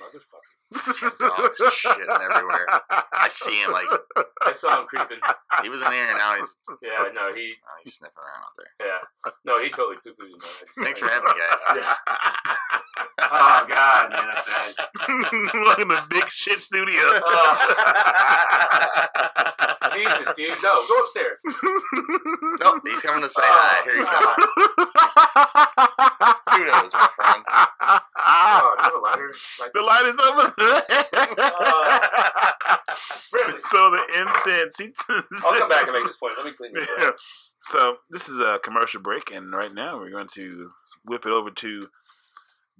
motherfucker. 0.00 0.59
Dogs 0.72 1.58
shitting 1.60 2.06
everywhere. 2.08 2.66
I 3.12 3.28
see 3.28 3.60
him 3.60 3.72
like 3.72 3.86
I 4.42 4.52
saw 4.52 4.80
him 4.80 4.86
creeping. 4.86 5.18
he 5.62 5.68
was 5.68 5.82
in 5.82 5.90
here 5.92 6.06
and 6.08 6.18
now 6.18 6.36
he's 6.36 6.56
Yeah, 6.82 7.08
no, 7.12 7.34
he 7.34 7.54
now 7.64 7.74
he's 7.82 7.94
sniffing 7.94 8.16
around 8.16 8.44
out 8.44 8.54
there. 8.56 8.70
yeah, 8.86 9.30
no, 9.44 9.58
he 9.62 9.68
totally 9.70 9.96
poo 10.02 10.10
pooed 10.10 10.32
in 10.32 10.38
there. 10.38 10.50
I 10.78 10.84
Thanks 10.84 10.98
for 11.00 11.08
having 11.08 11.24
me, 11.24 11.32
guys. 11.34 11.60
Yeah. 11.76 11.94
Oh 13.32 13.64
god, 13.68 14.10
man, 14.10 14.26
that's 14.34 14.46
bad. 14.48 14.74
Welcome 15.64 15.88
to 15.90 16.02
Big 16.10 16.28
Shit 16.28 16.60
Studio. 16.62 17.00
Oh. 19.82 19.96
Jesus, 19.96 20.34
dude, 20.36 20.56
no, 20.62 20.86
go 20.86 20.98
upstairs. 21.02 21.40
Nope, 22.60 22.82
he's 22.86 23.00
coming 23.00 23.22
to 23.22 23.28
say 23.28 23.42
hi. 23.42 23.80
Oh, 23.80 23.84
here 23.84 23.96
he 23.98 24.04
comes. 24.06 24.46
Kudos, 26.46 26.92
my 26.94 27.08
friend. 27.16 27.42
Oh, 27.50 28.76
do 28.80 28.86
you 28.86 28.92
have 28.92 28.94
a 28.94 28.98
lighter? 29.02 29.34
Like 29.58 29.72
the 29.72 29.82
light 29.82 30.06
is 30.06 30.14
over 30.60 30.82
Really? 33.32 33.60
so 33.60 33.90
the 33.90 34.02
incense. 34.20 34.78
He 34.78 34.92
I'll 35.44 35.58
come 35.58 35.68
back 35.68 35.84
and 35.84 35.92
make 35.92 36.04
this 36.06 36.16
point. 36.16 36.34
Let 36.36 36.46
me 36.46 36.52
clean 36.52 36.72
this 36.74 36.88
Yeah. 36.98 37.06
up. 37.08 37.16
So 37.62 37.96
this 38.08 38.26
is 38.26 38.40
a 38.40 38.58
commercial 38.64 39.02
break, 39.02 39.30
and 39.30 39.52
right 39.52 39.72
now 39.72 39.98
we're 39.98 40.10
going 40.10 40.28
to 40.34 40.70
whip 41.04 41.26
it 41.26 41.30
over 41.30 41.50
to 41.50 41.88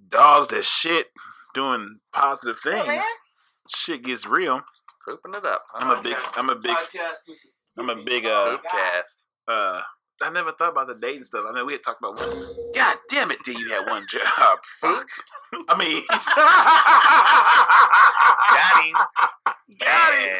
dogs 0.09 0.49
that 0.49 0.65
shit 0.65 1.09
doing 1.53 2.01
positive 2.15 2.59
things. 2.61 3.03
Shit 3.69 4.03
gets 4.05 4.27
real. 4.27 4.63
Pooping 5.07 5.35
it 5.35 5.45
up. 5.45 5.67
I'm 5.75 5.91
a 5.91 6.01
big. 6.01 6.17
I'm 6.35 6.49
a 6.49 6.57
big. 6.57 6.75
Podcast 6.75 7.17
I'm 7.79 7.91
a 7.91 8.03
big. 8.03 8.25
Uh, 8.25 8.57
Poopcast. 8.57 9.25
uh. 9.49 9.83
I 10.23 10.31
never 10.31 10.53
thought 10.53 10.73
about 10.73 10.87
the 10.87 10.95
dating 10.95 11.25
stuff. 11.25 11.45
I 11.49 11.53
know 11.53 11.65
we 11.65 11.73
had 11.73 11.85
talked 11.85 12.01
about 12.03 12.19
one. 12.19 12.47
God 12.75 12.97
damn 13.09 13.31
it! 13.31 13.39
Did 13.45 13.59
you 13.59 13.69
had 13.71 13.87
one 13.87 14.07
job? 14.09 14.59
Fuck. 14.81 15.09
I 15.69 15.77
mean, 15.79 16.03
Got 18.51 18.85
him. 18.85 18.95
Got 19.79 20.21
him. 20.21 20.37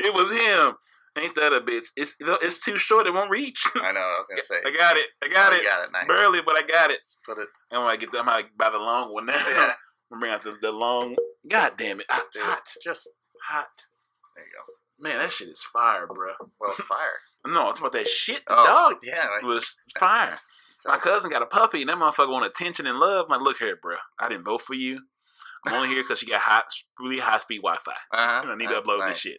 It 0.00 0.14
was 0.14 0.30
him. 0.30 0.74
Ain't 1.18 1.34
that 1.34 1.52
a 1.52 1.60
bitch? 1.60 1.88
It's 1.96 2.14
it's 2.20 2.58
too 2.58 2.78
short. 2.78 3.06
It 3.06 3.12
won't 3.14 3.30
reach. 3.30 3.62
I 3.76 3.92
know. 3.92 4.00
I 4.00 4.18
was 4.18 4.26
gonna 4.28 4.42
say. 4.42 4.56
I 4.64 4.70
got 4.76 4.96
it. 4.96 5.06
I 5.22 5.28
got 5.28 5.52
Oh, 5.52 5.56
it. 5.56 5.64
Got 5.66 5.84
it. 5.84 5.92
Nice. 5.92 6.08
Barely, 6.08 6.40
but 6.44 6.56
I 6.56 6.62
got 6.62 6.90
it. 6.90 7.00
Just 7.02 7.18
put 7.24 7.38
it. 7.38 7.48
And 7.70 7.82
when 7.82 7.90
I 7.90 7.96
get, 7.96 8.08
I'm 8.14 8.24
gonna 8.24 8.44
buy 8.56 8.70
the 8.70 8.78
long 8.78 9.12
one 9.12 9.26
now. 9.26 9.34
Yeah. 9.34 9.72
I'm 10.12 10.20
bring 10.20 10.32
out 10.32 10.42
the, 10.42 10.56
the 10.60 10.72
long. 10.72 11.16
God 11.48 11.72
damn 11.78 12.00
it! 12.00 12.06
Hot, 12.10 12.24
hot, 12.36 12.62
Just 12.82 13.08
hot. 13.48 13.66
there 14.36 14.44
you 14.44 14.50
go. 14.52 14.72
Man, 15.02 15.18
that 15.18 15.32
shit 15.32 15.48
is 15.48 15.62
fire, 15.62 16.06
bro. 16.06 16.32
Well, 16.60 16.70
it's 16.72 16.82
fire. 16.82 16.98
No, 17.44 17.62
I'm 17.62 17.66
talking 17.70 17.80
about 17.82 17.92
that 17.94 18.06
shit. 18.06 18.42
The 18.46 18.54
Oh, 18.56 18.64
dog 18.92 18.98
Yeah. 19.02 19.26
Like, 19.34 19.42
was 19.42 19.74
fire. 19.98 20.38
My 20.86 20.96
cousin 20.98 21.28
got 21.28 21.42
a 21.42 21.46
puppy, 21.46 21.80
and 21.82 21.90
that 21.90 21.96
motherfucker 21.96 22.30
want 22.30 22.46
attention 22.46 22.86
and 22.86 22.98
love. 23.00 23.26
I'm 23.28 23.32
like, 23.38 23.40
look 23.44 23.58
here, 23.58 23.76
bro. 23.82 23.96
I 24.20 24.28
didn't 24.28 24.44
vote 24.44 24.60
for 24.62 24.74
you. 24.74 25.00
I'm 25.66 25.74
only 25.74 25.88
here 25.88 26.02
because 26.04 26.22
you 26.22 26.28
got 26.28 26.40
hot, 26.42 26.66
really 27.00 27.18
high 27.18 27.40
speed 27.40 27.62
Wi-Fi. 27.62 27.92
Uh-huh. 28.16 28.48
I 28.48 28.54
need 28.56 28.68
to 28.68 28.80
upload 28.80 29.00
nice. 29.00 29.08
this 29.10 29.18
shit. 29.18 29.38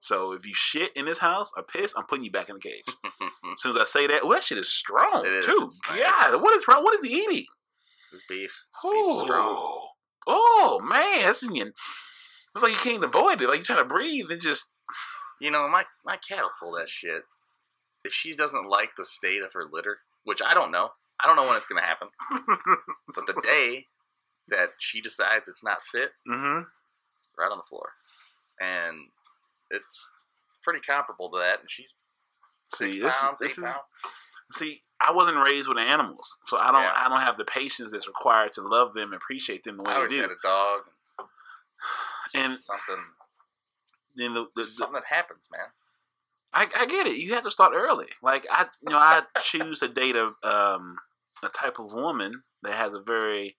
So 0.00 0.32
if 0.32 0.46
you 0.46 0.52
shit 0.54 0.92
in 0.96 1.04
this 1.04 1.18
house 1.18 1.52
or 1.56 1.62
piss, 1.62 1.92
I'm 1.96 2.04
putting 2.06 2.24
you 2.24 2.32
back 2.32 2.48
in 2.48 2.56
the 2.56 2.60
cage. 2.60 2.84
As 3.04 3.60
soon 3.60 3.70
as 3.70 3.76
I 3.76 3.84
say 3.84 4.06
that, 4.06 4.24
well, 4.24 4.32
that 4.32 4.42
shit 4.44 4.56
is 4.58 4.72
strong 4.72 5.24
It 5.26 5.32
is. 5.32 5.46
too. 5.46 5.60
It's 5.64 5.80
nice. 5.90 5.98
Yeah, 6.00 6.36
what 6.36 6.56
is 6.56 6.66
wrong? 6.66 6.82
What 6.82 6.98
is 6.98 7.04
he 7.04 7.16
eating? 7.22 7.44
This 8.10 8.22
beef. 8.28 8.64
This 8.82 8.92
beef 8.92 9.14
strong. 9.24 9.56
Oh, 9.58 9.88
oh 10.26 10.80
man, 10.82 11.20
that's 11.26 11.42
in 11.46 11.54
your, 11.54 11.68
it's 11.68 12.62
like 12.62 12.72
you 12.72 12.78
can't 12.78 13.04
avoid 13.04 13.40
it. 13.42 13.46
Like 13.48 13.56
you're 13.58 13.64
trying 13.64 13.78
to 13.78 13.84
breathe 13.84 14.26
and 14.30 14.40
just. 14.40 14.70
You 15.42 15.50
know, 15.50 15.68
my 15.68 15.82
my 16.04 16.16
cat 16.16 16.44
will 16.44 16.50
pull 16.60 16.78
that 16.78 16.88
shit. 16.88 17.24
If 18.04 18.12
she 18.12 18.32
doesn't 18.32 18.68
like 18.68 18.90
the 18.96 19.04
state 19.04 19.42
of 19.42 19.52
her 19.54 19.64
litter, 19.70 19.98
which 20.22 20.40
I 20.40 20.54
don't 20.54 20.70
know, 20.70 20.90
I 21.20 21.26
don't 21.26 21.34
know 21.34 21.44
when 21.48 21.56
it's 21.56 21.66
gonna 21.66 21.82
happen. 21.82 22.08
But 23.12 23.26
the 23.26 23.40
day 23.42 23.86
that 24.48 24.70
she 24.78 25.00
decides 25.00 25.48
it's 25.48 25.64
not 25.64 25.82
fit, 25.82 26.10
mm-hmm. 26.28 26.62
right 27.36 27.50
on 27.50 27.58
the 27.58 27.64
floor, 27.68 27.90
and 28.60 29.08
it's 29.70 30.14
pretty 30.62 30.78
comparable 30.78 31.28
to 31.30 31.38
that. 31.38 31.58
And 31.60 31.68
she's 31.68 31.92
six 32.66 32.94
See, 32.94 33.00
this, 33.00 33.18
pounds, 33.18 33.40
this 33.40 33.50
eight 33.50 33.58
is 33.58 33.64
pounds. 33.64 33.78
see. 34.52 34.80
I 35.00 35.10
wasn't 35.10 35.44
raised 35.44 35.66
with 35.66 35.76
animals, 35.78 36.38
so 36.46 36.56
I 36.56 36.70
don't. 36.70 36.82
Yeah. 36.82 36.92
I 36.96 37.08
don't 37.08 37.20
have 37.20 37.36
the 37.36 37.44
patience 37.44 37.90
that's 37.90 38.06
required 38.06 38.52
to 38.54 38.62
love 38.62 38.94
them 38.94 39.12
and 39.12 39.14
appreciate 39.14 39.64
them 39.64 39.78
the 39.78 39.82
way 39.82 39.92
I 39.92 39.96
always 39.96 40.12
do. 40.12 40.20
had 40.20 40.30
a 40.30 40.40
dog. 40.40 40.82
And 42.32 42.56
something, 42.56 43.04
then 44.16 44.34
the, 44.34 44.44
the, 44.56 44.62
the, 44.62 44.64
something 44.64 44.94
that 44.94 45.04
happens, 45.14 45.48
man. 45.50 45.66
I, 46.54 46.66
I 46.82 46.86
get 46.86 47.06
it. 47.06 47.16
You 47.16 47.32
have 47.34 47.44
to 47.44 47.50
start 47.50 47.72
early. 47.74 48.08
Like 48.22 48.46
I, 48.50 48.66
you 48.86 48.90
know, 48.92 48.98
I 48.98 49.22
choose 49.42 49.80
to 49.80 49.88
date 49.88 50.16
a 50.16 50.32
um 50.46 50.96
a 51.42 51.48
type 51.48 51.78
of 51.78 51.92
woman 51.92 52.42
that 52.62 52.74
has 52.74 52.92
a 52.92 53.00
very 53.00 53.56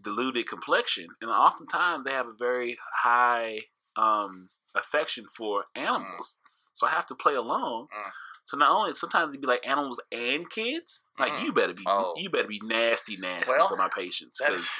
diluted 0.00 0.48
complexion, 0.48 1.06
and 1.20 1.30
oftentimes 1.30 2.04
they 2.04 2.12
have 2.12 2.26
a 2.26 2.34
very 2.38 2.78
high 3.02 3.60
um 3.96 4.48
affection 4.74 5.24
for 5.34 5.64
animals. 5.74 6.40
So 6.74 6.86
I 6.86 6.90
have 6.90 7.06
to 7.06 7.14
play 7.14 7.34
along. 7.34 7.86
Mm. 7.96 8.10
So 8.44 8.56
not 8.56 8.70
only 8.70 8.94
sometimes 8.94 9.32
they 9.32 9.38
be 9.38 9.46
like 9.46 9.66
animals 9.66 10.00
and 10.12 10.48
kids. 10.50 11.04
Like 11.18 11.32
Mhm. 11.32 11.42
you 11.44 11.52
better 11.52 11.74
be 11.74 11.84
Oh. 11.86 12.14
you 12.16 12.28
better 12.30 12.46
be 12.48 12.60
nasty 12.62 13.16
nasty 13.16 13.48
Well, 13.50 13.68
for 13.68 13.76
my 13.76 13.88
patients. 13.88 14.38
That 14.38 14.50
'cause- 14.50 14.60
is, 14.62 14.70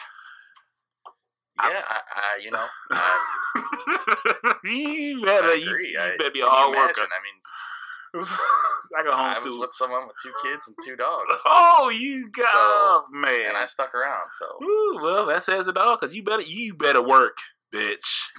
yeah, 1.63 1.83
I, 1.89 2.01
I 2.15 2.41
you 2.43 2.51
know, 2.51 2.67
I, 2.91 4.55
you 4.65 5.23
better 5.25 5.49
I 5.49 5.55
you, 5.55 5.63
agree. 5.69 5.93
you 5.93 5.99
I, 6.01 6.17
better 6.17 6.31
be 6.31 6.41
a 6.41 6.45
can 6.45 6.53
hard 6.53 6.77
worker. 6.77 7.01
I 7.03 7.21
mean, 7.23 8.25
I 8.99 9.03
go 9.03 9.13
home 9.13 9.21
I 9.21 9.39
was 9.39 9.47
too. 9.55 9.61
with 9.61 9.73
someone 9.73 10.07
with 10.07 10.17
two 10.23 10.33
kids 10.43 10.67
and 10.69 10.77
two 10.85 10.97
dogs, 10.97 11.25
Oh, 11.47 11.91
you 11.95 12.31
got 12.31 12.45
So, 12.47 12.59
oh, 12.59 13.05
man. 13.11 13.49
and 13.49 13.57
I 13.57 13.65
stuck 13.65 13.95
around. 13.95 14.31
So 14.39 14.65
Ooh, 14.65 14.99
well, 15.03 15.27
that 15.27 15.43
says 15.45 15.69
it 15.69 15.77
all. 15.77 15.97
Cause 15.97 16.15
you 16.15 16.23
better, 16.23 16.43
you 16.43 16.75
better 16.75 17.03
work, 17.03 17.37
bitch. 17.75 18.31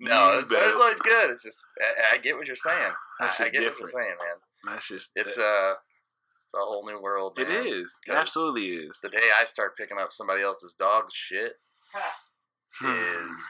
no, 0.00 0.38
it's, 0.38 0.52
it's 0.52 0.76
always 0.76 1.00
good. 1.00 1.30
It's 1.30 1.42
just 1.42 1.64
I, 1.80 2.16
I 2.16 2.18
get 2.18 2.36
what 2.36 2.46
you're 2.46 2.56
saying. 2.56 2.92
I, 3.20 3.24
That's 3.24 3.40
I 3.40 3.44
just 3.44 3.52
get 3.54 3.64
what 3.70 3.78
you're 3.78 3.88
saying, 3.88 4.16
man. 4.18 4.72
That's 4.74 4.88
just 4.88 5.10
It's 5.16 5.36
that- 5.36 5.42
a 5.44 5.74
it's 6.44 6.54
a 6.54 6.58
whole 6.58 6.84
new 6.86 7.00
world. 7.00 7.38
It 7.38 7.48
is. 7.48 7.54
It 7.54 7.64
man. 7.64 7.66
is. 7.66 7.86
It 8.06 8.10
'cause 8.10 8.16
absolutely 8.20 8.66
is. 8.68 8.98
The 9.02 9.08
day 9.08 9.20
I 9.40 9.44
start 9.44 9.76
picking 9.76 9.96
up 9.98 10.12
somebody 10.12 10.42
else's 10.42 10.74
dog 10.74 11.04
shit. 11.12 11.54
Is 12.80 13.36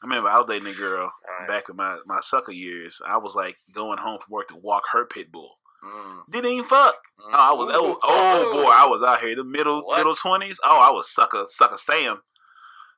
I 0.00 0.06
remember 0.06 0.28
I 0.28 0.38
was 0.38 0.46
dating 0.48 0.68
a 0.68 0.74
girl 0.74 1.10
uh, 1.42 1.46
back 1.48 1.68
in 1.68 1.76
my 1.76 1.98
my 2.06 2.20
sucker 2.20 2.52
years. 2.52 3.00
I 3.06 3.16
was 3.18 3.34
like 3.34 3.56
going 3.72 3.98
home 3.98 4.18
from 4.24 4.30
work 4.32 4.48
to 4.48 4.56
walk 4.56 4.84
her 4.92 5.04
pit 5.04 5.32
bull. 5.32 5.56
mm, 5.84 6.20
Didn't 6.30 6.52
even 6.52 6.64
fuck. 6.64 6.94
mm. 7.20 7.30
Oh, 7.32 7.36
I 7.36 7.52
was 7.52 7.70
oh, 7.74 7.98
oh 8.04 8.52
boy, 8.52 8.70
I 8.70 8.86
was 8.86 9.02
out 9.02 9.20
here 9.20 9.32
in 9.32 9.38
the 9.38 9.44
middle 9.44 9.84
What? 9.84 9.96
middle 9.98 10.14
twenties. 10.14 10.60
Oh, 10.64 10.78
I 10.80 10.92
was 10.92 11.10
sucker 11.12 11.44
sucker 11.48 11.76
Sam, 11.76 12.20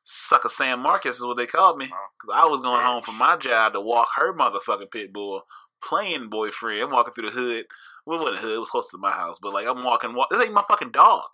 sucker 0.02 0.50
Sam 0.50 0.80
Marcus 0.80 1.16
is 1.16 1.24
what 1.24 1.38
they 1.38 1.46
called 1.46 1.78
me. 1.78 1.90
Oh. 1.92 2.06
'Cause 2.18 2.30
I 2.34 2.46
was 2.46 2.60
going 2.60 2.82
home 2.84 3.00
from 3.02 3.16
my 3.16 3.36
job 3.38 3.72
to 3.72 3.80
walk 3.80 4.08
her 4.16 4.34
motherfucking 4.34 4.90
pit 4.90 5.10
bull, 5.10 5.42
playing 5.82 6.28
boyfriend. 6.28 6.82
I'm 6.82 6.90
walking 6.90 7.14
through 7.14 7.30
the 7.30 7.34
hood. 7.36 7.64
Well, 8.04 8.18
it 8.20 8.22
wasn't 8.24 8.42
the 8.42 8.46
hood. 8.46 8.56
It 8.56 8.60
was 8.60 8.68
close 8.70 8.90
to 8.90 8.98
my 8.98 9.12
house, 9.12 9.38
but 9.40 9.54
like 9.54 9.66
I'm 9.66 9.82
walking. 9.82 10.12
Walk, 10.14 10.28
this 10.30 10.42
ain't 10.44 10.52
my 10.52 10.64
fucking 10.68 10.90
dog. 10.90 11.24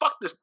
Fuck 0.00 0.16
this. 0.22 0.36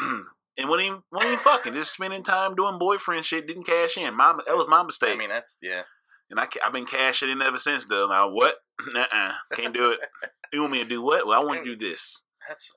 and 0.58 0.68
when 0.68 0.80
he 0.80 0.92
when 1.10 1.30
he 1.30 1.36
fucking 1.36 1.72
just 1.74 1.92
spending 1.92 2.22
time 2.24 2.54
doing 2.54 2.78
boyfriend 2.78 3.24
shit, 3.24 3.46
didn't 3.46 3.64
cash 3.66 3.96
in. 3.96 4.14
My 4.14 4.34
that 4.46 4.56
was 4.56 4.68
my 4.68 4.82
mistake. 4.82 5.12
I 5.12 5.16
mean 5.16 5.30
that's 5.30 5.56
yeah. 5.62 5.82
And 6.30 6.38
I, 6.38 6.46
I've 6.62 6.74
been 6.74 6.84
cashing 6.84 7.30
in 7.30 7.40
ever 7.40 7.56
since, 7.58 7.86
though. 7.86 8.06
Now, 8.06 8.28
what? 8.30 8.56
Nuh-uh. 8.92 9.32
Can't 9.54 9.72
do 9.72 9.92
it. 9.92 10.00
you 10.52 10.60
want 10.60 10.72
me 10.72 10.78
to 10.80 10.84
do 10.84 11.00
what? 11.00 11.26
Well, 11.26 11.40
I 11.40 11.42
want 11.42 11.64
to 11.64 11.74
do 11.74 11.88
this. 11.88 12.22
That's 12.46 12.70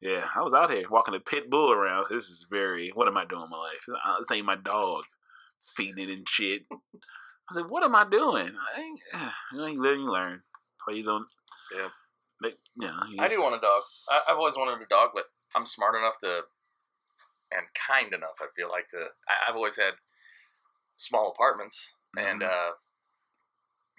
Yeah, 0.00 0.28
I 0.36 0.42
was 0.42 0.54
out 0.54 0.70
here 0.70 0.84
walking 0.88 1.12
a 1.16 1.18
pit 1.18 1.50
bull 1.50 1.72
around. 1.72 2.06
This 2.08 2.26
is 2.26 2.46
very, 2.48 2.90
what 2.90 3.08
am 3.08 3.16
I 3.16 3.24
doing 3.24 3.42
in 3.42 3.50
my 3.50 3.56
life? 3.58 3.98
Uh, 4.06 4.18
This 4.20 4.30
ain't 4.36 4.46
my 4.46 4.54
dog 4.54 5.02
feeding 5.74 6.08
it 6.08 6.12
and 6.16 6.28
shit. 6.28 6.62
I 6.70 6.76
was 7.50 7.62
like, 7.62 7.68
what 7.72 7.82
am 7.82 7.96
I 7.96 8.04
doing? 8.08 8.52
I 8.76 8.80
ain't, 8.80 9.00
you 9.52 9.58
know, 9.58 9.66
you 9.66 9.82
live 9.82 9.94
and 9.94 10.02
you 10.02 10.08
learn. 10.12 10.42
That's 10.44 10.86
why 10.86 10.94
you 10.94 11.02
don't, 11.02 11.26
Yeah. 11.76 11.88
make, 12.40 12.54
you 12.80 12.86
know, 12.86 13.00
you 13.10 13.16
I 13.20 13.24
just- 13.24 13.34
do 13.34 13.42
want 13.42 13.56
a 13.56 13.58
dog. 13.58 13.82
I, 14.12 14.20
I've 14.30 14.36
always 14.38 14.56
wanted 14.56 14.80
a 14.80 14.86
dog, 14.88 15.10
but 15.12 15.24
I'm 15.56 15.66
smart 15.66 15.96
enough 15.96 16.20
to 16.20 16.42
and 17.56 17.66
kind 17.74 18.12
enough. 18.12 18.40
I 18.40 18.46
feel 18.56 18.68
like 18.70 18.88
to. 18.88 19.08
I, 19.28 19.48
I've 19.50 19.56
always 19.56 19.76
had 19.76 19.94
small 20.96 21.30
apartments, 21.30 21.94
and 22.16 22.42
Mhm. 22.42 22.48
uh, 22.50 22.72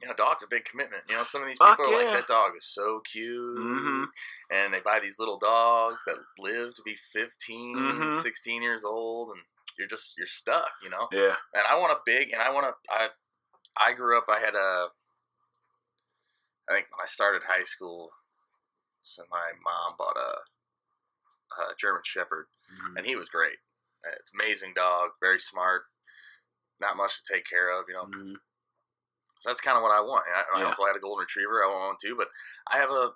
you 0.01 0.07
know, 0.07 0.13
dog's 0.15 0.43
a 0.43 0.47
big 0.47 0.65
commitment. 0.65 1.03
You 1.07 1.15
know, 1.15 1.23
some 1.23 1.41
of 1.41 1.47
these 1.47 1.57
Fuck 1.57 1.77
people 1.77 1.93
are 1.93 2.01
yeah. 2.01 2.09
like, 2.09 2.19
that 2.19 2.27
dog 2.27 2.57
is 2.57 2.65
so 2.65 2.99
cute, 3.09 3.57
Mhm. 3.57 4.07
and 4.49 4.73
they 4.73 4.81
buy 4.81 4.99
these 4.99 5.17
little 5.19 5.37
dogs 5.37 6.03
that 6.05 6.17
live 6.37 6.73
to 6.75 6.81
be 6.83 6.95
15, 6.95 7.77
Mhm. 7.77 8.21
16 8.21 8.61
years 8.61 8.83
old, 8.83 9.29
and 9.35 9.45
you're 9.77 9.87
just 9.87 10.17
you're 10.17 10.27
stuck. 10.27 10.71
You 10.81 10.89
know, 10.89 11.07
Yeah. 11.11 11.37
and 11.53 11.65
I 11.67 11.75
want 11.75 11.93
a 11.93 12.01
big, 12.05 12.31
and 12.33 12.41
I 12.41 12.49
want 12.49 12.67
to. 12.67 12.91
I 12.93 13.11
I 13.77 13.93
grew 13.93 14.17
up. 14.17 14.25
I 14.29 14.39
had 14.39 14.55
a 14.55 14.91
I 16.69 16.73
think 16.75 16.87
when 16.91 17.01
I 17.01 17.05
started 17.07 17.43
high 17.43 17.63
school, 17.63 18.13
so 19.01 19.25
my 19.29 19.51
mom 19.63 19.95
bought 19.97 20.15
a, 20.15 20.43
a 21.61 21.75
German 21.77 22.03
Shepherd, 22.05 22.47
Mhm. 22.71 22.97
and 22.97 23.05
he 23.05 23.15
was 23.15 23.29
great. 23.29 23.57
Uh, 24.05 24.11
It's 24.19 24.31
amazing 24.33 24.73
dog, 24.73 25.11
very 25.21 25.39
smart, 25.39 25.85
not 26.79 26.97
much 26.97 27.21
to 27.23 27.33
take 27.33 27.45
care 27.47 27.69
of, 27.69 27.85
you 27.87 27.93
know. 27.93 28.05
Mhm. 28.05 28.35
So 29.39 29.49
that's 29.49 29.61
kind 29.61 29.77
of 29.77 29.83
what 29.83 29.91
I 29.91 29.99
want. 30.01 30.25
I, 30.27 30.59
Yeah. 30.59 30.67
uncle 30.67 30.85
had 30.85 30.95
a 30.95 30.99
golden 30.99 31.21
retriever. 31.23 31.63
I 31.63 31.67
want 31.67 31.87
one 31.87 31.97
too, 32.01 32.15
but 32.15 32.29
I 32.67 32.77
have 32.77 32.91
a 32.91 33.13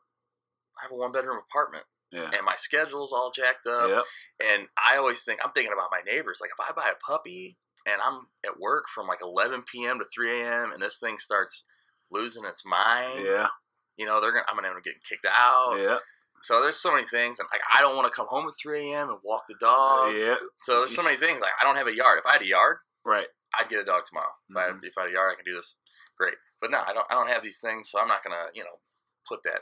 I 0.80 0.84
have 0.84 0.92
a 0.92 0.96
one 0.96 1.12
bedroom 1.12 1.40
apartment, 1.40 1.88
Yeah. 2.12 2.30
and 2.32 2.46
my 2.46 2.56
schedule's 2.56 3.12
all 3.12 3.32
jacked 3.32 3.66
up. 3.66 3.90
Yep. 3.90 4.06
And 4.42 4.70
I 4.78 4.98
always 4.98 5.24
think 5.24 5.44
I'm 5.44 5.52
thinking 5.54 5.74
about 5.74 5.90
my 5.90 6.02
neighbors. 6.02 6.40
Like 6.40 6.52
if 6.52 6.60
I 6.60 6.72
buy 6.72 6.90
a 6.92 6.96
puppy 6.96 7.58
and 7.88 8.00
I'm 8.00 8.30
at 8.46 8.60
work 8.60 8.88
from 8.88 9.08
like 9.08 9.22
11 9.22 9.64
p.m. 9.64 9.98
to 9.98 10.06
3 10.14 10.40
a.m. 10.42 10.72
and 10.72 10.82
this 10.84 11.00
thing 11.00 11.18
starts 11.18 11.64
losing 12.12 12.46
its 12.46 12.64
mind, 12.64 13.26
Yeah. 13.26 13.50
you 13.96 14.06
know, 14.06 14.22
they're 14.22 14.32
gonna 14.32 14.46
I'm 14.48 14.56
gonna 14.56 14.68
end 14.68 14.78
up 14.78 14.84
getting 14.84 15.02
kicked 15.02 15.26
out. 15.26 15.80
Yeah. 15.80 16.00
So 16.44 16.62
there's 16.62 16.78
so 16.78 16.92
many 16.94 17.06
things, 17.06 17.40
and 17.40 17.48
like 17.52 17.62
I 17.76 17.82
don't 17.82 17.96
want 17.96 18.12
to 18.12 18.16
come 18.16 18.28
home 18.28 18.48
at 18.48 18.54
3 18.62 18.92
a.m. 18.94 19.10
and 19.10 19.18
walk 19.24 19.44
the 19.50 19.56
dog. 19.60 20.14
Yeah. 20.16 20.36
So 20.62 20.80
there's 20.80 20.96
so 20.96 21.04
many 21.04 21.18
things. 21.18 21.42
Like 21.42 21.52
I 21.60 21.66
don't 21.66 21.76
have 21.76 21.88
a 21.88 21.96
yard. 21.96 22.20
If 22.20 22.26
I 22.26 22.34
had 22.34 22.42
a 22.42 22.48
yard, 22.48 22.78
Right. 23.06 23.28
I'd 23.58 23.70
get 23.70 23.80
a 23.80 23.86
dog 23.86 24.04
tomorrow. 24.06 24.32
If, 24.50 24.58
I 24.58 24.62
had, 24.64 24.72
Mhm. 24.76 24.80
if 24.84 24.94
I 24.98 25.02
had 25.04 25.10
a 25.10 25.14
yard, 25.14 25.32
I 25.34 25.36
can 25.36 25.46
do 25.52 25.56
this. 25.58 25.76
Great. 26.18 26.36
But 26.62 26.72
no, 26.72 26.80
I 26.86 26.94
don't. 26.94 27.06
I 27.10 27.14
don't 27.16 27.28
have 27.30 27.44
these 27.44 27.60
things, 27.60 27.90
so 27.90 28.00
I'm 28.00 28.08
not 28.08 28.24
gonna, 28.24 28.46
you 28.54 28.64
know, 28.64 28.80
put 29.28 29.44
that 29.44 29.62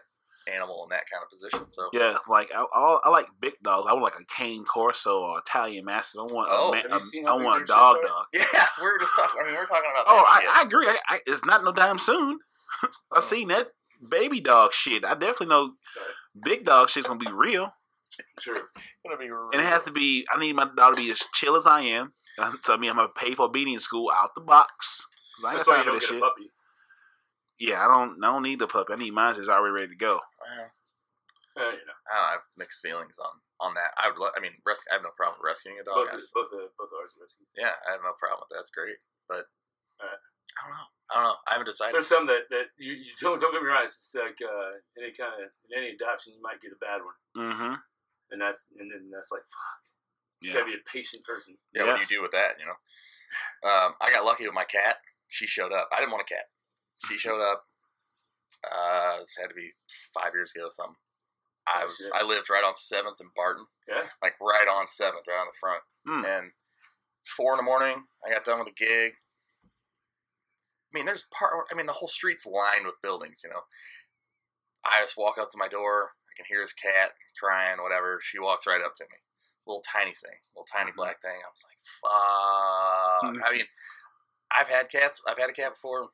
animal 0.51 0.83
in 0.83 0.89
that 0.89 1.03
kind 1.11 1.23
of 1.23 1.29
position. 1.29 1.71
So 1.71 1.89
Yeah. 1.93 2.17
Like 2.27 2.51
I, 2.53 2.63
I, 2.73 2.99
I 3.05 3.09
like 3.09 3.27
big 3.39 3.53
dogs. 3.63 3.87
I 3.89 3.93
want 3.93 4.03
like 4.03 4.19
a 4.19 4.25
cane 4.33 4.63
corso 4.65 5.19
or 5.19 5.39
Italian 5.39 5.85
mastiff. 5.85 6.21
I 6.29 6.33
want. 6.33 6.49
Oh, 6.51 6.71
a, 6.73 6.75
have 6.77 6.89
ma- 6.89 6.95
you 6.95 6.99
seen 6.99 7.25
how 7.25 7.37
big 7.37 7.45
want 7.45 7.63
a 7.63 7.65
dog 7.65 7.97
dog. 8.05 8.25
yeah, 8.33 8.67
we're 8.81 8.97
just 8.99 9.13
talking. 9.15 9.41
I 9.41 9.45
mean, 9.45 9.55
we're 9.55 9.65
talking 9.65 9.89
about. 9.91 10.05
Oh, 10.07 10.23
I. 10.27 10.59
I 10.59 10.61
agree. 10.63 10.87
I, 10.87 10.97
I, 11.09 11.19
it's 11.25 11.45
not 11.45 11.63
no 11.63 11.71
time 11.71 11.99
soon. 11.99 12.39
Oh. 12.83 12.89
I 13.17 13.21
seen 13.21 13.47
that 13.49 13.67
baby 14.09 14.41
dog 14.41 14.73
shit. 14.73 15.05
I 15.05 15.13
definitely 15.13 15.47
know 15.47 15.73
big 16.43 16.65
dog 16.65 16.89
shit's 16.89 17.07
gonna 17.07 17.19
be 17.19 17.31
real, 17.31 17.73
True. 18.39 18.61
gonna 19.05 19.17
be 19.17 19.25
and 19.53 19.61
it 19.61 19.65
has 19.67 19.83
to 19.83 19.91
be. 19.91 20.25
I 20.33 20.39
need 20.39 20.53
my 20.55 20.67
dog 20.75 20.95
to 20.95 21.01
be 21.01 21.11
as 21.11 21.19
chill 21.33 21.55
as 21.55 21.65
I 21.65 21.81
am. 21.81 22.13
Um, 22.37 22.59
So 22.63 22.73
I 22.73 22.77
mean, 22.77 22.89
I'm 22.89 22.97
gonna 22.97 23.09
pay 23.09 23.33
for 23.35 23.43
obedience 23.45 23.83
school 23.83 24.11
out 24.15 24.31
the 24.35 24.41
box. 24.41 25.05
I 25.45 25.55
ain't 25.55 25.67
why 25.67 25.77
you 25.79 25.83
don't 25.85 25.95
this 25.99 26.09
get 26.09 26.17
a 26.17 26.19
puppy. 26.21 26.51
Yeah, 27.59 27.83
I 27.83 27.87
don't. 27.87 28.19
I 28.23 28.27
don't 28.31 28.43
need 28.43 28.59
the 28.59 28.67
puppy. 28.67 28.93
I 28.93 28.97
need 28.97 29.11
mine 29.13 29.35
that's 29.35 29.47
already 29.47 29.73
ready 29.73 29.87
to 29.93 29.97
go. 29.97 30.19
Well, 30.39 30.71
Uh, 31.55 31.71
you 31.71 31.87
know, 31.87 31.95
I, 32.11 32.11
don't 32.11 32.19
know, 32.19 32.27
I 32.27 32.31
have 32.35 32.47
mixed 32.59 32.79
feelings 32.83 33.15
on 33.19 33.31
on 33.63 33.73
that. 33.75 33.95
I 33.95 34.09
would. 34.11 34.19
Lo- 34.19 34.35
I 34.35 34.39
mean, 34.43 34.51
res- 34.65 34.83
I 34.91 34.95
have 34.99 35.03
no 35.07 35.15
problem 35.15 35.39
rescuing 35.39 35.79
a 35.79 35.83
dog. 35.87 35.95
both 36.03 36.11
I 36.11 36.19
of, 36.19 36.23
both 36.35 36.51
of, 36.51 36.67
both 36.75 36.91
ours 36.91 37.15
are 37.15 37.23
rescues. 37.23 37.47
yeah, 37.55 37.79
I 37.87 37.95
have 37.95 38.03
no 38.03 38.11
problem 38.19 38.43
with 38.43 38.51
that. 38.51 38.67
It's 38.67 38.75
great, 38.75 38.99
but 39.31 39.47
Alright. 40.03 40.19
I 40.57 40.67
don't 40.67 40.77
know. 40.77 40.89
I 41.11 41.13
don't 41.15 41.23
know. 41.23 41.35
I 41.47 41.51
haven't 41.53 41.65
decided. 41.67 41.93
There's 41.95 42.07
some 42.07 42.25
that, 42.27 42.49
that 42.49 42.65
you, 42.77 42.93
you 42.93 43.11
don't 43.21 43.39
don't 43.39 43.51
get 43.53 43.61
me 43.61 43.69
wrong. 43.69 43.83
It's 43.83 44.15
like 44.15 44.39
uh, 44.41 44.79
any 44.97 45.11
kind 45.13 45.33
of 45.35 45.49
in 45.69 45.77
any 45.77 45.91
adoption, 45.93 46.33
you 46.33 46.41
might 46.41 46.61
get 46.61 46.71
a 46.73 46.79
bad 46.81 47.01
one, 47.03 47.17
Mm-hmm. 47.37 47.73
and 48.31 48.41
that's 48.41 48.67
and 48.79 48.89
then 48.91 49.09
that's 49.13 49.31
like 49.31 49.41
fuck. 49.43 49.81
You 50.41 50.53
gotta 50.53 50.65
be 50.65 50.73
a 50.77 50.89
patient 50.91 51.23
person. 51.23 51.55
Yeah, 51.73 51.85
what 51.85 51.95
do 51.95 52.01
you 52.01 52.19
do 52.19 52.21
with 52.21 52.31
that? 52.31 52.57
You 52.59 52.65
know, 52.65 52.77
um, 53.69 53.93
I 54.01 54.11
got 54.11 54.25
lucky 54.25 54.45
with 54.45 54.53
my 54.53 54.65
cat. 54.65 54.97
She 55.27 55.47
showed 55.47 55.73
up. 55.73 55.89
I 55.91 55.97
didn't 55.97 56.11
want 56.11 56.25
a 56.29 56.33
cat. 56.33 56.45
She 57.07 57.17
showed 57.21 57.41
up. 57.41 57.63
Uh, 58.65 59.19
this 59.19 59.37
had 59.39 59.47
to 59.49 59.55
be 59.55 59.69
five 60.13 60.33
years 60.33 60.51
ago, 60.55 60.65
or 60.65 60.71
something. 60.71 60.95
I 61.67 61.81
Oh, 61.81 61.83
was 61.85 61.95
shit. 61.97 62.11
I 62.13 62.23
lived 62.23 62.49
right 62.49 62.63
on 62.63 62.73
Seventh 62.75 63.19
and 63.19 63.29
Barton, 63.35 63.65
Yeah. 63.87 64.03
like 64.21 64.33
right 64.41 64.67
on 64.69 64.87
Seventh, 64.87 65.25
right 65.27 65.39
on 65.41 65.47
the 65.49 65.59
front. 65.59 65.83
Mm. 66.07 66.23
And 66.39 66.51
four 67.35 67.53
in 67.53 67.57
the 67.57 67.63
morning, 67.63 68.03
I 68.25 68.29
got 68.33 68.45
done 68.45 68.59
with 68.59 68.67
the 68.69 68.73
gig. 68.85 69.13
I 70.95 70.97
mean, 70.97 71.05
there's 71.05 71.25
part. 71.31 71.51
I 71.69 71.75
mean, 71.75 71.87
the 71.87 71.91
whole 71.93 72.07
street's 72.07 72.45
lined 72.45 72.85
with 72.85 73.01
buildings. 73.03 73.41
You 73.43 73.49
know, 73.49 73.63
I 74.85 74.99
just 74.99 75.17
walk 75.17 75.37
up 75.37 75.49
to 75.51 75.57
my 75.57 75.67
door. 75.67 76.11
I 76.31 76.31
can 76.37 76.45
hear 76.47 76.61
his 76.61 76.71
cat 76.71 77.11
crying, 77.37 77.81
whatever. 77.83 78.19
She 78.23 78.39
walks 78.39 78.65
right 78.65 78.81
up 78.81 78.93
to 78.95 79.03
me, 79.03 79.17
little 79.67 79.83
tiny 79.83 80.13
thing, 80.13 80.39
little 80.55 80.65
tiny 80.71 80.91
Mhm. 80.91 80.95
black 80.95 81.21
thing. 81.21 81.35
I 81.35 81.49
was 81.51 81.65
like, 81.67 81.77
"Fuck!" 81.99 83.23
Mhm. 83.35 83.43
I 83.45 83.51
mean, 83.51 83.67
I've 84.51 84.69
had 84.69 84.89
cats. 84.89 85.21
I've 85.27 85.37
had 85.37 85.49
a 85.49 85.53
cat 85.53 85.73
before, 85.73 86.11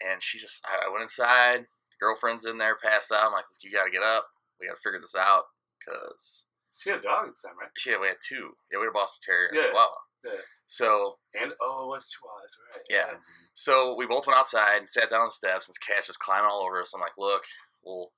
and 0.00 0.22
she 0.22 0.38
just. 0.38 0.64
I 0.66 0.86
I 0.86 0.88
went 0.88 1.02
inside. 1.02 1.66
Girlfriend's 2.00 2.46
in 2.46 2.56
there, 2.58 2.76
passed 2.76 3.12
out. 3.12 3.26
I'm 3.26 3.32
like, 3.32 3.44
"You 3.60 3.70
got 3.70 3.84
to 3.84 3.90
get 3.90 4.02
up. 4.02 4.30
We 4.58 4.66
got 4.66 4.76
to 4.76 4.80
figure 4.82 4.98
this 5.00 5.14
out." 5.14 5.44
Because 5.78 6.46
She 6.78 6.88
had 6.90 7.00
a 7.00 7.02
dog 7.02 7.26
the 7.34 7.48
time, 7.48 7.58
right? 7.58 7.70
shit, 7.76 8.00
we 8.00 8.06
had 8.08 8.16
two. 8.26 8.56
Yeah, 8.70 8.78
we 8.78 8.84
had 8.86 8.90
a 8.90 8.92
Boston 8.92 9.20
Terrier 9.24 9.48
and 9.48 9.56
Yeah. 9.56 9.66
Chihuahua. 9.68 10.00
Yeah. 10.24 10.30
So 10.66 11.18
And 11.34 11.52
oh, 11.60 11.88
what's 11.88 12.08
Chihuahua? 12.10 12.40
That's 12.42 12.56
right. 12.76 12.84
Yeah. 12.90 13.18
so 13.54 13.94
we 13.96 14.06
both 14.06 14.26
went 14.26 14.38
outside 14.38 14.78
and 14.78 14.88
sat 14.88 15.10
down 15.10 15.20
on 15.22 15.26
the 15.28 15.30
steps, 15.32 15.68
and 15.68 15.72
this 15.74 15.78
cat's 15.78 16.06
just 16.06 16.18
climbing 16.18 16.48
all 16.50 16.62
over 16.64 16.80
us. 16.80 16.92
I'm 16.94 17.00
like, 17.00 17.18
look, 17.18 17.42
we'll 17.84 18.12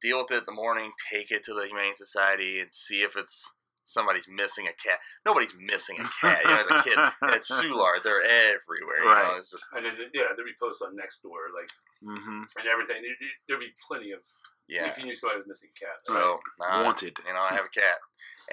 deal 0.00 0.18
with 0.18 0.30
it 0.30 0.38
in 0.38 0.44
the 0.46 0.52
morning, 0.52 0.90
take 1.12 1.30
it 1.30 1.42
to 1.44 1.54
the 1.54 1.66
Humane 1.66 1.94
Society, 1.96 2.60
and 2.60 2.72
see 2.72 3.02
if 3.02 3.16
it's 3.16 3.42
somebody's 3.84 4.28
missing 4.28 4.66
a 4.68 4.74
cat. 4.82 4.98
Nobody's 5.26 5.54
missing 5.58 5.96
a 5.98 6.08
cat. 6.20 6.40
You 6.44 6.50
know, 6.50 6.60
as 6.60 6.66
a 6.70 6.82
kid 6.84 6.98
at 7.34 7.42
Soulard, 7.42 8.02
they're 8.04 8.22
everywhere. 8.22 9.00
You 9.00 9.04
know, 9.04 9.10
Right. 9.10 9.36
it's 9.38 9.50
just 9.50 9.64
And 9.74 9.84
then 9.84 9.94
yeah, 10.14 10.30
there'd 10.36 10.46
be 10.46 10.52
posts 10.60 10.82
on 10.82 10.94
next 10.94 11.20
door, 11.22 11.50
like 11.58 11.68
Mm-hmm. 12.04 12.42
and 12.58 12.66
everything. 12.70 13.02
There'd, 13.02 13.18
there'd 13.48 13.60
be 13.60 13.74
plenty 13.86 14.12
of 14.12 14.20
yeah. 14.68 14.86
if 14.86 14.98
you 14.98 15.04
knew 15.04 15.16
somebody 15.16 15.40
was 15.40 15.48
missing 15.48 15.70
a 15.74 15.78
cat. 15.78 15.96
So 16.04 16.38
nah, 16.60 16.84
Wanted. 16.84 17.16
you 17.26 17.34
know, 17.34 17.40
I 17.40 17.54
have 17.54 17.66
a 17.66 17.74
cat, 17.74 17.98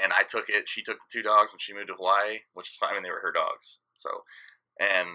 and 0.01 0.13
I 0.13 0.23
took 0.23 0.49
it. 0.49 0.67
She 0.67 0.81
took 0.81 0.97
the 0.97 1.11
two 1.11 1.21
dogs 1.21 1.51
when 1.51 1.59
she 1.59 1.73
moved 1.73 1.89
to 1.89 1.95
Hawaii, 1.95 2.39
which 2.53 2.71
is 2.71 2.77
fine. 2.77 2.91
I 2.91 2.93
mean, 2.95 3.03
they 3.03 3.11
were 3.11 3.21
her 3.21 3.33
dogs. 3.33 3.79
So, 3.93 4.09
and 4.79 5.07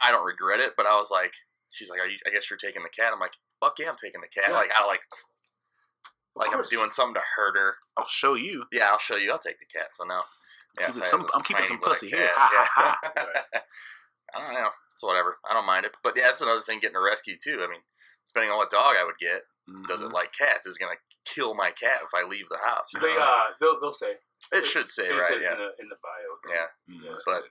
I 0.00 0.12
don't 0.12 0.24
regret 0.24 0.60
it. 0.60 0.72
But 0.76 0.86
I 0.86 0.96
was 0.96 1.10
like, 1.10 1.34
she's 1.70 1.90
like, 1.90 2.00
Are 2.00 2.08
you, 2.08 2.18
I 2.26 2.30
guess 2.30 2.48
you're 2.48 2.56
taking 2.56 2.82
the 2.82 2.94
cat. 2.94 3.12
I'm 3.12 3.20
like, 3.20 3.34
fuck 3.60 3.78
yeah, 3.78 3.90
I'm 3.90 4.00
taking 4.00 4.20
the 4.20 4.28
cat. 4.32 4.50
Yeah. 4.50 4.56
Like 4.56 4.70
I 4.74 4.86
like, 4.86 5.00
like 6.34 6.54
I'm 6.54 6.62
doing 6.70 6.90
something 6.92 7.14
to 7.14 7.26
hurt 7.36 7.56
her. 7.56 7.74
I'll 7.96 8.08
show 8.08 8.34
you. 8.34 8.64
Yeah, 8.72 8.88
I'll 8.90 8.98
show 8.98 9.16
you. 9.16 9.32
I'll 9.32 9.38
take 9.38 9.58
the 9.58 9.66
cat. 9.66 9.88
So 9.92 10.04
now, 10.04 10.22
yeah, 10.78 10.86
Keeping 10.86 11.02
so 11.02 11.08
some, 11.08 11.26
I'm 11.34 11.42
keeping 11.42 11.64
some 11.64 11.80
pussy 11.80 12.08
here. 12.08 12.18
cat. 12.18 12.32
Ha, 12.36 12.68
ha, 12.74 12.98
Yeah. 13.16 13.60
I 14.34 14.40
don't 14.44 14.54
know. 14.54 14.70
It's 14.92 15.02
whatever. 15.02 15.38
I 15.48 15.54
don't 15.54 15.66
mind 15.66 15.84
it. 15.86 15.92
But 16.02 16.14
yeah, 16.16 16.24
that's 16.24 16.40
another 16.40 16.60
thing 16.62 16.80
getting 16.80 16.96
a 16.96 17.00
rescue 17.00 17.36
too. 17.36 17.60
I 17.62 17.68
mean, 17.70 17.80
depending 18.28 18.50
on 18.50 18.58
what 18.58 18.70
dog 18.70 18.94
I 18.98 19.04
would 19.04 19.18
get, 19.18 19.42
does 19.86 20.00
it 20.02 20.08
Mhm. 20.08 20.12
like 20.12 20.32
cats? 20.32 20.66
Is 20.66 20.76
it 20.76 20.80
gonna 20.80 20.98
kill 21.24 21.54
my 21.54 21.70
cat 21.72 22.00
if 22.02 22.14
I 22.14 22.22
leave 22.22 22.48
the 22.48 22.58
house? 22.58 22.90
They 22.94 23.14
know? 23.14 23.20
uh 23.20 23.52
they'll 23.60 23.80
they'll 23.80 23.92
say 23.92 24.16
It 24.52 24.64
should 24.66 24.88
say 24.88 25.08
it 25.08 25.12
right, 25.12 25.22
says 25.32 25.42
yeah, 25.42 25.52
in 25.52 25.58
the 25.58 25.70
in 25.82 25.88
the 25.88 25.96
bio. 26.02 26.36
thing. 26.46 26.56
yeah. 26.56 27.10
Mhm. 27.12 27.20
But. 27.24 27.44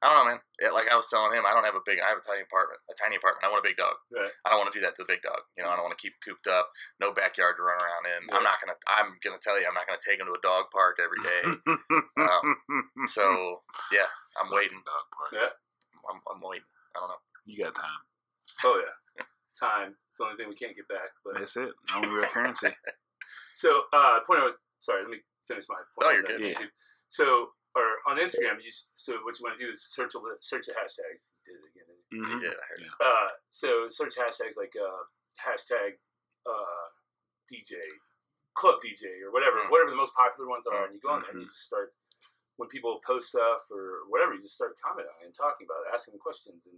I 0.00 0.06
don't 0.06 0.14
know, 0.22 0.30
man. 0.30 0.40
Yeah, 0.62 0.70
like 0.70 0.86
I 0.86 0.94
was 0.94 1.10
telling 1.10 1.34
him, 1.34 1.42
I 1.44 1.50
don't 1.52 1.64
have 1.66 1.74
a 1.74 1.82
big. 1.84 1.98
I 1.98 2.06
have 2.06 2.18
a 2.18 2.20
tiny 2.22 2.42
apartment, 2.46 2.78
a 2.86 2.94
tiny 2.94 3.16
apartment. 3.18 3.42
I 3.42 3.50
want 3.50 3.66
a 3.66 3.68
big 3.68 3.74
dog. 3.76 3.96
Right. 4.14 4.30
I 4.46 4.50
don't 4.50 4.60
want 4.62 4.70
to 4.72 4.78
do 4.78 4.86
that 4.86 4.94
to 4.94 5.02
the 5.02 5.10
big 5.10 5.22
dog. 5.26 5.42
You 5.58 5.64
know, 5.66 5.70
I 5.70 5.74
don't 5.74 5.82
want 5.82 5.98
to 5.98 6.00
keep 6.00 6.14
him 6.14 6.22
cooped 6.22 6.46
up. 6.46 6.70
No 7.02 7.10
backyard 7.10 7.56
to 7.58 7.66
run 7.66 7.82
around 7.82 8.06
in. 8.06 8.28
Yeah. 8.30 8.36
I'm 8.38 8.44
not 8.46 8.62
gonna. 8.62 8.78
I'm 8.86 9.18
gonna 9.26 9.42
tell 9.42 9.58
you, 9.58 9.66
I'm 9.66 9.74
not 9.74 9.88
gonna 9.90 9.98
take 9.98 10.20
him 10.22 10.30
to 10.30 10.38
a 10.38 10.46
dog 10.46 10.70
park 10.70 11.02
every 11.02 11.18
day. 11.18 11.42
so 13.10 13.62
yeah, 13.90 14.06
I'm 14.38 14.46
Fucking 14.46 14.54
waiting. 14.54 14.82
Dog 14.86 15.04
parks. 15.10 15.32
Yeah. 15.34 15.50
I'm, 16.10 16.20
I'm 16.30 16.40
waiting. 16.40 16.64
I 16.96 17.00
don't 17.00 17.08
know. 17.10 17.22
You 17.46 17.64
got 17.64 17.74
time. 17.74 18.00
Oh 18.64 18.80
yeah. 18.84 19.24
Time. 19.58 19.96
It's 20.08 20.18
the 20.18 20.24
only 20.24 20.36
thing 20.38 20.48
we 20.48 20.54
can't 20.54 20.76
get 20.76 20.86
back. 20.86 21.10
But 21.24 21.34
That's 21.38 21.56
it. 21.56 21.72
Only 21.94 22.08
real 22.08 22.26
currency. 22.30 22.70
so 23.56 23.82
uh 23.92 24.20
the 24.22 24.24
point 24.26 24.38
I 24.40 24.44
was 24.46 24.62
sorry, 24.78 25.02
let 25.02 25.10
me 25.10 25.18
finish 25.46 25.64
my 25.68 25.82
point. 25.98 26.06
No, 26.06 26.10
you're 26.14 26.22
good. 26.22 26.40
Yeah. 26.62 26.66
So 27.08 27.50
or 27.74 27.98
on 28.06 28.18
Instagram, 28.22 28.62
you 28.62 28.70
so 28.94 29.18
what 29.26 29.34
you 29.38 29.42
want 29.44 29.58
to 29.58 29.64
do 29.66 29.70
is 29.70 29.82
search 29.82 30.14
a 30.14 30.20
search 30.40 30.66
the 30.66 30.72
hashtags. 30.78 31.34
You 31.34 31.52
did 31.52 31.58
it 31.58 31.66
again. 31.74 31.86
didn't 31.90 32.00
you? 32.10 32.22
He 32.22 32.34
Mhm. 32.38 32.40
did. 32.40 32.54
I 32.54 32.64
heard. 32.70 32.80
Yeah. 32.86 32.94
Uh, 33.02 33.28
so 33.50 33.68
search 33.88 34.14
hashtags 34.16 34.56
like 34.56 34.74
uh, 34.78 35.02
hashtag 35.42 35.98
uh, 36.46 36.86
DJ, 37.50 37.74
club 38.54 38.76
DJ, 38.84 39.20
or 39.26 39.32
whatever, 39.32 39.58
Mm. 39.66 39.70
whatever 39.70 39.90
the 39.90 39.96
most 39.96 40.14
popular 40.14 40.48
ones 40.48 40.66
are, 40.66 40.84
and 40.86 40.94
you 40.94 41.00
go 41.00 41.10
on 41.10 41.20
there 41.22 41.30
and 41.32 41.42
you 41.42 41.48
just 41.48 41.64
start. 41.66 41.92
When 42.58 42.68
people 42.68 42.98
post 43.06 43.28
stuff 43.30 43.70
or 43.70 44.02
whatever, 44.10 44.34
you 44.34 44.42
just 44.42 44.56
start 44.58 44.74
commenting 44.82 45.14
and 45.24 45.32
talking 45.32 45.64
about 45.64 45.86
it, 45.86 45.94
asking 45.94 46.18
questions, 46.18 46.66
and 46.66 46.74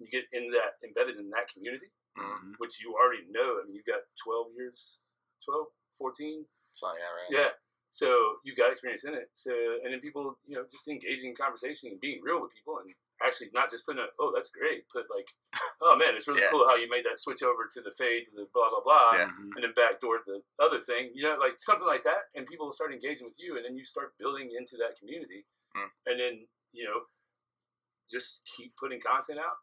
you 0.00 0.08
get 0.08 0.24
in 0.32 0.50
that 0.56 0.80
embedded 0.82 1.20
in 1.20 1.28
that 1.30 1.52
community, 1.52 1.92
Mhm. 2.16 2.56
which 2.56 2.80
you 2.80 2.96
already 2.96 3.24
know. 3.28 3.60
I 3.60 3.64
mean, 3.64 3.74
you've 3.76 3.84
got 3.84 4.02
12 4.16 4.52
years, 4.56 5.02
12, 5.44 5.68
14, 5.98 6.48
So 6.72 6.86
yeah, 6.96 7.12
right. 7.12 7.30
yeah. 7.30 7.50
So 7.90 8.40
you've 8.42 8.56
got 8.56 8.70
experience 8.70 9.04
in 9.04 9.14
it. 9.14 9.28
So 9.34 9.52
and 9.84 9.92
then 9.92 10.00
people, 10.00 10.38
you 10.46 10.56
know, 10.56 10.64
just 10.66 10.88
engaging 10.88 11.30
in 11.30 11.36
conversation 11.36 11.90
and 11.90 12.00
being 12.00 12.22
real 12.22 12.40
with 12.40 12.52
people 12.54 12.78
and 12.78 12.94
actually 13.24 13.50
not 13.52 13.70
just 13.70 13.84
putting 13.84 14.00
a 14.02 14.06
oh 14.20 14.30
that's 14.34 14.50
great, 14.50 14.88
put 14.90 15.06
like, 15.14 15.26
oh 15.82 15.96
man, 15.96 16.14
it's 16.14 16.26
really 16.28 16.42
Yeah. 16.42 16.50
cool 16.50 16.66
how 16.68 16.76
you 16.76 16.88
made 16.88 17.04
that 17.04 17.18
switch 17.18 17.42
over 17.42 17.66
to 17.66 17.80
the 17.82 17.90
fade 17.90 18.24
to 18.26 18.32
the 18.34 18.46
blah 18.54 18.68
blah 18.68 18.80
blah 18.82 19.10
Yeah. 19.14 19.26
Mhm. 19.30 19.54
and 19.56 19.62
then 19.64 19.72
backdoor 19.74 20.18
to 20.18 20.24
the 20.24 20.40
other 20.62 20.78
thing. 20.80 21.10
You 21.14 21.24
know, 21.24 21.36
like 21.38 21.58
something 21.58 21.86
like 21.86 22.02
that, 22.04 22.30
and 22.34 22.46
people 22.46 22.66
will 22.66 22.72
start 22.76 22.92
engaging 22.92 23.26
with 23.26 23.38
you 23.38 23.56
and 23.56 23.64
then 23.64 23.76
you 23.76 23.84
start 23.84 24.16
building 24.18 24.50
into 24.56 24.76
that 24.78 24.98
community. 24.98 25.46
Mm. 25.76 25.90
And 26.06 26.16
then, 26.20 26.34
you 26.72 26.84
know, 26.84 27.06
just 28.10 28.40
keep 28.56 28.76
putting 28.76 29.00
content 29.00 29.38
out. 29.38 29.56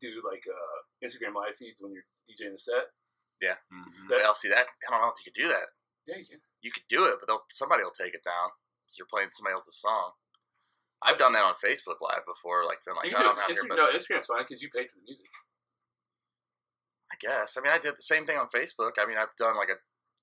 Do 0.00 0.22
like 0.26 0.42
uh 0.46 0.78
Instagram 1.04 1.34
live 1.34 1.54
feeds 1.56 1.80
when 1.80 1.92
you're 1.92 2.06
DJing 2.26 2.52
the 2.52 2.58
set. 2.58 2.90
Mhm. 3.42 4.08
That- 4.08 4.22
Well, 4.22 4.34
see 4.34 4.48
that 4.48 4.68
I 4.86 4.90
don't 4.90 5.00
know 5.02 5.08
if 5.10 5.18
you 5.24 5.30
could 5.32 5.40
do 5.42 5.48
that. 5.48 5.68
Yeah, 6.06 6.16
you 6.16 6.26
can. 6.26 6.40
You 6.62 6.70
could 6.72 6.86
do 6.88 7.04
it, 7.06 7.18
but 7.20 7.28
somebody 7.52 7.82
will 7.82 7.90
take 7.94 8.14
it 8.14 8.22
down 8.24 8.50
because 8.86 8.98
you're 8.98 9.06
playing 9.10 9.30
somebody 9.30 9.54
else's 9.54 9.76
song. 9.80 10.14
I've 11.04 11.18
done 11.18 11.32
that 11.34 11.42
on 11.44 11.54
Facebook 11.58 11.98
Live 12.00 12.24
before. 12.26 12.64
Like 12.64 12.78
been 12.86 12.94
like, 12.96 13.10
you 13.10 13.16
I 13.16 13.22
don't 13.22 13.34
do 13.34 13.40
have 13.54 13.68
but 13.68 13.76
no, 13.76 13.86
Instagram's 13.90 14.26
fine 14.26 14.42
because 14.46 14.62
you 14.62 14.68
paid 14.70 14.88
for 14.90 14.96
the 14.98 15.06
music. 15.06 15.26
I 17.12 17.16
guess. 17.20 17.56
I 17.56 17.60
mean, 17.60 17.72
I 17.72 17.78
did 17.78 17.96
the 17.96 18.02
same 18.06 18.24
thing 18.24 18.38
on 18.38 18.48
Facebook. 18.48 18.96
I 18.98 19.04
mean, 19.06 19.18
I've 19.18 19.34
done 19.36 19.56
like 19.56 19.68
a 19.68 19.76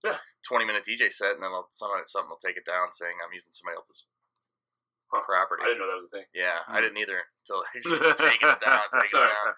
Yeah. 0.08 0.18
20 0.48 0.66
minute 0.66 0.84
DJ 0.88 1.12
set, 1.12 1.34
and 1.36 1.44
then 1.44 1.52
I'll, 1.52 1.68
someone 1.70 2.04
something 2.06 2.30
will 2.30 2.38
take 2.42 2.58
it 2.58 2.66
down 2.66 2.92
saying 2.94 3.18
I'm 3.24 3.34
using 3.34 3.52
somebody 3.52 3.76
else's 3.78 4.06
Huh. 5.12 5.22
property. 5.26 5.64
I 5.64 5.68
didn't 5.74 5.80
know 5.80 5.88
that 5.88 5.96
was 5.96 6.06
a 6.06 6.10
thing. 6.10 6.26
Yeah, 6.34 6.62
I 6.68 6.78
Mm. 6.80 6.82
didn't 6.82 6.98
either 6.98 7.26
until 7.42 7.64
taking 8.16 8.50
it 8.50 8.60
down, 8.62 8.82
taking 8.94 9.20
it 9.20 9.34
down. 9.34 9.56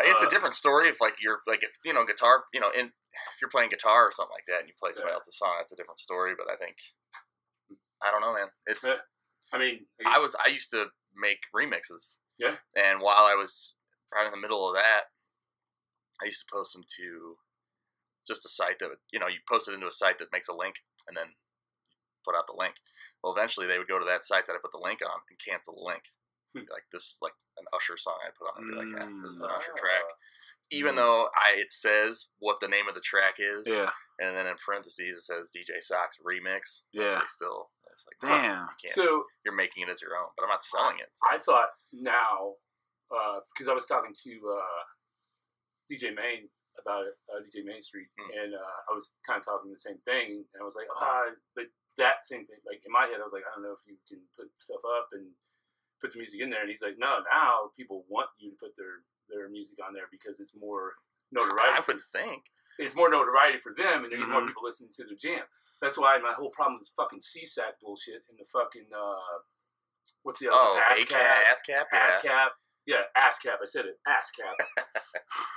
It's 0.00 0.22
a 0.22 0.26
Uh, 0.26 0.28
different 0.28 0.54
story 0.54 0.88
if 0.88 1.00
like 1.00 1.22
you're 1.22 1.40
like 1.46 1.62
if, 1.62 1.70
you 1.84 1.92
know 1.92 2.04
guitar, 2.04 2.44
you 2.52 2.60
know, 2.60 2.70
in 2.70 2.86
if 2.86 3.40
you're 3.40 3.48
playing 3.50 3.70
guitar 3.70 4.06
or 4.06 4.12
something 4.12 4.34
like 4.34 4.44
that, 4.46 4.60
and 4.60 4.68
you 4.68 4.74
play 4.78 4.92
somebody 4.92 5.12
Yeah. 5.12 5.14
else's 5.22 5.38
song, 5.38 5.54
that's 5.58 5.72
a 5.72 5.76
different 5.76 6.00
story. 6.00 6.34
But 6.34 6.50
I 6.50 6.56
think 6.56 6.76
I 8.02 8.10
don't 8.10 8.20
know, 8.20 8.34
man. 8.34 8.50
It's 8.66 8.82
Yeah. 8.84 9.00
I 9.52 9.58
mean, 9.58 9.86
I 10.06 10.18
was 10.18 10.34
I 10.44 10.48
used 10.50 10.70
to 10.70 10.86
make 11.16 11.38
remixes. 11.54 12.16
Yeah. 12.38 12.56
And 12.76 13.00
while 13.00 13.24
I 13.24 13.34
was 13.34 13.76
right 14.14 14.26
in 14.26 14.30
the 14.32 14.36
middle 14.40 14.68
of 14.68 14.74
that, 14.74 15.04
I 16.22 16.26
used 16.26 16.40
to 16.46 16.52
post 16.52 16.72
them 16.74 16.84
to 16.98 17.36
just 18.26 18.44
a 18.44 18.48
site 18.48 18.78
that 18.80 18.88
would, 18.88 18.98
you 19.12 19.18
know 19.20 19.28
you 19.28 19.38
post 19.48 19.68
it 19.68 19.74
into 19.74 19.86
a 19.86 19.92
site 19.92 20.18
that 20.18 20.32
makes 20.32 20.48
a 20.48 20.54
link 20.54 20.76
and 21.08 21.16
then 21.16 21.28
put 22.24 22.34
out 22.34 22.46
the 22.46 22.56
link. 22.58 22.74
Well, 23.22 23.32
eventually 23.32 23.66
they 23.66 23.78
would 23.78 23.88
go 23.88 23.98
to 23.98 24.04
that 24.04 24.24
site 24.24 24.46
that 24.46 24.54
I 24.54 24.58
put 24.62 24.72
the 24.72 24.82
link 24.82 25.00
on 25.04 25.20
and 25.30 25.38
cancel 25.38 25.74
the 25.74 25.86
link. 25.86 26.02
Hmm. 26.54 26.66
Like 26.72 26.84
this 26.92 27.02
is 27.02 27.18
like 27.22 27.34
an 27.58 27.64
Usher 27.74 27.96
song 27.96 28.18
I 28.26 28.30
put 28.36 28.50
on 28.50 28.68
there. 28.70 28.84
Be 28.84 28.92
like 28.92 29.02
"Ah, 29.04 29.22
this 29.22 29.32
is 29.34 29.42
an 29.42 29.50
Usher 29.56 29.72
track. 29.76 30.02
Even 30.72 30.94
Mm. 30.94 30.96
though 30.96 31.28
I 31.38 31.54
it 31.56 31.70
says 31.72 32.26
what 32.38 32.58
the 32.60 32.66
name 32.68 32.88
of 32.88 32.94
the 32.96 33.00
track 33.00 33.36
is, 33.38 33.66
Yeah, 33.66 33.90
and 34.18 34.36
then 34.36 34.46
in 34.48 34.56
parentheses 34.64 35.16
it 35.18 35.22
says 35.22 35.50
DJ 35.54 35.80
Sox 35.80 36.18
remix. 36.26 36.82
yeah. 36.92 37.20
They 37.20 37.26
still 37.28 37.70
it's 37.96 38.04
like 38.04 38.20
Damn. 38.20 38.68
you 38.68 38.76
can't, 38.76 38.92
So 38.94 39.24
you're 39.44 39.56
making 39.56 39.82
it 39.84 39.88
as 39.88 40.00
your 40.04 40.12
own, 40.20 40.28
but 40.36 40.44
I'm 40.44 40.52
not 40.52 40.62
selling 40.62 41.00
it. 41.00 41.08
so- 41.16 41.26
I 41.32 41.38
thought 41.40 41.70
now, 41.92 42.60
because 43.52 43.68
I 43.68 43.74
was 43.74 43.86
talking 43.88 44.12
to 44.12 44.32
uh, 44.52 44.82
DJ 45.90 46.12
Main 46.14 46.48
about 46.76 47.08
it, 47.08 47.16
uh, 47.32 47.40
DJ 47.40 47.64
Main 47.64 47.80
Street, 47.80 48.08
Hmm. 48.20 48.30
and 48.36 48.50
uh, 48.54 48.76
I 48.90 48.92
was 48.92 49.14
kind 49.26 49.40
of 49.40 49.44
talking 49.48 49.72
the 49.72 49.78
same 49.80 49.96
thing, 50.04 50.44
and 50.52 50.58
I 50.60 50.64
was 50.64 50.76
like, 50.76 50.88
ah, 51.00 51.32
but 51.56 51.66
that 51.96 52.20
same 52.28 52.44
thing, 52.44 52.60
like 52.68 52.84
in 52.84 52.92
my 52.92 53.08
head, 53.08 53.16
I 53.20 53.24
was 53.24 53.32
like, 53.32 53.44
I 53.48 53.54
don't 53.56 53.64
know 53.64 53.72
if 53.72 53.80
you 53.88 53.96
can 54.06 54.20
put 54.36 54.52
stuff 54.58 54.84
up 54.84 55.08
and 55.16 55.32
put 56.02 56.12
the 56.12 56.18
music 56.20 56.40
in 56.44 56.50
there, 56.50 56.60
and 56.60 56.68
he's 56.68 56.82
like, 56.84 56.98
no, 57.00 57.24
now 57.32 57.72
people 57.74 58.04
want 58.12 58.28
you 58.38 58.50
to 58.52 58.56
put 58.60 58.76
their 58.76 59.00
their 59.32 59.48
music 59.48 59.78
on 59.82 59.94
there 59.94 60.06
because 60.12 60.38
it's 60.38 60.54
more 60.54 60.92
notoriety. 61.32 61.80
I 61.80 61.82
would 61.88 61.98
think. 62.12 62.44
It's 62.78 62.94
more 62.94 63.10
notoriety 63.10 63.58
for 63.58 63.72
them, 63.76 64.04
and 64.04 64.12
they 64.12 64.16
get 64.18 64.28
more 64.28 64.46
people 64.46 64.64
listening 64.64 64.90
to 64.96 65.04
their 65.04 65.16
jam. 65.16 65.44
That's 65.80 65.98
why 65.98 66.18
my 66.18 66.32
whole 66.32 66.50
problem 66.50 66.78
is 66.80 66.90
fucking 66.96 67.20
SESAC 67.20 67.80
bullshit 67.82 68.24
and 68.30 68.38
the 68.38 68.46
fucking 68.48 68.88
uh, 68.96 69.38
what's 70.22 70.38
the 70.40 70.48
other 70.48 70.56
Oh? 70.56 70.80
ASCAP, 70.92 71.44
ASCAP, 71.52 71.84
yeah. 71.92 72.10
ASCAP, 72.10 72.48
yeah, 72.86 73.02
ASCAP. 73.16 73.60
I 73.60 73.66
said 73.66 73.84
it, 73.86 73.96
ASCAP. 74.08 74.56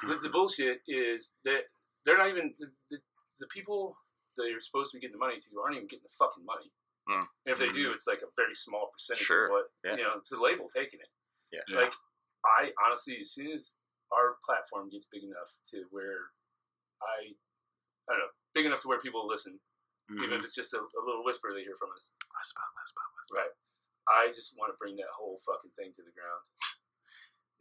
the, 0.07 0.15
the 0.23 0.29
bullshit 0.29 0.79
is 0.87 1.35
that 1.45 1.69
they're 2.05 2.17
not 2.17 2.29
even 2.29 2.53
the, 2.59 2.67
the, 2.91 2.97
the 3.39 3.47
people 3.47 3.95
that 4.37 4.47
you're 4.49 4.59
supposed 4.59 4.91
to 4.91 4.97
be 4.97 5.01
getting 5.01 5.19
the 5.19 5.23
money 5.23 5.39
to 5.39 5.59
aren't 5.61 5.75
even 5.75 5.87
getting 5.87 6.07
the 6.07 6.17
fucking 6.19 6.45
money. 6.45 6.71
Mm. 7.09 7.25
And 7.45 7.51
if 7.53 7.59
they 7.59 7.71
do, 7.71 7.91
it's 7.91 8.07
like 8.07 8.21
a 8.21 8.29
very 8.35 8.53
small 8.53 8.89
percentage 8.93 9.25
Sure, 9.25 9.45
of 9.45 9.51
what 9.51 9.65
yeah. 9.83 9.97
you 9.97 10.03
know. 10.03 10.13
It's 10.17 10.29
the 10.29 10.39
label 10.39 10.69
taking 10.69 10.99
it. 10.99 11.11
Yeah. 11.51 11.65
Yeah. 11.67 11.89
Like 11.89 11.93
I 12.45 12.69
honestly, 12.85 13.17
as 13.19 13.31
soon 13.31 13.51
as 13.51 13.73
our 14.13 14.37
platform 14.45 14.89
gets 14.89 15.07
big 15.09 15.23
enough 15.23 15.49
to 15.73 15.85
where 15.89 16.33
I, 17.01 17.33
I 18.07 18.09
don't 18.13 18.19
know, 18.19 18.31
big 18.53 18.65
enough 18.65 18.81
to 18.83 18.87
where 18.87 18.99
people 18.99 19.27
listen, 19.27 19.59
even 20.11 20.29
Mhm. 20.31 20.39
if 20.39 20.45
it's 20.45 20.55
just 20.55 20.73
a, 20.73 20.79
a 20.79 21.01
little 21.05 21.23
whisper 21.23 21.53
they 21.53 21.63
hear 21.63 21.75
from 21.77 21.91
us. 21.91 22.11
Let's 22.35 22.51
go, 22.51 22.63
let's 22.77 22.91
go, 22.91 23.03
let's 23.17 23.29
go. 23.31 23.37
Right. 23.39 23.53
I 24.09 24.31
just 24.33 24.57
want 24.57 24.73
to 24.73 24.77
bring 24.77 24.95
that 24.97 25.13
whole 25.13 25.39
fucking 25.45 25.71
thing 25.77 25.93
to 25.95 26.01
the 26.03 26.11
ground. 26.11 26.41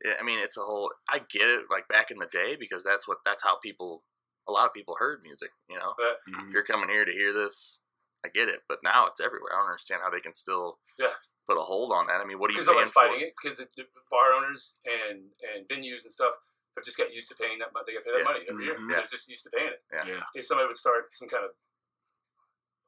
Yeah, 0.04 0.14
I 0.18 0.22
mean, 0.22 0.38
it's 0.38 0.56
a 0.56 0.62
whole. 0.62 0.92
I 1.10 1.18
get 1.18 1.48
it, 1.50 1.66
like 1.70 1.88
back 1.88 2.10
in 2.10 2.18
the 2.18 2.26
day, 2.30 2.56
because 2.56 2.84
that's 2.84 3.06
what 3.08 3.18
that's 3.24 3.42
how 3.42 3.58
people. 3.58 4.04
A 4.46 4.52
lot 4.52 4.64
of 4.64 4.72
people 4.72 4.96
heard 4.98 5.20
music. 5.22 5.50
You 5.68 5.76
know, 5.76 5.92
But 5.98 6.20
Mhm. 6.26 6.48
if 6.48 6.54
you're 6.54 6.62
coming 6.64 6.88
here 6.88 7.04
to 7.04 7.12
hear 7.12 7.32
this, 7.34 7.80
I 8.24 8.28
get 8.28 8.48
it. 8.48 8.62
But 8.68 8.82
now 8.82 9.06
it's 9.06 9.20
everywhere. 9.20 9.52
I 9.52 9.58
don't 9.58 9.66
understand 9.66 10.00
how 10.02 10.08
they 10.08 10.20
can 10.20 10.32
still 10.32 10.78
Yeah. 10.96 11.12
put 11.46 11.58
a 11.58 11.62
hold 11.62 11.92
on 11.92 12.06
that. 12.06 12.20
I 12.22 12.24
mean, 12.24 12.38
what 12.38 12.48
are 12.48 12.52
you 12.52 12.58
because 12.60 12.66
paying 12.66 12.76
nobody's 12.76 12.92
for? 12.92 13.02
fighting 13.02 13.20
it, 13.26 13.34
because 13.42 13.58
the 13.58 13.68
bar 14.08 14.32
owners 14.32 14.78
and 14.86 15.34
and 15.42 15.68
venues 15.68 16.04
and 16.04 16.12
stuff 16.12 16.34
have 16.78 16.84
just 16.86 16.96
got 16.96 17.12
used 17.12 17.28
to 17.28 17.36
paying 17.36 17.58
that. 17.58 17.70
They 17.86 17.92
got 17.94 18.00
to 18.00 18.04
pay 18.06 18.12
that 18.12 18.18
Yeah. 18.18 18.24
money 18.24 18.46
every 18.48 18.64
year, 18.64 18.74
Mhm. 18.78 18.86
so 18.86 18.90
Yeah. 18.90 18.96
they're 19.02 19.06
just 19.18 19.28
used 19.28 19.44
to 19.44 19.50
paying 19.50 19.68
it. 19.74 19.82
Yeah. 19.92 20.06
Yeah. 20.06 20.24
If 20.34 20.46
somebody 20.46 20.66
would 20.68 20.76
start 20.76 21.14
some 21.14 21.28
kind 21.28 21.44
of 21.44 21.52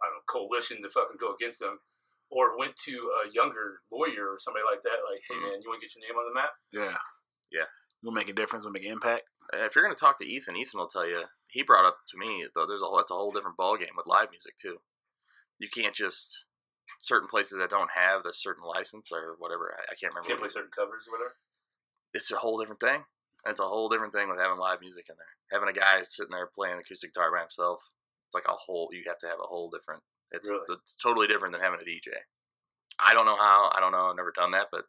I 0.03 0.07
don't 0.07 0.15
know 0.17 0.23
coalition 0.27 0.81
to 0.83 0.89
fucking 0.89 1.19
go 1.19 1.35
against 1.35 1.59
them, 1.61 1.81
or 2.31 2.57
went 2.57 2.75
to 2.89 3.13
a 3.25 3.29
younger 3.29 3.83
lawyer 3.91 4.33
or 4.33 4.39
somebody 4.39 4.65
like 4.65 4.81
that, 4.83 5.05
like, 5.05 5.23
hey 5.29 5.35
Mhm. 5.35 5.43
man, 5.43 5.63
you 5.63 5.69
want 5.69 5.81
to 5.83 5.87
get 5.87 5.95
your 5.95 6.07
name 6.09 6.17
on 6.19 6.25
the 6.27 6.33
map? 6.35 6.55
Yeah. 6.71 6.99
Yeah. 7.51 7.67
We'll 8.03 8.13
make 8.13 8.29
a 8.31 8.33
difference. 8.33 8.65
We'll 8.65 8.73
make 8.73 8.85
an 8.85 8.93
impact. 8.93 9.29
Uh, 9.53 9.59
if 9.59 9.75
you're 9.75 9.85
going 9.85 9.95
to 9.95 10.01
talk 10.01 10.17
to 10.19 10.25
Ethan, 10.25 10.57
Ethan 10.57 10.79
will 10.81 10.89
tell 10.89 11.05
you. 11.07 11.29
He 11.49 11.63
brought 11.63 11.85
up 11.85 11.99
to 12.07 12.17
me 12.17 12.47
though. 12.55 12.65
There's 12.65 12.81
a 12.81 12.87
whole, 12.87 12.97
that's 12.97 13.11
a 13.11 13.15
whole 13.15 13.33
different 13.33 13.57
ballgame 13.59 13.95
with 13.97 14.07
live 14.07 14.31
music 14.31 14.57
too. 14.57 14.81
You 15.59 15.69
can't 15.69 15.95
just 15.95 16.47
certain 17.01 17.29
places 17.29 17.59
that 17.59 17.69
don't 17.71 17.91
have 17.91 18.23
the 18.23 18.33
certain 18.33 18.63
license 18.65 19.11
or 19.13 19.35
whatever. 19.37 19.75
I, 19.77 19.83
I 19.93 19.95
can't 19.97 20.13
remember. 20.15 20.29
Can't 20.29 20.39
play 20.41 20.49
certain 20.49 20.71
covers 20.71 21.07
or 21.09 21.13
whatever. 21.13 21.37
it's 22.15 22.31
a 22.31 22.37
whole 22.39 22.59
different 22.59 22.81
thing. 22.81 23.05
It's 23.47 23.61
a 23.61 23.65
whole 23.69 23.89
different 23.89 24.13
thing 24.13 24.29
with 24.29 24.39
having 24.39 24.59
live 24.59 24.81
music 24.81 25.07
in 25.09 25.17
there. 25.17 25.35
Having 25.59 25.75
a 25.75 25.79
guy 25.81 26.03
sitting 26.03 26.31
there 26.33 26.47
playing 26.55 26.79
acoustic 26.79 27.15
guitar 27.15 27.33
by 27.33 27.41
himself, 27.41 27.81
it's 28.29 28.35
like 28.35 28.47
a 28.49 28.53
whole. 28.57 28.91
You 28.93 29.03
have 29.07 29.19
to 29.19 29.27
have 29.29 29.39
a 29.43 29.47
whole 29.47 29.71
different. 29.71 30.03
It's 30.31 30.49
Really? 30.49 30.63
it's 30.71 30.95
totally 30.95 31.27
different 31.27 31.53
than 31.55 31.63
having 31.63 31.81
a 31.81 31.85
DJ. 31.85 32.13
I 32.99 33.15
don't 33.15 33.25
know 33.27 33.37
how. 33.37 33.71
I 33.75 33.81
don't 33.81 33.93
know. 33.93 34.11
I've 34.11 34.17
never 34.17 34.33
done 34.37 34.51
that, 34.53 34.69
but 34.71 34.85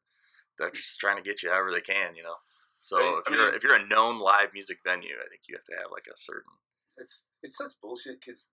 they're 0.59 0.69
just 0.71 0.99
trying 0.99 1.15
to 1.17 1.23
get 1.23 1.41
you 1.41 1.49
however 1.49 1.71
they 1.71 1.81
can, 1.81 2.15
you 2.15 2.23
know. 2.23 2.35
So 2.81 3.17
if 3.19 3.27
I 3.27 3.33
you're 3.33 3.45
mean- 3.47 3.55
if 3.55 3.63
you're 3.63 3.75
a 3.75 3.87
known 3.87 4.19
live 4.19 4.53
music 4.53 4.79
venue, 4.83 5.15
I 5.15 5.29
think 5.29 5.43
you 5.47 5.55
have 5.55 5.63
to 5.65 5.75
have 5.81 5.91
like 5.91 6.07
a 6.11 6.17
certain. 6.17 6.51
It's 6.97 7.27
it's 7.41 7.57
such 7.57 7.71
bullshit 7.81 8.19
because 8.19 8.49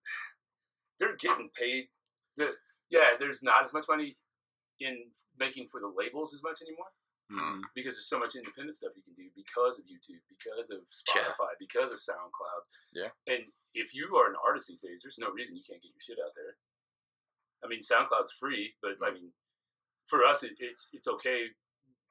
they're 0.99 1.17
getting 1.17 1.51
paid. 1.59 1.89
The, 2.37 2.53
yeah, 2.89 3.17
there's 3.19 3.43
not 3.43 3.65
as 3.65 3.73
much 3.73 3.87
money 3.89 4.15
in 4.81 5.11
making 5.39 5.67
for 5.69 5.81
the 5.81 5.89
labels 5.95 6.33
as 6.33 6.43
much 6.43 6.63
anymore. 6.63 6.87
Mhm. 7.31 7.63
because 7.75 7.95
there's 7.95 8.09
so 8.09 8.19
much 8.19 8.35
independent 8.37 8.75
stuff 8.75 8.97
you 8.97 9.03
can 9.03 9.13
do 9.15 9.31
because 9.37 9.79
of 9.79 9.85
YouTube, 9.85 10.21
because 10.29 10.71
of 10.71 10.81
Yeah. 11.15 11.25
Spotify, 11.31 11.53
because 11.59 11.91
of 11.91 11.99
SoundCloud. 11.99 12.63
Yeah. 12.93 13.11
And 13.27 13.53
if 13.75 13.93
you 13.95 14.17
are 14.17 14.31
an 14.31 14.37
artist 14.37 14.69
these 14.69 14.81
days, 14.81 15.03
there's 15.03 15.19
no 15.19 15.31
reason 15.31 15.55
you 15.57 15.63
can't 15.63 15.83
get 15.83 15.93
your 15.93 16.01
shit 16.01 16.19
out 16.25 16.33
there. 16.35 16.57
I 17.63 17.67
mean, 17.67 17.81
SoundCloud's 17.81 18.33
free, 18.33 18.77
but 18.81 18.97
I 19.03 19.11
mean, 19.11 19.35
for 20.07 20.25
us, 20.25 20.43
it, 20.43 20.57
it's 20.59 20.89
it's 20.93 21.07
okay. 21.07 21.55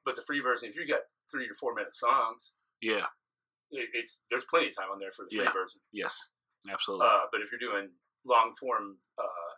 But 0.04 0.14
the 0.14 0.22
free 0.22 0.40
version, 0.40 0.68
if 0.68 0.76
you 0.76 0.86
got 0.86 1.02
three 1.30 1.48
or 1.48 1.54
four 1.54 1.74
minute 1.74 1.94
songs, 1.94 2.52
Yeah. 2.80 3.06
it, 3.70 3.90
it's 3.94 4.22
there's 4.30 4.44
plenty 4.44 4.68
of 4.68 4.76
time 4.76 4.90
on 4.90 4.98
there 5.00 5.10
for 5.12 5.24
the 5.24 5.30
free 5.34 5.44
Yeah. 5.44 5.52
version. 5.52 5.80
Yes. 5.90 6.30
Absolutely. 6.68 7.06
Uh, 7.06 7.26
but 7.32 7.40
if 7.40 7.50
you're 7.50 7.58
doing 7.58 7.98
long 8.24 8.54
form, 8.54 9.02
uh, 9.16 9.54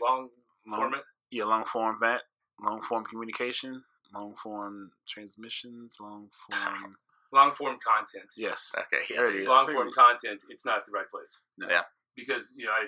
long 0.00 0.30
long, 0.66 0.80
format, 0.80 1.04
yeah, 1.30 1.44
long 1.44 1.64
form 1.64 1.98
vat, 1.98 2.22
long 2.60 2.80
form 2.82 3.04
communication, 3.06 3.84
long 4.14 4.34
form 4.34 4.90
transmissions, 5.08 5.96
long 6.00 6.28
form. 6.50 6.96
long 7.32 7.52
form 7.58 7.78
content. 7.84 8.30
yes. 8.36 8.72
Okay, 8.76 9.02
yeah, 9.10 9.20
There 9.20 9.30
it 9.30 9.42
is. 9.42 9.48
long 9.48 9.66
form 9.70 9.90
content, 9.92 10.42
it's 10.48 10.64
not 10.64 10.84
the 10.86 10.92
right 10.92 11.08
place. 11.08 11.46
No. 11.58 11.68
Yeah. 11.68 11.82
Because 12.16 12.52
you 12.56 12.66
know, 12.66 12.72
I 12.72 12.86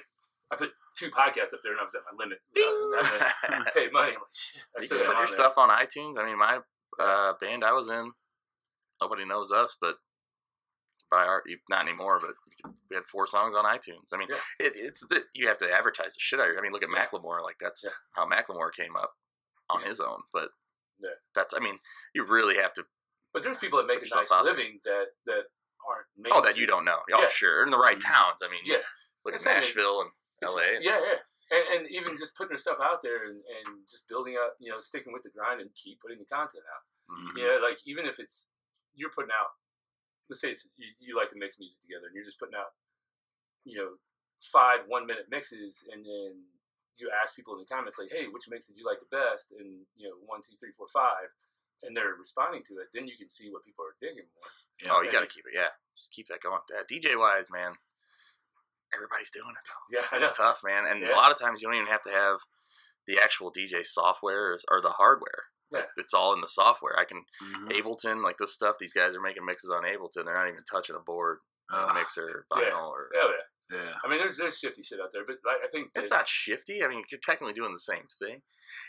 I 0.52 0.56
put 0.56 0.70
two 0.98 1.10
podcasts 1.10 1.54
up 1.54 1.60
there 1.62 1.72
and 1.72 1.80
I 1.80 1.84
was 1.84 1.94
at 1.94 2.02
my 2.10 2.24
limit. 2.24 2.38
without 2.54 3.74
pay 3.74 3.88
money. 3.92 4.12
I'm 4.12 4.18
like, 4.18 4.32
shit. 4.32 4.62
I 4.76 4.82
you 4.82 4.88
can 4.88 4.98
got 4.98 5.06
put 5.06 5.16
your 5.18 5.26
there. 5.26 5.26
stuff 5.28 5.58
on 5.58 5.68
iTunes. 5.70 6.18
I 6.18 6.24
mean, 6.26 6.38
my 6.38 6.58
uh, 6.98 7.34
band 7.40 7.62
I 7.64 7.72
was 7.72 7.88
in, 7.88 8.10
nobody 9.00 9.24
knows 9.24 9.52
us, 9.52 9.76
but 9.80 9.96
by 11.10 11.24
our 11.24 11.42
not 11.68 11.82
anymore, 11.86 12.20
but 12.20 12.34
we 12.88 12.96
had 12.96 13.04
four 13.04 13.26
songs 13.26 13.54
on 13.54 13.64
iTunes. 13.64 14.12
I 14.12 14.16
mean, 14.16 14.28
Yeah. 14.30 14.36
it, 14.66 14.72
it's 14.76 15.06
the- 15.08 15.24
you 15.34 15.46
have 15.48 15.56
to 15.58 15.72
advertise 15.72 16.14
the 16.14 16.20
shit 16.20 16.40
out 16.40 16.48
of 16.48 16.54
it. 16.54 16.58
I 16.58 16.62
mean, 16.62 16.72
look 16.72 16.82
at 16.82 16.88
Yeah. 16.92 17.04
Macklemore. 17.06 17.42
Like 17.42 17.56
that's 17.60 17.84
Yeah. 17.84 17.90
how 18.12 18.28
Macklemore 18.28 18.72
came 18.72 18.96
up 18.96 19.12
on 19.70 19.80
his 19.82 20.00
own. 20.00 20.22
But 20.32 20.48
Yeah. 21.02 21.10
that's 21.34 21.54
I 21.54 21.58
mean, 21.60 21.76
you 22.14 22.24
really 22.24 22.56
have 22.56 22.72
to. 22.74 22.84
But 23.32 23.42
there's 23.42 23.58
people 23.58 23.78
that 23.78 23.86
make 23.86 23.98
a 24.02 24.08
nice 24.14 24.30
out 24.32 24.44
there. 24.44 24.52
living 24.52 24.80
that 24.84 25.06
that 25.26 25.44
aren't. 25.88 26.06
Oh, 26.32 26.40
that 26.42 26.56
you 26.56 26.66
don't 26.66 26.84
know. 26.84 26.98
Oh, 27.12 27.22
Yeah. 27.22 27.28
sure, 27.28 27.62
in 27.62 27.70
the 27.70 27.78
right 27.78 27.96
Mhm. 27.98 28.04
towns. 28.04 28.42
I 28.42 28.48
mean, 28.48 28.60
Yeah. 28.64 28.82
look 29.24 29.34
at 29.34 29.36
It's 29.36 29.44
not 29.44 29.52
even- 29.52 29.62
Nashville 29.62 30.00
and 30.02 30.10
L.A. 30.42 30.80
Yeah, 30.80 31.00
yeah. 31.00 31.18
And, 31.52 31.68
and 31.80 31.90
even 31.90 32.16
just 32.16 32.36
putting 32.36 32.50
their 32.50 32.58
stuff 32.58 32.78
out 32.80 33.02
there 33.02 33.24
and, 33.24 33.42
and 33.44 33.88
just 33.88 34.06
building 34.08 34.36
up, 34.36 34.54
you 34.60 34.70
know, 34.70 34.78
sticking 34.78 35.12
with 35.12 35.22
the 35.22 35.30
grind 35.30 35.60
and 35.60 35.74
keep 35.74 36.00
putting 36.00 36.18
the 36.18 36.24
content 36.26 36.64
out. 36.74 36.82
Mhm. 37.14 37.36
Yeah, 37.38 37.58
like 37.58 37.78
even 37.86 38.06
if 38.06 38.18
it's 38.20 38.48
you're 38.94 39.10
putting 39.10 39.32
out, 39.32 39.50
let's 40.28 40.40
say 40.40 40.50
it's 40.52 40.68
you, 40.76 40.86
you 40.98 41.16
like 41.16 41.28
to 41.30 41.36
mix 41.36 41.58
music 41.58 41.80
together, 41.80 42.06
and 42.06 42.14
you're 42.14 42.24
just 42.24 42.38
putting 42.38 42.54
out, 42.54 42.74
you 43.64 43.76
know, 43.78 43.98
five 44.40 44.86
one 44.86 45.06
minute 45.06 45.28
mixes, 45.28 45.82
and 45.90 46.04
then 46.04 46.46
you 46.98 47.10
ask 47.22 47.34
people 47.34 47.54
in 47.54 47.60
the 47.60 47.66
comments 47.70 47.98
like, 47.98 48.10
hey, 48.10 48.26
which 48.28 48.48
mix 48.48 48.66
did 48.66 48.76
you 48.76 48.84
like 48.84 49.00
the 49.00 49.08
best? 49.14 49.52
And 49.52 49.86
you 49.96 50.08
know, 50.08 50.16
one, 50.26 50.40
two, 50.42 50.56
three, 50.58 50.72
four, 50.76 50.86
five, 50.92 51.28
and 51.82 51.96
they're 51.96 52.14
responding 52.18 52.62
to 52.68 52.78
it. 52.78 52.88
Then 52.92 53.06
you 53.08 53.16
can 53.16 53.28
see 53.28 53.48
what 53.50 53.64
people 53.64 53.84
are 53.84 53.96
digging 54.00 54.28
more. 54.36 54.50
Yeah. 54.82 54.92
Oh, 54.96 55.00
you 55.02 55.12
got 55.12 55.20
to 55.20 55.28
keep 55.32 55.44
it. 55.46 55.52
Yeah, 55.56 55.72
just 55.96 56.12
keep 56.12 56.28
that 56.28 56.40
going. 56.40 56.60
Yeah, 56.72 56.84
DJ 56.88 57.16
wise, 57.18 57.48
man, 57.50 57.72
everybody's 58.94 59.30
doing 59.30 59.52
it 59.52 59.64
though. 59.64 59.98
Yeah, 59.98 60.06
I 60.10 60.18
know. 60.18 60.26
It's 60.28 60.36
tough, 60.36 60.60
man. 60.64 60.86
And 60.86 61.00
Yeah. 61.02 61.14
a 61.14 61.16
lot 61.16 61.30
of 61.32 61.38
times 61.38 61.60
you 61.62 61.68
don't 61.68 61.76
even 61.76 61.88
have 61.92 62.02
to 62.02 62.10
have 62.10 62.40
the 63.06 63.18
actual 63.22 63.52
DJ 63.52 63.84
software 63.84 64.52
or, 64.52 64.58
or 64.70 64.80
the 64.82 64.90
hardware. 64.90 65.44
Like, 65.70 65.84
Yeah. 65.84 66.02
it's 66.02 66.14
all 66.14 66.32
in 66.34 66.40
the 66.40 66.48
software. 66.48 66.98
I 66.98 67.04
can 67.04 67.24
Mhm. 67.42 67.72
Ableton, 67.72 68.22
like 68.24 68.36
this 68.38 68.52
stuff. 68.54 68.76
These 68.78 68.92
guys 68.92 69.14
are 69.14 69.20
making 69.20 69.44
mixes 69.44 69.70
on 69.70 69.84
Ableton. 69.84 70.24
They're 70.24 70.34
not 70.34 70.48
even 70.48 70.64
touching 70.64 70.96
a 70.96 71.00
board, 71.00 71.38
a 71.70 71.76
Ugh. 71.76 71.94
mixer, 71.94 72.46
Yeah. 72.50 72.58
vinyl, 72.70 72.88
or 72.90 73.10
Yeah, 73.14 73.32
yeah. 73.70 73.92
I 74.04 74.08
mean, 74.08 74.18
there's 74.18 74.36
there's 74.36 74.58
shifty 74.58 74.82
shit 74.82 75.00
out 75.00 75.10
there, 75.12 75.24
but 75.26 75.36
like, 75.44 75.58
I 75.64 75.68
think 75.68 75.90
It's 75.94 76.10
not 76.10 76.28
shifty. 76.28 76.82
I 76.82 76.88
mean, 76.88 77.02
you're 77.10 77.20
technically 77.22 77.52
doing 77.52 77.72
the 77.72 77.78
same 77.78 78.06
thing, 78.18 78.42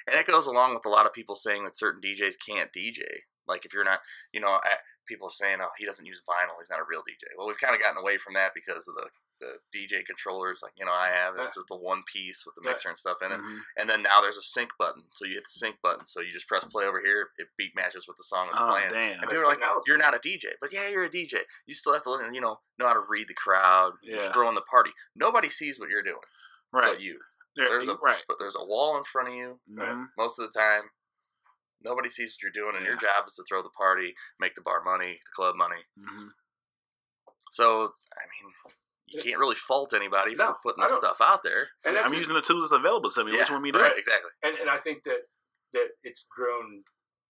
and 0.09 0.19
it 0.19 0.27
goes 0.27 0.47
along 0.47 0.73
with 0.73 0.85
a 0.85 0.89
lot 0.89 1.05
of 1.05 1.13
people 1.13 1.35
saying 1.35 1.63
that 1.63 1.77
certain 1.77 2.01
DJs 2.01 2.35
can't 2.45 2.69
DJ. 2.75 3.01
Like 3.47 3.65
if 3.65 3.73
you're 3.73 3.83
not, 3.83 3.99
you 4.33 4.39
know, 4.39 4.59
people 5.07 5.27
are 5.27 5.31
saying, 5.31 5.57
"Oh, 5.61 5.69
he 5.77 5.85
doesn't 5.85 6.05
use 6.05 6.21
vinyl. 6.27 6.55
He's 6.59 6.69
not 6.69 6.79
a 6.79 6.85
real 6.87 7.01
DJ." 7.01 7.25
Well, 7.37 7.47
we've 7.47 7.57
kind 7.59 7.75
of 7.75 7.81
gotten 7.81 7.97
away 7.97 8.17
from 8.17 8.33
that 8.35 8.51
because 8.53 8.87
of 8.87 8.95
the 8.95 9.07
the 9.39 9.57
DJ 9.75 10.05
controllers, 10.05 10.61
like 10.61 10.73
you 10.77 10.85
know, 10.85 10.91
I 10.91 11.07
have. 11.09 11.33
It's 11.39 11.55
just 11.55 11.67
the 11.67 11.75
one 11.75 12.03
piece 12.05 12.45
with 12.45 12.53
the 12.53 12.61
mixer 12.61 12.89
and 12.89 12.97
stuff 12.97 13.17
in 13.23 13.31
it, 13.31 13.39
Mhm. 13.41 13.59
and 13.77 13.89
then 13.89 14.03
now 14.03 14.21
there's 14.21 14.37
a 14.37 14.41
sync 14.43 14.69
button. 14.77 15.03
So 15.13 15.25
you 15.25 15.33
hit 15.33 15.45
the 15.45 15.49
sync 15.49 15.81
button. 15.81 16.05
So 16.05 16.21
you 16.21 16.31
just 16.31 16.47
press 16.47 16.63
play 16.65 16.85
over 16.85 17.01
here. 17.01 17.31
It 17.39 17.47
beat 17.57 17.75
matches 17.75 18.07
with 18.07 18.17
the 18.17 18.23
song 18.23 18.49
that's 18.51 18.61
Oh 18.61 18.67
playing. 18.69 18.89
damn. 18.89 19.19
And 19.19 19.21
people 19.31 19.39
are 19.43 19.47
like, 19.47 19.57
technology. 19.57 19.85
"You're 19.87 19.97
not 19.97 20.13
a 20.13 20.19
DJ," 20.19 20.53
but 20.61 20.71
yeah, 20.71 20.87
you're 20.89 21.05
a 21.05 21.09
DJ. 21.09 21.39
You 21.65 21.73
still 21.73 21.93
have 21.93 22.03
to, 22.03 22.11
learn, 22.11 22.35
you 22.35 22.41
know, 22.41 22.61
know 22.77 22.85
how 22.85 22.93
to 22.93 22.99
read 22.99 23.27
the 23.27 23.33
crowd. 23.33 23.93
Yeah. 24.03 24.31
Throw 24.31 24.47
in 24.47 24.53
the 24.53 24.61
party. 24.61 24.91
Nobody 25.15 25.49
sees 25.49 25.79
what 25.79 25.89
you're 25.89 26.03
doing, 26.03 26.21
Right. 26.71 26.83
but 26.93 27.01
you. 27.01 27.17
There- 27.55 27.67
There's 27.67 27.87
a 27.87 27.95
right. 27.95 28.23
but 28.27 28.37
there's 28.37 28.55
a 28.55 28.63
wall 28.63 28.95
in 28.97 29.03
front 29.05 29.27
of 29.29 29.33
you 29.33 29.59
Mhm. 29.71 30.09
most 30.17 30.37
of 30.39 30.45
the 30.53 30.57
time. 30.57 30.91
Nobody 31.83 32.09
sees 32.09 32.33
what 32.37 32.43
you're 32.43 32.51
doing, 32.51 32.75
and 32.77 32.85
your 32.85 32.95
job 32.95 33.25
is 33.27 33.35
to 33.35 33.43
throw 33.47 33.61
the 33.63 33.69
party, 33.69 34.13
make 34.39 34.55
the 34.55 34.61
bar 34.61 34.83
money, 34.83 35.19
the 35.23 35.31
club 35.35 35.55
money. 35.55 35.85
Mhm. 35.99 36.29
So, 37.49 37.93
I 38.15 38.23
mean, 38.31 38.53
you 39.07 39.21
can't 39.21 39.39
really 39.39 39.55
fault 39.55 39.93
anybody 39.93 40.35
for 40.35 40.55
putting 40.63 40.83
I 40.83 40.87
this 40.87 40.97
stuff 40.97 41.19
out 41.19 41.43
there. 41.43 41.69
and 41.83 41.97
I'm 41.97 42.13
using 42.13 42.33
the 42.35 42.41
tools 42.41 42.69
that's 42.69 42.79
available 42.79 43.09
to 43.11 43.23
me. 43.25 43.31
Which 43.33 43.47
Yeah, 43.49 43.53
one 43.53 43.61
we 43.61 43.71
do? 43.71 43.79
right, 43.79 43.97
exactly. 43.97 44.31
and, 44.43 44.57
and 44.57 44.69
I 44.69 44.77
think 44.77 45.03
that 45.03 45.27
that 45.73 45.87
it's 46.03 46.23
grown. 46.29 46.83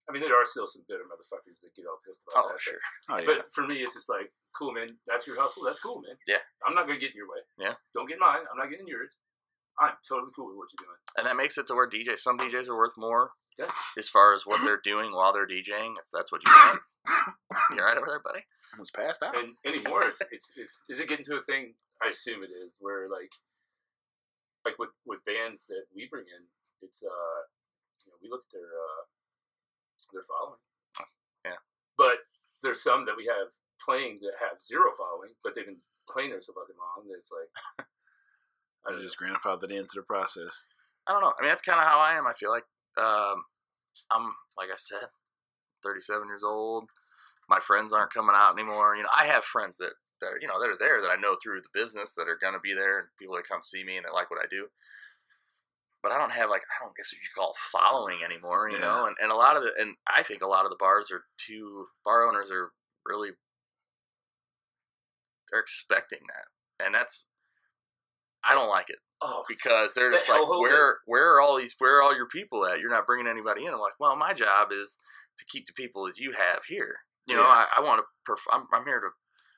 I 0.10 0.12
mean, 0.12 0.22
there 0.24 0.36
are 0.36 0.46
still 0.46 0.66
some 0.66 0.84
bitter 0.88 1.04
motherfuckers 1.06 1.62
that 1.62 1.76
get 1.76 1.86
all 1.86 2.00
pissed 2.06 2.24
about 2.28 2.46
Oh, 2.46 2.50
that. 2.50 2.60
sure. 2.60 2.80
Oh 3.10 3.18
yeah. 3.18 3.26
But 3.26 3.54
for 3.54 3.66
me, 3.68 3.84
it's 3.84 3.94
just 3.94 4.10
like, 4.10 4.34
cool, 4.58 4.72
man. 4.74 4.88
That's 5.06 5.28
your 5.28 5.40
hustle. 5.40 5.64
That's 5.64 5.80
cool, 5.80 6.02
man. 6.02 6.18
Yeah. 6.28 6.42
I'm 6.66 6.74
not 6.74 6.88
gonna 6.88 7.00
get 7.00 7.12
in 7.12 7.18
your 7.18 7.30
way. 7.30 7.42
Yeah. 7.58 7.76
Don't 7.94 8.08
get 8.10 8.18
mine. 8.20 8.42
I'm 8.52 8.58
not 8.58 8.70
getting 8.72 8.88
yours. 8.88 9.20
I'm 9.80 9.94
totally 10.08 10.32
cool 10.36 10.48
with 10.48 10.58
what 10.58 10.70
you're 10.74 10.86
doing. 10.88 10.98
And 11.18 11.26
that 11.28 11.36
makes 11.38 11.58
it 11.58 11.68
to 11.68 11.76
where 11.76 11.88
DJs, 11.88 12.20
some 12.20 12.38
DJs 12.40 12.68
are 12.68 12.76
worth 12.76 12.98
more 12.98 13.32
Yeah. 13.60 13.72
as 13.98 14.08
far 14.10 14.34
as 14.34 14.46
what 14.46 14.64
they're 14.64 14.80
doing 14.84 15.14
while 15.14 15.34
they're 15.34 15.48
DJing, 15.48 15.94
if 15.98 16.06
that's 16.12 16.32
what 16.32 16.42
you 16.46 16.52
want. 16.52 16.82
You 17.72 17.80
all 17.80 17.86
right 17.86 17.98
over 17.98 18.08
there, 18.08 18.20
buddy? 18.24 18.46
was 18.80 18.92
passed 18.92 19.22
out. 19.22 19.36
And 19.38 19.54
anymore, 19.66 20.04
it's 20.04 20.22
it's 20.32 20.52
it's 20.56 20.84
is 20.90 21.00
it 21.00 21.10
getting 21.10 21.26
to 21.26 21.36
a 21.36 21.42
thing? 21.42 21.74
I 22.02 22.10
assume 22.10 22.44
it 22.44 22.50
is 22.52 22.78
where 22.80 23.10
like 23.10 23.32
like 24.66 24.80
with 24.80 24.92
with 25.06 25.26
bands 25.26 25.68
that 25.68 25.84
we 25.96 26.08
bring 26.10 26.26
in, 26.26 26.44
it's 26.82 27.04
uh 27.04 27.40
you 28.06 28.12
know 28.12 28.18
we 28.22 28.30
look 28.30 28.44
at 28.48 28.54
their 28.54 28.72
uh 28.72 29.04
their 30.14 30.24
following. 30.24 30.60
Yeah. 31.46 31.60
But 31.98 32.20
there's 32.64 32.82
some 32.82 33.06
that 33.06 33.18
we 33.18 33.26
have 33.26 33.52
playing 33.84 34.20
that 34.22 34.34
have 34.40 34.62
zero 34.62 34.92
following, 34.98 35.32
but 35.44 35.54
they've 35.54 35.66
been 35.66 35.84
playing 36.10 36.30
there 36.32 36.42
so 36.42 36.54
fucking 36.54 36.76
long 36.80 37.08
that 37.10 37.18
it's 37.18 37.32
like 37.32 37.52
I 38.88 38.90
I 38.90 38.92
don't 38.92 39.00
know. 39.00 39.06
just 39.06 39.20
grandfathered 39.20 39.72
into 39.72 39.94
the 39.96 40.02
process. 40.04 40.66
I 41.08 41.14
don't 41.14 41.22
know. 41.22 41.34
I 41.38 41.42
mean, 41.42 41.50
that's 41.52 41.62
kind 41.62 41.80
of 41.80 41.86
how 41.86 42.00
I 42.00 42.16
am. 42.18 42.26
I 42.26 42.34
feel 42.34 42.50
like 42.52 42.64
um, 42.98 43.44
I'm, 44.12 44.34
like 44.58 44.70
I 44.72 44.78
said, 44.78 45.10
37 45.84 46.28
years 46.28 46.44
old. 46.44 46.86
My 47.50 47.60
friends 47.60 47.94
aren't 47.94 48.14
coming 48.14 48.36
out 48.36 48.54
anymore. 48.54 48.96
You 48.96 49.04
know, 49.04 49.10
I 49.16 49.26
have 49.28 49.44
friends 49.44 49.78
that, 49.80 49.94
that 50.22 50.28
are, 50.28 50.40
you 50.42 50.48
know, 50.48 50.60
that 50.60 50.70
are 50.70 50.78
there 50.80 51.02
that 51.02 51.10
I 51.10 51.20
know 51.20 51.36
through 51.42 51.62
the 51.62 51.74
business 51.74 52.14
that 52.16 52.28
are 52.30 52.38
going 52.40 52.54
to 52.54 52.60
be 52.60 52.74
there 52.74 53.00
and 53.00 53.08
people 53.20 53.36
that 53.36 53.48
come 53.48 53.62
see 53.62 53.84
me 53.84 53.98
and 53.98 54.06
they 54.06 54.12
like 54.14 54.30
what 54.32 54.40
I 54.44 54.48
do. 54.50 54.68
But 56.04 56.12
I 56.12 56.18
don't 56.18 56.32
have 56.32 56.50
like 56.50 56.64
I 56.64 56.84
don't 56.84 56.96
guess 56.96 57.14
what 57.14 57.22
you 57.22 57.30
call 57.36 57.54
following 57.72 58.24
anymore, 58.24 58.70
you 58.70 58.78
Yeah. 58.78 58.86
know. 58.86 59.06
And 59.06 59.16
and 59.22 59.32
a 59.32 59.36
lot 59.36 59.56
of 59.56 59.64
the 59.64 59.72
and 59.80 59.96
I 60.08 60.24
think 60.24 60.42
a 60.42 60.48
lot 60.48 60.66
of 60.66 60.72
the 60.72 60.78
bars 60.80 61.12
are 61.12 61.26
too 61.38 61.86
bar 62.04 62.28
owners 62.28 62.50
are 62.50 62.72
really 63.06 63.32
they're 65.52 65.60
expecting 65.60 66.22
that, 66.28 66.86
and 66.86 66.96
that's 66.96 67.28
I 68.44 68.56
don't 68.56 68.70
like 68.70 68.90
it 68.90 68.98
oh 69.22 69.44
because 69.48 69.94
they're 69.94 70.12
The 70.12 70.18
just 70.18 70.30
like, 70.30 70.48
where 70.48 70.98
where 71.06 71.36
are 71.36 71.42
all 71.42 71.58
these 71.58 71.76
where 71.80 71.98
are 71.98 72.02
all 72.02 72.16
your 72.16 72.28
people 72.28 72.66
at? 72.66 72.80
You're 72.80 72.90
not 72.92 73.06
bringing 73.06 73.28
anybody 73.28 73.66
in. 73.66 73.74
I'm 73.74 73.80
like, 73.80 74.00
well, 74.00 74.16
my 74.16 74.34
job 74.34 74.70
is 74.72 74.98
to 75.38 75.46
keep 75.46 75.66
the 75.66 75.74
people 75.74 76.06
that 76.06 76.18
you 76.18 76.32
have 76.34 76.64
here. 76.68 76.96
You 77.28 77.36
know, 77.36 77.44
Yeah. 77.44 77.48
I, 77.48 77.66
I 77.78 77.82
want 77.82 78.02
to. 78.02 78.32
Perf- 78.32 78.52
I'm 78.54 78.66
I'm 78.74 78.86
here 78.86 79.00
to 79.00 79.10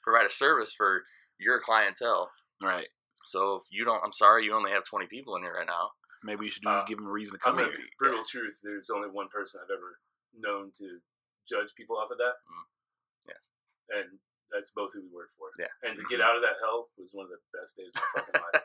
provide 0.04 0.26
a 0.26 0.30
service 0.30 0.74
for 0.74 1.04
your 1.40 1.60
clientele. 1.60 2.30
Right. 2.62 2.88
So 3.26 3.56
if 3.56 3.64
you 3.72 3.86
don't, 3.86 4.04
I'm 4.04 4.12
sorry, 4.14 4.44
you 4.46 4.54
only 4.54 4.72
have 4.72 4.84
20 4.84 5.08
people 5.08 5.36
in 5.38 5.44
here 5.44 5.54
right 5.58 5.66
now. 5.68 5.92
Maybe 6.24 6.46
you 6.46 6.52
should 6.52 6.64
do, 6.64 6.70
Uh, 6.70 6.84
give 6.86 6.98
them 6.98 7.08
a 7.08 7.12
reason 7.12 7.34
to 7.34 7.40
come 7.40 7.56
gonna 7.56 7.68
here. 7.70 7.80
brutal 7.98 8.24
truth. 8.30 8.60
There's 8.64 8.90
only 8.90 9.08
one 9.10 9.28
person 9.30 9.62
I've 9.64 9.72
ever 9.72 10.00
known 10.38 10.72
to 10.78 11.00
judge 11.48 11.74
people 11.76 11.98
off 11.98 12.12
of 12.12 12.18
that. 12.18 12.36
Mm. 12.48 12.66
Yes. 13.28 13.44
And 13.96 14.20
that's 14.54 14.70
both 14.72 14.94
who 14.94 15.02
we 15.02 15.10
work 15.14 15.30
for. 15.38 15.50
Yeah. 15.60 15.68
And 15.82 15.98
to 15.98 16.04
get 16.04 16.20
Mhm. 16.20 16.24
out 16.24 16.36
of 16.36 16.42
that 16.44 16.56
hell 16.62 16.90
was 16.98 17.10
one 17.12 17.26
of 17.26 17.32
the 17.32 17.42
best 17.58 17.76
days 17.76 17.92
of 17.96 18.02
my 18.02 18.22
fucking 18.22 18.42
life. 18.54 18.64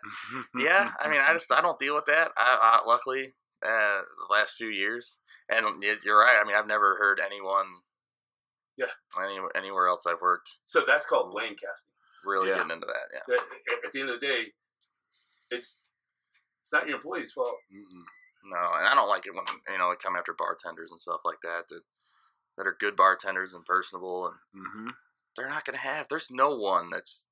yeah, 0.61 0.93
I 1.01 1.09
mean, 1.09 1.21
I 1.21 1.33
just 1.33 1.51
I 1.51 1.61
don't 1.61 1.79
deal 1.79 1.95
with 1.95 2.05
that. 2.07 2.31
I, 2.37 2.79
I 2.81 2.87
luckily 2.87 3.35
uh, 3.65 4.03
the 4.05 4.29
last 4.31 4.55
few 4.55 4.69
years, 4.69 5.21
and 5.49 5.83
you're 6.05 6.19
right. 6.21 6.39
I 6.41 6.45
mean, 6.47 6.55
I've 6.55 6.67
never 6.69 6.97
heard 6.97 7.21
anyone. 7.25 7.67
Yeah. 8.77 8.93
Any, 9.21 9.39
anywhere 9.57 9.89
else 9.89 10.07
I've 10.07 10.21
worked 10.21 10.51
So 10.61 10.85
that's 10.87 11.05
called 11.07 11.33
blame 11.33 11.57
casting. 11.57 11.95
really 12.25 12.51
Yeah. 12.51 12.59
getting 12.59 12.71
into 12.73 12.87
that. 12.87 13.09
Yeah. 13.13 13.21
That, 13.27 13.41
at- 13.73 13.85
at 13.87 13.93
the 13.93 14.01
end 14.01 14.11
of 14.11 14.21
the 14.21 14.27
day, 14.27 14.53
it's 15.51 15.89
it's 16.61 16.73
not 16.73 16.87
your 16.87 16.97
employee's 16.97 17.33
fault. 17.33 17.57
Mm-mm. 17.73 18.05
No, 18.45 18.57
and 18.79 18.87
I 18.87 18.95
don't 18.95 19.09
like 19.09 19.27
it 19.27 19.35
when 19.35 19.45
you 19.69 19.79
know 19.79 19.91
they 19.91 19.97
come 19.97 20.15
after 20.17 20.33
bartenders 20.35 20.91
and 20.93 21.01
stuff 21.01 21.21
like 21.25 21.41
that 21.43 21.67
that 21.69 21.81
that 22.57 22.67
are 22.67 22.77
good 22.79 22.95
bartenders 22.97 23.55
and 23.55 23.65
personable, 23.65 24.27
and 24.55 24.63
Mhm. 24.89 24.95
They're 25.39 25.49
not 25.49 25.65
going 25.65 25.77
to 25.79 25.83
have. 25.83 26.07
There's 26.11 26.29
no 26.31 26.55
one 26.57 26.91
that's 26.91 27.29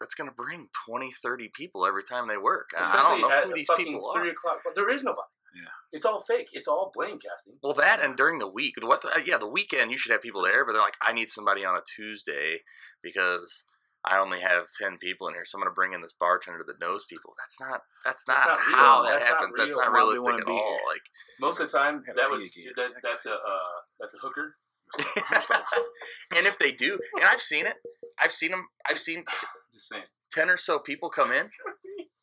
that's 0.00 0.14
going 0.14 0.30
to 0.30 0.34
bring 0.34 0.68
20, 0.88 1.12
30 1.22 1.50
people 1.54 1.84
every 1.86 2.02
time 2.02 2.26
they 2.26 2.38
work. 2.38 2.70
I- 2.76 2.80
I 2.88 3.02
don't 3.02 3.20
know 3.20 3.30
at 3.30 3.44
who 3.44 3.54
these 3.54 3.66
fucking 3.66 3.84
people 3.84 4.10
three 4.14 4.28
are. 4.28 4.32
o'clock. 4.32 4.60
But 4.64 4.74
there 4.74 4.88
is 4.88 5.04
nobody. 5.04 5.28
Yeah. 5.54 5.68
It's 5.92 6.06
all 6.06 6.20
fake. 6.22 6.48
It's 6.52 6.66
all 6.68 6.90
blame 6.94 7.18
casting. 7.18 7.58
Well, 7.62 7.74
that 7.74 8.00
and 8.02 8.16
during 8.16 8.38
the 8.38 8.46
week, 8.48 8.74
what? 8.82 9.02
The, 9.02 9.10
yeah, 9.26 9.36
the 9.36 9.48
weekend 9.48 9.90
you 9.90 9.98
should 9.98 10.12
have 10.12 10.22
people 10.22 10.42
there, 10.42 10.64
but 10.64 10.72
they're 10.72 10.80
like, 10.80 10.94
I 11.02 11.12
need 11.12 11.30
somebody 11.30 11.64
on 11.64 11.76
a 11.76 11.80
Tuesday 11.96 12.60
because 13.02 13.64
I 14.06 14.18
only 14.18 14.40
have 14.40 14.66
ten 14.80 14.96
people 14.96 15.26
in 15.28 15.34
here, 15.34 15.44
so 15.44 15.58
I'm 15.58 15.62
going 15.62 15.70
to 15.70 15.74
bring 15.74 15.92
in 15.92 16.00
this 16.02 16.14
bartender 16.18 16.64
that 16.66 16.80
knows 16.80 17.04
people. 17.10 17.34
That's 17.36 17.58
not. 17.60 17.80
That's 18.04 18.22
not, 18.28 18.36
That's 18.36 18.46
not 18.46 18.58
real. 18.68 18.76
how 18.76 19.02
that 19.02 19.12
That's 19.18 19.24
not 19.28 19.34
happens. 19.38 19.56
that's 19.58 19.76
not 19.76 19.78
Why 19.78 19.84
do 19.86 19.92
we 19.92 19.98
realistic 19.98 20.34
at 20.46 20.48
all. 20.50 20.56
here? 20.56 20.78
Like. 20.88 21.02
Most 21.40 21.60
of 21.60 21.70
the 21.70 21.76
time, 21.78 22.04
that 22.16 22.30
was 22.30 22.54
that, 22.76 22.90
that's 23.02 23.26
a 23.26 23.34
uh, 23.34 23.76
that's 23.98 24.14
a 24.14 24.18
hooker. 24.18 24.54
and 26.36 26.46
if 26.46 26.58
they 26.58 26.72
do, 26.72 26.98
and 27.14 27.24
I've 27.24 27.40
seen 27.40 27.66
it, 27.66 27.74
I've 28.18 28.32
seen 28.32 28.50
them. 28.50 28.66
I've 28.88 28.98
seen 28.98 29.18
t- 29.20 29.46
Just 29.72 29.88
saying. 29.88 30.04
ten 30.32 30.50
or 30.50 30.56
so 30.56 30.78
people 30.78 31.08
come 31.10 31.32
in, 31.32 31.48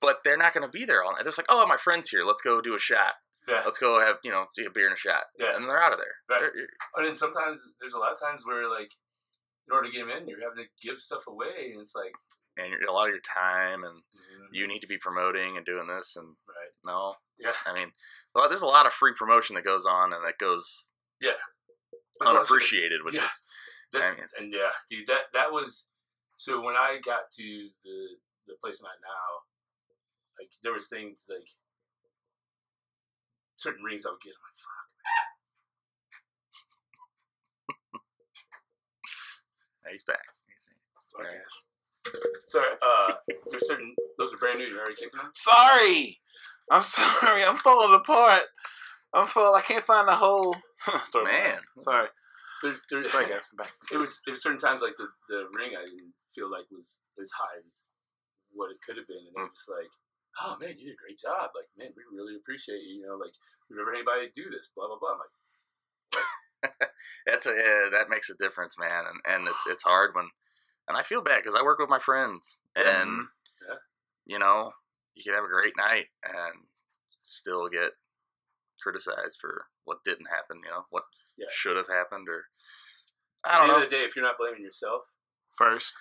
but 0.01 0.17
they're 0.23 0.37
not 0.37 0.53
going 0.53 0.65
to 0.65 0.71
be 0.71 0.85
there 0.85 1.03
all 1.03 1.11
night. 1.11 1.19
They're 1.23 1.31
just 1.31 1.37
like, 1.37 1.47
"Oh, 1.49 1.65
my 1.67 1.77
friend's 1.77 2.09
here. 2.09 2.23
Let's 2.25 2.41
go 2.41 2.61
do 2.61 2.75
a 2.75 2.79
shot. 2.79 3.13
Yeah. 3.47 3.61
Let's 3.65 3.77
go 3.77 3.99
have 3.99 4.17
you 4.23 4.31
know 4.31 4.45
do 4.55 4.65
a 4.67 4.71
beer 4.71 4.85
and 4.87 4.93
a 4.95 4.97
shot." 4.99 5.23
Yeah. 5.39 5.55
and 5.55 5.67
they're 5.67 5.81
out 5.81 5.93
of 5.93 5.99
there. 5.99 6.39
Right. 6.39 6.49
And 6.97 7.07
then 7.07 7.15
sometimes 7.15 7.61
there's 7.79 7.93
a 7.93 7.99
lot 7.99 8.11
of 8.11 8.19
times 8.19 8.43
where 8.45 8.69
like, 8.69 8.91
in 9.67 9.73
order 9.73 9.87
to 9.87 9.93
get 9.93 10.05
them 10.07 10.15
in, 10.17 10.27
you're 10.27 10.41
having 10.41 10.63
to 10.63 10.69
give 10.87 10.97
stuff 10.99 11.23
away, 11.27 11.71
and 11.71 11.81
it's 11.81 11.95
like, 11.95 12.11
and 12.57 12.69
you're, 12.71 12.89
a 12.89 12.93
lot 12.93 13.07
of 13.07 13.13
your 13.13 13.21
time, 13.21 13.83
and 13.83 13.95
mm, 13.99 14.47
you 14.51 14.67
need 14.67 14.79
to 14.79 14.87
be 14.87 14.97
promoting 14.97 15.57
and 15.57 15.65
doing 15.65 15.87
this, 15.87 16.15
and 16.15 16.27
right? 16.27 16.71
no, 16.85 17.15
Yeah. 17.39 17.51
I 17.65 17.73
mean, 17.73 17.91
well, 18.35 18.49
there's 18.49 18.61
a 18.61 18.67
lot 18.67 18.87
of 18.87 18.93
free 18.93 19.13
promotion 19.17 19.55
that 19.55 19.63
goes 19.65 19.85
on, 19.85 20.13
and 20.13 20.23
that 20.25 20.37
goes 20.39 20.91
There's 21.21 21.33
a 21.33 21.33
lot 21.33 21.33
of 21.33 21.35
shit 21.35 22.06
unappreciated, 22.25 23.03
which 23.03 23.15
Yeah. 23.15 23.25
is 23.25 23.43
That's, 23.93 24.11
I 24.11 24.15
mean, 24.15 24.27
and 24.39 24.53
yeah, 24.53 24.71
dude, 24.89 25.07
that 25.07 25.31
that 25.33 25.51
was 25.51 25.87
so 26.37 26.61
when 26.61 26.75
I 26.75 26.99
got 27.03 27.29
to 27.31 27.69
the 27.83 28.17
the 28.47 28.53
place 28.61 28.79
I'm 28.81 28.87
at 28.87 28.99
now, 29.01 29.43
like 30.39 30.51
there 30.63 30.73
was 30.73 30.87
things 30.89 31.25
like 31.29 31.49
certain 33.57 33.83
rings 33.83 34.05
I 34.05 34.09
would 34.11 34.21
get. 34.21 34.33
I'm 34.33 34.41
like, 34.43 34.57
fuck. 34.59 34.87
Yeah, 39.85 39.91
he's 39.91 40.03
back. 40.03 40.21
fuck 41.15 41.25
Right. 41.25 41.33
yes. 41.33 41.63
Sorry, 42.45 42.69
uh, 42.81 43.13
there's 43.49 43.67
certain 43.67 43.93
those 44.17 44.33
are 44.33 44.37
brand 44.37 44.59
new. 44.59 44.65
You 44.65 44.79
already 44.79 44.95
taken 44.95 45.17
them? 45.17 45.31
Sorry. 45.33 46.19
I'm 46.71 46.83
sorry. 46.83 47.43
I'm 47.43 47.57
falling 47.57 47.93
apart. 47.93 48.43
I'm 49.13 49.27
full. 49.27 49.55
I 49.55 49.61
can't 49.61 49.85
find 49.85 50.07
the 50.07 50.15
whole. 50.15 50.55
Sorry, 51.11 51.25
Man. 51.31 51.59
Sorry. 51.79 52.07
There's 52.63 52.83
there's 52.89 53.11
Sorry, 53.11 53.25
guys. 53.29 53.49
I'm 53.53 53.57
back. 53.57 53.73
it 53.91 53.97
was 53.97 54.19
it 54.27 54.31
was 54.31 54.41
certain 54.41 54.59
times 54.59 54.81
like 54.81 54.95
the 54.97 55.07
the 55.29 55.45
ring 55.53 55.71
I 55.77 55.85
didn't 55.85 56.13
feel 56.33 56.49
like 56.51 56.65
was 56.71 57.01
as 57.19 57.29
high 57.31 57.59
as 57.63 57.91
what 58.51 58.71
it 58.71 58.77
could 58.85 58.97
have 58.97 59.07
been, 59.07 59.21
and 59.27 59.33
they're 59.35 59.47
just 59.53 59.69
like, 59.69 59.89
oh 60.41 60.57
man, 60.59 60.73
you 60.77 60.89
did 60.89 60.97
a 60.97 61.03
great 61.03 61.19
job. 61.19 61.51
Like 61.55 61.69
man, 61.77 61.93
we 61.95 62.03
really 62.17 62.35
appreciate 62.35 62.81
you. 62.83 63.01
You 63.01 63.07
know, 63.07 63.15
like 63.17 63.33
we've 63.69 63.77
never 63.77 63.91
had 63.93 64.01
anybody 64.01 64.29
do 64.35 64.49
this. 64.49 64.69
Blah 64.75 64.87
blah 64.87 64.97
blah. 64.99 65.13
I'm 65.15 65.21
like. 65.21 65.35
That's 67.25 67.45
a 67.45 67.51
yeah, 67.51 67.89
that 67.91 68.09
makes 68.09 68.29
a 68.29 68.35
difference, 68.35 68.77
man, 68.79 69.03
and 69.05 69.19
and 69.25 69.47
it, 69.47 69.53
it's 69.67 69.83
hard 69.83 70.11
when, 70.15 70.29
and 70.87 70.97
I 70.97 71.03
feel 71.03 71.21
bad 71.21 71.37
because 71.37 71.53
I 71.55 71.61
work 71.61 71.77
with 71.79 71.89
my 71.89 71.99
friends, 71.99 72.59
and 72.75 72.87
Mhm. 73.09 73.25
Yeah. 73.69 73.75
you 74.25 74.39
know, 74.39 74.71
you 75.13 75.23
can 75.23 75.35
have 75.35 75.43
a 75.43 75.47
great 75.53 75.77
night 75.77 76.07
and 76.23 76.65
still 77.21 77.69
get 77.69 77.91
criticized 78.81 79.37
for 79.39 79.65
what 79.85 80.03
didn't 80.05 80.27
happen. 80.27 80.61
You 80.63 80.69
know 80.71 80.85
what 80.89 81.03
Yeah. 81.37 81.47
should 81.49 81.77
have 81.77 81.87
happened, 81.87 82.27
or 82.29 82.45
I 83.43 83.53
don't 83.53 83.61
end 83.61 83.67
know. 83.69 83.83
of 83.83 83.89
the 83.89 83.95
day, 83.95 84.03
if 84.03 84.15
you're 84.15 84.25
not 84.25 84.37
blaming 84.37 84.61
yourself, 84.63 85.03
First 85.55 85.95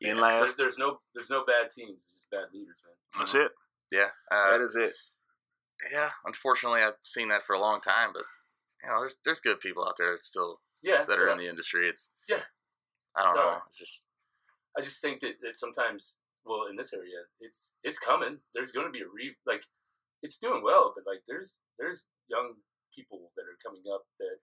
Yeah, 0.00 0.12
and 0.12 0.20
last. 0.20 0.56
there's 0.56 0.78
no 0.78 1.00
there's 1.14 1.30
no 1.30 1.44
bad 1.44 1.70
teams. 1.70 2.04
It's 2.04 2.12
just 2.14 2.30
bad 2.30 2.52
leaders, 2.52 2.82
man. 2.84 2.94
That's 3.18 3.34
it. 3.34 3.52
Yeah, 3.90 4.10
uh, 4.30 4.50
That 4.50 4.60
is 4.62 4.76
it. 4.76 4.94
yeah. 5.90 6.10
Unfortunately, 6.24 6.82
I've 6.82 6.98
seen 7.02 7.28
that 7.28 7.42
for 7.44 7.54
a 7.54 7.60
long 7.60 7.80
time, 7.80 8.12
but 8.12 8.24
you 8.82 8.88
know, 8.88 9.00
there's 9.00 9.16
there's 9.24 9.40
good 9.40 9.60
people 9.60 9.86
out 9.86 9.96
there 9.96 10.12
that 10.12 10.20
still 10.22 10.60
Yeah, 10.82 11.04
that 11.04 11.18
are 11.18 11.26
yeah. 11.26 11.32
in 11.32 11.38
the 11.38 11.48
industry. 11.48 11.88
It's 11.88 12.10
Yeah. 12.28 12.42
I 13.14 13.22
don't 13.22 13.34
There 13.34 13.44
know. 13.44 13.62
It's 13.66 13.78
just 13.78 14.08
I 14.78 14.82
just 14.82 15.00
think 15.00 15.20
that, 15.20 15.40
that 15.40 15.56
sometimes, 15.56 16.18
well, 16.44 16.66
in 16.66 16.76
this 16.76 16.92
area, 16.92 17.24
it's 17.40 17.72
it's 17.82 17.98
coming. 17.98 18.38
There's 18.54 18.72
going 18.72 18.86
to 18.86 18.92
be 18.92 19.00
a 19.00 19.08
re 19.08 19.34
like, 19.46 19.64
it's 20.22 20.38
doing 20.38 20.62
well, 20.64 20.92
but 20.94 21.04
like, 21.10 21.22
there's 21.26 21.60
there's 21.78 22.06
young 22.28 22.54
people 22.94 23.30
that 23.36 23.42
are 23.42 23.58
coming 23.64 23.82
up 23.92 24.02
that 24.18 24.38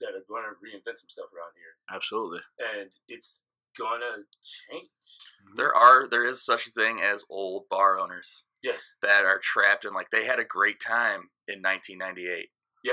that 0.00 0.14
are 0.16 0.24
going 0.28 0.42
to 0.42 0.56
reinvent 0.58 0.96
some 0.96 1.08
stuff 1.08 1.26
around 1.34 1.52
here, 1.54 1.74
Absolutely. 1.96 2.40
and 2.58 2.90
it's 3.08 3.42
gonna 3.78 4.22
change. 4.42 4.82
Mm-hmm. 4.84 5.56
there 5.56 5.74
are 5.74 6.08
there 6.08 6.24
is 6.24 6.44
such 6.44 6.66
a 6.66 6.70
thing 6.70 7.00
as 7.02 7.24
old 7.28 7.64
bar 7.70 7.98
owners 7.98 8.44
Yes, 8.62 8.94
that 9.02 9.24
are 9.24 9.38
trapped 9.42 9.84
in 9.84 9.92
like 9.92 10.10
they 10.10 10.24
had 10.24 10.38
a 10.38 10.44
great 10.44 10.80
time 10.80 11.28
in 11.48 11.60
1998. 11.62 12.48
Yeah. 12.82 12.92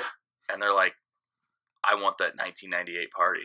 and 0.51 0.61
they're 0.61 0.73
like, 0.73 0.93
I 1.83 1.95
want 1.95 2.17
that 2.19 2.35
1998 2.35 3.11
party. 3.11 3.41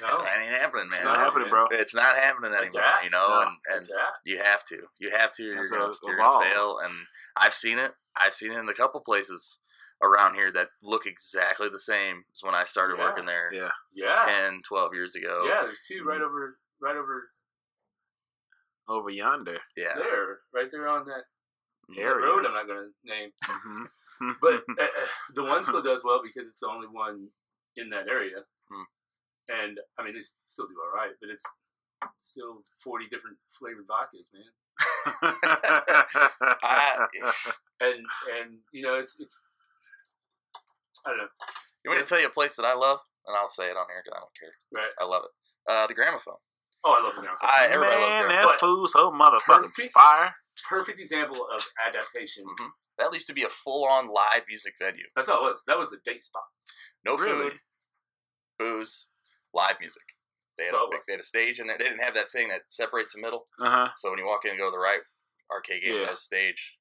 No, 0.00 0.22
That 0.22 0.38
ain't 0.40 0.50
happening, 0.52 0.88
man. 0.88 0.98
It's 1.00 1.04
not 1.04 1.16
happening, 1.18 1.48
bro. 1.48 1.66
It's 1.70 1.94
not 1.94 2.16
happening 2.16 2.52
anymore, 2.52 2.68
Adapt. 2.82 3.04
you 3.04 3.10
know, 3.10 3.26
No. 3.28 3.40
and, 3.42 3.50
and 3.70 3.80
it's 3.82 3.90
you 4.24 4.38
have 4.38 4.64
to. 4.66 4.78
You 4.98 5.10
have 5.10 5.32
to. 5.32 5.42
You're 5.42 5.56
Have 5.56 5.66
to 5.66 5.70
gonna, 5.76 5.94
you're 6.06 6.16
gonna 6.16 6.44
fail. 6.44 6.78
And 6.84 6.94
I've 7.36 7.52
seen 7.54 7.78
it. 7.78 7.92
I've 8.16 8.32
seen 8.34 8.52
it 8.52 8.58
in 8.58 8.68
a 8.68 8.74
couple 8.74 9.00
places 9.02 9.58
around 10.02 10.34
here 10.34 10.50
that 10.52 10.68
look 10.82 11.06
exactly 11.06 11.68
the 11.68 11.78
same 11.78 12.24
as 12.34 12.42
when 12.42 12.54
I 12.54 12.64
started 12.64 12.96
Yeah. 12.98 13.04
working 13.04 13.26
there 13.26 13.50
Yeah. 13.52 13.70
Yeah, 13.94 14.14
10, 14.26 14.62
12 14.66 14.94
years 14.94 15.14
ago. 15.14 15.44
yeah. 15.46 15.62
There's 15.62 15.82
two 15.86 15.96
Mm-hmm. 16.00 16.08
right 16.08 16.20
over, 16.22 16.58
right 16.80 16.96
over 16.96 17.30
Over 18.88 19.10
yonder. 19.10 19.58
Yeah. 19.76 19.94
there, 19.96 20.38
right 20.54 20.68
there 20.70 20.88
on 20.88 21.04
that, 21.06 21.22
that 21.88 22.00
Area. 22.00 22.26
road. 22.26 22.46
I'm 22.46 22.54
not 22.54 22.66
gonna 22.66 22.88
name, 23.04 23.30
Mhm. 23.46 24.36
but 24.40 24.54
uh, 24.54 24.58
uh, 24.82 24.86
the 25.34 25.44
one 25.44 25.62
still 25.62 25.82
does 25.82 26.02
well 26.04 26.20
because 26.22 26.48
it's 26.48 26.60
the 26.60 26.68
only 26.68 26.88
one 26.88 27.28
in 27.76 27.90
that 27.90 28.08
area. 28.08 28.44
And 29.48 29.78
I 29.98 30.04
mean, 30.04 30.14
they 30.14 30.20
still 30.46 30.66
do 30.66 30.74
all 30.82 30.92
right, 30.94 31.12
but 31.20 31.28
it's 31.30 31.42
still 32.18 32.62
40 32.82 33.06
different 33.10 33.36
flavored 33.48 33.86
vodkas, 33.86 34.28
man. 34.32 34.50
I, 36.62 37.06
And 37.80 38.06
and 38.38 38.58
you 38.72 38.82
know, 38.82 38.94
it's 38.94 39.16
it's 39.18 39.44
I 41.04 41.10
don't 41.10 41.18
know, 41.18 41.26
you 41.84 41.90
want 41.90 41.98
me 41.98 42.04
to 42.04 42.08
tell 42.08 42.20
you 42.20 42.26
a 42.28 42.30
place 42.30 42.54
that 42.56 42.64
I 42.64 42.74
love? 42.74 43.00
And 43.26 43.36
I'll 43.36 43.48
say 43.48 43.64
it 43.66 43.76
on 43.76 43.86
here 43.90 44.02
because 44.04 44.16
I 44.16 44.20
don't 44.22 44.36
care. 44.38 44.54
right? 44.72 44.92
I 45.00 45.04
love 45.04 45.22
it. 45.26 45.32
Uh, 45.72 45.86
the 45.88 45.94
gramophone. 45.94 46.38
Oh, 46.84 46.92
I 46.98 47.02
love 47.02 47.14
the 47.16 47.22
gramophone. 47.22 47.48
I- 47.50 47.66
everybody 47.70 47.96
loves 48.00 48.10
Man, 48.12 48.22
them. 48.22 48.36
that 48.36 48.44
But- 48.44 48.60
fool's 48.60 48.92
so 48.92 49.10
motherfucking 49.10 49.66
Perfect. 49.74 49.92
fire. 49.92 50.34
Perfect 50.68 51.00
example 51.00 51.48
of 51.52 51.66
adaptation. 51.84 52.44
Mhm. 52.46 52.68
That 52.98 53.12
used 53.14 53.26
to 53.28 53.32
be 53.34 53.42
a 53.42 53.48
full-on 53.48 54.06
live 54.08 54.44
music 54.48 54.74
venue. 54.78 55.06
That's 55.16 55.28
all 55.28 55.46
it 55.46 55.50
was. 55.50 55.64
That 55.66 55.78
was 55.78 55.90
the 55.90 55.98
date 56.04 56.22
spot. 56.22 56.44
No 57.04 57.16
Really? 57.16 57.50
food, 57.50 57.60
booze, 58.58 59.08
live 59.54 59.76
music. 59.80 60.02
They 60.58 60.64
had, 60.64 60.72
That's 60.72 60.80
all 60.80 60.88
a 60.88 60.90
big, 60.90 61.00
they 61.06 61.12
had 61.14 61.20
a 61.20 61.24
stage 61.24 61.60
in 61.60 61.66
there. 61.66 61.78
They 61.78 61.84
didn't 61.84 62.02
have 62.04 62.14
that 62.14 62.30
thing 62.30 62.48
that 62.48 62.62
separates 62.68 63.14
the 63.14 63.20
middle. 63.20 63.44
Uh 63.60 63.70
huh. 63.70 63.88
So 63.96 64.10
when 64.10 64.18
you 64.18 64.26
walk 64.26 64.44
in 64.44 64.50
and 64.52 64.58
go 64.60 64.66
to 64.66 64.70
the 64.70 64.78
right 64.78 65.00
arcade 65.50 65.82
game, 65.82 66.00
Yeah. 66.00 66.08
has 66.08 66.18
a 66.18 66.22
stage. 66.22 66.76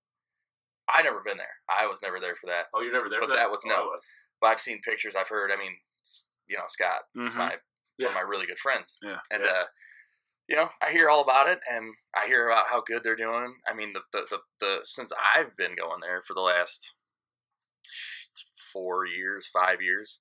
I 0.89 1.01
never 1.03 1.21
been 1.21 1.37
there. 1.37 1.55
I 1.69 1.87
was 1.87 2.01
never 2.01 2.19
there 2.19 2.35
for 2.35 2.47
that. 2.47 2.65
Oh, 2.73 2.81
you're 2.81 2.91
never 2.91 3.07
there. 3.09 3.21
But 3.21 3.29
for 3.29 3.35
that, 3.35 3.43
that 3.43 3.51
was 3.51 3.61
Oh, 3.65 3.69
no. 3.69 3.75
I 3.75 3.79
was. 3.85 4.03
But 4.41 4.47
I've 4.47 4.59
seen 4.61 4.81
pictures. 4.81 5.15
I've 5.15 5.29
heard. 5.29 5.51
I 5.51 5.55
mean, 5.55 5.77
you 6.47 6.57
know, 6.57 6.63
Scott 6.67 7.03
is 7.15 7.33
Mhm. 7.33 7.37
my 7.37 7.57
Yeah. 7.97 8.07
one 8.07 8.15
of 8.15 8.15
my 8.15 8.21
really 8.21 8.45
good 8.47 8.59
friends. 8.59 8.99
Yeah. 9.01 9.19
And 9.31 9.43
Yeah. 9.43 9.51
uh, 9.51 9.65
you 10.47 10.55
know, 10.57 10.69
I 10.81 10.91
hear 10.91 11.09
all 11.09 11.21
about 11.21 11.47
it, 11.47 11.59
and 11.69 11.93
I 12.13 12.25
hear 12.27 12.49
about 12.49 12.67
how 12.67 12.81
good 12.81 13.03
they're 13.03 13.15
doing. 13.15 13.61
I 13.65 13.73
mean, 13.73 13.93
the 13.93 14.01
the 14.11 14.25
the, 14.29 14.39
the 14.59 14.81
since 14.83 15.13
I've 15.35 15.55
been 15.55 15.75
going 15.77 16.01
there 16.01 16.21
for 16.23 16.33
the 16.33 16.41
last 16.41 16.93
four 18.73 19.05
years, 19.05 19.47
five 19.47 19.81
years, 19.81 20.19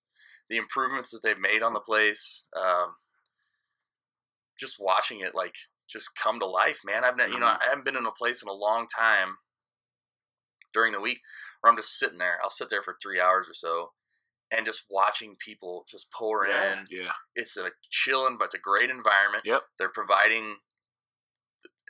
the 0.51 0.57
improvements 0.59 1.11
that 1.11 1.23
they've 1.23 1.39
made 1.39 1.63
on 1.63 1.73
the 1.73 1.81
place, 1.81 2.45
um, 2.57 2.97
just 4.59 4.77
watching 4.79 5.21
it 5.21 5.35
like 5.35 5.55
just 5.89 6.15
come 6.15 6.39
to 6.41 6.47
life, 6.47 6.81
man. 6.85 7.05
I've 7.05 7.17
ne- 7.17 7.29
you 7.29 7.39
know 7.39 7.47
Mhm. 7.47 7.63
I 7.63 7.69
haven't 7.69 7.85
been 7.85 7.97
in 7.97 8.05
a 8.07 8.13
place 8.13 8.43
in 8.43 8.49
a 8.49 8.53
long 8.53 8.87
time 8.89 9.39
during 10.73 10.93
the 10.93 11.01
week 11.01 11.21
where 11.61 11.71
I'm 11.71 11.77
just 11.79 11.99
sitting 11.99 12.19
there. 12.19 12.39
I'll 12.43 12.51
sit 12.51 12.69
there 12.69 12.83
for 12.83 12.97
three 13.03 13.21
hours 13.21 13.49
or 13.49 13.55
so. 13.55 13.95
And 14.53 14.67
just 14.67 14.83
watching 14.91 15.37
people 15.37 15.85
just 15.89 16.11
pour 16.11 16.47
Yeah. 16.47 16.73
in, 16.73 16.87
Yeah. 16.91 17.13
it's 17.37 17.57
a 17.57 17.71
chill 17.91 18.27
and 18.27 18.41
it's 18.41 18.55
a 18.55 18.59
great 18.59 18.91
environment. 18.91 19.45
Yep. 19.47 19.63
They're 19.79 19.89
providing 19.93 20.61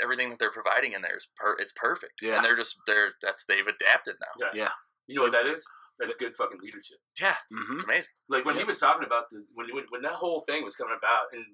everything 0.01 0.31
that 0.31 0.39
they're 0.39 0.51
providing 0.53 0.93
in 0.93 1.03
there 1.03 1.16
is 1.16 1.27
per 1.37 1.55
it's 1.59 1.73
perfect. 1.73 2.20
Yeah. 2.23 2.37
And 2.37 2.45
they're 2.45 2.57
just 2.57 2.77
they're 2.87 3.15
that's 3.23 3.45
they've 3.47 3.66
adapted 3.66 4.16
now. 4.20 4.28
Yeah. 4.39 4.51
Yeah. 4.65 4.73
You 5.07 5.16
know 5.16 5.23
what 5.23 5.32
that 5.32 5.47
is? 5.47 5.66
That's 6.01 6.16
good 6.16 6.35
fucking 6.35 6.60
leadership. 6.64 6.97
Yeah. 7.20 7.36
Mm-hmm. 7.52 7.74
It's 7.77 7.85
amazing. 7.85 8.10
Like 8.28 8.44
when 8.44 8.56
he 8.56 8.64
was 8.64 8.78
talking 8.81 9.05
about 9.05 9.28
the 9.28 9.44
when 9.55 9.68
when, 9.74 9.85
when 9.90 10.02
that 10.02 10.16
whole 10.16 10.40
thing 10.40 10.64
was 10.64 10.74
coming 10.74 10.97
about, 10.97 11.28
and 11.36 11.44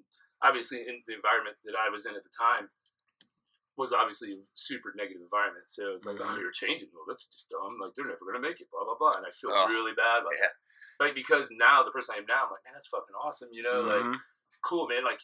obviously 0.42 0.86
in 0.86 1.02
the 1.06 1.14
environment 1.18 1.56
that 1.66 1.74
I 1.74 1.90
was 1.90 2.06
in 2.06 2.14
at 2.14 2.22
the 2.22 2.30
time 2.30 2.70
was 3.76 3.92
obviously 3.92 4.32
a 4.32 4.40
super 4.54 4.94
negative 4.96 5.20
environment. 5.20 5.68
So 5.68 5.92
it's 5.92 6.06
like, 6.06 6.16
oh, 6.20 6.24
Mhm. 6.24 6.40
you're 6.40 6.50
changing. 6.54 6.88
Well, 6.94 7.04
that's 7.06 7.26
just 7.26 7.50
dumb. 7.50 7.76
Like 7.82 7.92
they're 7.92 8.06
never 8.06 8.24
gonna 8.24 8.40
make 8.40 8.60
it. 8.62 8.70
Blah 8.70 8.84
blah 8.86 8.96
blah. 8.96 9.18
And 9.18 9.26
I 9.26 9.30
feel 9.30 9.50
Oh, 9.52 9.68
really 9.68 9.92
bad. 9.92 10.24
Like, 10.24 10.38
yeah. 10.40 10.54
like 11.00 11.14
because 11.14 11.50
now 11.50 11.82
the 11.82 11.90
person 11.90 12.14
I 12.14 12.18
am 12.22 12.26
now, 12.26 12.46
I'm 12.46 12.52
like, 12.54 12.64
man, 12.64 12.72
that's 12.72 12.86
fucking 12.88 13.16
awesome. 13.20 13.48
You 13.52 13.62
know, 13.66 13.82
like 13.82 14.04
Mhm. 14.06 14.20
cool, 14.62 14.86
man. 14.88 15.04
Like 15.04 15.20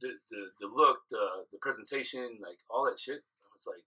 the 0.00 0.16
the 0.30 0.52
the 0.60 0.66
look, 0.66 1.02
the 1.10 1.46
the 1.52 1.58
presentation, 1.58 2.38
like 2.40 2.58
all 2.70 2.84
that 2.86 2.98
shit. 2.98 3.20
I 3.20 3.48
was 3.52 3.66
like, 3.66 3.84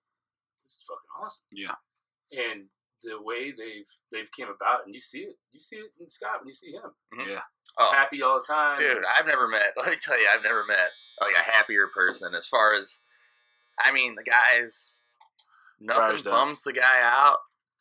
this 0.64 0.76
is 0.77 0.84
fucking 0.84 1.10
awesome. 1.18 1.45
Yeah. 1.52 1.76
And 2.31 2.69
the 3.03 3.22
way 3.22 3.52
they've 3.52 3.86
they've 4.11 4.32
came 4.32 4.48
about, 4.48 4.86
and 4.86 4.94
you 4.94 5.02
see 5.02 5.19
it, 5.19 5.36
you 5.52 5.60
see 5.60 5.78
it 5.78 5.91
in 5.99 6.10
Scott 6.10 6.40
when 6.40 6.48
you 6.48 6.53
see 6.53 6.72
him. 6.72 6.91
Yeah. 7.28 7.41
Oh, 7.80 7.91
happy 7.94 8.22
all 8.24 8.40
the 8.40 8.45
time. 8.53 8.78
dude, 8.78 9.03
I've 9.18 9.28
never 9.28 9.48
met. 9.48 9.74
Let 9.78 9.90
me 9.90 9.98
tell 10.02 10.19
you, 10.19 10.28
I've 10.34 10.44
never 10.44 10.64
met 10.68 10.90
like 11.22 11.36
a 11.36 11.52
happier 11.52 11.88
person. 11.94 12.34
As 12.36 12.48
far 12.48 12.74
as, 12.74 13.02
I 13.84 13.91
mean, 13.91 14.15
the 14.15 14.24
guy's 14.24 15.03
nothing 15.80 16.02
Fire's 16.02 16.24
done. 16.24 16.34
bums 16.34 16.61
the 16.64 16.74
guy 16.74 17.02
out. 17.02 17.38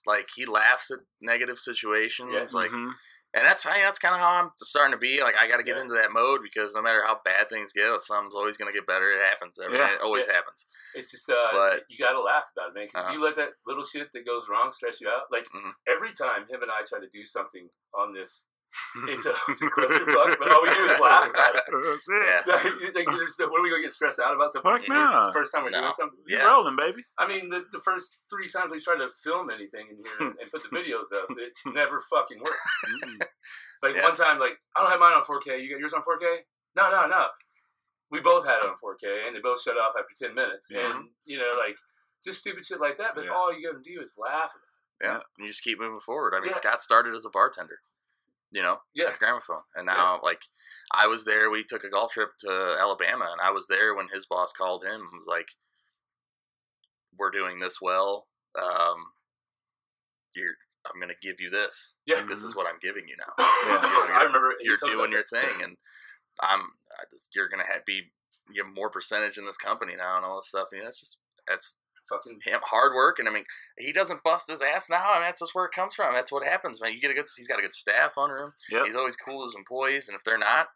Like 0.06 0.28
he 0.36 0.44
laughs 0.46 0.90
at 0.90 0.98
negative 1.22 1.58
situations. 1.58 2.30
Yeah. 2.32 2.46
Like, 2.52 2.70
Mhm. 2.70 2.92
And 3.34 3.44
that's 3.44 3.64
how 3.64 3.72
that's 3.74 3.98
kind 3.98 4.14
of 4.14 4.20
how 4.20 4.28
I'm 4.30 4.50
starting 4.56 4.92
to 4.92 4.98
be. 4.98 5.20
Like, 5.20 5.36
I 5.42 5.48
got 5.48 5.56
to 5.58 5.62
get 5.62 5.76
Yeah. 5.76 5.82
into 5.82 5.94
that 5.94 6.12
mode 6.12 6.40
because 6.42 6.74
no 6.74 6.82
matter 6.82 7.02
how 7.06 7.20
bad 7.24 7.48
things 7.48 7.72
get, 7.72 8.00
something's 8.00 8.34
always 8.34 8.56
going 8.56 8.72
to 8.72 8.76
get 8.78 8.86
better. 8.86 9.10
It 9.12 9.20
happens. 9.20 9.58
Every, 9.58 9.78
Yeah. 9.78 9.94
It 9.94 10.00
always 10.00 10.26
Yeah. 10.26 10.34
happens. 10.34 10.64
It's 10.94 11.10
just 11.10 11.28
uh, 11.28 11.48
But- 11.52 11.84
you 11.88 11.98
gotta 11.98 12.20
laugh 12.20 12.44
about 12.56 12.70
it, 12.70 12.74
man. 12.74 12.86
Because 12.86 13.00
Uh-huh. 13.00 13.08
if 13.10 13.14
you 13.18 13.22
let 13.22 13.36
that 13.36 13.52
little 13.66 13.84
shit 13.84 14.10
that 14.12 14.24
goes 14.24 14.48
wrong 14.48 14.72
stress 14.72 15.00
you 15.00 15.08
out, 15.10 15.30
like 15.30 15.46
Mhm. 15.50 15.72
every 15.86 16.12
time 16.12 16.46
him 16.46 16.62
and 16.62 16.70
I 16.70 16.82
try 16.84 17.00
to 17.00 17.08
do 17.08 17.24
something 17.26 17.68
on 17.92 18.14
this, 18.14 18.48
it's 19.08 19.26
a, 19.30 19.32
it's 19.48 19.62
a 19.62 19.66
clusterfuck. 19.66 20.38
But 20.38 20.50
all 20.52 20.62
we 20.62 20.68
do 20.74 20.84
is 20.84 21.00
laugh 21.00 21.28
about 21.30 21.54
it. 21.54 21.62
That's 21.70 22.08
it. 22.08 22.26
Yeah. 22.26 22.42
like, 22.46 22.94
like, 23.06 23.16
you're 23.16 23.26
just- 23.26 23.40
what 23.40 23.60
are 23.60 23.62
we 23.62 23.70
gonna 23.70 23.82
get 23.82 23.92
stressed 23.92 24.18
out 24.20 24.34
about 24.34 24.52
something? 24.52 24.70
Fuck 24.70 24.88
no. 24.88 25.30
First 25.32 25.52
time 25.54 25.64
we're 25.64 25.70
No. 25.70 25.80
doing 25.82 25.92
something. 25.92 26.18
You're 26.26 26.40
Yeah. 26.40 26.46
rolling, 26.46 26.76
baby. 26.76 27.02
I 27.18 27.26
mean, 27.28 27.48
the, 27.48 27.64
the 27.72 27.78
first 27.78 28.16
three 28.30 28.48
times 28.48 28.70
we 28.72 28.80
tried 28.80 28.98
to 28.98 29.08
film 29.22 29.50
anything 29.50 29.86
in 29.90 29.96
here 29.96 30.28
and, 30.28 30.34
and 30.40 30.50
put 30.50 30.62
the 30.62 30.68
videos 30.76 31.12
up, 31.14 31.28
it 31.30 31.52
never 31.66 32.00
fucking 32.00 32.38
worked. 32.38 32.58
Mm. 33.04 33.26
Like 33.82 33.96
Yeah. 33.96 34.02
one 34.04 34.14
time, 34.14 34.38
like 34.38 34.58
I 34.76 34.82
don't 34.82 34.90
have 34.90 35.00
mine 35.00 35.14
on 35.14 35.22
4K. 35.22 35.62
You 35.62 35.70
got 35.70 35.80
yours 35.80 35.92
on 35.92 36.02
4K? 36.02 36.38
No, 36.76 36.90
no, 36.90 37.06
no. 37.06 37.26
We 38.10 38.20
both 38.20 38.46
had 38.46 38.58
it 38.58 38.64
on 38.70 38.76
4K, 38.76 39.26
and 39.26 39.34
they 39.34 39.40
both 39.40 39.60
shut 39.60 39.76
off 39.76 39.94
after 39.98 40.14
10 40.26 40.34
minutes. 40.34 40.66
Yeah. 40.70 40.94
And 40.96 41.08
you 41.24 41.38
know, 41.38 41.54
like 41.58 41.76
just 42.24 42.38
stupid 42.38 42.64
shit 42.64 42.80
like 42.80 42.96
that. 42.98 43.14
But 43.14 43.24
Yeah. 43.26 43.30
all 43.32 43.52
you 43.52 43.66
gotta 43.70 43.82
do 43.82 44.00
is 44.00 44.14
laugh. 44.18 44.52
Yeah. 45.02 45.18
You 45.38 45.46
just 45.48 45.62
keep 45.62 45.78
moving 45.78 46.00
forward. 46.00 46.32
I 46.34 46.40
mean, 46.40 46.50
Yeah. 46.50 46.56
Scott 46.56 46.82
started 46.82 47.14
as 47.14 47.24
a 47.26 47.30
bartender, 47.30 47.80
you 48.56 48.62
know, 48.62 48.78
Yeah. 48.94 49.08
at 49.08 49.12
the 49.12 49.18
gramophone. 49.18 49.60
And 49.74 49.84
now, 49.84 50.18
like, 50.22 50.40
I 50.90 51.06
was 51.08 51.26
there. 51.26 51.50
We 51.50 51.62
took 51.62 51.84
a 51.84 51.90
golf 51.90 52.12
trip 52.12 52.30
to 52.40 52.76
Alabama, 52.80 53.28
and 53.30 53.40
I 53.42 53.50
was 53.50 53.66
there 53.68 53.94
when 53.94 54.08
his 54.08 54.24
boss 54.24 54.52
called 54.52 54.82
him 54.82 54.94
and 55.02 55.12
was 55.14 55.26
like, 55.28 55.48
We're 57.18 57.30
doing 57.30 57.58
this 57.60 57.78
well. 57.82 58.26
Um, 58.58 58.96
you're, 60.34 60.54
I'm 60.86 60.98
going 61.00 61.12
to 61.12 61.26
give 61.28 61.38
you 61.38 61.50
this. 61.50 61.96
Yeah. 62.06 62.16
Like, 62.16 62.28
this 62.28 62.44
is 62.44 62.56
what 62.56 62.66
I'm 62.66 62.78
giving 62.80 63.04
you 63.06 63.16
now. 63.18 63.32
I 63.38 64.22
remember 64.24 64.54
You're 64.60 64.78
doing 64.78 65.12
your 65.12 65.22
that. 65.30 65.42
thing, 65.42 65.62
and 65.62 65.76
I'm, 66.40 66.62
just, 67.10 67.30
you're 67.34 67.48
going 67.50 67.64
to 67.64 67.70
have, 67.70 67.84
be, 67.86 68.00
you 68.50 68.64
have 68.64 68.74
more 68.74 68.88
percentage 68.90 69.36
in 69.36 69.44
this 69.44 69.58
company 69.58 69.94
now 69.96 70.16
and 70.16 70.24
all 70.24 70.36
this 70.36 70.48
stuff. 70.48 70.68
And 70.72 70.82
that's 70.82 71.00
just, 71.00 71.18
that's 71.46 71.74
fucking 72.08 72.38
him 72.44 72.60
hard 72.62 72.94
work 72.94 73.18
and 73.18 73.28
I 73.28 73.32
mean 73.32 73.44
he 73.78 73.92
doesn't 73.92 74.22
bust 74.22 74.48
his 74.48 74.62
ass 74.62 74.88
now 74.90 75.12
I 75.12 75.14
mean 75.14 75.22
that's 75.28 75.40
just 75.40 75.54
where 75.54 75.64
it 75.66 75.72
comes 75.72 75.94
from 75.94 76.14
that's 76.14 76.32
what 76.32 76.46
happens 76.46 76.80
man 76.80 76.92
you 76.92 77.00
get 77.00 77.10
a 77.10 77.14
good 77.14 77.26
he's 77.36 77.48
got 77.48 77.58
a 77.58 77.62
good 77.62 77.74
staff 77.74 78.16
under 78.18 78.36
him 78.36 78.52
Yep. 78.70 78.84
he's 78.86 78.94
always 78.96 79.16
cool 79.16 79.40
to 79.40 79.44
his 79.46 79.54
employees 79.54 80.08
and 80.08 80.16
if 80.16 80.24
they're 80.24 80.38
not 80.38 80.68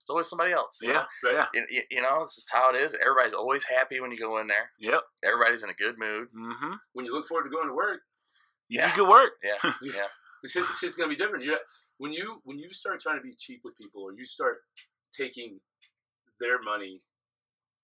it's 0.00 0.10
always 0.10 0.28
somebody 0.28 0.52
else 0.52 0.78
Yeah. 0.82 1.04
know? 1.24 1.30
Yeah. 1.30 1.46
You, 1.54 1.66
you- 1.70 1.82
you 1.90 2.02
know 2.02 2.20
it's 2.20 2.34
just 2.34 2.52
how 2.52 2.70
it 2.74 2.76
is 2.76 2.94
everybody's 3.00 3.32
always 3.34 3.64
happy 3.64 4.00
when 4.00 4.10
you 4.10 4.18
go 4.18 4.38
in 4.38 4.46
there 4.46 4.70
Yep. 4.78 5.00
everybody's 5.24 5.62
in 5.62 5.70
a 5.70 5.74
good 5.74 5.98
mood 5.98 6.28
Mm-hmm. 6.36 6.74
When 6.92 7.06
you 7.06 7.14
look 7.14 7.26
forward 7.26 7.44
to 7.44 7.50
going 7.50 7.68
to 7.68 7.74
work, 7.74 8.00
You 8.68 8.80
Yeah. 8.80 8.90
do 8.94 9.02
good 9.02 9.08
work. 9.08 9.32
Yeah, 9.42 9.72
yeah. 9.82 10.06
the 10.42 10.48
shit, 10.48 10.66
the 10.68 10.74
shit's 10.74 10.96
gonna 10.96 11.08
be 11.08 11.16
different. 11.16 11.44
You 11.44 11.56
when 11.98 12.12
you 12.12 12.40
when 12.44 12.58
you 12.58 12.72
start 12.72 13.00
trying 13.00 13.16
to 13.16 13.22
be 13.22 13.34
cheap 13.38 13.60
with 13.64 13.76
people, 13.78 14.02
or 14.02 14.12
you 14.12 14.24
start 14.24 14.58
taking 15.16 15.60
their 16.40 16.60
money 16.60 17.00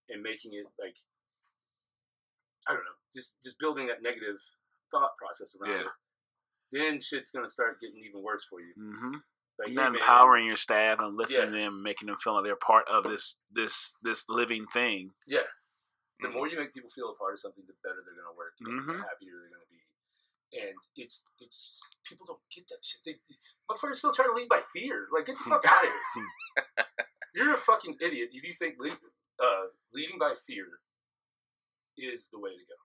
and 0.09 0.23
making 0.23 0.53
it 0.55 0.67
like 0.83 0.97
I 2.69 2.73
don't 2.75 2.85
know, 2.85 2.99
just 3.13 3.35
just 3.43 3.59
building 3.59 3.87
that 3.89 4.03
negative 4.03 4.37
thought 4.91 5.17
process 5.19 5.55
around 5.57 5.73
Yeah. 5.73 5.81
it. 5.87 5.93
Then 6.73 7.01
shit's 7.01 7.31
gonna 7.31 7.49
start 7.49 7.81
getting 7.81 7.99
even 8.05 8.23
worse 8.23 8.45
for 8.45 8.61
you. 8.61 8.73
Mm-hmm. 8.79 9.15
Like 9.59 9.69
You're 9.73 9.83
hey, 9.85 9.91
not 9.91 9.95
empowering 9.97 10.47
your 10.47 10.57
staff 10.57 10.99
and 11.01 11.17
lifting 11.17 11.37
Yeah. 11.39 11.51
them, 11.51 11.83
making 11.83 12.07
them 12.09 12.17
feel 12.19 12.35
like 12.35 12.45
they're 12.45 12.57
part 12.57 12.89
of 12.89 13.05
this 13.05 13.37
this 13.51 13.93
this 14.03 14.25
living 14.29 14.67
thing. 14.73 15.13
Yeah. 15.27 15.47
The 16.21 16.29
Mhm. 16.29 16.33
more 16.35 16.49
you 16.49 16.59
make 16.59 16.73
people 16.75 16.91
feel 16.91 17.11
a 17.11 17.17
part 17.17 17.33
of 17.33 17.41
something, 17.41 17.65
the 17.67 17.73
better 17.83 18.03
they're 18.05 18.15
gonna 18.15 18.37
work, 18.37 18.55
and 18.61 18.89
the 18.89 18.93
happier 19.03 19.33
they're 19.41 19.51
gonna 19.51 19.65
be. 19.71 19.83
And 20.61 20.77
it's 20.97 21.25
it's 21.39 21.81
people 22.05 22.27
don't 22.27 22.41
get 22.51 22.69
that 22.69 22.85
shit. 22.85 23.01
They 23.05 23.19
motherfuckers 23.71 23.97
still 23.97 24.13
try 24.13 24.27
to 24.27 24.33
lead 24.33 24.49
by 24.49 24.61
fear. 24.61 25.09
Like 25.13 25.27
get 25.27 25.39
the 25.39 25.45
fuck 25.45 25.65
out 25.65 25.85
of 25.85 25.91
here. 26.15 26.27
You're 27.35 27.55
a 27.55 27.59
fucking 27.59 27.97
idiot 28.01 28.31
if 28.33 28.45
you 28.45 28.53
think 28.55 28.77
lead, 28.81 28.99
uh, 29.39 29.67
leading 29.93 30.19
by 30.19 30.35
fear 30.35 30.81
is 31.97 32.29
the 32.31 32.39
way 32.41 32.51
to 32.51 32.65
go. 32.67 32.79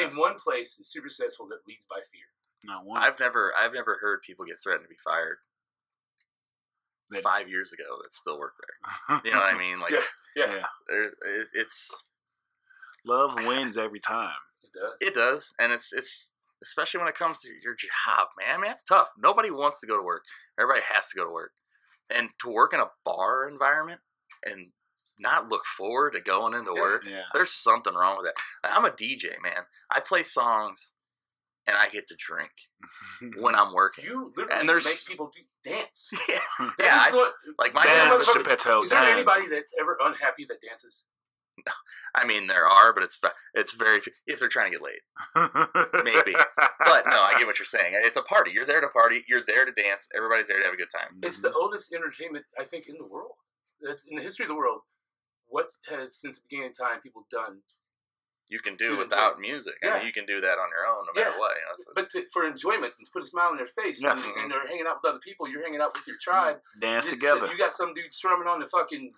Yeah. 0.00 0.06
Name 0.08 0.16
one 0.16 0.34
place 0.38 0.76
that's 0.76 0.92
super 0.92 1.08
successful 1.08 1.46
that 1.48 1.66
leads 1.66 1.86
by 1.90 2.00
fear. 2.10 2.26
Not 2.64 2.84
one. 2.86 3.02
I've 3.02 3.18
never 3.18 3.52
I've 3.58 3.74
never 3.74 3.98
heard 4.00 4.20
people 4.26 4.44
get 4.44 4.56
threatened 4.62 4.84
to 4.84 4.88
be 4.88 4.96
fired 5.04 5.38
That- 7.10 7.22
five 7.22 7.48
years 7.48 7.72
ago 7.72 7.84
that 8.02 8.12
still 8.12 8.38
work 8.38 8.54
there. 8.60 9.20
You 9.24 9.30
know 9.32 9.38
what 9.38 9.54
I 9.54 9.58
mean? 9.64 9.80
Like 9.80 9.92
Yeah. 9.92 10.00
Yeah. 10.36 10.54
yeah. 10.54 10.66
there's 10.88 11.12
it's, 11.26 11.50
it's 11.54 11.90
Love 13.04 13.34
wins 13.46 13.76
every 13.76 14.00
time. 14.00 14.30
It 14.62 14.70
does. 14.72 14.96
it 15.08 15.14
does, 15.14 15.52
and 15.58 15.72
it's 15.72 15.92
it's 15.92 16.34
especially 16.62 17.00
when 17.00 17.08
it 17.08 17.16
comes 17.16 17.40
to 17.40 17.48
your 17.62 17.74
job, 17.74 18.28
man. 18.38 18.56
I 18.56 18.62
mean, 18.62 18.70
it's 18.70 18.84
tough. 18.84 19.08
Nobody 19.18 19.50
wants 19.50 19.80
to 19.80 19.86
go 19.88 19.96
to 19.96 20.02
work. 20.02 20.22
Everybody 20.58 20.84
has 20.92 21.08
to 21.08 21.16
go 21.16 21.24
to 21.24 21.30
work, 21.32 21.50
and 22.08 22.30
to 22.42 22.48
work 22.48 22.72
in 22.72 22.78
a 22.80 22.86
bar 23.04 23.48
environment 23.48 24.00
and 24.44 24.68
not 25.22 25.48
look 25.48 25.64
forward 25.64 26.12
to 26.12 26.20
going 26.20 26.54
into 26.54 26.72
work. 26.74 27.04
Yeah. 27.08 27.22
There's 27.32 27.50
something 27.52 27.94
wrong 27.94 28.16
with 28.18 28.26
that. 28.26 28.34
Like, 28.62 28.76
I'm 28.76 28.84
a 28.84 28.90
DJ, 28.90 29.40
man. 29.42 29.62
I 29.90 30.00
play 30.00 30.22
songs, 30.22 30.92
and 31.66 31.76
I 31.76 31.88
get 31.88 32.06
to 32.08 32.16
drink 32.18 32.50
when 33.38 33.54
I'm 33.54 33.72
working. 33.72 34.04
you 34.04 34.32
literally 34.36 34.58
And 34.60 34.68
there's- 34.68 34.84
make 34.84 35.06
people 35.06 35.32
do 35.34 35.40
dance. 35.70 36.10
yeah, 36.28 36.38
That 36.58 36.74
yeah. 36.80 37.06
is 37.08 37.12
I, 37.12 37.16
what- 37.16 37.34
like 37.58 37.72
my 37.74 37.84
Dance, 37.84 38.24
motherfuckers- 38.26 38.38
Geppetto, 38.44 38.82
is 38.82 38.90
there 38.90 39.00
dance. 39.00 39.14
anybody 39.14 39.42
that's 39.50 39.72
ever 39.80 39.96
unhappy 40.02 40.44
that 40.46 40.58
dances? 40.60 41.04
I 42.16 42.24
mean, 42.26 42.46
there 42.46 42.66
are, 42.66 42.92
but 42.94 43.02
it's 43.02 43.18
it's 43.54 43.72
very 43.72 44.00
if 44.26 44.40
they're 44.40 44.48
trying 44.48 44.72
to 44.72 44.78
get 44.78 44.82
laid. 44.82 45.02
Maybe. 46.02 46.32
But 46.56 47.04
no, 47.06 47.20
I 47.22 47.34
get 47.36 47.46
what 47.46 47.58
you're 47.58 47.66
saying. 47.66 47.92
It's 47.94 48.16
a 48.16 48.22
party. 48.22 48.50
You're 48.52 48.64
there 48.64 48.80
to 48.80 48.88
party. 48.88 49.22
You're 49.28 49.42
there 49.46 49.64
to 49.66 49.70
dance. 49.72 50.08
Everybody's 50.16 50.48
there 50.48 50.58
to 50.58 50.64
have 50.64 50.72
a 50.74 50.76
good 50.78 50.90
time. 50.90 51.18
It's 51.22 51.36
Mm-hmm. 51.38 51.48
the 51.48 51.54
oldest 51.54 51.92
entertainment 51.92 52.46
I 52.58 52.64
think 52.64 52.88
in 52.88 52.96
the 52.98 53.04
world. 53.06 53.32
It's 53.82 54.04
in 54.06 54.16
the 54.16 54.22
history 54.22 54.44
of 54.44 54.48
the 54.48 54.54
world. 54.56 54.80
What 55.52 55.66
has 55.90 56.16
since 56.16 56.38
the 56.38 56.42
beginning 56.48 56.70
of 56.70 56.78
time 56.78 57.00
people 57.00 57.26
done? 57.30 57.60
You 58.48 58.58
can 58.58 58.76
To 58.76 58.84
do 58.84 58.90
enjoy. 58.92 59.04
without 59.04 59.38
music. 59.38 59.74
I 59.82 59.98
mean, 59.98 60.06
you 60.06 60.12
can 60.12 60.26
do 60.26 60.40
that 60.40 60.58
on 60.58 60.68
your 60.76 60.84
own, 60.86 61.06
no 61.06 61.12
matter 61.14 61.30
Yeah. 61.32 61.38
what. 61.38 61.54
You 61.56 61.62
know, 61.62 61.74
so- 61.78 61.92
But 61.94 62.10
to, 62.10 62.26
for 62.32 62.44
enjoyment 62.46 62.92
and 62.98 63.06
to 63.06 63.12
put 63.12 63.22
a 63.22 63.26
smile 63.26 63.48
on 63.48 63.56
their 63.56 63.66
face, 63.80 64.02
Yes. 64.02 64.24
and, 64.26 64.36
and 64.42 64.50
they're 64.50 64.66
hanging 64.66 64.86
out 64.86 64.96
with 65.02 65.08
other 65.10 65.20
people. 65.20 65.48
You're 65.48 65.62
hanging 65.62 65.80
out 65.80 65.94
with 65.94 66.06
your 66.06 66.16
tribe. 66.20 66.60
Dance 66.80 67.06
It's- 67.06 67.18
together 67.20 67.46
You 67.46 67.56
got 67.56 67.72
some 67.72 67.94
dude 67.94 68.12
strumming 68.12 68.48
on 68.48 68.60
the 68.60 68.66
fucking 68.66 69.12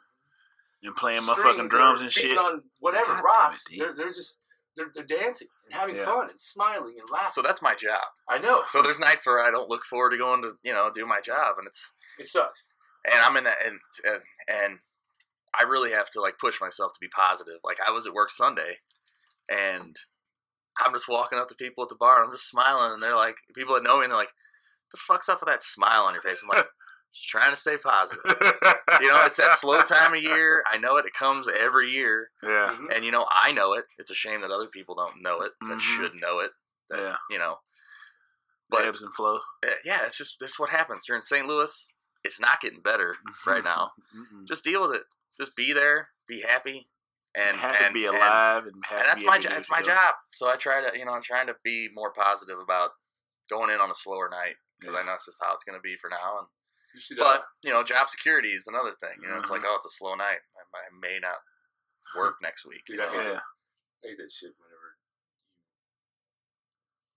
and 0.83 0.97
playing 0.97 1.23
strings 1.23 1.39
motherfucking 1.41 1.69
drums 1.71 2.01
or 2.01 2.05
and 2.05 2.13
shit. 2.13 2.37
on 2.39 2.63
whatever 2.79 3.07
God 3.07 3.15
damn 3.15 3.25
it, 3.25 3.25
rocks. 3.25 3.65
They're, 3.77 3.95
they're 3.95 4.13
just 4.13 4.39
they're, 4.77 4.91
they're 4.93 5.05
dancing 5.05 5.49
and 5.65 5.73
having 5.75 5.97
Yeah. 5.97 6.05
fun 6.05 6.29
and 6.31 6.39
smiling 6.39 6.97
and 6.99 7.09
laughing. 7.11 7.31
so 7.31 7.43
that's 7.43 7.63
my 7.63 7.75
job. 7.75 8.03
I 8.29 8.39
know 8.39 8.65
So 8.69 8.83
there's 8.83 8.99
nights 8.99 9.25
where 9.27 9.41
I 9.43 9.51
don't 9.51 9.69
look 9.71 9.85
forward 9.85 10.11
to 10.11 10.19
going 10.19 10.43
to 10.43 10.59
you 10.63 10.73
know 10.75 10.91
do 10.93 11.07
my 11.07 11.21
job, 11.21 11.57
and 11.59 11.67
it's 11.67 11.93
it 12.19 12.27
sucks. 12.27 12.75
and 13.05 13.15
I'm 13.15 13.37
in 13.37 13.45
that 13.45 13.57
and 13.65 13.81
and, 14.05 14.23
and 14.49 14.79
I 15.59 15.65
really 15.65 15.91
have 15.93 16.11
to 16.11 16.21
like 16.21 16.39
push 16.39 16.61
myself 16.61 16.93
to 16.93 17.01
be 17.01 17.09
positive. 17.09 17.61
Like 17.65 17.79
I 17.87 17.91
was 17.91 18.07
at 18.07 18.15
work 18.15 18.31
Sunday, 18.31 18.79
and 19.49 19.97
I'm 20.79 20.93
just 20.93 21.09
walking 21.09 21.39
up 21.39 21.49
to 21.49 21.55
people 21.55 21.83
at 21.85 21.89
the 21.89 21.95
bar. 21.97 22.21
And 22.21 22.29
I'm 22.29 22.35
just 22.37 22.49
smiling, 22.49 22.93
and 22.93 23.03
they're 23.03 23.17
like, 23.17 23.37
people 23.55 23.75
that 23.75 23.83
know 23.85 23.99
me, 23.99 24.05
and 24.05 24.11
they're 24.11 24.19
like, 24.19 24.29
What 24.29 24.91
"The 24.93 24.97
fuck's 24.99 25.29
up 25.29 25.41
with 25.41 25.49
that 25.49 25.63
smile 25.63 26.03
on 26.05 26.15
your 26.15 26.23
face?" 26.23 26.41
I'm 26.43 26.49
like, 26.49 26.67
just 27.15 27.29
trying 27.29 27.51
to 27.51 27.57
stay 27.57 27.77
positive. 27.77 28.21
You 29.01 29.09
know, 29.09 29.25
it's 29.25 29.37
that 29.39 29.59
slow 29.59 29.81
time 29.83 30.15
of 30.15 30.23
year. 30.23 30.63
I 30.71 30.79
know 30.79 30.97
it. 30.97 31.07
It 31.07 31.15
comes 31.15 31.47
every 31.49 31.91
year, 31.91 32.31
Yeah. 32.43 32.77
Mhm. 32.79 32.95
and 32.95 33.05
you 33.05 33.11
know, 33.13 33.27
I 33.31 33.53
know 33.53 33.75
it. 33.75 33.85
It's 33.99 34.11
a 34.11 34.15
shame 34.15 34.41
that 34.43 34.51
other 34.51 34.67
people 34.69 34.95
don't 34.95 35.23
know 35.23 35.41
it. 35.43 35.53
That 35.63 35.79
Mhm. 35.79 35.81
should 35.81 36.15
know 36.21 36.41
it. 36.41 36.51
That 36.91 36.99
Yeah. 37.01 37.17
you 37.31 37.39
know, 37.39 37.59
but 38.71 38.85
ebbs 38.85 39.03
and 39.03 39.15
flow. 39.15 39.41
uh, 39.65 39.71
yeah, 39.85 40.05
it's 40.05 40.17
just 40.19 40.39
this 40.41 40.51
is 40.53 40.59
what 40.59 40.71
happens. 40.71 41.05
You're 41.09 41.17
in 41.17 41.23
St. 41.23 41.47
Louis. 41.47 41.93
It's 42.25 42.41
not 42.41 42.61
getting 42.61 42.81
better 42.81 43.17
right 43.47 43.63
now. 43.65 43.93
Mm-mm. 44.17 44.47
Just 44.47 44.65
deal 44.65 44.83
with 44.83 44.97
it. 44.97 45.05
Just 45.41 45.57
be 45.57 45.73
there. 45.73 46.09
Be 46.29 46.43
happy. 46.47 46.89
And 47.37 47.51
And 47.51 47.57
happy 47.59 47.85
to 47.87 47.93
be 47.93 48.07
alive 48.07 48.67
and, 48.67 48.75
happy 48.85 49.01
And, 49.01 49.09
that's 49.09 49.23
to 49.23 49.25
be 49.25 49.27
my 49.27 49.35
every 49.35 49.43
jo- 49.43 49.49
day 49.51 49.55
that's 49.57 49.69
my 49.71 49.79
you 49.81 49.85
go. 49.85 49.95
job. 49.95 50.15
So 50.33 50.49
I 50.49 50.57
try 50.57 50.89
to 50.89 50.97
you 50.97 51.05
know 51.05 51.13
I'm 51.13 51.23
trying 51.23 51.49
to 51.49 51.57
be 51.65 51.89
more 51.93 52.13
positive 52.13 52.59
about 52.61 52.91
going 53.51 53.71
in 53.71 53.81
on 53.81 53.91
a 53.91 53.95
slower 53.95 54.29
night 54.31 54.55
because 54.79 54.95
I 54.95 55.03
know 55.05 55.15
it's 55.15 55.25
just 55.27 55.43
how 55.43 55.53
it's 55.55 55.65
going 55.65 55.77
to 55.79 55.83
be 55.83 55.97
for 56.01 56.09
now. 56.11 56.39
And 56.39 56.47
You 57.11 57.17
but 57.19 57.45
you 57.65 57.73
know, 57.73 57.83
job 57.83 58.09
security 58.09 58.51
is 58.53 58.69
another 58.69 58.93
thing. 59.01 59.19
You 59.21 59.29
know, 59.29 59.39
it's 59.39 59.51
like 59.51 59.63
Mhm. 59.63 59.67
oh, 59.73 59.77
it's 59.77 59.87
a 59.87 59.91
slow 59.91 60.15
night. 60.15 60.39
I, 60.57 60.63
I 60.79 60.87
may 61.01 61.19
not 61.21 61.39
work 62.17 62.37
next 62.41 62.65
week. 62.65 62.83
You 62.89 62.97
Dude, 62.97 63.05
I 63.05 63.13
know? 63.13 63.19
hate 63.19 63.33
Yeah. 63.33 63.41
I 64.05 64.07
hate 64.09 64.19
that 64.19 64.31
shit 64.31 64.55
whenever 64.57 64.95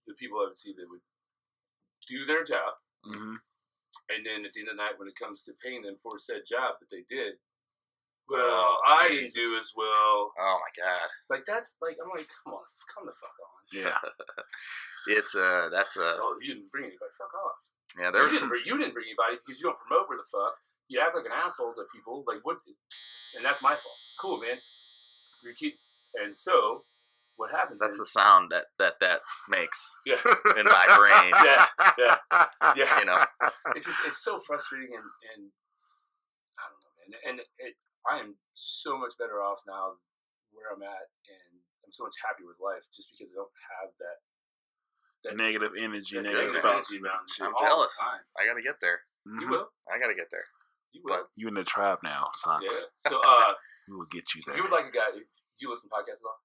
the 0.07 0.14
people 0.15 0.39
I 0.39 0.45
would 0.48 0.57
see 0.57 0.73
that 0.73 0.89
would 0.89 1.02
do 2.07 2.26
their 2.26 2.44
job, 2.44 2.73
hmm 3.03 3.35
and 4.10 4.26
then 4.26 4.45
at 4.45 4.53
the 4.53 4.61
end 4.61 4.69
of 4.69 4.77
the 4.77 4.84
night, 4.84 4.98
when 4.98 5.07
it 5.10 5.15
comes 5.19 5.44
to 5.44 5.52
paying 5.61 5.81
them 5.81 5.98
for 6.02 6.18
said 6.18 6.41
job 6.48 6.76
that 6.80 6.89
they 6.89 7.03
did, 7.14 7.34
Oh, 8.32 8.36
well, 8.36 8.80
I 8.88 9.08
didn't 9.10 9.32
Jesus. 9.34 9.40
do 9.40 9.58
as 9.60 9.72
well. 9.76 10.32
Oh 10.40 10.58
my 10.60 10.72
god, 10.76 11.08
Like 11.30 11.45
that's 11.45 11.78
like 11.82 11.98
I'm 12.04 12.10
like, 12.12 12.28
come 12.44 12.54
on, 12.54 12.64
come 12.94 13.06
the 13.08 13.14
fuck 13.16 13.36
on. 13.40 13.54
Yeah. 13.72 13.99
it's 15.18 15.36
uh 15.36 15.70
that's 15.72 15.98
a 15.98 16.20
Oh, 16.22 16.36
you 16.41 16.54
didn't 16.56 16.72
bring 16.72 16.86
anybody. 16.86 17.12
Fuck 17.18 17.34
off. 17.36 17.56
yeah. 17.99 18.06
You 18.08 18.12
There's 18.14 18.32
didn't, 18.32 18.49
bring, 18.49 18.64
you 18.66 18.78
didn't 18.78 18.94
bring 18.94 19.08
anybody 19.08 19.40
because 19.40 19.60
you 19.60 19.68
don't 19.68 19.80
promote 19.80 20.10
where 20.10 20.18
the 20.18 20.28
fuck. 20.32 20.56
You 20.90 20.99
act 20.99 21.16
like 21.16 21.26
an 21.26 21.36
asshole 21.36 21.74
to 21.76 21.84
people. 21.94 22.24
Like 22.28 22.40
what? 22.44 22.58
And 23.36 23.44
that's 23.45 23.62
my 23.62 23.76
fault. 23.76 23.99
Cool, 24.20 24.40
man. 24.40 24.58
You 25.44 25.54
keep. 25.58 25.76
And 26.24 26.36
so, 26.36 26.84
what 27.36 27.52
happens? 27.52 27.80
that's 27.80 27.94
is, 27.94 27.99
the 27.99 28.06
sound 28.08 28.52
that 28.52 28.66
that 28.80 28.95
that 29.02 29.20
makes 29.49 29.94
yeah, 30.06 30.16
in 30.58 30.66
my 30.66 30.86
brain. 30.98 31.32
yeah, 31.45 31.66
yeah, 31.99 32.18
yeah. 32.76 32.99
You 32.99 33.06
know, 33.06 33.20
It's 33.76 33.86
just 33.86 33.99
it's 34.08 34.24
so 34.24 34.40
frustrating 34.40 34.95
and 34.95 35.04
and 35.36 35.52
I 36.58 36.64
don't 36.72 36.82
know, 36.82 36.94
man. 36.98 37.12
And 37.30 37.40
it, 37.60 37.76
I 38.09 38.19
am 38.19 38.35
so 38.53 38.97
much 38.97 39.13
better 39.19 39.41
off 39.43 39.59
now 39.67 39.99
where 40.51 40.71
I'm 40.73 40.81
at, 40.84 41.07
and 41.27 41.59
I'm 41.85 41.91
so 41.91 42.03
much 42.03 42.15
happier 42.23 42.47
with 42.47 42.57
life 42.63 42.84
just 42.95 43.11
because 43.11 43.31
I 43.31 43.35
don't 43.35 43.51
have 43.81 43.91
that. 43.99 44.17
that 45.23 45.35
Negative 45.35 45.71
energy, 45.77 46.15
that 46.15 46.23
negative 46.23 46.53
negative 46.53 46.61
thoughts. 46.63 46.91
energy 46.93 47.41
I'm 47.41 47.53
jealous. 47.59 47.95
I 48.38 48.45
gotta 48.45 48.61
get 48.61 48.79
there. 48.79 49.01
Mhm. 49.27 49.41
You 49.41 49.47
will. 49.49 49.67
I 49.91 49.97
gotta 49.99 50.13
get 50.15 50.29
there. 50.31 50.45
You 50.93 51.01
will. 51.03 51.17
But- 51.17 51.29
You 51.35 51.47
in 51.49 51.53
the 51.55 51.63
tribe 51.65 51.99
now, 52.03 52.29
Sox. 52.35 52.63
Yeah. 52.63 52.79
So, 53.11 53.19
uh, 53.19 53.53
We 53.88 53.95
will 53.95 54.05
get 54.05 54.34
you 54.35 54.41
there. 54.45 54.55
you 54.55 54.63
would 54.63 54.71
like 54.71 54.85
a 54.85 54.91
guy. 54.91 55.11
Do 55.11 55.21
you 55.59 55.69
listen 55.69 55.89
to 55.89 55.95
podcasts 55.95 56.21
at 56.21 56.27
all? 56.29 56.39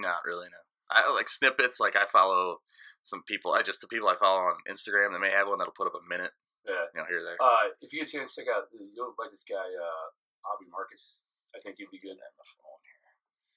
Not 0.00 0.24
really, 0.24 0.48
no. 0.48 0.58
I 0.90 1.10
like 1.12 1.28
snippets. 1.28 1.78
Like 1.80 1.96
I 1.96 2.06
follow 2.06 2.62
some 3.02 3.22
people. 3.24 3.52
I 3.52 3.62
just 3.62 3.80
the 3.80 3.88
people 3.88 4.08
I 4.08 4.16
follow 4.16 4.40
on 4.50 4.56
Instagram. 4.68 5.12
They 5.12 5.18
may 5.18 5.30
have 5.30 5.46
one 5.48 5.58
that'll 5.58 5.74
put 5.76 5.86
up 5.86 5.94
a 5.94 6.08
minute. 6.08 6.32
Yeah. 6.66 6.86
You 6.94 7.00
know, 7.00 7.06
here 7.06 7.20
or 7.20 7.24
there. 7.24 7.36
Uh, 7.40 7.68
if 7.80 7.92
you 7.92 8.00
get 8.00 8.08
a 8.08 8.12
chance, 8.12 8.34
check 8.34 8.46
out. 8.48 8.64
You'll 8.72 9.14
like 9.18 9.30
this 9.30 9.44
guy, 9.48 9.56
uh, 9.56 10.06
Aubrey 10.48 10.68
Marcus. 10.70 11.24
I 11.54 11.60
think 11.62 11.78
he'd 11.78 11.90
be 11.92 11.98
good. 12.02 12.16
On 12.18 12.34
the 12.36 12.46
phone 12.58 12.80
here. 12.84 13.00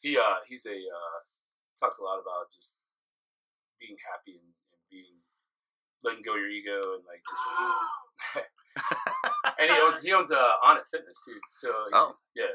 He 0.04 0.12
uh, 0.18 0.40
he's 0.48 0.66
a 0.70 0.78
uh, 0.78 1.18
talks 1.80 1.98
a 2.00 2.06
lot 2.06 2.22
about 2.22 2.50
just 2.54 2.82
being 3.82 3.98
happy 4.06 4.38
and, 4.42 4.50
and 4.50 4.82
being 4.90 5.18
letting 6.06 6.22
go 6.26 6.34
of 6.38 6.42
your 6.42 6.50
ego 6.54 6.98
and 7.00 7.04
like 7.10 7.22
just. 7.26 7.44
and 9.60 9.68
he 9.72 9.78
owns 9.82 9.98
he 10.02 10.14
owns 10.14 10.30
uh, 10.32 10.62
Onnit 10.66 10.86
Fitness 10.90 11.18
too. 11.26 11.38
So 11.62 11.68
he's- 11.90 11.94
Oh. 11.98 12.14
yeah. 12.38 12.54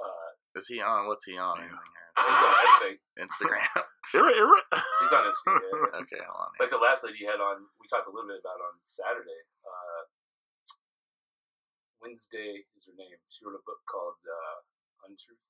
Uh, 0.00 0.32
Is 0.56 0.68
he 0.68 0.80
on? 0.80 1.06
What's 1.08 1.24
he 1.28 1.36
on? 1.36 1.60
Yeah. 1.60 1.76
he's 2.16 2.24
on 2.24 2.56
everything. 2.64 2.96
Instagram. 3.20 3.68
Irra- 4.16 4.32
irra. 4.32 4.60
He's 5.04 5.12
on 5.12 5.24
Instagram. 5.28 5.60
Yeah, 5.60 5.76
yeah. 5.92 6.00
okay, 6.04 6.20
hold 6.24 6.40
on. 6.48 6.50
Like 6.58 6.72
the 6.72 6.80
last 6.80 7.04
lady 7.04 7.20
you 7.20 7.28
had 7.28 7.36
on, 7.40 7.68
we 7.80 7.84
talked 7.88 8.08
a 8.08 8.12
little 8.12 8.26
bit 8.28 8.40
about 8.40 8.58
on 8.64 8.80
Saturday. 8.80 9.40
Uh, 9.60 10.00
Wednesday 12.02 12.64
is 12.76 12.86
her 12.86 12.96
name. 12.96 13.18
She 13.28 13.44
wrote 13.44 13.56
a 13.60 13.64
book 13.64 13.80
called 13.88 14.18
uh, 14.24 15.06
Untruth. 15.08 15.48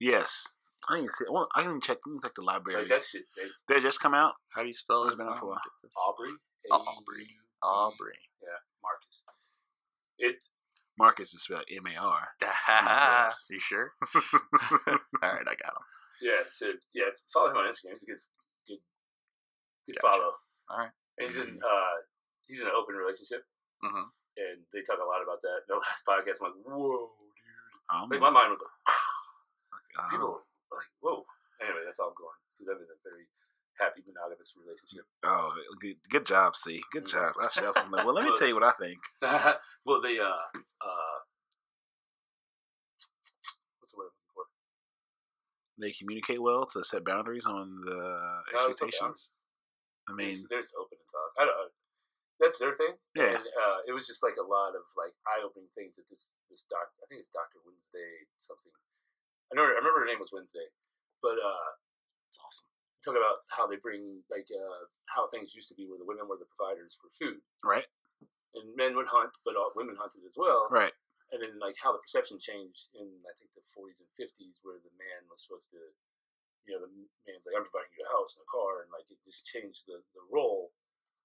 yes. 0.00 0.46
I 0.88 0.98
didn't 0.98 1.12
see. 1.18 1.24
Well, 1.28 1.48
I 1.54 1.62
didn't 1.62 1.82
check. 1.82 1.98
I 2.06 2.08
didn't 2.08 2.22
check 2.22 2.34
the 2.36 2.42
library. 2.42 2.82
Like 2.82 2.88
that 2.88 3.02
shit. 3.02 3.24
They, 3.36 3.50
Did 3.74 3.82
it 3.82 3.86
just 3.86 4.00
come 4.00 4.14
out? 4.14 4.34
How 4.54 4.62
do 4.62 4.68
you 4.68 4.72
spell 4.72 5.02
It's 5.04 5.14
his 5.14 5.18
been 5.18 5.28
out 5.32 5.38
for 5.38 5.46
a 5.46 5.48
while. 5.50 5.60
Get 5.64 5.74
this. 5.82 5.94
Aubrey. 5.98 6.30
Aubrey. 6.70 7.28
Aubrey. 7.62 8.18
Yeah, 8.40 8.62
Marcus. 8.80 9.24
It. 10.18 10.44
Marcus 10.96 11.34
is 11.34 11.42
spelled 11.42 11.64
M 11.70 11.84
A 11.86 11.98
R. 11.98 12.28
you 13.50 13.60
sure? 13.60 13.90
All 14.86 15.34
right, 15.34 15.46
I 15.46 15.54
got 15.58 15.74
him. 15.74 15.84
Yeah. 16.22 16.42
So 16.50 16.72
yeah, 16.94 17.10
follow 17.32 17.50
him 17.50 17.56
on 17.58 17.66
Instagram. 17.66 17.92
He's 17.98 18.02
a 18.02 18.06
good, 18.06 18.18
good, 18.66 18.78
good 19.86 19.96
Gotcha. 20.00 20.14
follow. 20.14 20.32
All 20.70 20.78
right. 20.78 20.90
And 21.18 21.26
he's 21.28 21.36
in 21.36 21.58
uh, 21.58 21.94
he's 22.46 22.60
in 22.60 22.66
an 22.66 22.72
open 22.78 22.94
relationship, 22.94 23.42
hmm 23.82 24.08
and 24.38 24.62
they 24.72 24.82
talk 24.86 25.02
a 25.02 25.06
lot 25.08 25.22
about 25.22 25.42
that. 25.42 25.66
The 25.66 25.74
last 25.84 26.06
podcast, 26.06 26.38
I'm 26.40 26.54
like, 26.54 26.60
whoa, 26.62 27.10
dude. 27.34 27.82
Um, 27.90 28.08
Like 28.10 28.20
my 28.22 28.30
mind 28.30 28.50
was 28.54 28.62
like, 28.62 28.76
people 30.14 30.44
like, 30.70 30.90
whoa. 31.02 31.24
Anyway, 31.60 31.82
that's 31.84 31.98
all 31.98 32.14
I'm 32.14 32.18
going 32.18 32.38
because 32.54 32.70
I'm 32.70 32.78
in 32.78 32.86
a 32.88 32.98
very 33.02 33.26
happy 33.82 34.02
monogamous 34.06 34.54
relationship. 34.54 35.06
Oh, 35.26 35.50
good, 35.80 35.98
good 36.10 36.26
job, 36.26 36.54
C. 36.54 36.82
Good 36.92 37.04
Mhm. 37.06 37.10
job. 37.10 37.32
I 37.40 37.48
shall. 37.54 37.74
Well, 37.90 38.14
let 38.14 38.24
me 38.24 38.32
tell 38.38 38.46
you 38.48 38.54
what 38.54 38.62
I 38.66 38.72
think. 38.78 38.98
well, 39.84 40.00
they 40.02 40.18
uh 40.18 40.46
uh, 40.82 41.18
what's 43.78 43.90
the 43.92 43.98
word 43.98 44.10
I'm 44.10 44.14
looking 44.14 44.34
for? 44.34 44.44
They 45.78 45.92
communicate 45.92 46.42
well 46.42 46.66
to 46.74 46.84
set 46.84 47.04
boundaries 47.04 47.46
on 47.46 47.80
the 47.84 47.98
No, 48.52 48.58
expectations. 48.68 49.32
I 50.08 50.12
mean, 50.14 50.28
There's, 50.28 50.46
there's 50.48 50.72
open 50.78 50.98
and 50.98 51.08
talk. 51.10 51.30
I 51.38 51.44
don't 51.44 51.54
know. 51.56 51.68
That's 52.38 52.58
their 52.62 52.70
thing. 52.72 52.94
Yeah. 53.18 53.34
And, 53.34 53.46
uh, 53.46 53.78
it 53.86 53.92
was 53.92 54.06
just 54.06 54.22
like 54.22 54.38
a 54.38 54.46
lot 54.46 54.78
of 54.78 54.86
like 54.94 55.14
eye 55.26 55.42
opening 55.42 55.66
things 55.70 55.98
that 55.98 56.06
this 56.06 56.38
this 56.50 56.64
doc. 56.70 56.86
I 57.02 57.06
think 57.10 57.18
it's 57.18 57.34
Doctor 57.34 57.58
Wednesday 57.66 58.26
something. 58.38 58.70
I 59.50 59.58
know. 59.58 59.66
I 59.66 59.74
remember 59.80 60.04
her 60.04 60.10
name 60.10 60.22
was 60.22 60.30
Wednesday, 60.30 60.70
but 61.24 61.40
uh, 61.40 61.70
It's 62.30 62.38
awesome. 62.38 62.68
talk 63.02 63.16
about 63.18 63.42
how 63.50 63.66
they 63.66 63.80
bring 63.80 64.22
like 64.30 64.46
uh, 64.54 64.86
how 65.10 65.26
things 65.26 65.54
used 65.56 65.72
to 65.72 65.78
be 65.78 65.88
where 65.90 65.98
the 65.98 66.06
women 66.06 66.28
were 66.30 66.38
the 66.38 66.46
providers 66.54 66.94
for 66.94 67.08
food 67.10 67.40
right, 67.64 67.88
and 68.54 68.70
men 68.78 68.94
would 68.94 69.08
hunt, 69.10 69.32
but 69.42 69.56
all 69.58 69.72
women 69.74 69.96
hunted 69.98 70.22
as 70.28 70.36
well. 70.38 70.68
right. 70.70 70.94
And 71.28 71.44
then 71.44 71.60
like 71.60 71.76
how 71.76 71.92
the 71.92 72.00
perception 72.00 72.40
changed 72.40 72.88
in 72.96 73.04
I 73.28 73.32
think 73.36 73.52
the 73.52 73.60
40s 73.76 74.00
and 74.00 74.08
50s 74.16 74.64
where 74.64 74.80
the 74.80 74.94
man 74.96 75.28
was 75.28 75.44
supposed 75.44 75.68
to, 75.76 75.80
you 76.64 76.72
know, 76.72 76.80
the 76.86 76.92
man's 77.28 77.44
like 77.44 77.52
I'm 77.58 77.68
providing 77.68 77.92
you 77.98 78.04
a 78.06 78.14
house 78.14 78.32
and 78.38 78.46
a 78.46 78.48
car, 78.48 78.80
and 78.86 78.88
like 78.94 79.10
it 79.12 79.18
just 79.26 79.44
changed 79.44 79.84
the 79.90 80.00
the 80.16 80.24
role. 80.30 80.72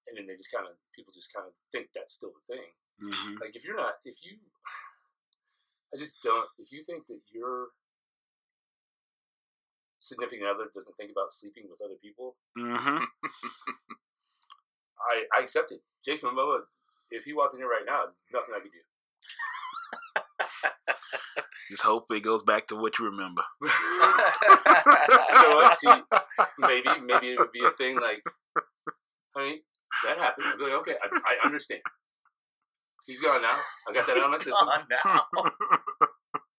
And 0.06 0.16
then 0.16 0.26
they 0.26 0.36
just 0.36 0.52
kind 0.52 0.66
of 0.66 0.74
people 0.94 1.12
just 1.12 1.32
kind 1.32 1.46
of 1.46 1.54
think 1.72 1.88
that's 1.94 2.14
still 2.14 2.32
the 2.34 2.44
thing. 2.54 2.68
hmm 3.00 3.36
Like 3.40 3.56
if 3.56 3.64
you're 3.64 3.76
not, 3.76 3.94
if 4.04 4.20
you, 4.24 4.36
I 5.94 5.96
just 5.96 6.20
don't. 6.22 6.48
If 6.58 6.72
you 6.72 6.82
think 6.82 7.06
that 7.06 7.20
your 7.32 7.68
significant 10.00 10.48
other 10.48 10.68
doesn't 10.72 10.96
think 10.96 11.10
about 11.10 11.32
sleeping 11.32 11.64
with 11.70 11.80
other 11.84 11.96
people, 12.00 12.36
hmm 12.56 13.04
I 15.00 15.24
I 15.36 15.42
accept 15.42 15.72
it. 15.72 15.80
Jason 16.04 16.30
Momoa, 16.30 16.60
if 17.10 17.24
he 17.24 17.32
walked 17.32 17.54
in 17.54 17.60
here 17.60 17.68
right 17.68 17.86
now, 17.86 18.04
nothing 18.32 18.54
I 18.56 18.60
could 18.60 18.72
do. 18.72 18.78
Just 21.70 21.82
hope 21.82 22.06
it 22.12 22.20
goes 22.22 22.42
back 22.42 22.68
to 22.68 22.76
what 22.76 22.98
you 22.98 23.06
remember. 23.06 23.42
you 23.62 23.68
know 23.68 25.54
what? 25.56 25.76
See, 25.78 25.88
maybe 26.58 26.88
maybe 27.02 27.32
it 27.32 27.38
would 27.38 27.52
be 27.52 27.64
a 27.64 27.70
thing 27.70 27.98
like, 28.00 28.22
honey, 29.34 29.62
that 30.04 30.18
happened. 30.18 30.46
I'd 30.48 30.58
be 30.58 30.64
like, 30.64 30.74
okay, 30.84 30.94
I, 31.02 31.06
I 31.42 31.46
understand. 31.46 31.80
He's 33.06 33.20
gone 33.20 33.42
now. 33.42 33.56
I 33.88 33.92
got 33.92 34.06
that 34.06 34.16
on 34.24 34.30
my 34.30 34.36
system. 34.38 34.54
gone 34.64 34.86
now. 34.90 35.26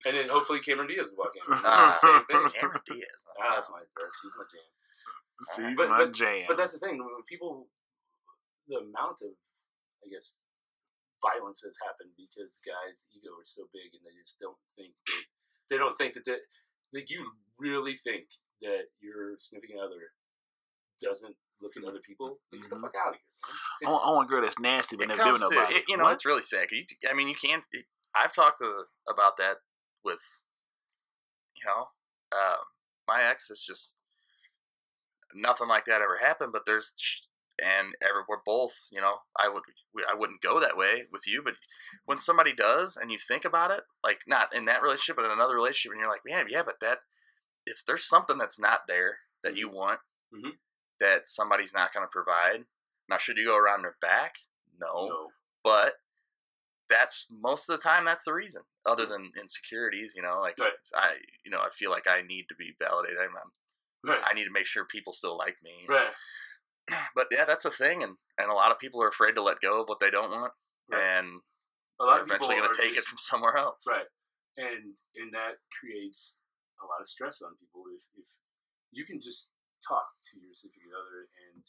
And 0.06 0.14
then 0.16 0.30
hopefully 0.30 0.60
Cameron 0.62 0.88
Diaz 0.88 1.10
will 1.10 1.26
walk 1.26 1.34
in. 1.34 1.41
Ah, 1.49 1.98
Same 2.02 2.22
thing. 2.30 2.45
Cameron 2.53 2.82
Diaz. 2.86 3.20
Ah, 3.41 3.57
that's 3.57 3.70
my 3.74 3.82
she's 4.22 4.36
my 4.38 4.45
jam. 4.45 4.70
She's 5.57 5.76
But- 5.78 5.90
my 5.90 5.98
but- 6.06 6.14
jam. 6.14 6.45
But 6.48 6.57
that's 6.57 6.74
the 6.74 6.80
thing. 6.80 6.98
When 7.02 7.26
people, 7.26 7.68
the 8.70 8.78
amount 8.86 9.26
of, 9.26 9.34
I 10.06 10.07
guess, 10.14 10.45
violence 11.26 11.66
has 11.66 11.74
happened 11.82 12.14
because 12.14 12.62
guys' 12.62 13.10
ego 13.18 13.34
is 13.41 13.49
so 13.49 13.66
big, 13.74 13.98
and 13.98 14.06
they 14.06 14.14
just 14.22 14.38
don't 14.38 14.60
think 14.78 14.94
that 15.10 15.24
they 15.74 15.78
don't 15.82 15.98
think 15.98 16.14
that 16.14 16.26
that, 16.30 16.45
that 16.94 17.10
you 17.10 17.26
really 17.57 17.95
think 17.98 18.30
that 18.62 18.94
your 19.02 19.34
significant 19.41 19.80
other 19.82 20.14
doesn't 21.02 21.34
look 21.61 21.72
at 21.77 21.84
other 21.84 21.99
people. 22.06 22.40
Like, 22.52 22.61
Get 22.61 22.69
the 22.69 22.76
Mhm. 22.77 22.82
fuck 22.82 22.95
out 22.95 23.14
of 23.14 23.15
here. 23.15 23.88
I 23.88 23.91
want, 23.91 24.07
I 24.07 24.11
want 24.11 24.27
a 24.27 24.30
girl 24.30 24.41
that's 24.41 24.60
nasty 24.60 24.95
but 24.98 25.07
never 25.07 25.23
given 25.23 25.41
nobody. 25.41 25.76
it, 25.77 25.86
you 25.88 25.98
know, 25.98 26.03
What? 26.06 26.14
it's 26.14 26.26
really 26.26 26.41
sick. 26.41 26.72
You, 26.72 26.86
I 27.10 27.14
mean, 27.14 27.27
you 27.27 27.36
can't. 27.36 27.64
It, 27.72 27.86
I've 28.15 28.34
talked 28.34 28.60
to 28.60 28.86
about 29.10 29.38
that 29.38 29.57
with, 30.03 30.22
you 31.56 31.64
know, 31.65 31.90
uh, 32.32 32.57
my 33.07 33.23
ex 33.23 33.49
is 33.49 33.64
just 33.64 33.99
nothing 35.34 35.68
like 35.68 35.86
that 35.86 36.02
ever 36.02 36.18
happened. 36.18 36.52
But 36.53 36.65
there's 36.65 36.94
and 37.61 37.95
ever 38.02 38.26
we're 38.27 38.41
both, 38.45 38.73
you 38.91 38.99
know, 39.02 39.19
I 39.38 39.48
would 39.49 39.64
we, 39.94 40.03
I 40.10 40.14
wouldn't 40.14 40.41
go 40.41 40.60
that 40.60 40.76
way 40.77 41.03
with 41.11 41.26
you, 41.27 41.41
but 41.44 41.53
when 42.06 42.18
somebody 42.18 42.53
does 42.53 42.98
and 42.98 43.11
you 43.11 43.18
think 43.18 43.45
about 43.45 43.72
it, 43.72 43.82
like 44.03 44.19
not 44.27 44.53
in 44.53 44.65
that 44.65 44.82
relationship, 44.82 45.15
but 45.18 45.26
in 45.26 45.32
another 45.32 45.56
relationship, 45.56 45.91
and 45.94 45.99
you're 45.99 46.10
like, 46.10 46.26
man, 46.26 46.48
yeah, 46.49 46.64
but 46.64 46.80
that 46.82 46.99
if 47.65 47.84
there's 47.86 48.03
something 48.07 48.38
that's 48.38 48.60
not 48.60 48.82
there 48.88 49.19
that 49.44 49.56
you 49.56 49.69
want, 49.69 49.99
Mhm. 50.34 50.57
That 50.99 51.27
somebody's 51.27 51.73
not 51.73 51.93
going 51.93 52.05
to 52.05 52.09
provide. 52.11 52.65
Now, 53.09 53.17
should 53.17 53.38
you 53.38 53.45
go 53.45 53.57
around 53.57 53.84
their 53.84 53.97
back? 54.01 54.35
No, 54.80 55.07
No. 55.07 55.27
but 55.63 55.93
that's 56.89 57.27
most 57.30 57.69
of 57.69 57.76
the 57.77 57.81
time 57.81 58.05
that's 58.05 58.23
the 58.23 58.34
reason. 58.34 58.61
Other 58.85 59.05
than 59.05 59.31
insecurities, 59.39 60.13
you 60.15 60.22
know, 60.22 60.39
like 60.39 60.57
Right. 60.59 60.73
I, 60.95 61.15
you 61.43 61.51
know, 61.51 61.59
I 61.59 61.69
feel 61.72 61.89
like 61.91 62.07
I 62.07 62.22
need 62.22 62.45
to 62.49 62.55
be 62.55 62.76
validated. 62.80 63.17
I'm, 63.19 63.35
I'm- 63.35 63.51
Right. 64.03 64.22
I 64.23 64.34
need 64.35 64.43
to 64.45 64.51
make 64.51 64.67
sure 64.67 64.85
people 64.85 65.13
still 65.13 65.35
like 65.35 65.57
me. 65.63 65.85
right. 65.89 66.11
But 67.15 67.26
yeah, 67.31 67.45
that's 67.45 67.65
a 67.65 67.72
thing, 67.72 68.03
and 68.03 68.17
and 68.38 68.51
a 68.51 68.53
lot 68.53 68.72
of 68.72 68.77
people 68.77 69.01
are 69.01 69.07
afraid 69.07 69.34
to 69.34 69.41
let 69.41 69.59
go 69.61 69.81
of 69.81 69.89
what 69.89 69.99
they 69.99 70.11
don't 70.11 70.30
want, 70.30 70.53
and 70.91 71.41
A 71.99 72.05
lot 72.05 72.13
they're 72.13 72.22
of 72.22 72.30
people 72.30 72.35
eventually 72.51 72.55
going 72.57 72.69
to 72.72 72.80
take 72.80 72.93
just- 72.93 73.07
it 73.07 73.09
from 73.09 73.17
somewhere 73.17 73.57
else. 73.57 73.81
Right. 73.89 74.05
And 74.57 74.95
and 75.15 75.34
that 75.34 75.57
creates 75.81 76.38
a 76.84 76.85
lot 76.85 77.01
of 77.01 77.07
stress 77.07 77.41
on 77.41 77.57
people 77.57 77.85
if 77.95 78.03
if 78.15 78.27
you 78.91 79.05
can 79.05 79.19
just 79.19 79.53
talk 79.88 80.07
to 80.34 80.40
your 80.41 80.53
significant 80.53 80.94
other 80.98 81.30
and 81.49 81.62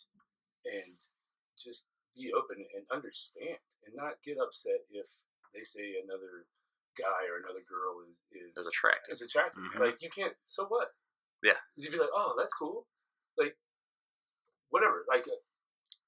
and 0.67 0.97
just 1.59 1.87
be 2.17 2.33
open 2.33 2.65
and 2.75 2.85
understand 2.91 3.61
and 3.85 3.93
not 3.95 4.17
get 4.25 4.41
upset 4.41 4.81
if 4.91 5.07
they 5.55 5.61
say 5.63 6.01
another 6.03 6.49
guy 6.97 7.29
or 7.29 7.45
another 7.45 7.63
girl 7.69 8.01
is 8.09 8.25
is 8.33 8.57
Is 8.57 8.67
attractive. 8.67 9.13
is 9.13 9.23
attractive. 9.23 9.63
Mhm. 9.63 9.81
Like 9.81 10.01
you 10.03 10.09
can't 10.11 10.35
so 10.43 10.65
what? 10.67 10.89
Yeah. 11.43 11.61
You'd 11.77 11.93
be 11.93 11.99
like, 11.99 12.13
Oh, 12.15 12.35
that's 12.39 12.53
cool. 12.55 12.87
Like 13.37 13.57
whatever. 14.71 15.05
Like 15.09 15.29
uh, 15.29 15.37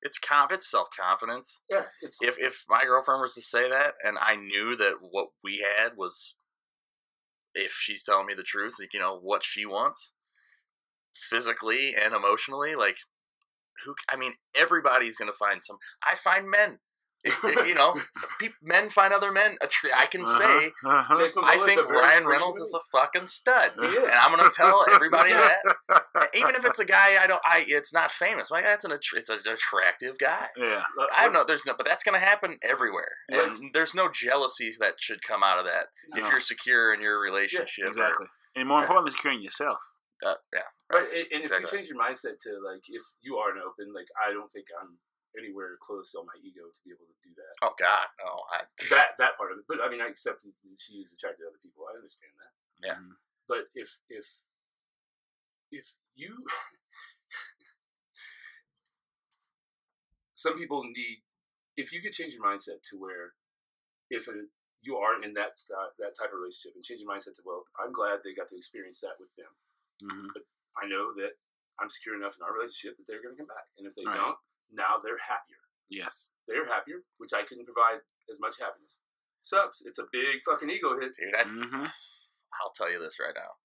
It's 0.02 0.18
conf- 0.18 0.52
it's 0.52 0.70
self 0.70 0.88
confidence. 0.98 1.60
yeah, 1.68 1.84
it's 2.00 2.22
If 2.22 2.38
if 2.38 2.64
my 2.68 2.84
girlfriend 2.84 3.20
was 3.20 3.34
to 3.34 3.42
say 3.42 3.68
that, 3.68 3.94
and 4.02 4.16
I 4.20 4.34
knew 4.36 4.74
that 4.76 4.94
what 5.10 5.28
we 5.44 5.58
had 5.58 5.96
was, 5.96 6.34
if 7.54 7.72
she's 7.72 8.04
telling 8.04 8.26
me 8.26 8.34
the 8.34 8.42
truth, 8.42 8.76
like 8.80 8.94
you 8.94 9.00
know 9.00 9.18
what 9.20 9.44
she 9.44 9.66
wants, 9.66 10.14
physically 11.30 11.94
and 11.94 12.14
emotionally, 12.14 12.74
like 12.74 12.96
who? 13.84 13.94
I 14.08 14.16
mean, 14.16 14.34
everybody's 14.54 15.16
gonna 15.16 15.32
find 15.32 15.62
some. 15.62 15.76
I 16.04 16.14
find 16.14 16.48
men. 16.50 16.78
It- 17.24 17.34
it- 17.42 17.66
you 17.66 17.74
know, 17.74 18.00
peop 18.38 18.52
men 18.62 18.90
find 18.90 19.12
other 19.12 19.32
men. 19.32 19.56
A 19.60 19.66
tree. 19.66 19.90
I 19.94 20.06
can 20.06 20.22
uh-huh, 20.22 20.38
say. 20.38 20.66
Uh-huh, 20.66 20.88
uh-huh. 20.88 21.18
Jason 21.18 21.42
I 21.44 21.56
think 21.66 21.88
Ryan 21.90 22.22
pretty 22.22 22.26
Reynolds 22.28 22.60
is 22.60 22.72
a 22.74 22.78
fucking 22.96 23.26
stud, 23.26 23.72
He 23.78 23.86
is. 23.86 24.04
and 24.04 24.12
I'm 24.12 24.36
gonna 24.36 24.50
tell 24.50 24.84
everybody 24.88 25.32
that. 25.44 25.58
Eh, 25.90 26.26
even 26.34 26.54
if 26.54 26.64
it's 26.64 26.78
a 26.78 26.84
guy 26.84 27.18
I 27.20 27.26
don't, 27.26 27.40
I 27.44 27.64
it's 27.66 27.92
not 27.92 28.12
famous. 28.12 28.52
Like 28.52 28.64
that's 28.64 28.84
an 28.84 28.92
attr- 28.92 29.16
it's 29.16 29.30
an 29.30 29.38
attractive 29.52 30.16
guy. 30.18 30.46
yeah. 30.56 30.84
I 31.16 31.24
don't 31.24 31.32
know. 31.32 31.44
There's 31.44 31.66
no, 31.66 31.74
but 31.76 31.86
that's 31.86 32.04
going 32.04 32.18
to 32.18 32.24
happen 32.24 32.58
everywhere, 32.62 33.10
Right. 33.30 33.46
and 33.50 33.70
there's 33.74 33.94
no 33.96 34.08
jealousy 34.08 34.70
that 34.78 34.94
should 35.00 35.20
come 35.22 35.42
out 35.42 35.58
of 35.58 35.64
that 35.66 35.86
if 36.16 36.28
you're 36.30 36.38
secure 36.40 36.94
in 36.94 37.00
your 37.00 37.20
relationship. 37.20 37.84
or- 37.84 37.88
Exactly. 37.88 38.26
And 38.54 38.68
more 38.68 38.80
importantly, 38.80 39.10
securing 39.12 39.40
yourself. 39.40 39.78
Uh, 40.24 40.38
yeah. 40.54 40.68
Right, 40.90 41.08
and, 41.12 41.26
and 41.32 41.40
if 41.44 41.50
you 41.52 41.66
change 41.68 41.88
your 41.88 41.98
mindset 42.00 42.40
to 42.48 42.58
like, 42.64 42.82
if 42.88 43.02
you 43.22 43.36
are 43.36 43.52
an 43.52 43.60
open, 43.62 43.92
like 43.94 44.08
I 44.18 44.32
don't 44.32 44.50
think 44.50 44.66
I'm 44.74 44.98
anywhere 45.38 45.76
close 45.78 46.14
on 46.16 46.26
my 46.26 46.34
ego 46.42 46.66
to 46.66 46.80
be 46.82 46.90
able 46.90 47.06
to 47.06 47.18
do 47.22 47.30
that. 47.36 47.54
Oh 47.62 47.74
God, 47.78 48.06
no. 48.18 48.42
I, 48.50 48.64
That 48.90 49.14
that 49.18 49.36
part 49.38 49.52
of 49.52 49.58
it, 49.62 49.66
but 49.68 49.78
I 49.84 49.90
mean, 49.90 50.00
I 50.00 50.08
accept 50.08 50.42
that 50.42 50.54
she 50.78 50.98
is 51.04 51.12
attracted 51.12 51.44
to 51.44 51.50
other 51.52 51.62
people. 51.62 51.84
I 51.86 51.94
understand 51.96 52.32
that. 52.40 52.52
Yeah. 52.82 52.96
Mhm. 52.98 53.14
But 53.46 53.68
if 53.74 53.98
if 54.08 54.26
if 55.70 55.96
you, 56.16 56.44
some 60.34 60.56
people 60.56 60.82
need, 60.84 61.22
if 61.76 61.92
you 61.92 62.00
could 62.00 62.12
change 62.12 62.34
your 62.34 62.44
mindset 62.44 62.82
to 62.90 62.98
where, 62.98 63.34
if 64.10 64.28
a, 64.28 64.32
you 64.82 64.96
are 64.96 65.22
in 65.22 65.34
that 65.34 65.54
st- 65.54 65.78
that 65.98 66.14
type 66.18 66.32
of 66.32 66.40
relationship, 66.40 66.74
and 66.74 66.84
change 66.84 67.00
your 67.00 67.10
mindset 67.10 67.36
to 67.36 67.42
well, 67.44 67.64
I'm 67.78 67.92
glad 67.92 68.20
they 68.24 68.34
got 68.34 68.48
to 68.48 68.56
experience 68.56 69.00
that 69.00 69.18
with 69.20 69.34
them. 69.36 69.50
Mhm. 70.02 70.28
I 70.76 70.86
know 70.86 71.12
that 71.14 71.32
I'm 71.80 71.88
secure 71.90 72.14
enough 72.16 72.36
in 72.36 72.42
our 72.42 72.52
relationship 72.52 72.96
that 72.98 73.06
they're 73.06 73.22
going 73.22 73.34
to 73.36 73.38
come 73.40 73.46
back. 73.48 73.66
And 73.78 73.86
if 73.86 73.94
they 73.94 74.04
Right. 74.04 74.14
don't, 74.16 74.38
now 74.70 74.98
they're 74.98 75.18
happier. 75.18 75.58
Yes. 75.88 76.32
They're 76.46 76.66
happier, 76.66 77.02
which 77.18 77.32
I 77.32 77.44
couldn't 77.44 77.64
provide 77.64 78.00
as 78.30 78.40
much 78.40 78.58
happiness. 78.58 79.00
Sucks. 79.40 79.80
It's 79.82 79.98
a 79.98 80.06
big 80.12 80.42
fucking 80.44 80.68
ego 80.70 80.98
hit. 80.98 81.14
dude, 81.16 81.34
I, 81.34 81.44
hmm 81.44 81.86
I'll 82.60 82.72
tell 82.74 82.90
you 82.90 82.98
this 82.98 83.18
right 83.20 83.34
now. 83.34 83.56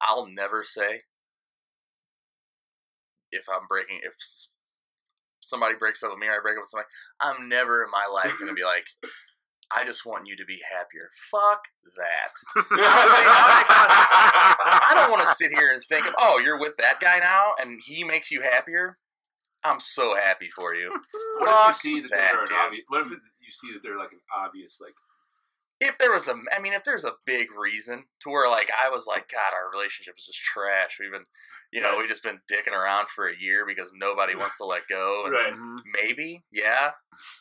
I'll 0.00 0.26
never 0.26 0.64
say 0.64 1.02
if 3.30 3.46
I'm 3.48 3.66
breaking 3.68 4.00
if 4.02 4.14
somebody 5.40 5.74
breaks 5.74 6.02
up 6.02 6.10
with 6.10 6.18
me 6.18 6.26
or 6.28 6.32
I 6.38 6.40
break 6.40 6.56
up 6.56 6.62
with 6.62 6.70
somebody. 6.70 6.88
I'm 7.20 7.48
never 7.48 7.84
in 7.84 7.90
my 7.90 8.06
life 8.06 8.32
going 8.38 8.48
to 8.48 8.54
be 8.54 8.64
like. 8.64 8.86
I 9.74 9.84
just 9.84 10.06
want 10.06 10.26
you 10.26 10.36
to 10.36 10.44
be 10.46 10.60
happier. 10.72 11.10
Fuck 11.30 11.64
that. 11.96 12.32
I 14.80 14.92
don't 14.94 15.10
want 15.10 15.26
to 15.28 15.34
sit 15.34 15.50
here 15.56 15.72
and 15.72 15.82
think 15.82 16.06
of, 16.06 16.14
oh, 16.18 16.38
you're 16.38 16.58
with 16.58 16.76
that 16.78 17.00
guy 17.00 17.18
now 17.18 17.52
and 17.60 17.80
he 17.84 18.04
makes 18.04 18.30
you 18.30 18.40
happier. 18.42 18.98
I'm 19.64 19.80
so 19.80 20.14
happy 20.14 20.48
for 20.54 20.74
you. 20.74 20.90
What 21.38 21.48
if 21.60 21.66
you 21.66 21.72
see 21.72 22.00
that, 22.02 22.10
that, 22.12 22.32
they're 22.32 22.42
an 22.44 22.48
obvious? 22.64 22.84
What 22.88 23.00
if 23.02 23.10
you 23.10 23.50
see 23.50 23.72
that 23.72 23.80
they're 23.82 23.98
like 23.98 24.12
an 24.12 24.20
obvious 24.34 24.78
like? 24.80 24.94
if 25.80 25.96
there 25.98 26.12
was 26.12 26.26
a, 26.26 26.34
I 26.56 26.60
mean, 26.60 26.72
if 26.72 26.82
there's 26.82 27.04
a 27.04 27.12
big 27.24 27.46
reason 27.56 28.04
to 28.22 28.30
where 28.30 28.50
like 28.50 28.68
I 28.84 28.88
was 28.90 29.06
like, 29.06 29.28
God, 29.30 29.52
our 29.54 29.70
relationship 29.70 30.14
is 30.18 30.26
just 30.26 30.40
trash. 30.40 30.96
We've 30.98 31.12
been, 31.12 31.24
you 31.72 31.80
know, 31.80 31.90
Right. 31.90 31.98
we've 31.98 32.08
just 32.08 32.22
been 32.24 32.40
dicking 32.50 32.72
around 32.72 33.08
for 33.10 33.28
a 33.28 33.36
year 33.38 33.64
because 33.66 33.92
nobody 33.94 34.34
wants 34.34 34.58
to 34.58 34.64
let 34.64 34.88
go. 34.88 35.24
And 35.26 35.32
Right. 35.34 35.52
Mhm. 35.52 35.78
Maybe, 35.92 36.44
yeah, 36.50 36.92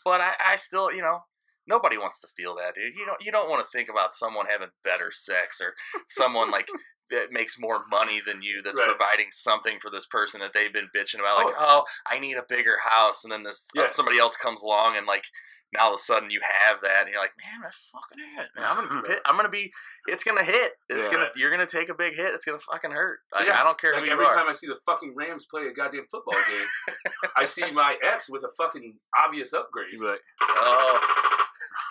but 0.06 0.22
I, 0.22 0.34
I 0.40 0.56
still, 0.58 0.92
you 0.92 1.02
know, 1.02 1.24
nobody 1.68 1.98
wants 1.98 2.20
to 2.22 2.28
feel 2.36 2.56
that, 2.56 2.76
dude. 2.76 2.94
You 2.96 3.06
don't, 3.06 3.22
you 3.22 3.32
don't 3.32 3.50
want 3.50 3.66
to 3.66 3.72
think 3.72 3.90
about 3.90 4.14
someone 4.16 4.46
having 4.50 4.70
better 4.84 5.12
sex 5.12 5.60
or 5.62 5.74
someone 6.08 6.50
like 6.52 6.68
that 7.10 7.32
makes 7.32 7.58
more 7.60 7.84
money 7.90 8.20
than 8.26 8.42
you 8.42 8.62
that's 8.62 8.78
Right. 8.78 8.88
providing 8.90 9.28
something 9.32 9.80
for 9.80 9.90
this 9.90 10.06
person 10.06 10.40
that 10.42 10.52
they've 10.54 10.74
been 10.74 10.90
bitching 10.96 11.20
about. 11.20 11.38
Like, 11.46 11.56
oh, 11.58 11.84
I 12.10 12.20
need 12.20 12.36
a 12.38 12.44
bigger 12.48 12.76
house, 12.84 13.24
and 13.24 13.32
then 13.32 13.44
this 13.44 13.70
uh, 13.78 13.88
somebody 13.88 14.18
else 14.20 14.36
comes 14.38 14.62
along 14.64 14.98
and 14.98 15.06
like. 15.08 15.26
Now 15.74 15.88
all 15.88 15.94
of 15.94 15.96
a 15.96 16.02
sudden 16.02 16.32
you 16.32 16.40
have 16.42 16.80
that, 16.80 17.02
and 17.02 17.10
you're 17.12 17.20
like, 17.20 17.34
man, 17.38 17.60
I 17.62 17.70
fucking 17.92 18.24
hit. 18.38 18.48
Man, 18.56 18.66
I'm 18.66 18.88
gonna, 18.88 19.08
hit, 19.16 19.20
I'm 19.26 19.36
gonna 19.36 19.50
be. 19.50 19.70
It's 20.08 20.24
gonna 20.24 20.42
hit. 20.42 20.72
It's 20.88 21.10
Yeah. 21.10 21.14
gonna. 21.14 21.28
You're 21.36 21.52
gonna 21.52 21.66
take 21.66 21.90
a 21.90 21.94
big 21.94 22.16
hit. 22.16 22.34
It's 22.34 22.46
gonna 22.46 22.58
fucking 22.58 22.92
hurt. 22.92 23.20
Like, 23.36 23.48
Yeah. 23.48 23.60
I 23.60 23.66
don't 23.66 23.78
care 23.78 23.92
Like 23.92 24.00
who 24.04 24.06
you 24.06 24.14
every 24.14 24.28
are. 24.28 24.34
time 24.34 24.46
I 24.48 24.54
see 24.54 24.68
the 24.68 24.80
fucking 24.86 25.14
Rams 25.18 25.46
play 25.46 25.68
a 25.68 25.74
goddamn 25.74 26.06
football 26.10 26.36
game, 26.50 26.96
I 27.36 27.44
see 27.44 27.70
my 27.72 27.98
ex 28.02 28.30
with 28.30 28.44
a 28.46 28.50
fucking 28.58 28.96
obvious 29.20 29.52
upgrade. 29.52 30.00
Like, 30.00 30.22
oh. 30.40 31.34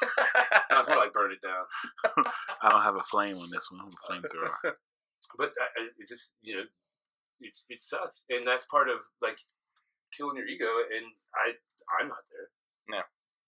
And 0.02 0.70
I 0.70 0.78
was 0.78 0.88
more 0.88 0.96
like, 0.98 1.12
burn 1.12 1.32
it 1.32 1.42
down. 1.42 1.64
I 2.62 2.70
don't 2.70 2.82
have 2.82 2.96
a 2.96 3.02
flame 3.02 3.38
on 3.38 3.50
this 3.50 3.70
one. 3.70 3.80
I'm 3.80 3.88
a 3.88 4.00
flamethrower. 4.26 4.74
But 5.36 5.52
I, 5.58 5.82
I- 5.82 5.94
it's 5.98 6.10
just 6.10 6.34
you 6.42 6.54
know, 6.56 6.64
it's 7.40 7.64
it's 7.68 7.92
us, 7.92 8.24
and 8.30 8.46
that's 8.46 8.64
part 8.66 8.88
of 8.88 9.02
like 9.20 9.38
killing 10.16 10.36
your 10.36 10.46
ego. 10.46 10.68
And 10.94 11.06
I 11.34 11.56
I'm 11.98 12.08
not 12.08 12.22
there. 12.30 12.48
No. 12.88 13.02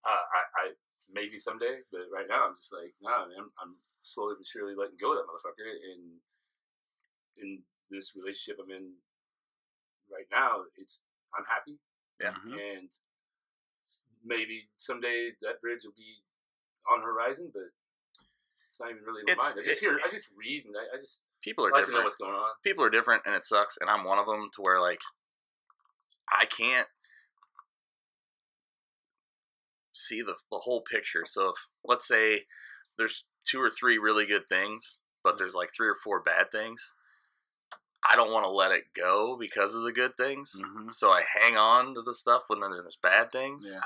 Uh, 0.04 0.24
I 0.34 0.40
I 0.56 0.64
maybe 1.12 1.38
someday, 1.38 1.84
but 1.92 2.08
right 2.12 2.26
now 2.28 2.48
I'm 2.48 2.56
just 2.56 2.72
like, 2.72 2.94
nah, 3.00 3.28
man. 3.28 3.52
I'm 3.62 3.76
slowly 4.00 4.34
but 4.38 4.46
surely 4.46 4.74
letting 4.74 4.98
go 5.00 5.12
of 5.12 5.18
that 5.22 5.28
motherfucker. 5.30 5.70
And 5.70 6.18
in 7.38 7.62
this 7.90 8.12
relationship 8.16 8.58
I'm 8.58 8.70
in 8.74 8.98
right 10.10 10.26
now, 10.32 10.64
it's 10.76 11.02
I'm 11.36 11.44
happy, 11.46 11.78
Yeah. 12.20 12.34
And 12.58 12.90
maybe 14.28 14.68
someday 14.76 15.32
that 15.42 15.60
bridge 15.60 15.80
will 15.84 15.96
be 15.96 16.22
on 16.92 17.00
horizon, 17.02 17.50
but. 17.52 17.72
It's 18.68 18.78
not 18.80 18.90
even 18.90 19.02
really 19.02 19.22
in 19.26 19.34
my 19.34 19.42
mind. 19.42 19.56
I 19.58 19.62
just 19.64 19.82
it- 19.82 19.86
hear, 19.86 19.98
I 20.04 20.10
just 20.10 20.28
read, 20.36 20.66
and 20.66 20.76
I, 20.76 20.94
I 20.94 21.00
just 21.00 21.24
People 21.42 21.64
are 21.64 21.70
like 21.72 21.86
different. 21.86 22.04
what's 22.04 22.16
going 22.16 22.34
on. 22.34 22.50
people 22.62 22.84
are 22.84 22.90
different 22.90 23.22
and 23.24 23.34
it 23.34 23.46
sucks 23.46 23.78
and 23.80 23.88
i'm 23.88 24.04
one 24.04 24.18
of 24.18 24.26
them 24.26 24.50
to 24.54 24.60
where 24.60 24.78
like 24.80 25.00
i 26.28 26.44
can't 26.44 26.88
see 29.90 30.20
the, 30.20 30.34
the 30.50 30.58
whole 30.58 30.82
picture 30.82 31.24
so 31.24 31.48
if 31.50 31.56
let's 31.84 32.06
say 32.06 32.42
there's 32.98 33.24
two 33.44 33.60
or 33.60 33.70
three 33.70 33.98
really 33.98 34.26
good 34.26 34.46
things 34.48 34.98
but 35.24 35.38
there's 35.38 35.54
like 35.54 35.70
three 35.74 35.88
or 35.88 35.94
four 35.94 36.20
bad 36.20 36.50
things 36.52 36.92
i 38.08 38.14
don't 38.16 38.32
want 38.32 38.44
to 38.44 38.50
let 38.50 38.70
it 38.72 38.84
go 38.94 39.36
because 39.38 39.74
of 39.74 39.82
the 39.82 39.92
good 39.92 40.16
things 40.16 40.52
Mhm. 40.62 40.92
so 40.92 41.10
i 41.10 41.22
hang 41.40 41.56
on 41.56 41.94
to 41.94 42.02
the 42.02 42.14
stuff 42.14 42.42
when 42.48 42.60
then 42.60 42.72
there's 42.72 42.98
bad 43.02 43.32
things 43.32 43.66
Yeah. 43.72 43.80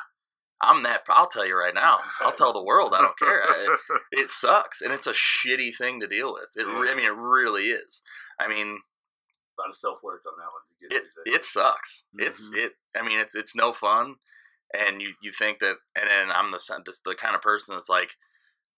I'm 0.62 0.82
that 0.84 1.02
i'll 1.08 1.26
tell 1.28 1.46
you 1.46 1.56
right 1.58 1.74
now 1.74 1.98
i'll 2.20 2.32
tell 2.32 2.52
the 2.52 2.62
world 2.62 2.94
i 2.94 3.00
don't 3.00 3.18
care 3.18 3.42
I- 3.44 3.76
it 4.12 4.30
sucks 4.30 4.80
and 4.80 4.92
it's 4.92 5.06
a 5.06 5.12
shitty 5.12 5.76
thing 5.76 6.00
to 6.00 6.06
deal 6.06 6.32
with 6.32 6.50
it 6.56 6.66
i 6.66 6.94
mean 6.94 7.04
it 7.06 7.14
really 7.14 7.70
is 7.70 8.02
i 8.38 8.48
mean 8.48 8.78
A 9.58 9.60
lot 9.60 9.68
of 9.68 9.74
self 9.76 9.98
work 10.02 10.22
on 10.26 10.34
that 10.38 10.50
one 10.52 10.62
to 10.68 10.88
get 10.88 10.96
it 10.96 11.08
that. 11.24 11.34
it 11.34 11.44
sucks. 11.44 12.04
It's 12.18 12.48
Mhm. 12.48 12.56
it. 12.56 12.72
I 12.96 13.02
mean, 13.06 13.18
it's 13.18 13.34
it's 13.34 13.54
no 13.54 13.72
fun, 13.72 14.16
and 14.74 15.00
you 15.02 15.12
you 15.22 15.30
think 15.30 15.58
that, 15.60 15.76
and 15.94 16.08
then 16.10 16.30
I'm 16.30 16.50
the 16.50 16.58
this, 16.86 17.00
the 17.04 17.14
kind 17.14 17.34
of 17.34 17.42
person 17.42 17.74
that's 17.74 17.88
like, 17.90 18.16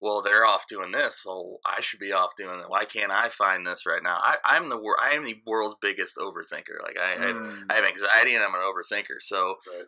well, 0.00 0.20
they're 0.20 0.44
off 0.44 0.66
doing 0.68 0.90
this, 0.92 1.22
so 1.22 1.58
I 1.64 1.80
should 1.80 2.00
be 2.00 2.12
off 2.12 2.36
doing 2.36 2.58
it. 2.60 2.68
Why 2.68 2.84
can't 2.84 3.12
I 3.12 3.28
find 3.28 3.64
this 3.66 3.86
right 3.86 4.02
now? 4.02 4.18
I, 4.22 4.34
I'm 4.44 4.68
the 4.68 4.76
wor- 4.76 5.00
I 5.00 5.10
am 5.14 5.24
the 5.24 5.40
world's 5.46 5.76
biggest 5.80 6.16
overthinker. 6.16 6.82
Like 6.82 6.98
I, 6.98 7.14
I 7.14 7.32
Mm. 7.32 7.66
I 7.70 7.76
have 7.76 7.86
anxiety 7.86 8.34
and 8.34 8.42
I'm 8.44 8.54
an 8.54 8.60
overthinker. 8.60 9.20
So 9.20 9.56
Right. 9.72 9.86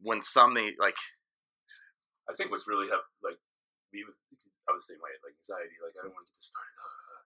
when 0.00 0.22
something 0.22 0.74
like 0.78 0.96
I 2.28 2.34
think 2.36 2.50
what's 2.50 2.68
really 2.68 2.88
helped, 2.88 3.08
like 3.24 3.38
me 3.92 4.04
with, 4.04 4.16
I 4.68 4.72
was 4.72 4.84
the 4.86 4.92
same 4.94 5.00
way, 5.00 5.10
like 5.24 5.34
anxiety, 5.34 5.76
like 5.80 5.96
I 5.96 6.04
don't 6.04 6.12
want 6.14 6.26
to 6.26 6.30
get 6.30 6.36
this 6.36 6.52
started. 6.52 6.76
uh, 6.76 7.22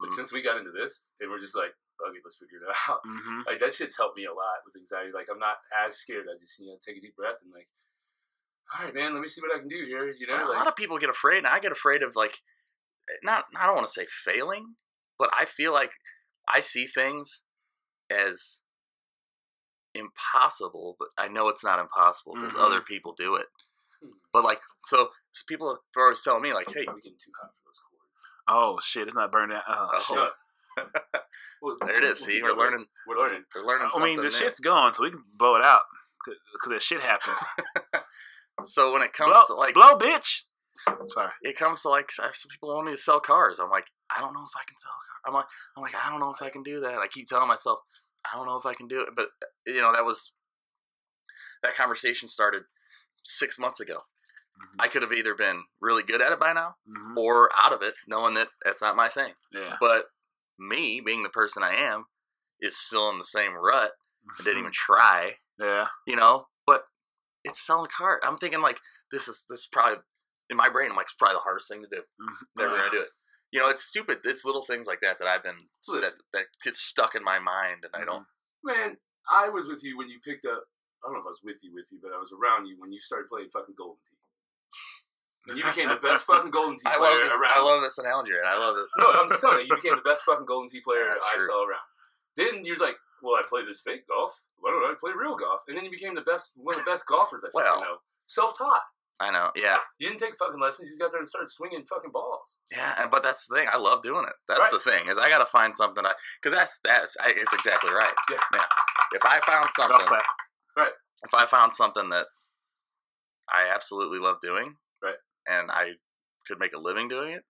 But 0.00 0.08
Mhm. 0.10 0.14
since 0.16 0.32
we 0.32 0.42
got 0.42 0.58
into 0.58 0.72
this, 0.72 1.12
and 1.20 1.30
we're 1.30 1.38
just 1.38 1.54
like, 1.54 1.76
okay, 2.02 2.18
let's 2.24 2.36
figure 2.36 2.58
it 2.58 2.68
out. 2.88 3.04
Mhm. 3.04 3.46
Like 3.46 3.58
that 3.60 3.72
shit's 3.74 3.96
helped 3.96 4.16
me 4.16 4.24
a 4.24 4.32
lot 4.34 4.64
with 4.64 4.74
anxiety. 4.76 5.12
Like 5.12 5.28
I'm 5.30 5.38
not 5.38 5.58
as 5.84 5.98
scared. 5.98 6.26
I 6.28 6.34
just 6.38 6.58
you 6.58 6.66
know 6.66 6.76
take 6.84 6.96
a 6.96 7.00
deep 7.00 7.14
breath 7.16 7.38
and 7.42 7.52
like, 7.52 7.68
all 8.74 8.84
right, 8.84 8.94
man, 8.94 9.12
let 9.14 9.20
me 9.22 9.28
see 9.28 9.40
what 9.40 9.54
I 9.54 9.58
can 9.58 9.68
do 9.68 9.82
here. 9.84 10.08
You 10.12 10.26
know, 10.26 10.46
a 10.46 10.48
like 10.48 10.56
lot 10.56 10.66
of 10.66 10.76
people 10.76 10.98
get 10.98 11.10
afraid, 11.10 11.38
and 11.38 11.46
I 11.46 11.60
get 11.60 11.72
afraid 11.72 12.02
of 12.02 12.16
like 12.16 12.40
not 13.22 13.44
I 13.56 13.66
don't 13.66 13.74
want 13.76 13.86
to 13.86 13.92
say 13.92 14.06
failing, 14.06 14.76
but 15.18 15.30
I 15.36 15.44
feel 15.44 15.72
like 15.72 15.92
I 16.48 16.60
see 16.60 16.86
things 16.86 17.42
as 18.10 18.62
impossible, 19.94 20.96
but 20.98 21.08
I 21.18 21.28
know 21.28 21.48
it's 21.48 21.64
not 21.64 21.78
impossible 21.78 22.34
because 22.34 22.54
Mhm. 22.54 22.60
other 22.64 22.80
people 22.80 23.12
do 23.12 23.34
it. 23.36 23.48
But 24.32 24.44
like, 24.44 24.60
so, 24.84 25.08
so 25.32 25.42
people 25.48 25.68
are 25.96 26.02
always 26.02 26.22
telling 26.22 26.42
me 26.42 26.52
like, 26.52 26.68
"Hey, 26.72 26.84
we're 26.86 26.94
getting 27.00 27.18
too 27.18 27.32
hot 27.40 27.50
for 27.52 27.62
those 27.66 27.80
cords. 27.90 28.22
Oh 28.48 28.78
shit! 28.82 29.06
It's 29.08 29.14
not 29.16 29.32
burned 29.32 29.52
out. 29.52 29.62
Oh, 29.68 29.90
Oh. 29.92 30.30
shit. 30.78 30.86
Well, 31.62 31.76
there 31.84 31.98
it 31.98 32.04
is. 32.04 32.20
See, 32.20 32.40
we're 32.42 32.56
learning. 32.56 32.86
We're 33.06 33.18
learning. 33.18 33.44
They're 33.52 33.62
learning 33.64 33.90
I 33.94 34.02
mean, 34.02 34.16
the 34.16 34.22
new. 34.22 34.30
shit's 34.30 34.60
gone, 34.60 34.94
so 34.94 35.02
we 35.02 35.10
can 35.10 35.22
blow 35.36 35.56
it 35.56 35.62
out 35.62 35.82
because 36.24 36.70
that 36.70 36.80
shit 36.82 37.00
happened. 37.00 37.36
So 38.64 38.92
when 38.92 39.00
it 39.02 39.12
comes 39.14 39.32
blow, 39.32 39.44
to 39.48 39.54
like, 39.54 39.74
blow, 39.74 39.96
bitch. 39.96 40.42
Sorry. 41.08 41.30
it 41.42 41.56
comes 41.56 41.80
to 41.82 41.88
like, 41.88 42.10
I 42.20 42.26
have 42.26 42.36
some 42.36 42.50
people 42.50 42.74
want 42.74 42.86
me 42.86 42.92
to 42.92 42.96
sell 43.00 43.18
cars. 43.20 43.58
I'm 43.58 43.70
like, 43.70 43.86
I 44.14 44.20
don't 44.20 44.34
know 44.34 44.42
if 44.44 44.54
I 44.56 44.64
can 44.66 44.76
sell 44.78 44.90
a 44.92 45.00
car. 45.08 45.20
I'm 45.26 45.34
like, 45.34 45.46
I'm 45.76 45.82
like, 45.82 45.94
I 45.94 46.10
don't 46.10 46.20
know 46.20 46.30
if 46.30 46.42
I 46.42 46.50
can 46.50 46.62
do 46.62 46.80
that. 46.80 46.98
I 46.98 47.06
keep 47.08 47.26
telling 47.26 47.48
myself, 47.48 47.78
I 48.30 48.36
don't 48.36 48.46
know 48.46 48.56
if 48.58 48.66
I 48.66 48.74
can 48.74 48.86
do 48.88 49.00
it. 49.00 49.08
But 49.16 49.28
you 49.66 49.80
know, 49.80 49.92
that 49.92 50.04
was 50.04 50.32
that 51.62 51.74
conversation 51.74 52.28
started 52.28 52.62
six 53.22 53.58
months 53.58 53.80
ago. 53.80 54.04
I 54.78 54.88
could 54.88 55.00
have 55.02 55.12
either 55.12 55.34
been 55.34 55.64
really 55.80 56.02
good 56.02 56.20
at 56.20 56.32
it 56.32 56.38
by 56.40 56.52
now 56.52 56.76
Mhm. 56.86 57.16
or 57.16 57.50
out 57.62 57.72
of 57.72 57.82
it, 57.82 57.94
knowing 58.06 58.34
that 58.34 58.50
that's 58.62 58.82
not 58.82 58.94
my 58.96 59.08
thing. 59.08 59.34
Yeah. 59.52 59.76
But 59.80 60.10
me, 60.58 61.00
being 61.00 61.22
the 61.22 61.30
person 61.30 61.62
I 61.62 61.74
am, 61.74 62.06
is 62.60 62.76
still 62.78 63.08
in 63.08 63.16
the 63.18 63.24
same 63.24 63.54
rut. 63.54 63.92
I 64.38 64.42
didn't 64.42 64.58
even 64.58 64.72
try, 64.72 65.38
Yeah. 65.58 65.88
you 66.06 66.14
know. 66.16 66.48
But 66.66 66.86
it's 67.42 67.60
selling 67.64 67.90
cars. 67.90 68.20
I'm 68.22 68.36
thinking 68.36 68.60
like 68.60 68.80
this 69.10 69.28
is 69.28 69.44
this 69.48 69.60
is 69.60 69.66
probably 69.66 70.02
in 70.50 70.56
my 70.58 70.68
brain. 70.68 70.90
I'm 70.90 70.96
like 70.96 71.06
it's 71.06 71.14
probably 71.14 71.36
the 71.36 71.40
hardest 71.40 71.68
thing 71.68 71.82
to 71.82 71.88
do. 71.88 72.04
Mhm. 72.20 72.36
Never 72.56 72.76
gonna 72.76 72.90
do 72.90 73.00
it. 73.00 73.10
You 73.50 73.60
know, 73.60 73.68
it's 73.68 73.82
stupid. 73.84 74.20
It's 74.24 74.44
little 74.44 74.64
things 74.66 74.86
like 74.86 75.00
that 75.00 75.18
that 75.18 75.26
I've 75.26 75.42
been 75.42 75.70
that, 75.88 76.20
that 76.34 76.46
get 76.62 76.76
stuck 76.76 77.14
in 77.14 77.24
my 77.24 77.38
mind, 77.38 77.84
and 77.84 77.94
I 77.96 78.04
don't. 78.04 78.26
Man, 78.62 78.98
I 79.28 79.48
was 79.48 79.66
with 79.66 79.82
you 79.82 79.96
when 79.96 80.08
you 80.10 80.20
picked 80.20 80.44
up. 80.44 80.64
I 81.00 81.08
don't 81.08 81.14
know 81.16 81.24
if 81.24 81.28
I 81.28 81.34
was 81.34 81.40
with 81.42 81.60
you, 81.64 81.72
with 81.72 81.88
you, 81.92 81.98
but 82.02 82.12
I 82.12 82.18
was 82.20 82.32
around 82.32 82.66
you 82.66 82.76
when 82.78 82.92
you 82.92 83.00
started 83.00 83.28
playing 83.28 83.48
fucking 83.48 83.74
Golden 83.76 83.96
Tee. 84.04 84.16
And 85.48 85.56
you 85.56 85.64
became 85.64 85.88
the 85.88 85.96
best 85.96 86.24
fucking 86.28 86.50
Golden 86.50 86.76
Tee 86.76 86.84
I 86.86 86.96
player 87.00 87.10
love 87.16 87.22
this. 87.24 87.32
around. 87.40 87.54
I 87.56 87.62
love 87.64 87.80
this 87.82 87.98
analogy, 87.98 88.32
and 88.36 88.46
I 88.46 88.58
love 88.58 88.76
this. 88.76 88.90
no, 88.98 89.10
I'm 89.12 89.28
just 89.28 89.40
telling 89.40 89.60
you, 89.64 89.66
you 89.70 89.76
became 89.76 89.96
the 89.96 90.04
best 90.10 90.22
fucking 90.24 90.46
Golden 90.46 90.68
Tee 90.68 90.80
player 90.84 91.06
That's 91.08 91.24
I 91.24 91.36
true. 91.36 91.46
saw 91.46 91.64
around. 91.64 91.86
Then 92.36 92.64
you're 92.64 92.76
like, 92.76 92.96
well, 93.22 93.36
I 93.36 93.42
play 93.48 93.64
this 93.64 93.80
fake 93.80 94.04
golf. 94.08 94.32
Why 94.60 94.70
don't 94.70 94.84
I 94.84 94.94
play 95.00 95.12
real 95.16 95.36
golf? 95.36 95.62
And 95.68 95.76
then 95.76 95.84
you 95.84 95.90
became 95.90 96.14
the 96.14 96.20
best, 96.24 96.52
one 96.54 96.78
of 96.78 96.84
the 96.84 96.90
best 96.90 97.06
golfers 97.06 97.42
I 97.44 97.48
fucking 97.48 97.64
Well. 97.64 97.80
know. 97.80 97.96
Self-taught. 98.26 98.82
I 99.20 99.30
know. 99.30 99.50
Yeah, 99.54 99.76
You 99.98 100.08
didn't 100.08 100.20
take 100.20 100.38
fucking 100.38 100.60
lessons. 100.60 100.88
You 100.88 100.92
just 100.92 101.00
got 101.00 101.10
there 101.12 101.20
and 101.20 101.28
started 101.28 101.50
swinging 101.52 101.84
fucking 101.84 102.10
balls. 102.12 102.56
yeah. 102.70 102.94
and- 103.02 103.10
But 103.10 103.22
that's 103.22 103.44
the 103.46 103.56
thing. 103.56 103.68
I 103.70 103.76
love 103.76 104.02
doing 104.02 104.24
it. 104.24 104.32
That's 104.48 104.60
Right. 104.60 104.70
the 104.72 104.78
thing 104.78 105.08
is 105.08 105.18
I 105.18 105.28
got 105.28 105.40
to 105.40 105.46
find 105.46 105.76
something. 105.76 106.04
I 106.06 106.12
because 106.40 106.56
that's 106.56 106.80
that's. 106.84 107.16
I, 107.20 107.32
it's 107.36 107.52
exactly 107.52 107.92
right. 107.92 108.14
Yeah. 108.30 108.38
Yeah. 108.54 108.64
If 109.12 109.24
I 109.26 109.40
found 109.40 109.66
something, 109.76 110.06
clap. 110.74 110.92
if 111.24 111.34
I 111.34 111.46
found 111.46 111.74
something 111.74 112.08
that 112.10 112.26
I 113.48 113.68
absolutely 113.74 114.18
love 114.18 114.36
doing, 114.40 114.76
Right. 115.02 115.16
and 115.46 115.70
I 115.70 115.92
could 116.46 116.58
make 116.58 116.72
a 116.74 116.78
living 116.80 117.08
doing 117.08 117.32
it, 117.32 117.44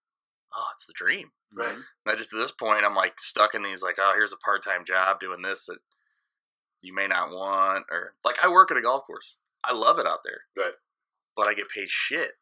oh, 0.55 0.67
it's 0.73 0.87
the 0.87 0.95
dream. 0.95 1.31
Right. 1.55 1.77
Now, 2.07 2.15
just 2.15 2.33
at 2.33 2.39
this 2.39 2.53
point, 2.53 2.85
I'm 2.85 2.95
like 2.95 3.21
stuck 3.21 3.55
in 3.55 3.63
these 3.63 3.83
like, 3.83 3.97
oh, 3.99 4.13
here's 4.15 4.33
a 4.33 4.37
part 4.39 4.63
time 4.63 4.85
job 4.85 5.19
doing 5.21 5.43
this 5.43 5.67
that 5.67 5.79
you 6.83 6.95
may 6.95 7.07
not 7.07 7.31
want, 7.31 7.85
or 7.91 8.15
like 8.25 8.43
I 8.45 8.49
work 8.49 8.71
at 8.71 8.77
a 8.77 8.83
golf 8.83 9.05
course. 9.07 9.37
I 9.65 9.75
love 9.75 9.99
it 9.99 10.07
out 10.07 10.21
there, 10.25 10.41
Right. 10.57 10.73
But 11.37 11.49
I 11.49 11.55
get 11.55 11.69
paid 11.69 11.89
shit. 11.91 12.33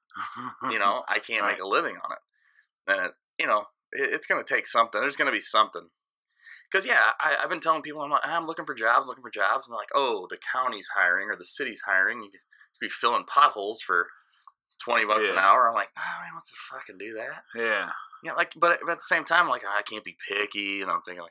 You 0.70 0.78
know, 0.78 1.02
I 1.08 1.18
can't 1.18 1.46
make 1.50 1.60
a 1.60 1.66
living 1.66 1.96
on 1.96 2.12
it, 2.12 2.92
and 2.92 3.06
it, 3.06 3.12
you 3.38 3.46
know, 3.46 3.64
it, 3.92 4.12
it's 4.12 4.26
gonna 4.26 4.44
take 4.44 4.66
something. 4.66 5.00
There's 5.00 5.16
gonna 5.16 5.32
be 5.32 5.40
something. 5.40 5.88
Because 6.70 6.84
yeah, 6.86 7.00
I, 7.20 7.36
I've 7.42 7.48
been 7.50 7.60
telling 7.60 7.82
people 7.82 8.02
I'm 8.02 8.10
like, 8.10 8.20
I'm 8.24 8.46
looking 8.46 8.66
for 8.66 8.74
jobs, 8.74 9.08
looking 9.08 9.22
for 9.22 9.30
jobs, 9.30 9.66
and 9.66 9.72
they're 9.72 9.78
like, 9.78 9.88
oh, 9.94 10.26
the 10.28 10.38
county's 10.52 10.88
hiring 10.96 11.28
or 11.30 11.36
the 11.36 11.46
city's 11.46 11.82
hiring. 11.86 12.22
You 12.22 12.30
could 12.30 12.40
be 12.80 12.88
filling 12.88 13.24
potholes 13.24 13.80
for 13.80 14.06
twenty 14.84 15.04
bucks 15.04 15.28
an 15.28 15.38
hour. 15.38 15.68
I'm 15.68 15.74
like, 15.74 15.88
oh, 15.96 16.22
man, 16.22 16.34
what's 16.34 16.50
to 16.50 16.56
fucking 16.70 16.98
do 16.98 17.14
that? 17.14 17.42
yeah. 17.54 17.90
Yeah, 18.24 18.32
like, 18.32 18.52
but 18.56 18.72
at 18.72 18.78
but 18.84 18.92
at 18.92 18.98
the 18.98 19.04
same 19.04 19.22
time, 19.24 19.48
like, 19.48 19.62
I 19.64 19.82
can't 19.82 20.02
be 20.02 20.16
picky, 20.28 20.82
and 20.82 20.90
I'm 20.90 21.00
thinking 21.02 21.22
like, 21.22 21.30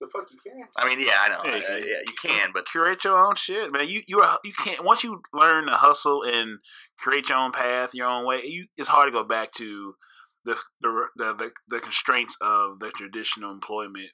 The 0.00 0.06
fuck 0.06 0.26
you 0.32 0.38
can't. 0.42 0.70
I 0.78 0.86
mean, 0.88 1.06
yeah, 1.06 1.18
I 1.20 1.28
know. 1.28 1.40
Yeah, 1.44 1.76
you- 1.76 1.84
yeah, 1.84 1.98
you 2.06 2.14
can, 2.20 2.50
but 2.54 2.66
curate 2.66 3.04
your 3.04 3.18
own 3.18 3.34
shit, 3.36 3.70
man. 3.70 3.86
You 3.86 4.00
you 4.08 4.20
are, 4.22 4.38
you 4.42 4.54
can't 4.54 4.82
once 4.82 5.04
you 5.04 5.20
learn 5.34 5.66
to 5.66 5.72
hustle 5.72 6.22
and 6.22 6.60
create 6.98 7.28
your 7.28 7.36
own 7.36 7.52
path, 7.52 7.90
your 7.92 8.06
own 8.06 8.24
way. 8.26 8.40
You, 8.42 8.68
it's 8.78 8.88
hard 8.88 9.06
to 9.06 9.12
go 9.12 9.22
back 9.22 9.52
to 9.58 9.96
the 10.46 10.56
the 10.80 11.08
the 11.14 11.34
the, 11.34 11.50
the 11.68 11.80
constraints 11.80 12.36
of 12.40 12.78
the 12.80 12.90
traditional 12.90 13.50
employment 13.52 14.10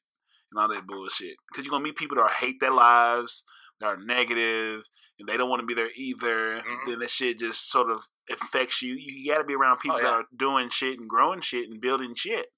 and 0.51 0.61
all 0.61 0.69
that 0.69 0.87
bullshit. 0.87 1.37
Because 1.51 1.65
you're 1.65 1.71
gonna 1.71 1.85
meet 1.85 1.97
people 1.97 2.17
that 2.17 2.23
are 2.23 2.29
hate 2.29 2.61
their 2.61 2.73
lives, 2.73 3.45
that 3.81 3.87
are 3.87 3.97
negative, 3.97 4.85
and 5.19 5.29
they 5.29 5.37
don't 5.37 5.49
want 5.51 5.61
to 5.61 5.67
be 5.67 5.75
there 5.75 5.91
either. 5.95 6.61
Mhm. 6.61 6.87
Then 6.87 6.99
that 7.01 7.11
shit 7.11 7.39
just 7.39 7.71
sort 7.71 7.91
of 7.91 8.05
affects 8.31 8.81
you. 8.83 8.95
You 8.95 9.31
got 9.33 9.39
to 9.39 9.45
be 9.45 9.55
around 9.55 9.79
people 9.79 9.99
Oh, 9.99 10.03
that 10.03 10.13
are 10.13 10.25
doing 10.35 10.71
shit 10.71 10.99
and 10.99 11.09
growing 11.09 11.41
shit 11.43 11.69
and 11.69 11.81
building 11.81 12.15
shit. 12.15 12.53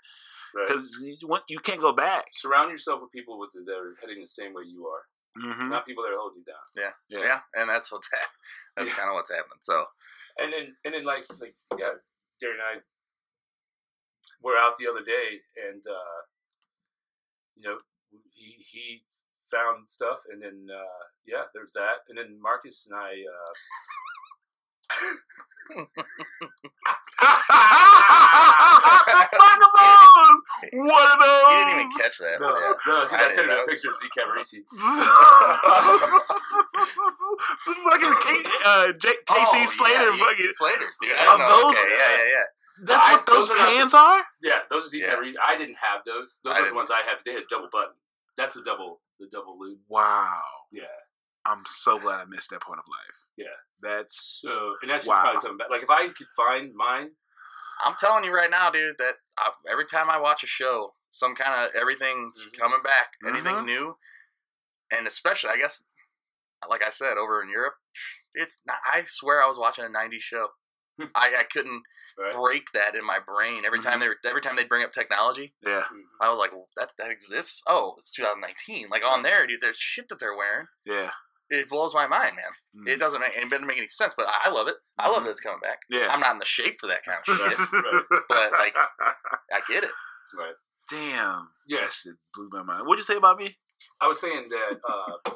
Right. 0.54 0.66
Because 0.68 0.98
you, 1.02 1.16
you 1.48 1.58
can't 1.60 1.80
go 1.80 1.92
back. 1.92 2.26
Surround 2.32 2.70
yourself 2.70 3.00
with 3.00 3.10
people 3.10 3.38
with 3.38 3.50
that 3.54 3.72
are 3.72 3.96
heading 4.00 4.20
the 4.20 4.26
same 4.28 4.52
way 4.54 4.62
you 4.66 4.86
are, 4.86 5.02
Mm-hmm. 5.42 5.70
not 5.70 5.86
people 5.86 6.04
that 6.04 6.12
are 6.12 6.18
holding 6.18 6.38
you 6.40 6.44
down. 6.44 6.60
yeah. 6.76 6.92
Yeah. 7.08 7.24
yeah. 7.24 7.40
And 7.54 7.68
that's 7.70 7.90
what's 7.90 8.08
hap- 8.12 8.30
that's 8.76 8.88
Yeah. 8.90 8.94
kind 8.96 9.08
of 9.08 9.14
what's 9.14 9.30
happening. 9.30 9.58
So 9.62 9.86
And 10.38 10.52
then 10.52 10.76
and 10.84 10.92
then 10.94 11.04
like 11.04 11.24
like 11.40 11.54
yeah, 11.78 11.94
Derry 12.38 12.52
and 12.52 12.62
I 12.62 12.82
were 14.42 14.56
out 14.56 14.76
the 14.76 14.88
other 14.88 15.02
day, 15.02 15.40
and 15.68 15.82
uh, 15.86 16.20
you 17.56 17.62
know 17.68 17.78
he 18.30 18.56
he 18.58 19.02
found 19.50 19.88
stuff, 19.88 20.20
and 20.30 20.42
then 20.42 20.66
uh, 20.70 21.04
yeah, 21.26 21.44
there's 21.54 21.72
that, 21.72 22.04
and 22.08 22.16
then 22.18 22.40
Marcus 22.40 22.86
and 22.90 22.98
I. 22.98 23.12
Uh, 23.22 23.52
One 30.72 31.06
of 31.06 31.18
those. 31.18 31.46
he 31.48 31.54
didn't 31.56 31.74
even 31.74 31.90
catch 32.00 32.18
that. 32.18 32.38
no, 32.40 32.52
but 32.52 32.60
yeah. 32.60 32.72
no, 32.86 33.06
'cause 33.06 33.20
I 33.20 33.26
I 33.26 33.28
sent 33.30 33.46
him 33.50 33.58
a 33.58 33.66
picture 33.66 33.90
of 33.90 33.96
Z 33.96 34.06
Cavaricci. 34.14 34.62
fucking 37.82 38.14
K, 38.22 38.28
uh, 38.64 38.86
J, 38.98 39.08
KC 39.26 39.52
Oh, 39.52 39.66
Slater. 39.68 40.10
yeah, 40.14 40.24
fucking, 40.24 40.46
AC 40.46 40.52
Slater's, 40.54 40.96
dude. 41.00 41.12
I 41.18 41.24
don't 41.24 41.38
know. 41.40 41.48
those- 41.48 41.74
okay, 41.74 41.88
yeah, 41.90 42.10
yeah, 42.16 42.24
yeah. 42.30 42.46
That's 42.82 43.02
I- 43.08 43.12
what 43.16 43.26
those, 43.26 43.48
those 43.48 43.58
are 43.58 43.90
not 43.90 43.94
are. 43.94 44.24
Yeah, 44.42 44.60
those 44.70 44.86
are 44.86 44.88
Z 44.88 45.00
Yeah. 45.00 45.14
Cavaricci. 45.16 45.34
I 45.44 45.56
didn't 45.56 45.76
have 45.76 46.02
those. 46.04 46.40
Those 46.44 46.56
I 46.56 46.60
are 46.62 46.68
the 46.68 46.74
ones 46.74 46.90
I 46.90 47.02
had. 47.02 47.18
They 47.24 47.32
had 47.32 47.44
double 47.48 47.68
button. 47.70 47.94
That's 48.36 48.54
the 48.54 48.62
double 48.62 49.00
the 49.18 49.28
double 49.30 49.58
loop. 49.58 49.80
Wow, 49.88 50.40
Yeah. 50.72 50.84
I'm 51.44 51.64
so 51.66 51.98
glad 51.98 52.20
I 52.20 52.24
missed 52.24 52.50
that 52.50 52.60
point 52.62 52.78
of 52.80 52.84
life. 52.88 53.16
Yeah. 53.36 53.46
that's 53.80 54.40
So 54.40 54.74
and 54.82 54.90
that's 54.90 55.06
Wow. 55.06 55.22
probably 55.22 55.40
coming 55.42 55.56
back. 55.58 55.70
Like 55.70 55.82
if 55.82 55.90
I 55.90 56.08
could 56.08 56.28
find 56.36 56.72
mine, 56.74 57.10
I'm 57.84 57.94
telling 57.98 58.24
you 58.24 58.32
right 58.32 58.50
now, 58.50 58.70
dude, 58.70 58.98
that 58.98 59.14
I, 59.38 59.50
every 59.70 59.86
time 59.86 60.08
I 60.10 60.18
watch 60.18 60.42
a 60.44 60.46
show, 60.46 60.94
some 61.10 61.34
kind 61.34 61.64
of 61.66 61.74
everything's 61.74 62.46
Mhm. 62.46 62.58
coming 62.58 62.82
back, 62.82 63.12
anything 63.26 63.56
Mhm. 63.56 63.64
new, 63.64 63.98
and 64.90 65.06
especially, 65.06 65.50
I 65.50 65.56
guess, 65.56 65.82
like 66.68 66.82
I 66.82 66.90
said, 66.90 67.16
over 67.16 67.42
in 67.42 67.48
Europe, 67.48 67.74
it's 68.34 68.60
not, 68.64 68.78
I 68.84 69.02
swear 69.04 69.42
I 69.42 69.46
was 69.46 69.58
watching 69.58 69.84
a 69.84 69.88
'90s 69.88 70.22
show. 70.22 70.54
I, 71.14 71.30
I 71.38 71.42
couldn't 71.52 71.82
right? 72.18 72.32
break 72.34 72.64
that 72.74 72.94
in 72.94 73.04
my 73.04 73.18
brain 73.26 73.64
every 73.64 73.80
time 73.80 74.00
they 74.00 74.08
were, 74.08 74.16
every 74.24 74.40
time 74.42 74.56
they 74.56 74.64
bring 74.64 74.84
up 74.84 74.92
technology. 74.92 75.54
yeah. 75.66 75.82
I 76.20 76.28
was 76.30 76.38
like, 76.38 76.52
well, 76.52 76.68
that 76.76 76.90
that 76.98 77.10
exists. 77.10 77.62
Oh, 77.66 77.94
it's 77.98 78.12
2019. 78.12 78.88
Like 78.90 79.02
on 79.04 79.22
there, 79.22 79.46
dude, 79.46 79.60
there's 79.60 79.76
shit 79.78 80.08
that 80.08 80.18
they're 80.18 80.36
wearing. 80.36 80.66
yeah. 80.86 81.10
It 81.50 81.68
blows 81.68 81.92
my 81.92 82.06
mind, 82.06 82.36
man. 82.36 82.86
Mm. 82.86 82.88
It 82.90 82.98
doesn't 82.98 83.20
make 83.20 83.34
it 83.36 83.50
doesn't 83.50 83.66
make 83.66 83.76
any 83.76 83.86
sense, 83.88 84.14
but 84.16 84.26
I, 84.26 84.48
I 84.48 84.50
love 84.50 84.68
it. 84.68 84.76
I 84.98 85.08
love 85.10 85.20
Mhm. 85.20 85.24
that 85.26 85.30
it's 85.32 85.40
coming 85.40 85.60
back. 85.60 85.80
Yeah. 85.90 86.08
I'm 86.10 86.20
not 86.20 86.32
in 86.32 86.38
the 86.38 86.46
shape 86.46 86.80
for 86.80 86.86
that 86.86 87.04
kind 87.04 87.18
of 87.18 87.24
shit. 87.36 87.58
Right. 87.84 88.02
but, 88.28 88.52
like- 88.52 88.74
I 89.52 89.60
get 89.68 89.84
it. 89.84 89.90
Right. 90.34 90.54
damn, 90.90 91.48
Yeah. 91.68 91.84
it 92.06 92.16
blew 92.34 92.48
my 92.52 92.62
mind. 92.62 92.86
What'd 92.86 93.00
you 93.00 93.04
say 93.04 93.16
about 93.16 93.36
me? 93.38 93.58
I 94.00 94.06
was 94.08 94.18
saying 94.18 94.46
that, 94.48 94.78
uh, 94.88 95.30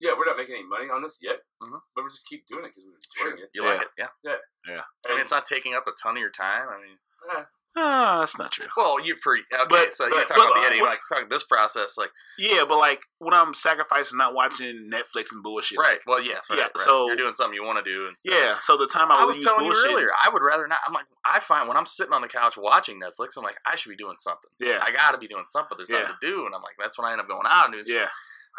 yeah, 0.00 0.12
we're 0.16 0.24
not 0.26 0.36
making 0.36 0.54
any 0.56 0.64
money 0.66 0.86
on 0.90 1.02
this 1.02 1.18
yet, 1.20 1.40
Mhm. 1.62 1.80
but 1.94 2.04
we 2.04 2.10
just 2.10 2.26
keep 2.26 2.46
doing 2.46 2.64
it 2.64 2.72
because 2.74 2.84
we're 2.84 3.28
enjoying 3.30 3.44
it. 3.44 3.50
You 3.54 3.64
Yeah. 3.64 3.70
like 3.74 3.82
it, 3.82 3.88
yeah. 3.98 4.06
Yeah. 4.24 4.72
I 4.72 5.08
And, 5.08 5.14
mean, 5.14 5.20
it's 5.20 5.30
not 5.30 5.46
taking 5.46 5.74
up 5.74 5.86
a 5.86 5.92
ton 5.92 6.16
of 6.16 6.20
your 6.20 6.30
time. 6.30 6.68
I 6.68 6.78
mean, 6.80 6.98
eh, 7.36 7.44
Ah, 7.76 8.18
that's 8.18 8.36
not 8.36 8.50
true. 8.50 8.66
well, 8.76 8.98
you 9.00 9.14
for 9.14 9.36
okay, 9.36 9.44
But- 9.68 9.94
so 9.94 10.04
you're 10.06 10.24
talking 10.24 10.36
but- 10.42 10.50
about 10.50 10.54
the 10.54 10.60
editing, 10.66 10.80
what- 10.80 10.88
like 10.90 11.00
talking 11.08 11.28
this 11.28 11.44
process, 11.44 11.96
like 11.96 12.10
Yeah, 12.36 12.64
but 12.64 12.78
like 12.78 13.00
when 13.18 13.32
I'm 13.32 13.54
sacrificing 13.54 14.18
not 14.18 14.34
watching 14.34 14.90
Netflix 14.90 15.30
and 15.30 15.40
bullshit. 15.42 15.78
right. 15.78 15.92
like- 15.92 16.02
Well, 16.06 16.20
yes, 16.20 16.44
right, 16.50 16.58
Yeah, 16.58 16.64
right. 16.64 16.78
so- 16.78 17.06
you're 17.06 17.14
doing 17.16 17.34
something 17.36 17.54
you 17.54 17.62
want 17.62 17.78
to 17.82 17.88
do, 17.88 18.08
and 18.08 18.18
stuff. 18.18 18.34
yeah. 18.34 18.58
So 18.58 18.76
the 18.76 18.88
time 18.88 19.12
I, 19.12 19.16
I 19.16 19.18
would 19.20 19.28
was 19.28 19.36
use 19.36 19.46
telling 19.46 19.66
you 19.66 19.72
earlier, 19.72 20.10
I 20.12 20.30
would 20.30 20.42
rather 20.42 20.66
not. 20.66 20.80
I'm 20.84 20.92
like, 20.92 21.06
I 21.24 21.38
find 21.38 21.68
when 21.68 21.76
I'm 21.76 21.86
sitting 21.86 22.12
on 22.12 22.22
the 22.22 22.28
couch 22.28 22.56
watching 22.56 23.00
Netflix, 23.00 23.36
I'm 23.36 23.44
like, 23.44 23.58
I 23.64 23.76
should 23.76 23.90
be 23.90 23.96
doing 23.96 24.16
something. 24.18 24.50
Yeah, 24.58 24.82
I 24.82 24.90
got 24.90 25.12
to 25.12 25.18
be 25.18 25.28
doing 25.28 25.46
something. 25.48 25.76
There's 25.76 25.88
nothing 25.88 26.08
to 26.08 26.18
do, 26.20 26.46
and 26.46 26.54
I'm 26.56 26.62
like, 26.62 26.74
that's 26.76 26.98
when 26.98 27.06
I 27.08 27.12
end 27.12 27.20
up 27.20 27.28
going 27.28 27.46
out 27.46 27.66
and 27.66 27.74
doing. 27.74 27.84
stuff. 27.84 27.94
yeah, 27.94 28.10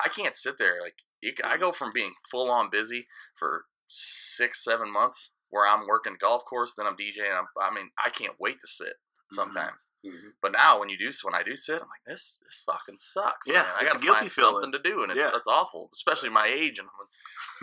I 0.04 0.10
can't 0.10 0.36
sit 0.36 0.58
there 0.58 0.82
like 0.82 0.96
you, 1.22 1.34
I 1.44 1.58
go 1.58 1.72
from 1.72 1.92
being 1.94 2.14
full 2.30 2.50
on 2.50 2.70
busy 2.72 3.08
for 3.38 3.66
six, 3.88 4.64
seven 4.64 4.92
months 4.92 5.32
where 5.50 5.68
I'm 5.68 5.86
working 5.88 6.16
golf 6.20 6.44
course, 6.46 6.74
then 6.78 6.88
I'm 6.88 6.96
DJing. 6.96 7.38
I'm, 7.38 7.46
I 7.62 7.74
mean, 7.74 7.90
I 8.04 8.10
can't 8.10 8.36
wait 8.40 8.60
to 8.62 8.68
sit 8.68 8.94
Mm-hmm. 9.32 9.48
sometimes. 9.48 9.88
mhm. 10.06 10.36
But 10.42 10.52
now 10.52 10.78
when 10.78 10.90
you 10.90 10.98
do, 10.98 11.08
when 11.24 11.34
I 11.34 11.42
do 11.42 11.56
sit, 11.56 11.76
I'm 11.80 11.88
like, 11.88 12.04
this, 12.06 12.42
this 12.44 12.60
fucking 12.66 12.98
sucks. 13.00 13.48
Yeah, 13.48 13.64
man. 13.64 13.80
I 13.80 13.84
got 13.86 13.94
to 13.94 14.00
guilty 14.04 14.28
find 14.28 14.32
feeling. 14.34 14.54
something 14.60 14.72
to 14.76 14.84
do, 14.84 15.04
and 15.04 15.12
it's, 15.12 15.20
Yeah. 15.24 15.30
that's 15.32 15.48
awful, 15.48 15.88
especially 15.94 16.28
my 16.28 16.48
age. 16.52 16.80
And 16.80 16.90
I'm 16.92 17.00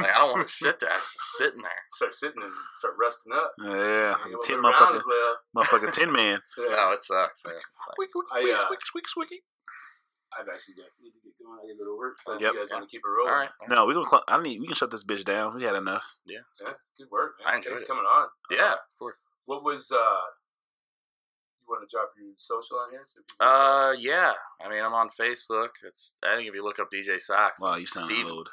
like, 0.00 0.16
I 0.16 0.18
don't 0.18 0.32
want 0.32 0.48
to 0.48 0.52
sit 0.52 0.80
there. 0.80 0.88
I'm 0.88 0.96
just 0.96 1.36
sitting 1.36 1.60
there. 1.60 1.82
start 1.92 2.14
sitting 2.14 2.40
and 2.40 2.52
start 2.80 2.94
rusting 2.98 3.34
up. 3.36 3.52
yeah. 3.60 4.16
You 4.24 4.32
know, 4.32 4.40
Tin 4.48 4.64
around 4.64 4.72
motherfucker, 4.80 5.04
well. 5.04 5.36
motherfucker, 5.60 5.92
Tin 5.92 6.08
Man. 6.10 6.40
Yeah. 6.56 6.72
No, 6.72 6.92
it 6.96 7.04
sucks. 7.04 7.44
man. 7.44 7.52
Like- 7.60 8.00
Squeak, 8.00 8.10
squeak, 8.16 8.24
I, 8.32 8.40
squeak, 8.40 8.54
uh, 8.56 8.64
squeak, 8.64 8.80
squeak, 8.88 9.08
squeak. 9.28 9.42
I've 10.32 10.48
actually 10.48 10.76
got 10.80 10.88
need 11.56 11.62
to 11.62 11.74
get 11.74 11.78
going. 11.78 11.78
I 11.78 11.78
gotta 11.78 11.78
go 11.78 11.84
to 11.84 11.96
work. 11.98 12.16
But 12.26 12.32
if 12.36 12.40
Yep. 12.42 12.52
you 12.54 12.58
guys 12.60 12.68
Yeah. 12.70 12.76
want 12.76 12.88
to 12.88 12.92
keep 12.96 13.02
it 13.04 13.08
rolling, 13.08 13.32
all 13.32 13.38
right. 13.38 13.50
No, 13.68 13.86
we 13.86 13.94
gonna. 13.94 14.08
Cl- 14.08 14.24
I 14.28 14.40
need. 14.40 14.60
We 14.60 14.66
can 14.66 14.76
shut 14.76 14.90
this 14.90 15.04
bitch 15.04 15.24
down. 15.24 15.54
We 15.56 15.64
had 15.64 15.74
enough. 15.76 16.16
Yeah. 16.26 16.40
Yeah, 16.60 16.74
good 16.98 17.10
work, 17.10 17.38
man. 17.38 17.48
I 17.48 17.56
enjoyed 17.56 17.72
Thanks 17.74 17.82
it. 17.82 17.86
for 17.86 17.92
coming 17.94 18.06
on. 18.06 18.28
Yeah, 18.50 18.72
Uh, 18.72 18.74
of 18.74 18.98
course. 18.98 19.18
what 19.46 19.62
was 19.64 19.90
uh? 19.90 20.20
You 21.60 21.66
want 21.68 21.88
to 21.88 21.94
drop 21.96 22.12
your 22.16 22.32
social 22.36 22.78
on 22.78 22.90
here? 22.90 23.04
So 23.04 23.20
people- 23.20 23.46
Uh, 23.46 23.92
yeah. 23.92 24.34
I 24.60 24.68
mean, 24.70 24.82
I'm 24.82 24.94
on 24.94 25.10
Facebook. 25.10 25.70
It's 25.82 26.16
I 26.22 26.36
think 26.36 26.48
if 26.48 26.54
you 26.54 26.62
look 26.64 26.78
up 26.78 26.90
DJ 26.90 27.18
Sox, 27.20 27.60
Wow, 27.60 27.76
you 27.76 27.84
sound 27.84 28.08
Steven. 28.08 28.30
old. 28.32 28.50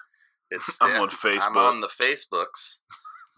It's 0.52 0.78
I'm 0.82 1.00
on 1.02 1.10
Facebook. 1.10 1.42
I'm 1.48 1.58
on 1.58 1.80
the 1.82 1.88
Facebooks. 1.88 2.78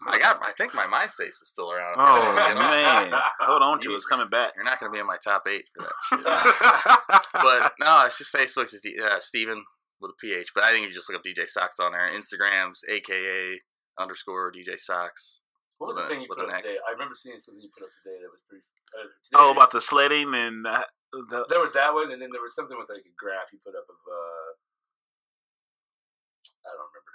I 0.06 0.18
got. 0.18 0.38
I 0.42 0.52
think 0.52 0.74
my 0.74 0.84
MySpace 0.86 1.42
is 1.42 1.48
still 1.50 1.72
around. 1.72 1.96
Oh 1.98 2.34
man, 2.54 3.12
hold 3.40 3.62
on 3.62 3.80
to 3.80 3.88
it. 3.88 3.90
You- 3.90 3.96
It's 3.96 4.06
coming 4.06 4.28
back. 4.28 4.52
You're 4.54 4.64
not 4.64 4.78
going 4.78 4.92
to 4.92 4.94
be 4.94 5.00
in 5.00 5.06
my 5.06 5.16
top 5.22 5.44
eight 5.48 5.64
for 5.74 5.82
that 5.82 5.92
shit. 6.08 7.22
but 7.42 7.72
no, 7.80 8.04
it's 8.06 8.18
just 8.18 8.32
Facebook's 8.32 8.72
is 8.72 8.86
uh, 8.86 9.18
Steven 9.18 9.64
with 10.00 10.12
a 10.12 10.18
PH. 10.20 10.52
But 10.54 10.64
I 10.64 10.70
think 10.70 10.84
if 10.84 10.90
you 10.90 10.94
just 10.94 11.10
look 11.10 11.18
up 11.18 11.24
DJ 11.26 11.48
Sox 11.48 11.80
on 11.80 11.92
there, 11.92 12.08
Instagrams, 12.14 12.80
AKA 12.88 13.60
underscore 13.98 14.52
DJ 14.52 14.78
Sox. 14.78 15.40
what 15.78 15.88
was 15.88 15.96
the 15.96 16.02
an- 16.04 16.08
thing 16.08 16.20
you 16.22 16.28
put 16.28 16.38
up 16.38 16.46
today? 16.46 16.68
X. 16.68 16.78
I 16.88 16.92
remember 16.92 17.14
seeing 17.14 17.36
something 17.38 17.60
you 17.62 17.70
put 17.76 17.82
up 17.84 17.90
today 18.04 18.18
that 18.22 18.30
was 18.30 18.42
pretty. 18.48 18.62
Uh, 18.94 19.04
oh, 19.34 19.50
about 19.50 19.72
the 19.72 19.80
sledding 19.82 20.32
and 20.34 20.64
uh, 20.66 20.84
the, 21.12 21.44
There 21.50 21.60
was 21.60 21.74
that 21.74 21.92
one, 21.92 22.10
and 22.12 22.22
then 22.22 22.30
there 22.32 22.40
was 22.40 22.54
something 22.54 22.78
with 22.78 22.88
like 22.88 23.02
a 23.04 23.12
graph 23.18 23.52
you 23.52 23.58
put 23.64 23.74
up 23.74 23.84
of. 23.90 23.96
uh 24.06 24.54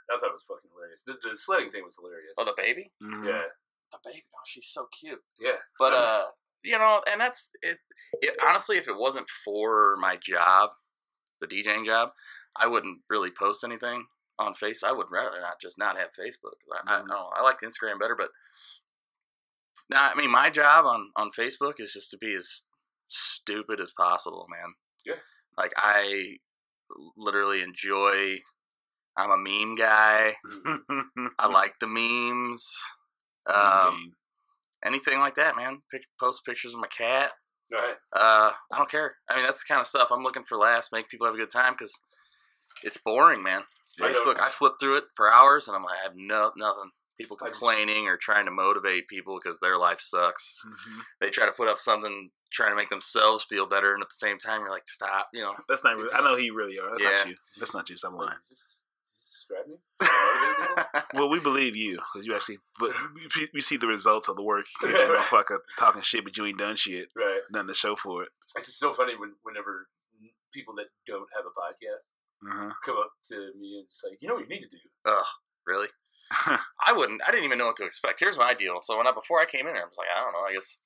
I 0.09 0.13
don't 0.13 0.15
remember. 0.15 0.15
I 0.15 0.19
thought 0.19 0.29
it 0.29 0.33
was 0.33 0.43
fucking 0.43 0.69
hilarious. 0.73 1.03
The, 1.05 1.15
the 1.29 1.35
sledding 1.35 1.69
thing 1.71 1.83
was 1.83 1.95
hilarious. 1.99 2.33
Oh, 2.37 2.45
the 2.45 2.53
baby. 2.57 2.91
Mhm. 3.01 3.25
yeah, 3.25 3.43
The 3.91 3.97
baby. 4.03 4.23
Oh, 4.33 4.43
she's 4.45 4.67
so 4.67 4.87
cute. 4.91 5.19
yeah. 5.39 5.57
But 5.79 5.93
uh, 5.93 6.25
you 6.63 6.77
know, 6.77 7.01
and 7.11 7.19
that's 7.21 7.51
it, 7.61 7.77
it. 8.21 8.37
Honestly, 8.47 8.77
if 8.77 8.87
it 8.87 8.97
wasn't 8.97 9.27
for 9.29 9.95
my 9.99 10.17
job, 10.21 10.71
the 11.39 11.47
DJing 11.47 11.85
job, 11.85 12.09
I 12.55 12.67
wouldn't 12.67 12.99
really 13.09 13.31
post 13.31 13.63
anything 13.63 14.05
on 14.39 14.53
Facebook. 14.53 14.85
I 14.87 14.91
would 14.93 15.11
rather 15.11 15.41
not 15.41 15.59
just 15.61 15.77
not 15.77 15.97
have 15.97 16.09
Facebook. 16.19 16.57
I, 16.71 16.91
I, 16.91 16.95
I 16.95 16.97
don't 16.99 17.07
know. 17.07 17.29
I 17.35 17.43
like 17.43 17.59
Instagram 17.61 17.99
better, 17.99 18.15
but 18.17 18.29
now 19.89 20.09
I 20.09 20.15
mean, 20.15 20.31
my 20.31 20.49
job 20.49 20.85
on 20.85 21.09
on 21.15 21.31
Facebook 21.37 21.79
is 21.79 21.93
just 21.93 22.11
to 22.11 22.17
be 22.17 22.33
as 22.33 22.63
stupid 23.07 23.79
as 23.79 23.91
possible, 23.91 24.47
man. 24.49 24.73
Yeah. 25.05 25.21
Like 25.57 25.73
I 25.77 26.37
literally 27.17 27.61
enjoy. 27.61 28.37
I'm 29.17 29.31
a 29.31 29.37
meme 29.37 29.75
guy. 29.75 30.35
I 31.39 31.47
like 31.47 31.73
the 31.79 31.87
memes. 31.87 32.67
Um, 33.45 34.13
anything 34.85 35.19
like 35.19 35.35
that, 35.35 35.55
man. 35.55 35.81
Pic- 35.91 36.01
post 36.19 36.45
pictures 36.45 36.73
of 36.73 36.79
my 36.79 36.87
cat. 36.87 37.31
Uh, 38.15 38.51
I 38.71 38.77
don't 38.77 38.89
care. 38.89 39.15
I 39.29 39.35
mean, 39.35 39.45
that's 39.45 39.63
the 39.63 39.67
kind 39.67 39.81
of 39.81 39.87
stuff 39.87 40.09
I'm 40.11 40.23
looking 40.23 40.43
for. 40.43 40.57
Last, 40.57 40.91
make 40.91 41.09
people 41.09 41.25
have 41.27 41.35
a 41.35 41.39
good 41.39 41.49
time 41.51 41.73
because 41.73 41.93
it's 42.83 42.99
boring, 43.03 43.41
man. 43.43 43.63
I. 44.01 44.11
Facebook, 44.11 44.39
I 44.39 44.49
flip 44.49 44.73
through 44.79 44.97
it 44.97 45.03
for 45.15 45.31
hours, 45.31 45.67
and 45.67 45.75
I'm 45.75 45.83
like, 45.83 45.97
I 45.99 46.03
have 46.03 46.13
no 46.15 46.51
nothing. 46.57 46.91
People 47.19 47.37
complaining 47.37 48.07
or 48.07 48.17
trying 48.17 48.45
to 48.45 48.51
motivate 48.51 49.07
people 49.07 49.39
because 49.41 49.59
their 49.59 49.77
life 49.77 50.01
sucks. 50.01 50.55
Mhm. 50.65 51.01
They 51.21 51.29
try 51.29 51.45
to 51.45 51.51
put 51.51 51.67
up 51.67 51.77
something 51.77 52.29
trying 52.51 52.71
to 52.71 52.75
make 52.75 52.89
themselves 52.89 53.43
feel 53.43 53.67
better, 53.67 53.93
and 53.93 54.01
at 54.01 54.09
the 54.09 54.15
same 54.15 54.39
time, 54.39 54.61
you're 54.61 54.71
like, 54.71 54.87
stop. 54.87 55.27
You 55.33 55.41
know, 55.43 55.53
That's 55.69 55.83
not. 55.83 55.95
Really, 55.95 56.09
I 56.13 56.21
know 56.21 56.35
who 56.35 56.41
you 56.41 56.55
really 56.55 56.79
are. 56.79 56.89
That's 56.89 57.01
not 57.03 57.13
Yeah. 57.13 57.25
you. 57.31 57.35
That's 57.59 57.73
not 57.73 57.89
you. 57.89 57.97
Stop 57.97 58.13
lying. 58.13 58.37
is 58.41 58.49
this, 58.49 58.59
is 58.59 58.65
this 58.67 59.42
describe 59.53 59.67
me? 59.67 59.77
Well, 61.13 61.29
we 61.29 61.39
believe 61.39 61.75
you 61.75 61.99
because 62.11 62.25
you 62.25 62.33
actually. 62.35 62.57
But 62.79 62.89
we, 63.35 63.47
we 63.53 63.61
see 63.61 63.77
the 63.77 63.87
results 63.87 64.27
of 64.29 64.35
the 64.35 64.43
work. 64.43 64.65
You 64.81 64.91
that 64.91 65.07
motherfucker 65.29 65.59
talking 65.77 66.01
shit, 66.01 66.23
but 66.23 66.35
you 66.37 66.45
ain't 66.45 66.57
done 66.57 66.75
shit. 66.75 67.09
Right. 67.15 67.41
Nothing 67.51 67.67
to 67.67 67.73
show 67.75 67.95
for 67.95 68.23
it. 68.23 68.29
It's 68.55 68.65
just 68.67 68.79
so 68.79 68.93
funny 68.93 69.13
when 69.17 69.33
whenever 69.43 69.87
people 70.53 70.73
that 70.75 70.87
don't 71.07 71.27
have 71.35 71.45
a 71.45 71.53
podcast 71.53 72.09
Uh-huh. 72.49 72.73
come 72.85 72.97
up 72.97 73.11
to 73.29 73.35
me 73.59 73.77
and 73.79 73.87
just 73.87 74.03
like, 74.03 74.17
you 74.21 74.27
know 74.27 74.35
what 74.35 74.43
you 74.43 74.49
need 74.49 74.61
to 74.61 74.69
do. 74.69 74.77
Ugh, 75.11 75.25
really? 75.67 75.87
I 76.85 76.93
wouldn't. 76.93 77.21
I 77.27 77.31
didn't 77.31 77.45
even 77.45 77.57
know 77.59 77.67
what 77.67 77.75
to 77.77 77.85
expect. 77.85 78.19
Here's 78.19 78.37
my 78.37 78.53
deal. 78.53 78.79
So 78.81 78.97
when 78.97 79.05
I 79.07 79.11
before 79.11 79.39
I 79.39 79.45
came 79.45 79.67
in 79.67 79.75
here, 79.75 79.83
I 79.83 79.87
was 79.87 79.97
like, 79.97 80.07
I 80.15 80.21
don't 80.23 80.33
know. 80.33 80.47
I 80.49 80.53
guess 80.53 80.79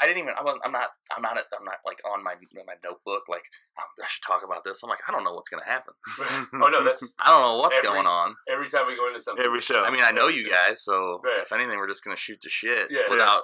I 0.00 0.06
didn't 0.06 0.22
even. 0.22 0.34
I'm, 0.38 0.46
I'm 0.64 0.72
not. 0.72 0.88
I'm 1.16 1.22
not. 1.22 1.36
I'm 1.58 1.64
not 1.64 1.76
like 1.86 1.98
on 2.10 2.22
my 2.24 2.34
my 2.66 2.74
notebook. 2.84 3.22
Like 3.28 3.44
um, 3.78 3.84
I 4.02 4.06
should 4.08 4.22
talk 4.22 4.42
about 4.44 4.64
this. 4.64 4.82
I'm 4.82 4.90
like, 4.90 5.00
I 5.08 5.12
don't 5.12 5.24
know 5.24 5.34
what's 5.34 5.48
gonna 5.48 5.64
happen. 5.64 5.94
oh 6.54 6.68
no, 6.68 6.84
that's 6.84 7.14
I 7.20 7.30
don't 7.30 7.40
know 7.42 7.58
what's 7.58 7.76
Every- 7.78 7.88
going 7.90 8.06
on. 8.06 8.34
every 8.50 8.68
time 8.68 8.86
we 8.86 8.96
go 8.96 9.08
into 9.08 9.20
something. 9.20 9.44
Every 9.44 9.60
show. 9.60 9.82
I 9.82 9.90
mean, 9.90 10.02
I 10.04 10.10
know 10.12 10.28
you 10.28 10.42
Sure. 10.42 10.50
guys, 10.50 10.82
so 10.82 11.20
Right. 11.24 11.40
if 11.42 11.52
anything, 11.52 11.78
we're 11.78 11.88
just 11.88 12.04
gonna 12.04 12.16
shoot 12.16 12.38
the 12.42 12.48
shit 12.48 12.88
Yeah. 12.90 13.08
without 13.10 13.42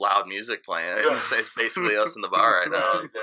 loud 0.00 0.26
music 0.26 0.64
playing. 0.64 0.96
It's, 0.98 1.32
it's 1.32 1.50
basically 1.56 1.96
us 1.96 2.16
in 2.16 2.22
the 2.22 2.28
bar 2.28 2.60
right 2.60 2.70
now. 2.70 3.00
Exactly. 3.00 3.22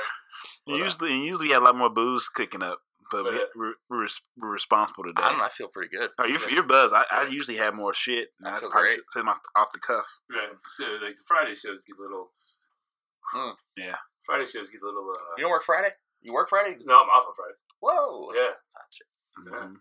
usually, 0.67 1.13
usually 1.25 1.47
we 1.47 1.53
have 1.53 1.61
a 1.63 1.65
lot 1.65 1.75
more 1.75 1.89
booze 1.89 2.29
cooking 2.29 2.63
up, 2.63 2.79
but 3.11 3.23
we, 3.25 3.31
But, 3.31 3.41
uh, 3.41 3.45
we're, 3.55 3.73
we're, 3.89 4.07
we're 4.37 4.51
responsible 4.51 5.03
today. 5.03 5.21
I 5.21 5.29
don't 5.29 5.37
know. 5.39 5.43
I 5.45 5.49
feel 5.49 5.67
pretty 5.67 5.89
good. 5.95 6.09
Oh, 6.17 6.25
you're, 6.25 6.49
you're 6.49 6.63
buzzed. 6.63 6.93
I, 6.95 7.03
I 7.11 7.27
usually 7.27 7.57
have 7.57 7.73
more 7.75 7.93
shit. 7.93 8.29
and 8.39 8.47
I 8.47 8.51
That's 8.51 8.61
feel 8.63 8.71
probably 8.71 8.89
great. 8.89 9.01
just- 9.13 9.27
off, 9.27 9.39
off 9.55 9.71
the 9.73 9.79
cuff. 9.79 10.05
Right. 10.29 10.49
So 10.77 10.85
like 11.03 11.15
the 11.17 11.23
Friday 11.27 11.53
shows 11.53 11.83
get 11.85 11.97
a 11.99 12.01
little. 12.01 12.31
Hmm. 13.33 13.51
Yeah. 13.77 13.95
Friday 14.25 14.45
shows 14.45 14.69
get 14.69 14.81
a 14.81 14.85
little. 14.85 15.07
Uh, 15.11 15.35
You 15.37 15.43
don't 15.43 15.51
work 15.51 15.63
Friday? 15.63 15.91
You 16.21 16.33
work 16.33 16.49
Friday? 16.49 16.77
no, 16.85 16.95
I'm 17.01 17.09
off 17.09 17.25
on 17.27 17.33
Fridays. 17.35 17.63
Whoa. 17.79 18.31
Yeah. 18.33 18.51
That's 18.53 18.73
not 18.75 18.87
shit. 18.91 19.07
Mhm. 19.39 19.75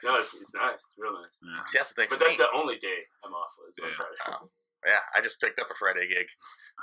No, 0.04 0.16
it's, 0.16 0.34
it's 0.34 0.54
nice. 0.54 0.74
It's 0.74 0.94
real 0.98 1.12
nice. 1.14 1.38
Yeah. 1.44 1.64
See, 1.66 1.78
that's 1.78 1.92
the 1.92 2.02
thing. 2.02 2.08
But 2.10 2.18
that's 2.18 2.38
me. 2.38 2.44
the 2.44 2.50
only 2.58 2.76
day 2.78 2.98
I'm 3.24 3.32
off. 3.32 3.52
Is 3.68 3.78
on 3.82 3.88
Yeah. 3.88 3.94
Fridays. 3.94 4.18
Oh. 4.28 4.50
Yeah, 4.86 5.00
I 5.14 5.20
just 5.20 5.40
picked 5.40 5.58
up 5.58 5.68
a 5.70 5.74
Friday 5.74 6.08
gig. 6.08 6.26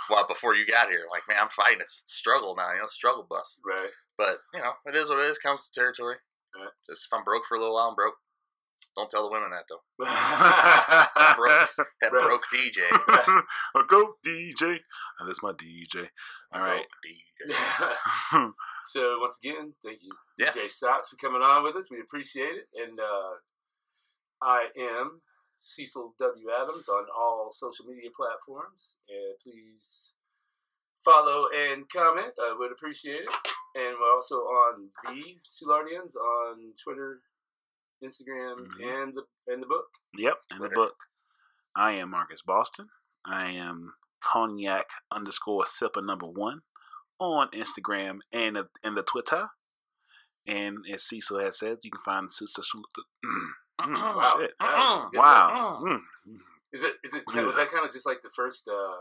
Well, 0.09 0.25
before 0.27 0.53
you 0.55 0.65
got 0.67 0.89
here, 0.89 1.05
like 1.11 1.23
man, 1.27 1.37
I'm 1.41 1.49
fighting. 1.49 1.81
It's 1.81 2.03
struggle 2.05 2.55
now, 2.55 2.71
you 2.73 2.79
know, 2.79 2.85
struggle 2.87 3.25
bus. 3.29 3.59
Right. 3.65 3.89
But 4.17 4.37
you 4.53 4.59
know, 4.61 4.73
it 4.85 4.95
is 4.95 5.09
what 5.09 5.19
it 5.19 5.29
is. 5.29 5.37
Comes 5.39 5.69
to 5.69 5.79
territory. 5.79 6.15
Right. 6.55 6.69
Just 6.89 7.07
if 7.07 7.13
I'm 7.17 7.23
broke 7.23 7.43
for 7.47 7.55
a 7.57 7.59
little 7.59 7.75
while, 7.75 7.89
I'm 7.89 7.95
broke. 7.95 8.15
Don't 8.95 9.09
tell 9.09 9.23
the 9.23 9.31
women 9.31 9.49
that 9.51 9.65
though. 9.69 10.05
That 12.01 12.11
Right. 12.11 12.11
broke 12.11 12.45
DJ. 12.53 12.79
A 13.75 13.83
go 13.87 14.13
DJ. 14.25 14.79
Oh, 15.19 15.25
that's 15.25 15.41
my 15.43 15.51
DJ. 15.53 16.07
All 16.53 16.61
right. 16.61 16.85
Broke 16.85 17.49
DJ. 17.49 18.51
so 18.85 19.17
once 19.19 19.37
again, 19.43 19.73
thank 19.83 19.99
you, 20.03 20.11
Yeah. 20.37 20.51
DJ 20.51 20.69
Sox, 20.69 21.09
for 21.09 21.15
coming 21.17 21.41
on 21.41 21.63
with 21.63 21.75
us. 21.75 21.89
We 21.91 21.99
appreciate 21.99 22.55
it. 22.55 22.67
And 22.75 22.99
uh, 22.99 23.33
I 24.41 24.67
am 24.79 25.21
Cecil 25.57 26.13
W. 26.19 26.47
Adams 26.61 26.87
on 26.87 27.05
all 27.17 27.51
social 27.51 27.85
media 27.85 28.09
platforms. 28.15 28.97
And 29.09 29.39
please 29.41 30.13
follow 31.03 31.47
and 31.55 31.89
comment. 31.89 32.33
I 32.39 32.55
would 32.57 32.71
appreciate 32.71 33.21
it. 33.21 33.29
And 33.75 33.95
we're 33.99 34.13
also 34.13 34.35
on 34.35 34.89
the 35.05 35.37
Soulardians 35.47 36.15
on 36.15 36.73
Twitter, 36.83 37.21
Instagram, 38.03 38.67
Mhm. 38.67 39.03
and 39.03 39.15
the 39.15 39.23
and 39.47 39.61
the 39.61 39.67
book. 39.67 39.85
Yep, 40.15 40.41
in 40.51 40.59
the 40.59 40.69
book. 40.69 40.95
I 41.75 41.91
am 41.91 42.09
Marcus 42.11 42.41
Boston. 42.41 42.89
I 43.25 43.51
am 43.51 43.93
cognac 44.19 44.89
underscore 45.11 45.63
sipper 45.65 46.03
number 46.03 46.25
one 46.27 46.63
on 47.19 47.49
Instagram 47.51 48.19
and 48.31 48.55
the, 48.55 48.69
and 48.83 48.97
the 48.97 49.03
Twitter. 49.03 49.49
And 50.45 50.85
as 50.89 51.03
Cecil 51.03 51.39
has 51.39 51.59
said, 51.59 51.79
you 51.83 51.91
can 51.91 52.01
find 52.01 52.29
the 52.29 52.33
sister. 52.33 52.63
Wow. 53.79 54.15
Was 54.59 55.05
good. 55.11 55.17
Wow. 55.19 55.79
Mm. 55.83 56.01
Is 56.73 56.83
it 56.83 56.93
is 57.03 57.13
it 57.13 57.23
was 57.25 57.55
that 57.55 57.71
kind 57.71 57.85
of 57.85 57.91
just 57.91 58.05
like 58.05 58.21
the 58.21 58.29
first 58.29 58.67
uh 58.67 58.97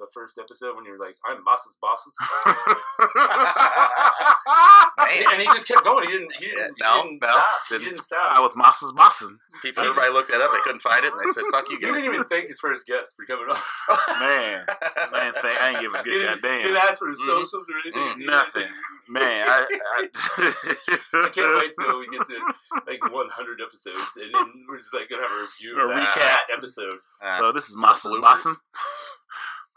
the 0.00 0.08
first 0.12 0.38
episode 0.38 0.74
when 0.76 0.84
you 0.84 0.92
were 0.92 0.98
like, 1.04 1.16
I'm 1.28 1.44
Boss's 1.44 1.76
bosses? 1.80 2.14
And 5.32 5.40
he 5.40 5.46
just 5.46 5.66
kept 5.66 5.84
going. 5.84 6.08
He 6.08 6.12
didn't. 6.18 6.32
He 6.34 6.46
didn't, 6.46 6.76
Yeah, 6.78 6.84
no, 6.86 7.02
he 7.02 7.08
didn't 7.08 7.22
no, 7.22 7.28
stop. 7.28 7.46
Didn't. 7.68 7.84
didn't 7.84 8.02
stop. 8.04 8.32
I 8.36 8.40
was 8.40 8.54
Moss's 8.56 8.92
bossin'. 8.92 9.38
people, 9.62 9.82
everybody 9.84 10.12
looked 10.12 10.30
that 10.30 10.40
up. 10.40 10.50
They 10.52 10.58
couldn't 10.64 10.80
find 10.82 11.04
it, 11.04 11.12
and 11.12 11.20
they 11.20 11.32
said, 11.32 11.44
"Fuck 11.50 11.68
you 11.70 11.80
Guys. 11.80 11.88
He 11.88 12.02
didn't 12.02 12.14
even 12.14 12.24
thank 12.24 12.48
his 12.48 12.58
first 12.60 12.86
guest 12.86 13.14
for 13.16 13.24
coming 13.26 13.46
on. 13.48 13.56
Man, 14.20 14.64
man, 15.12 15.32
thank, 15.40 15.60
I 15.62 15.70
ain't 15.70 15.80
give 15.80 15.94
a 15.94 15.98
He 15.98 16.04
good 16.04 16.18
didn't, 16.20 16.42
goddamn. 16.42 16.62
didn't 16.62 16.76
ask 16.82 16.98
for 16.98 17.08
his 17.08 17.20
Mhm. 17.20 17.26
socials 17.26 17.66
or 17.68 17.76
anything. 17.84 18.22
Mm, 18.22 18.26
Nothing. 18.26 18.68
Man, 19.08 19.46
I, 19.48 19.66
I, 19.96 20.08
I 21.24 21.28
can't 21.30 21.54
wait 21.60 21.72
till 21.78 21.98
we 21.98 22.08
get 22.08 22.26
to 22.26 22.36
like 22.86 23.02
100 23.02 23.60
episodes, 23.60 24.16
and 24.16 24.34
then 24.34 24.64
we're 24.68 24.78
just 24.78 24.92
like 24.94 25.08
gonna 25.08 25.22
have 25.22 25.32
a 25.32 25.42
review 25.42 25.78
A 25.80 25.84
of 25.88 25.90
recap. 25.96 26.14
that 26.16 26.42
episode. 26.56 26.94
Uh, 27.24 27.36
So 27.38 27.52
this 27.52 27.68
is 27.68 27.76
Moss's 27.76 28.12
bloopers. 28.12 28.22
Bossin. 28.22 28.54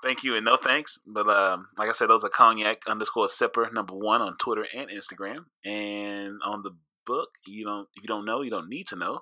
Thank 0.04 0.24
you 0.24 0.36
and 0.36 0.44
no 0.44 0.58
thanks. 0.58 1.00
But 1.08 1.30
um, 1.30 1.70
like 1.78 1.90
I 1.90 1.94
said, 1.94 2.10
those 2.10 2.26
are 2.26 2.30
cognac 2.30 2.82
underscore 2.88 3.28
sipper 3.28 3.72
number 3.72 3.96
one 3.96 4.22
on 4.22 4.36
Twitter 4.38 4.66
and 4.76 4.90
Instagram. 4.90 5.46
And 5.64 6.40
on 6.44 6.62
the 6.62 6.72
book, 7.06 7.30
you 7.48 7.66
don't 7.66 7.88
if 7.96 8.04
you 8.04 8.08
don't 8.08 8.26
know, 8.26 8.42
you 8.42 8.52
don't 8.52 8.70
need 8.70 8.88
to 8.88 8.98
know. 8.98 9.22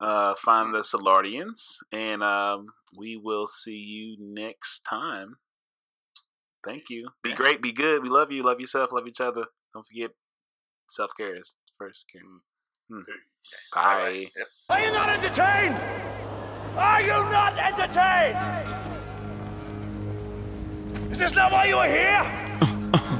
Uh, 0.00 0.34
find 0.34 0.74
the 0.74 0.78
Soulardians, 0.78 1.76
and 1.92 2.22
um, 2.22 2.68
we 2.96 3.20
will 3.22 3.46
see 3.46 3.76
you 3.76 4.16
next 4.18 4.80
time. 4.88 5.36
Thank 6.64 6.84
you. 6.88 7.10
Be 7.22 7.34
great. 7.34 7.60
Be 7.60 7.72
good. 7.72 8.02
We 8.02 8.08
love 8.08 8.32
you. 8.32 8.42
Love 8.42 8.60
yourself. 8.60 8.92
Love 8.92 9.06
each 9.06 9.20
other. 9.20 9.46
Don't 9.74 9.86
forget 9.86 10.12
self 10.88 11.10
care 11.16 11.36
is 11.36 11.56
first 11.76 12.06
care. 12.10 12.22
Hmm. 12.88 13.02
Bye. 13.74 14.30
Yep. 14.36 14.46
Are 14.70 14.80
you 14.80 14.92
not 14.92 15.10
entertained? 15.10 15.76
Are 16.76 17.02
you 17.02 17.08
not 17.08 17.58
entertained? 17.58 18.89
Is 21.10 21.18
this 21.18 21.34
not 21.34 21.50
why 21.50 21.64
you 21.64 21.76
are 21.76 21.88
here? 21.88 23.19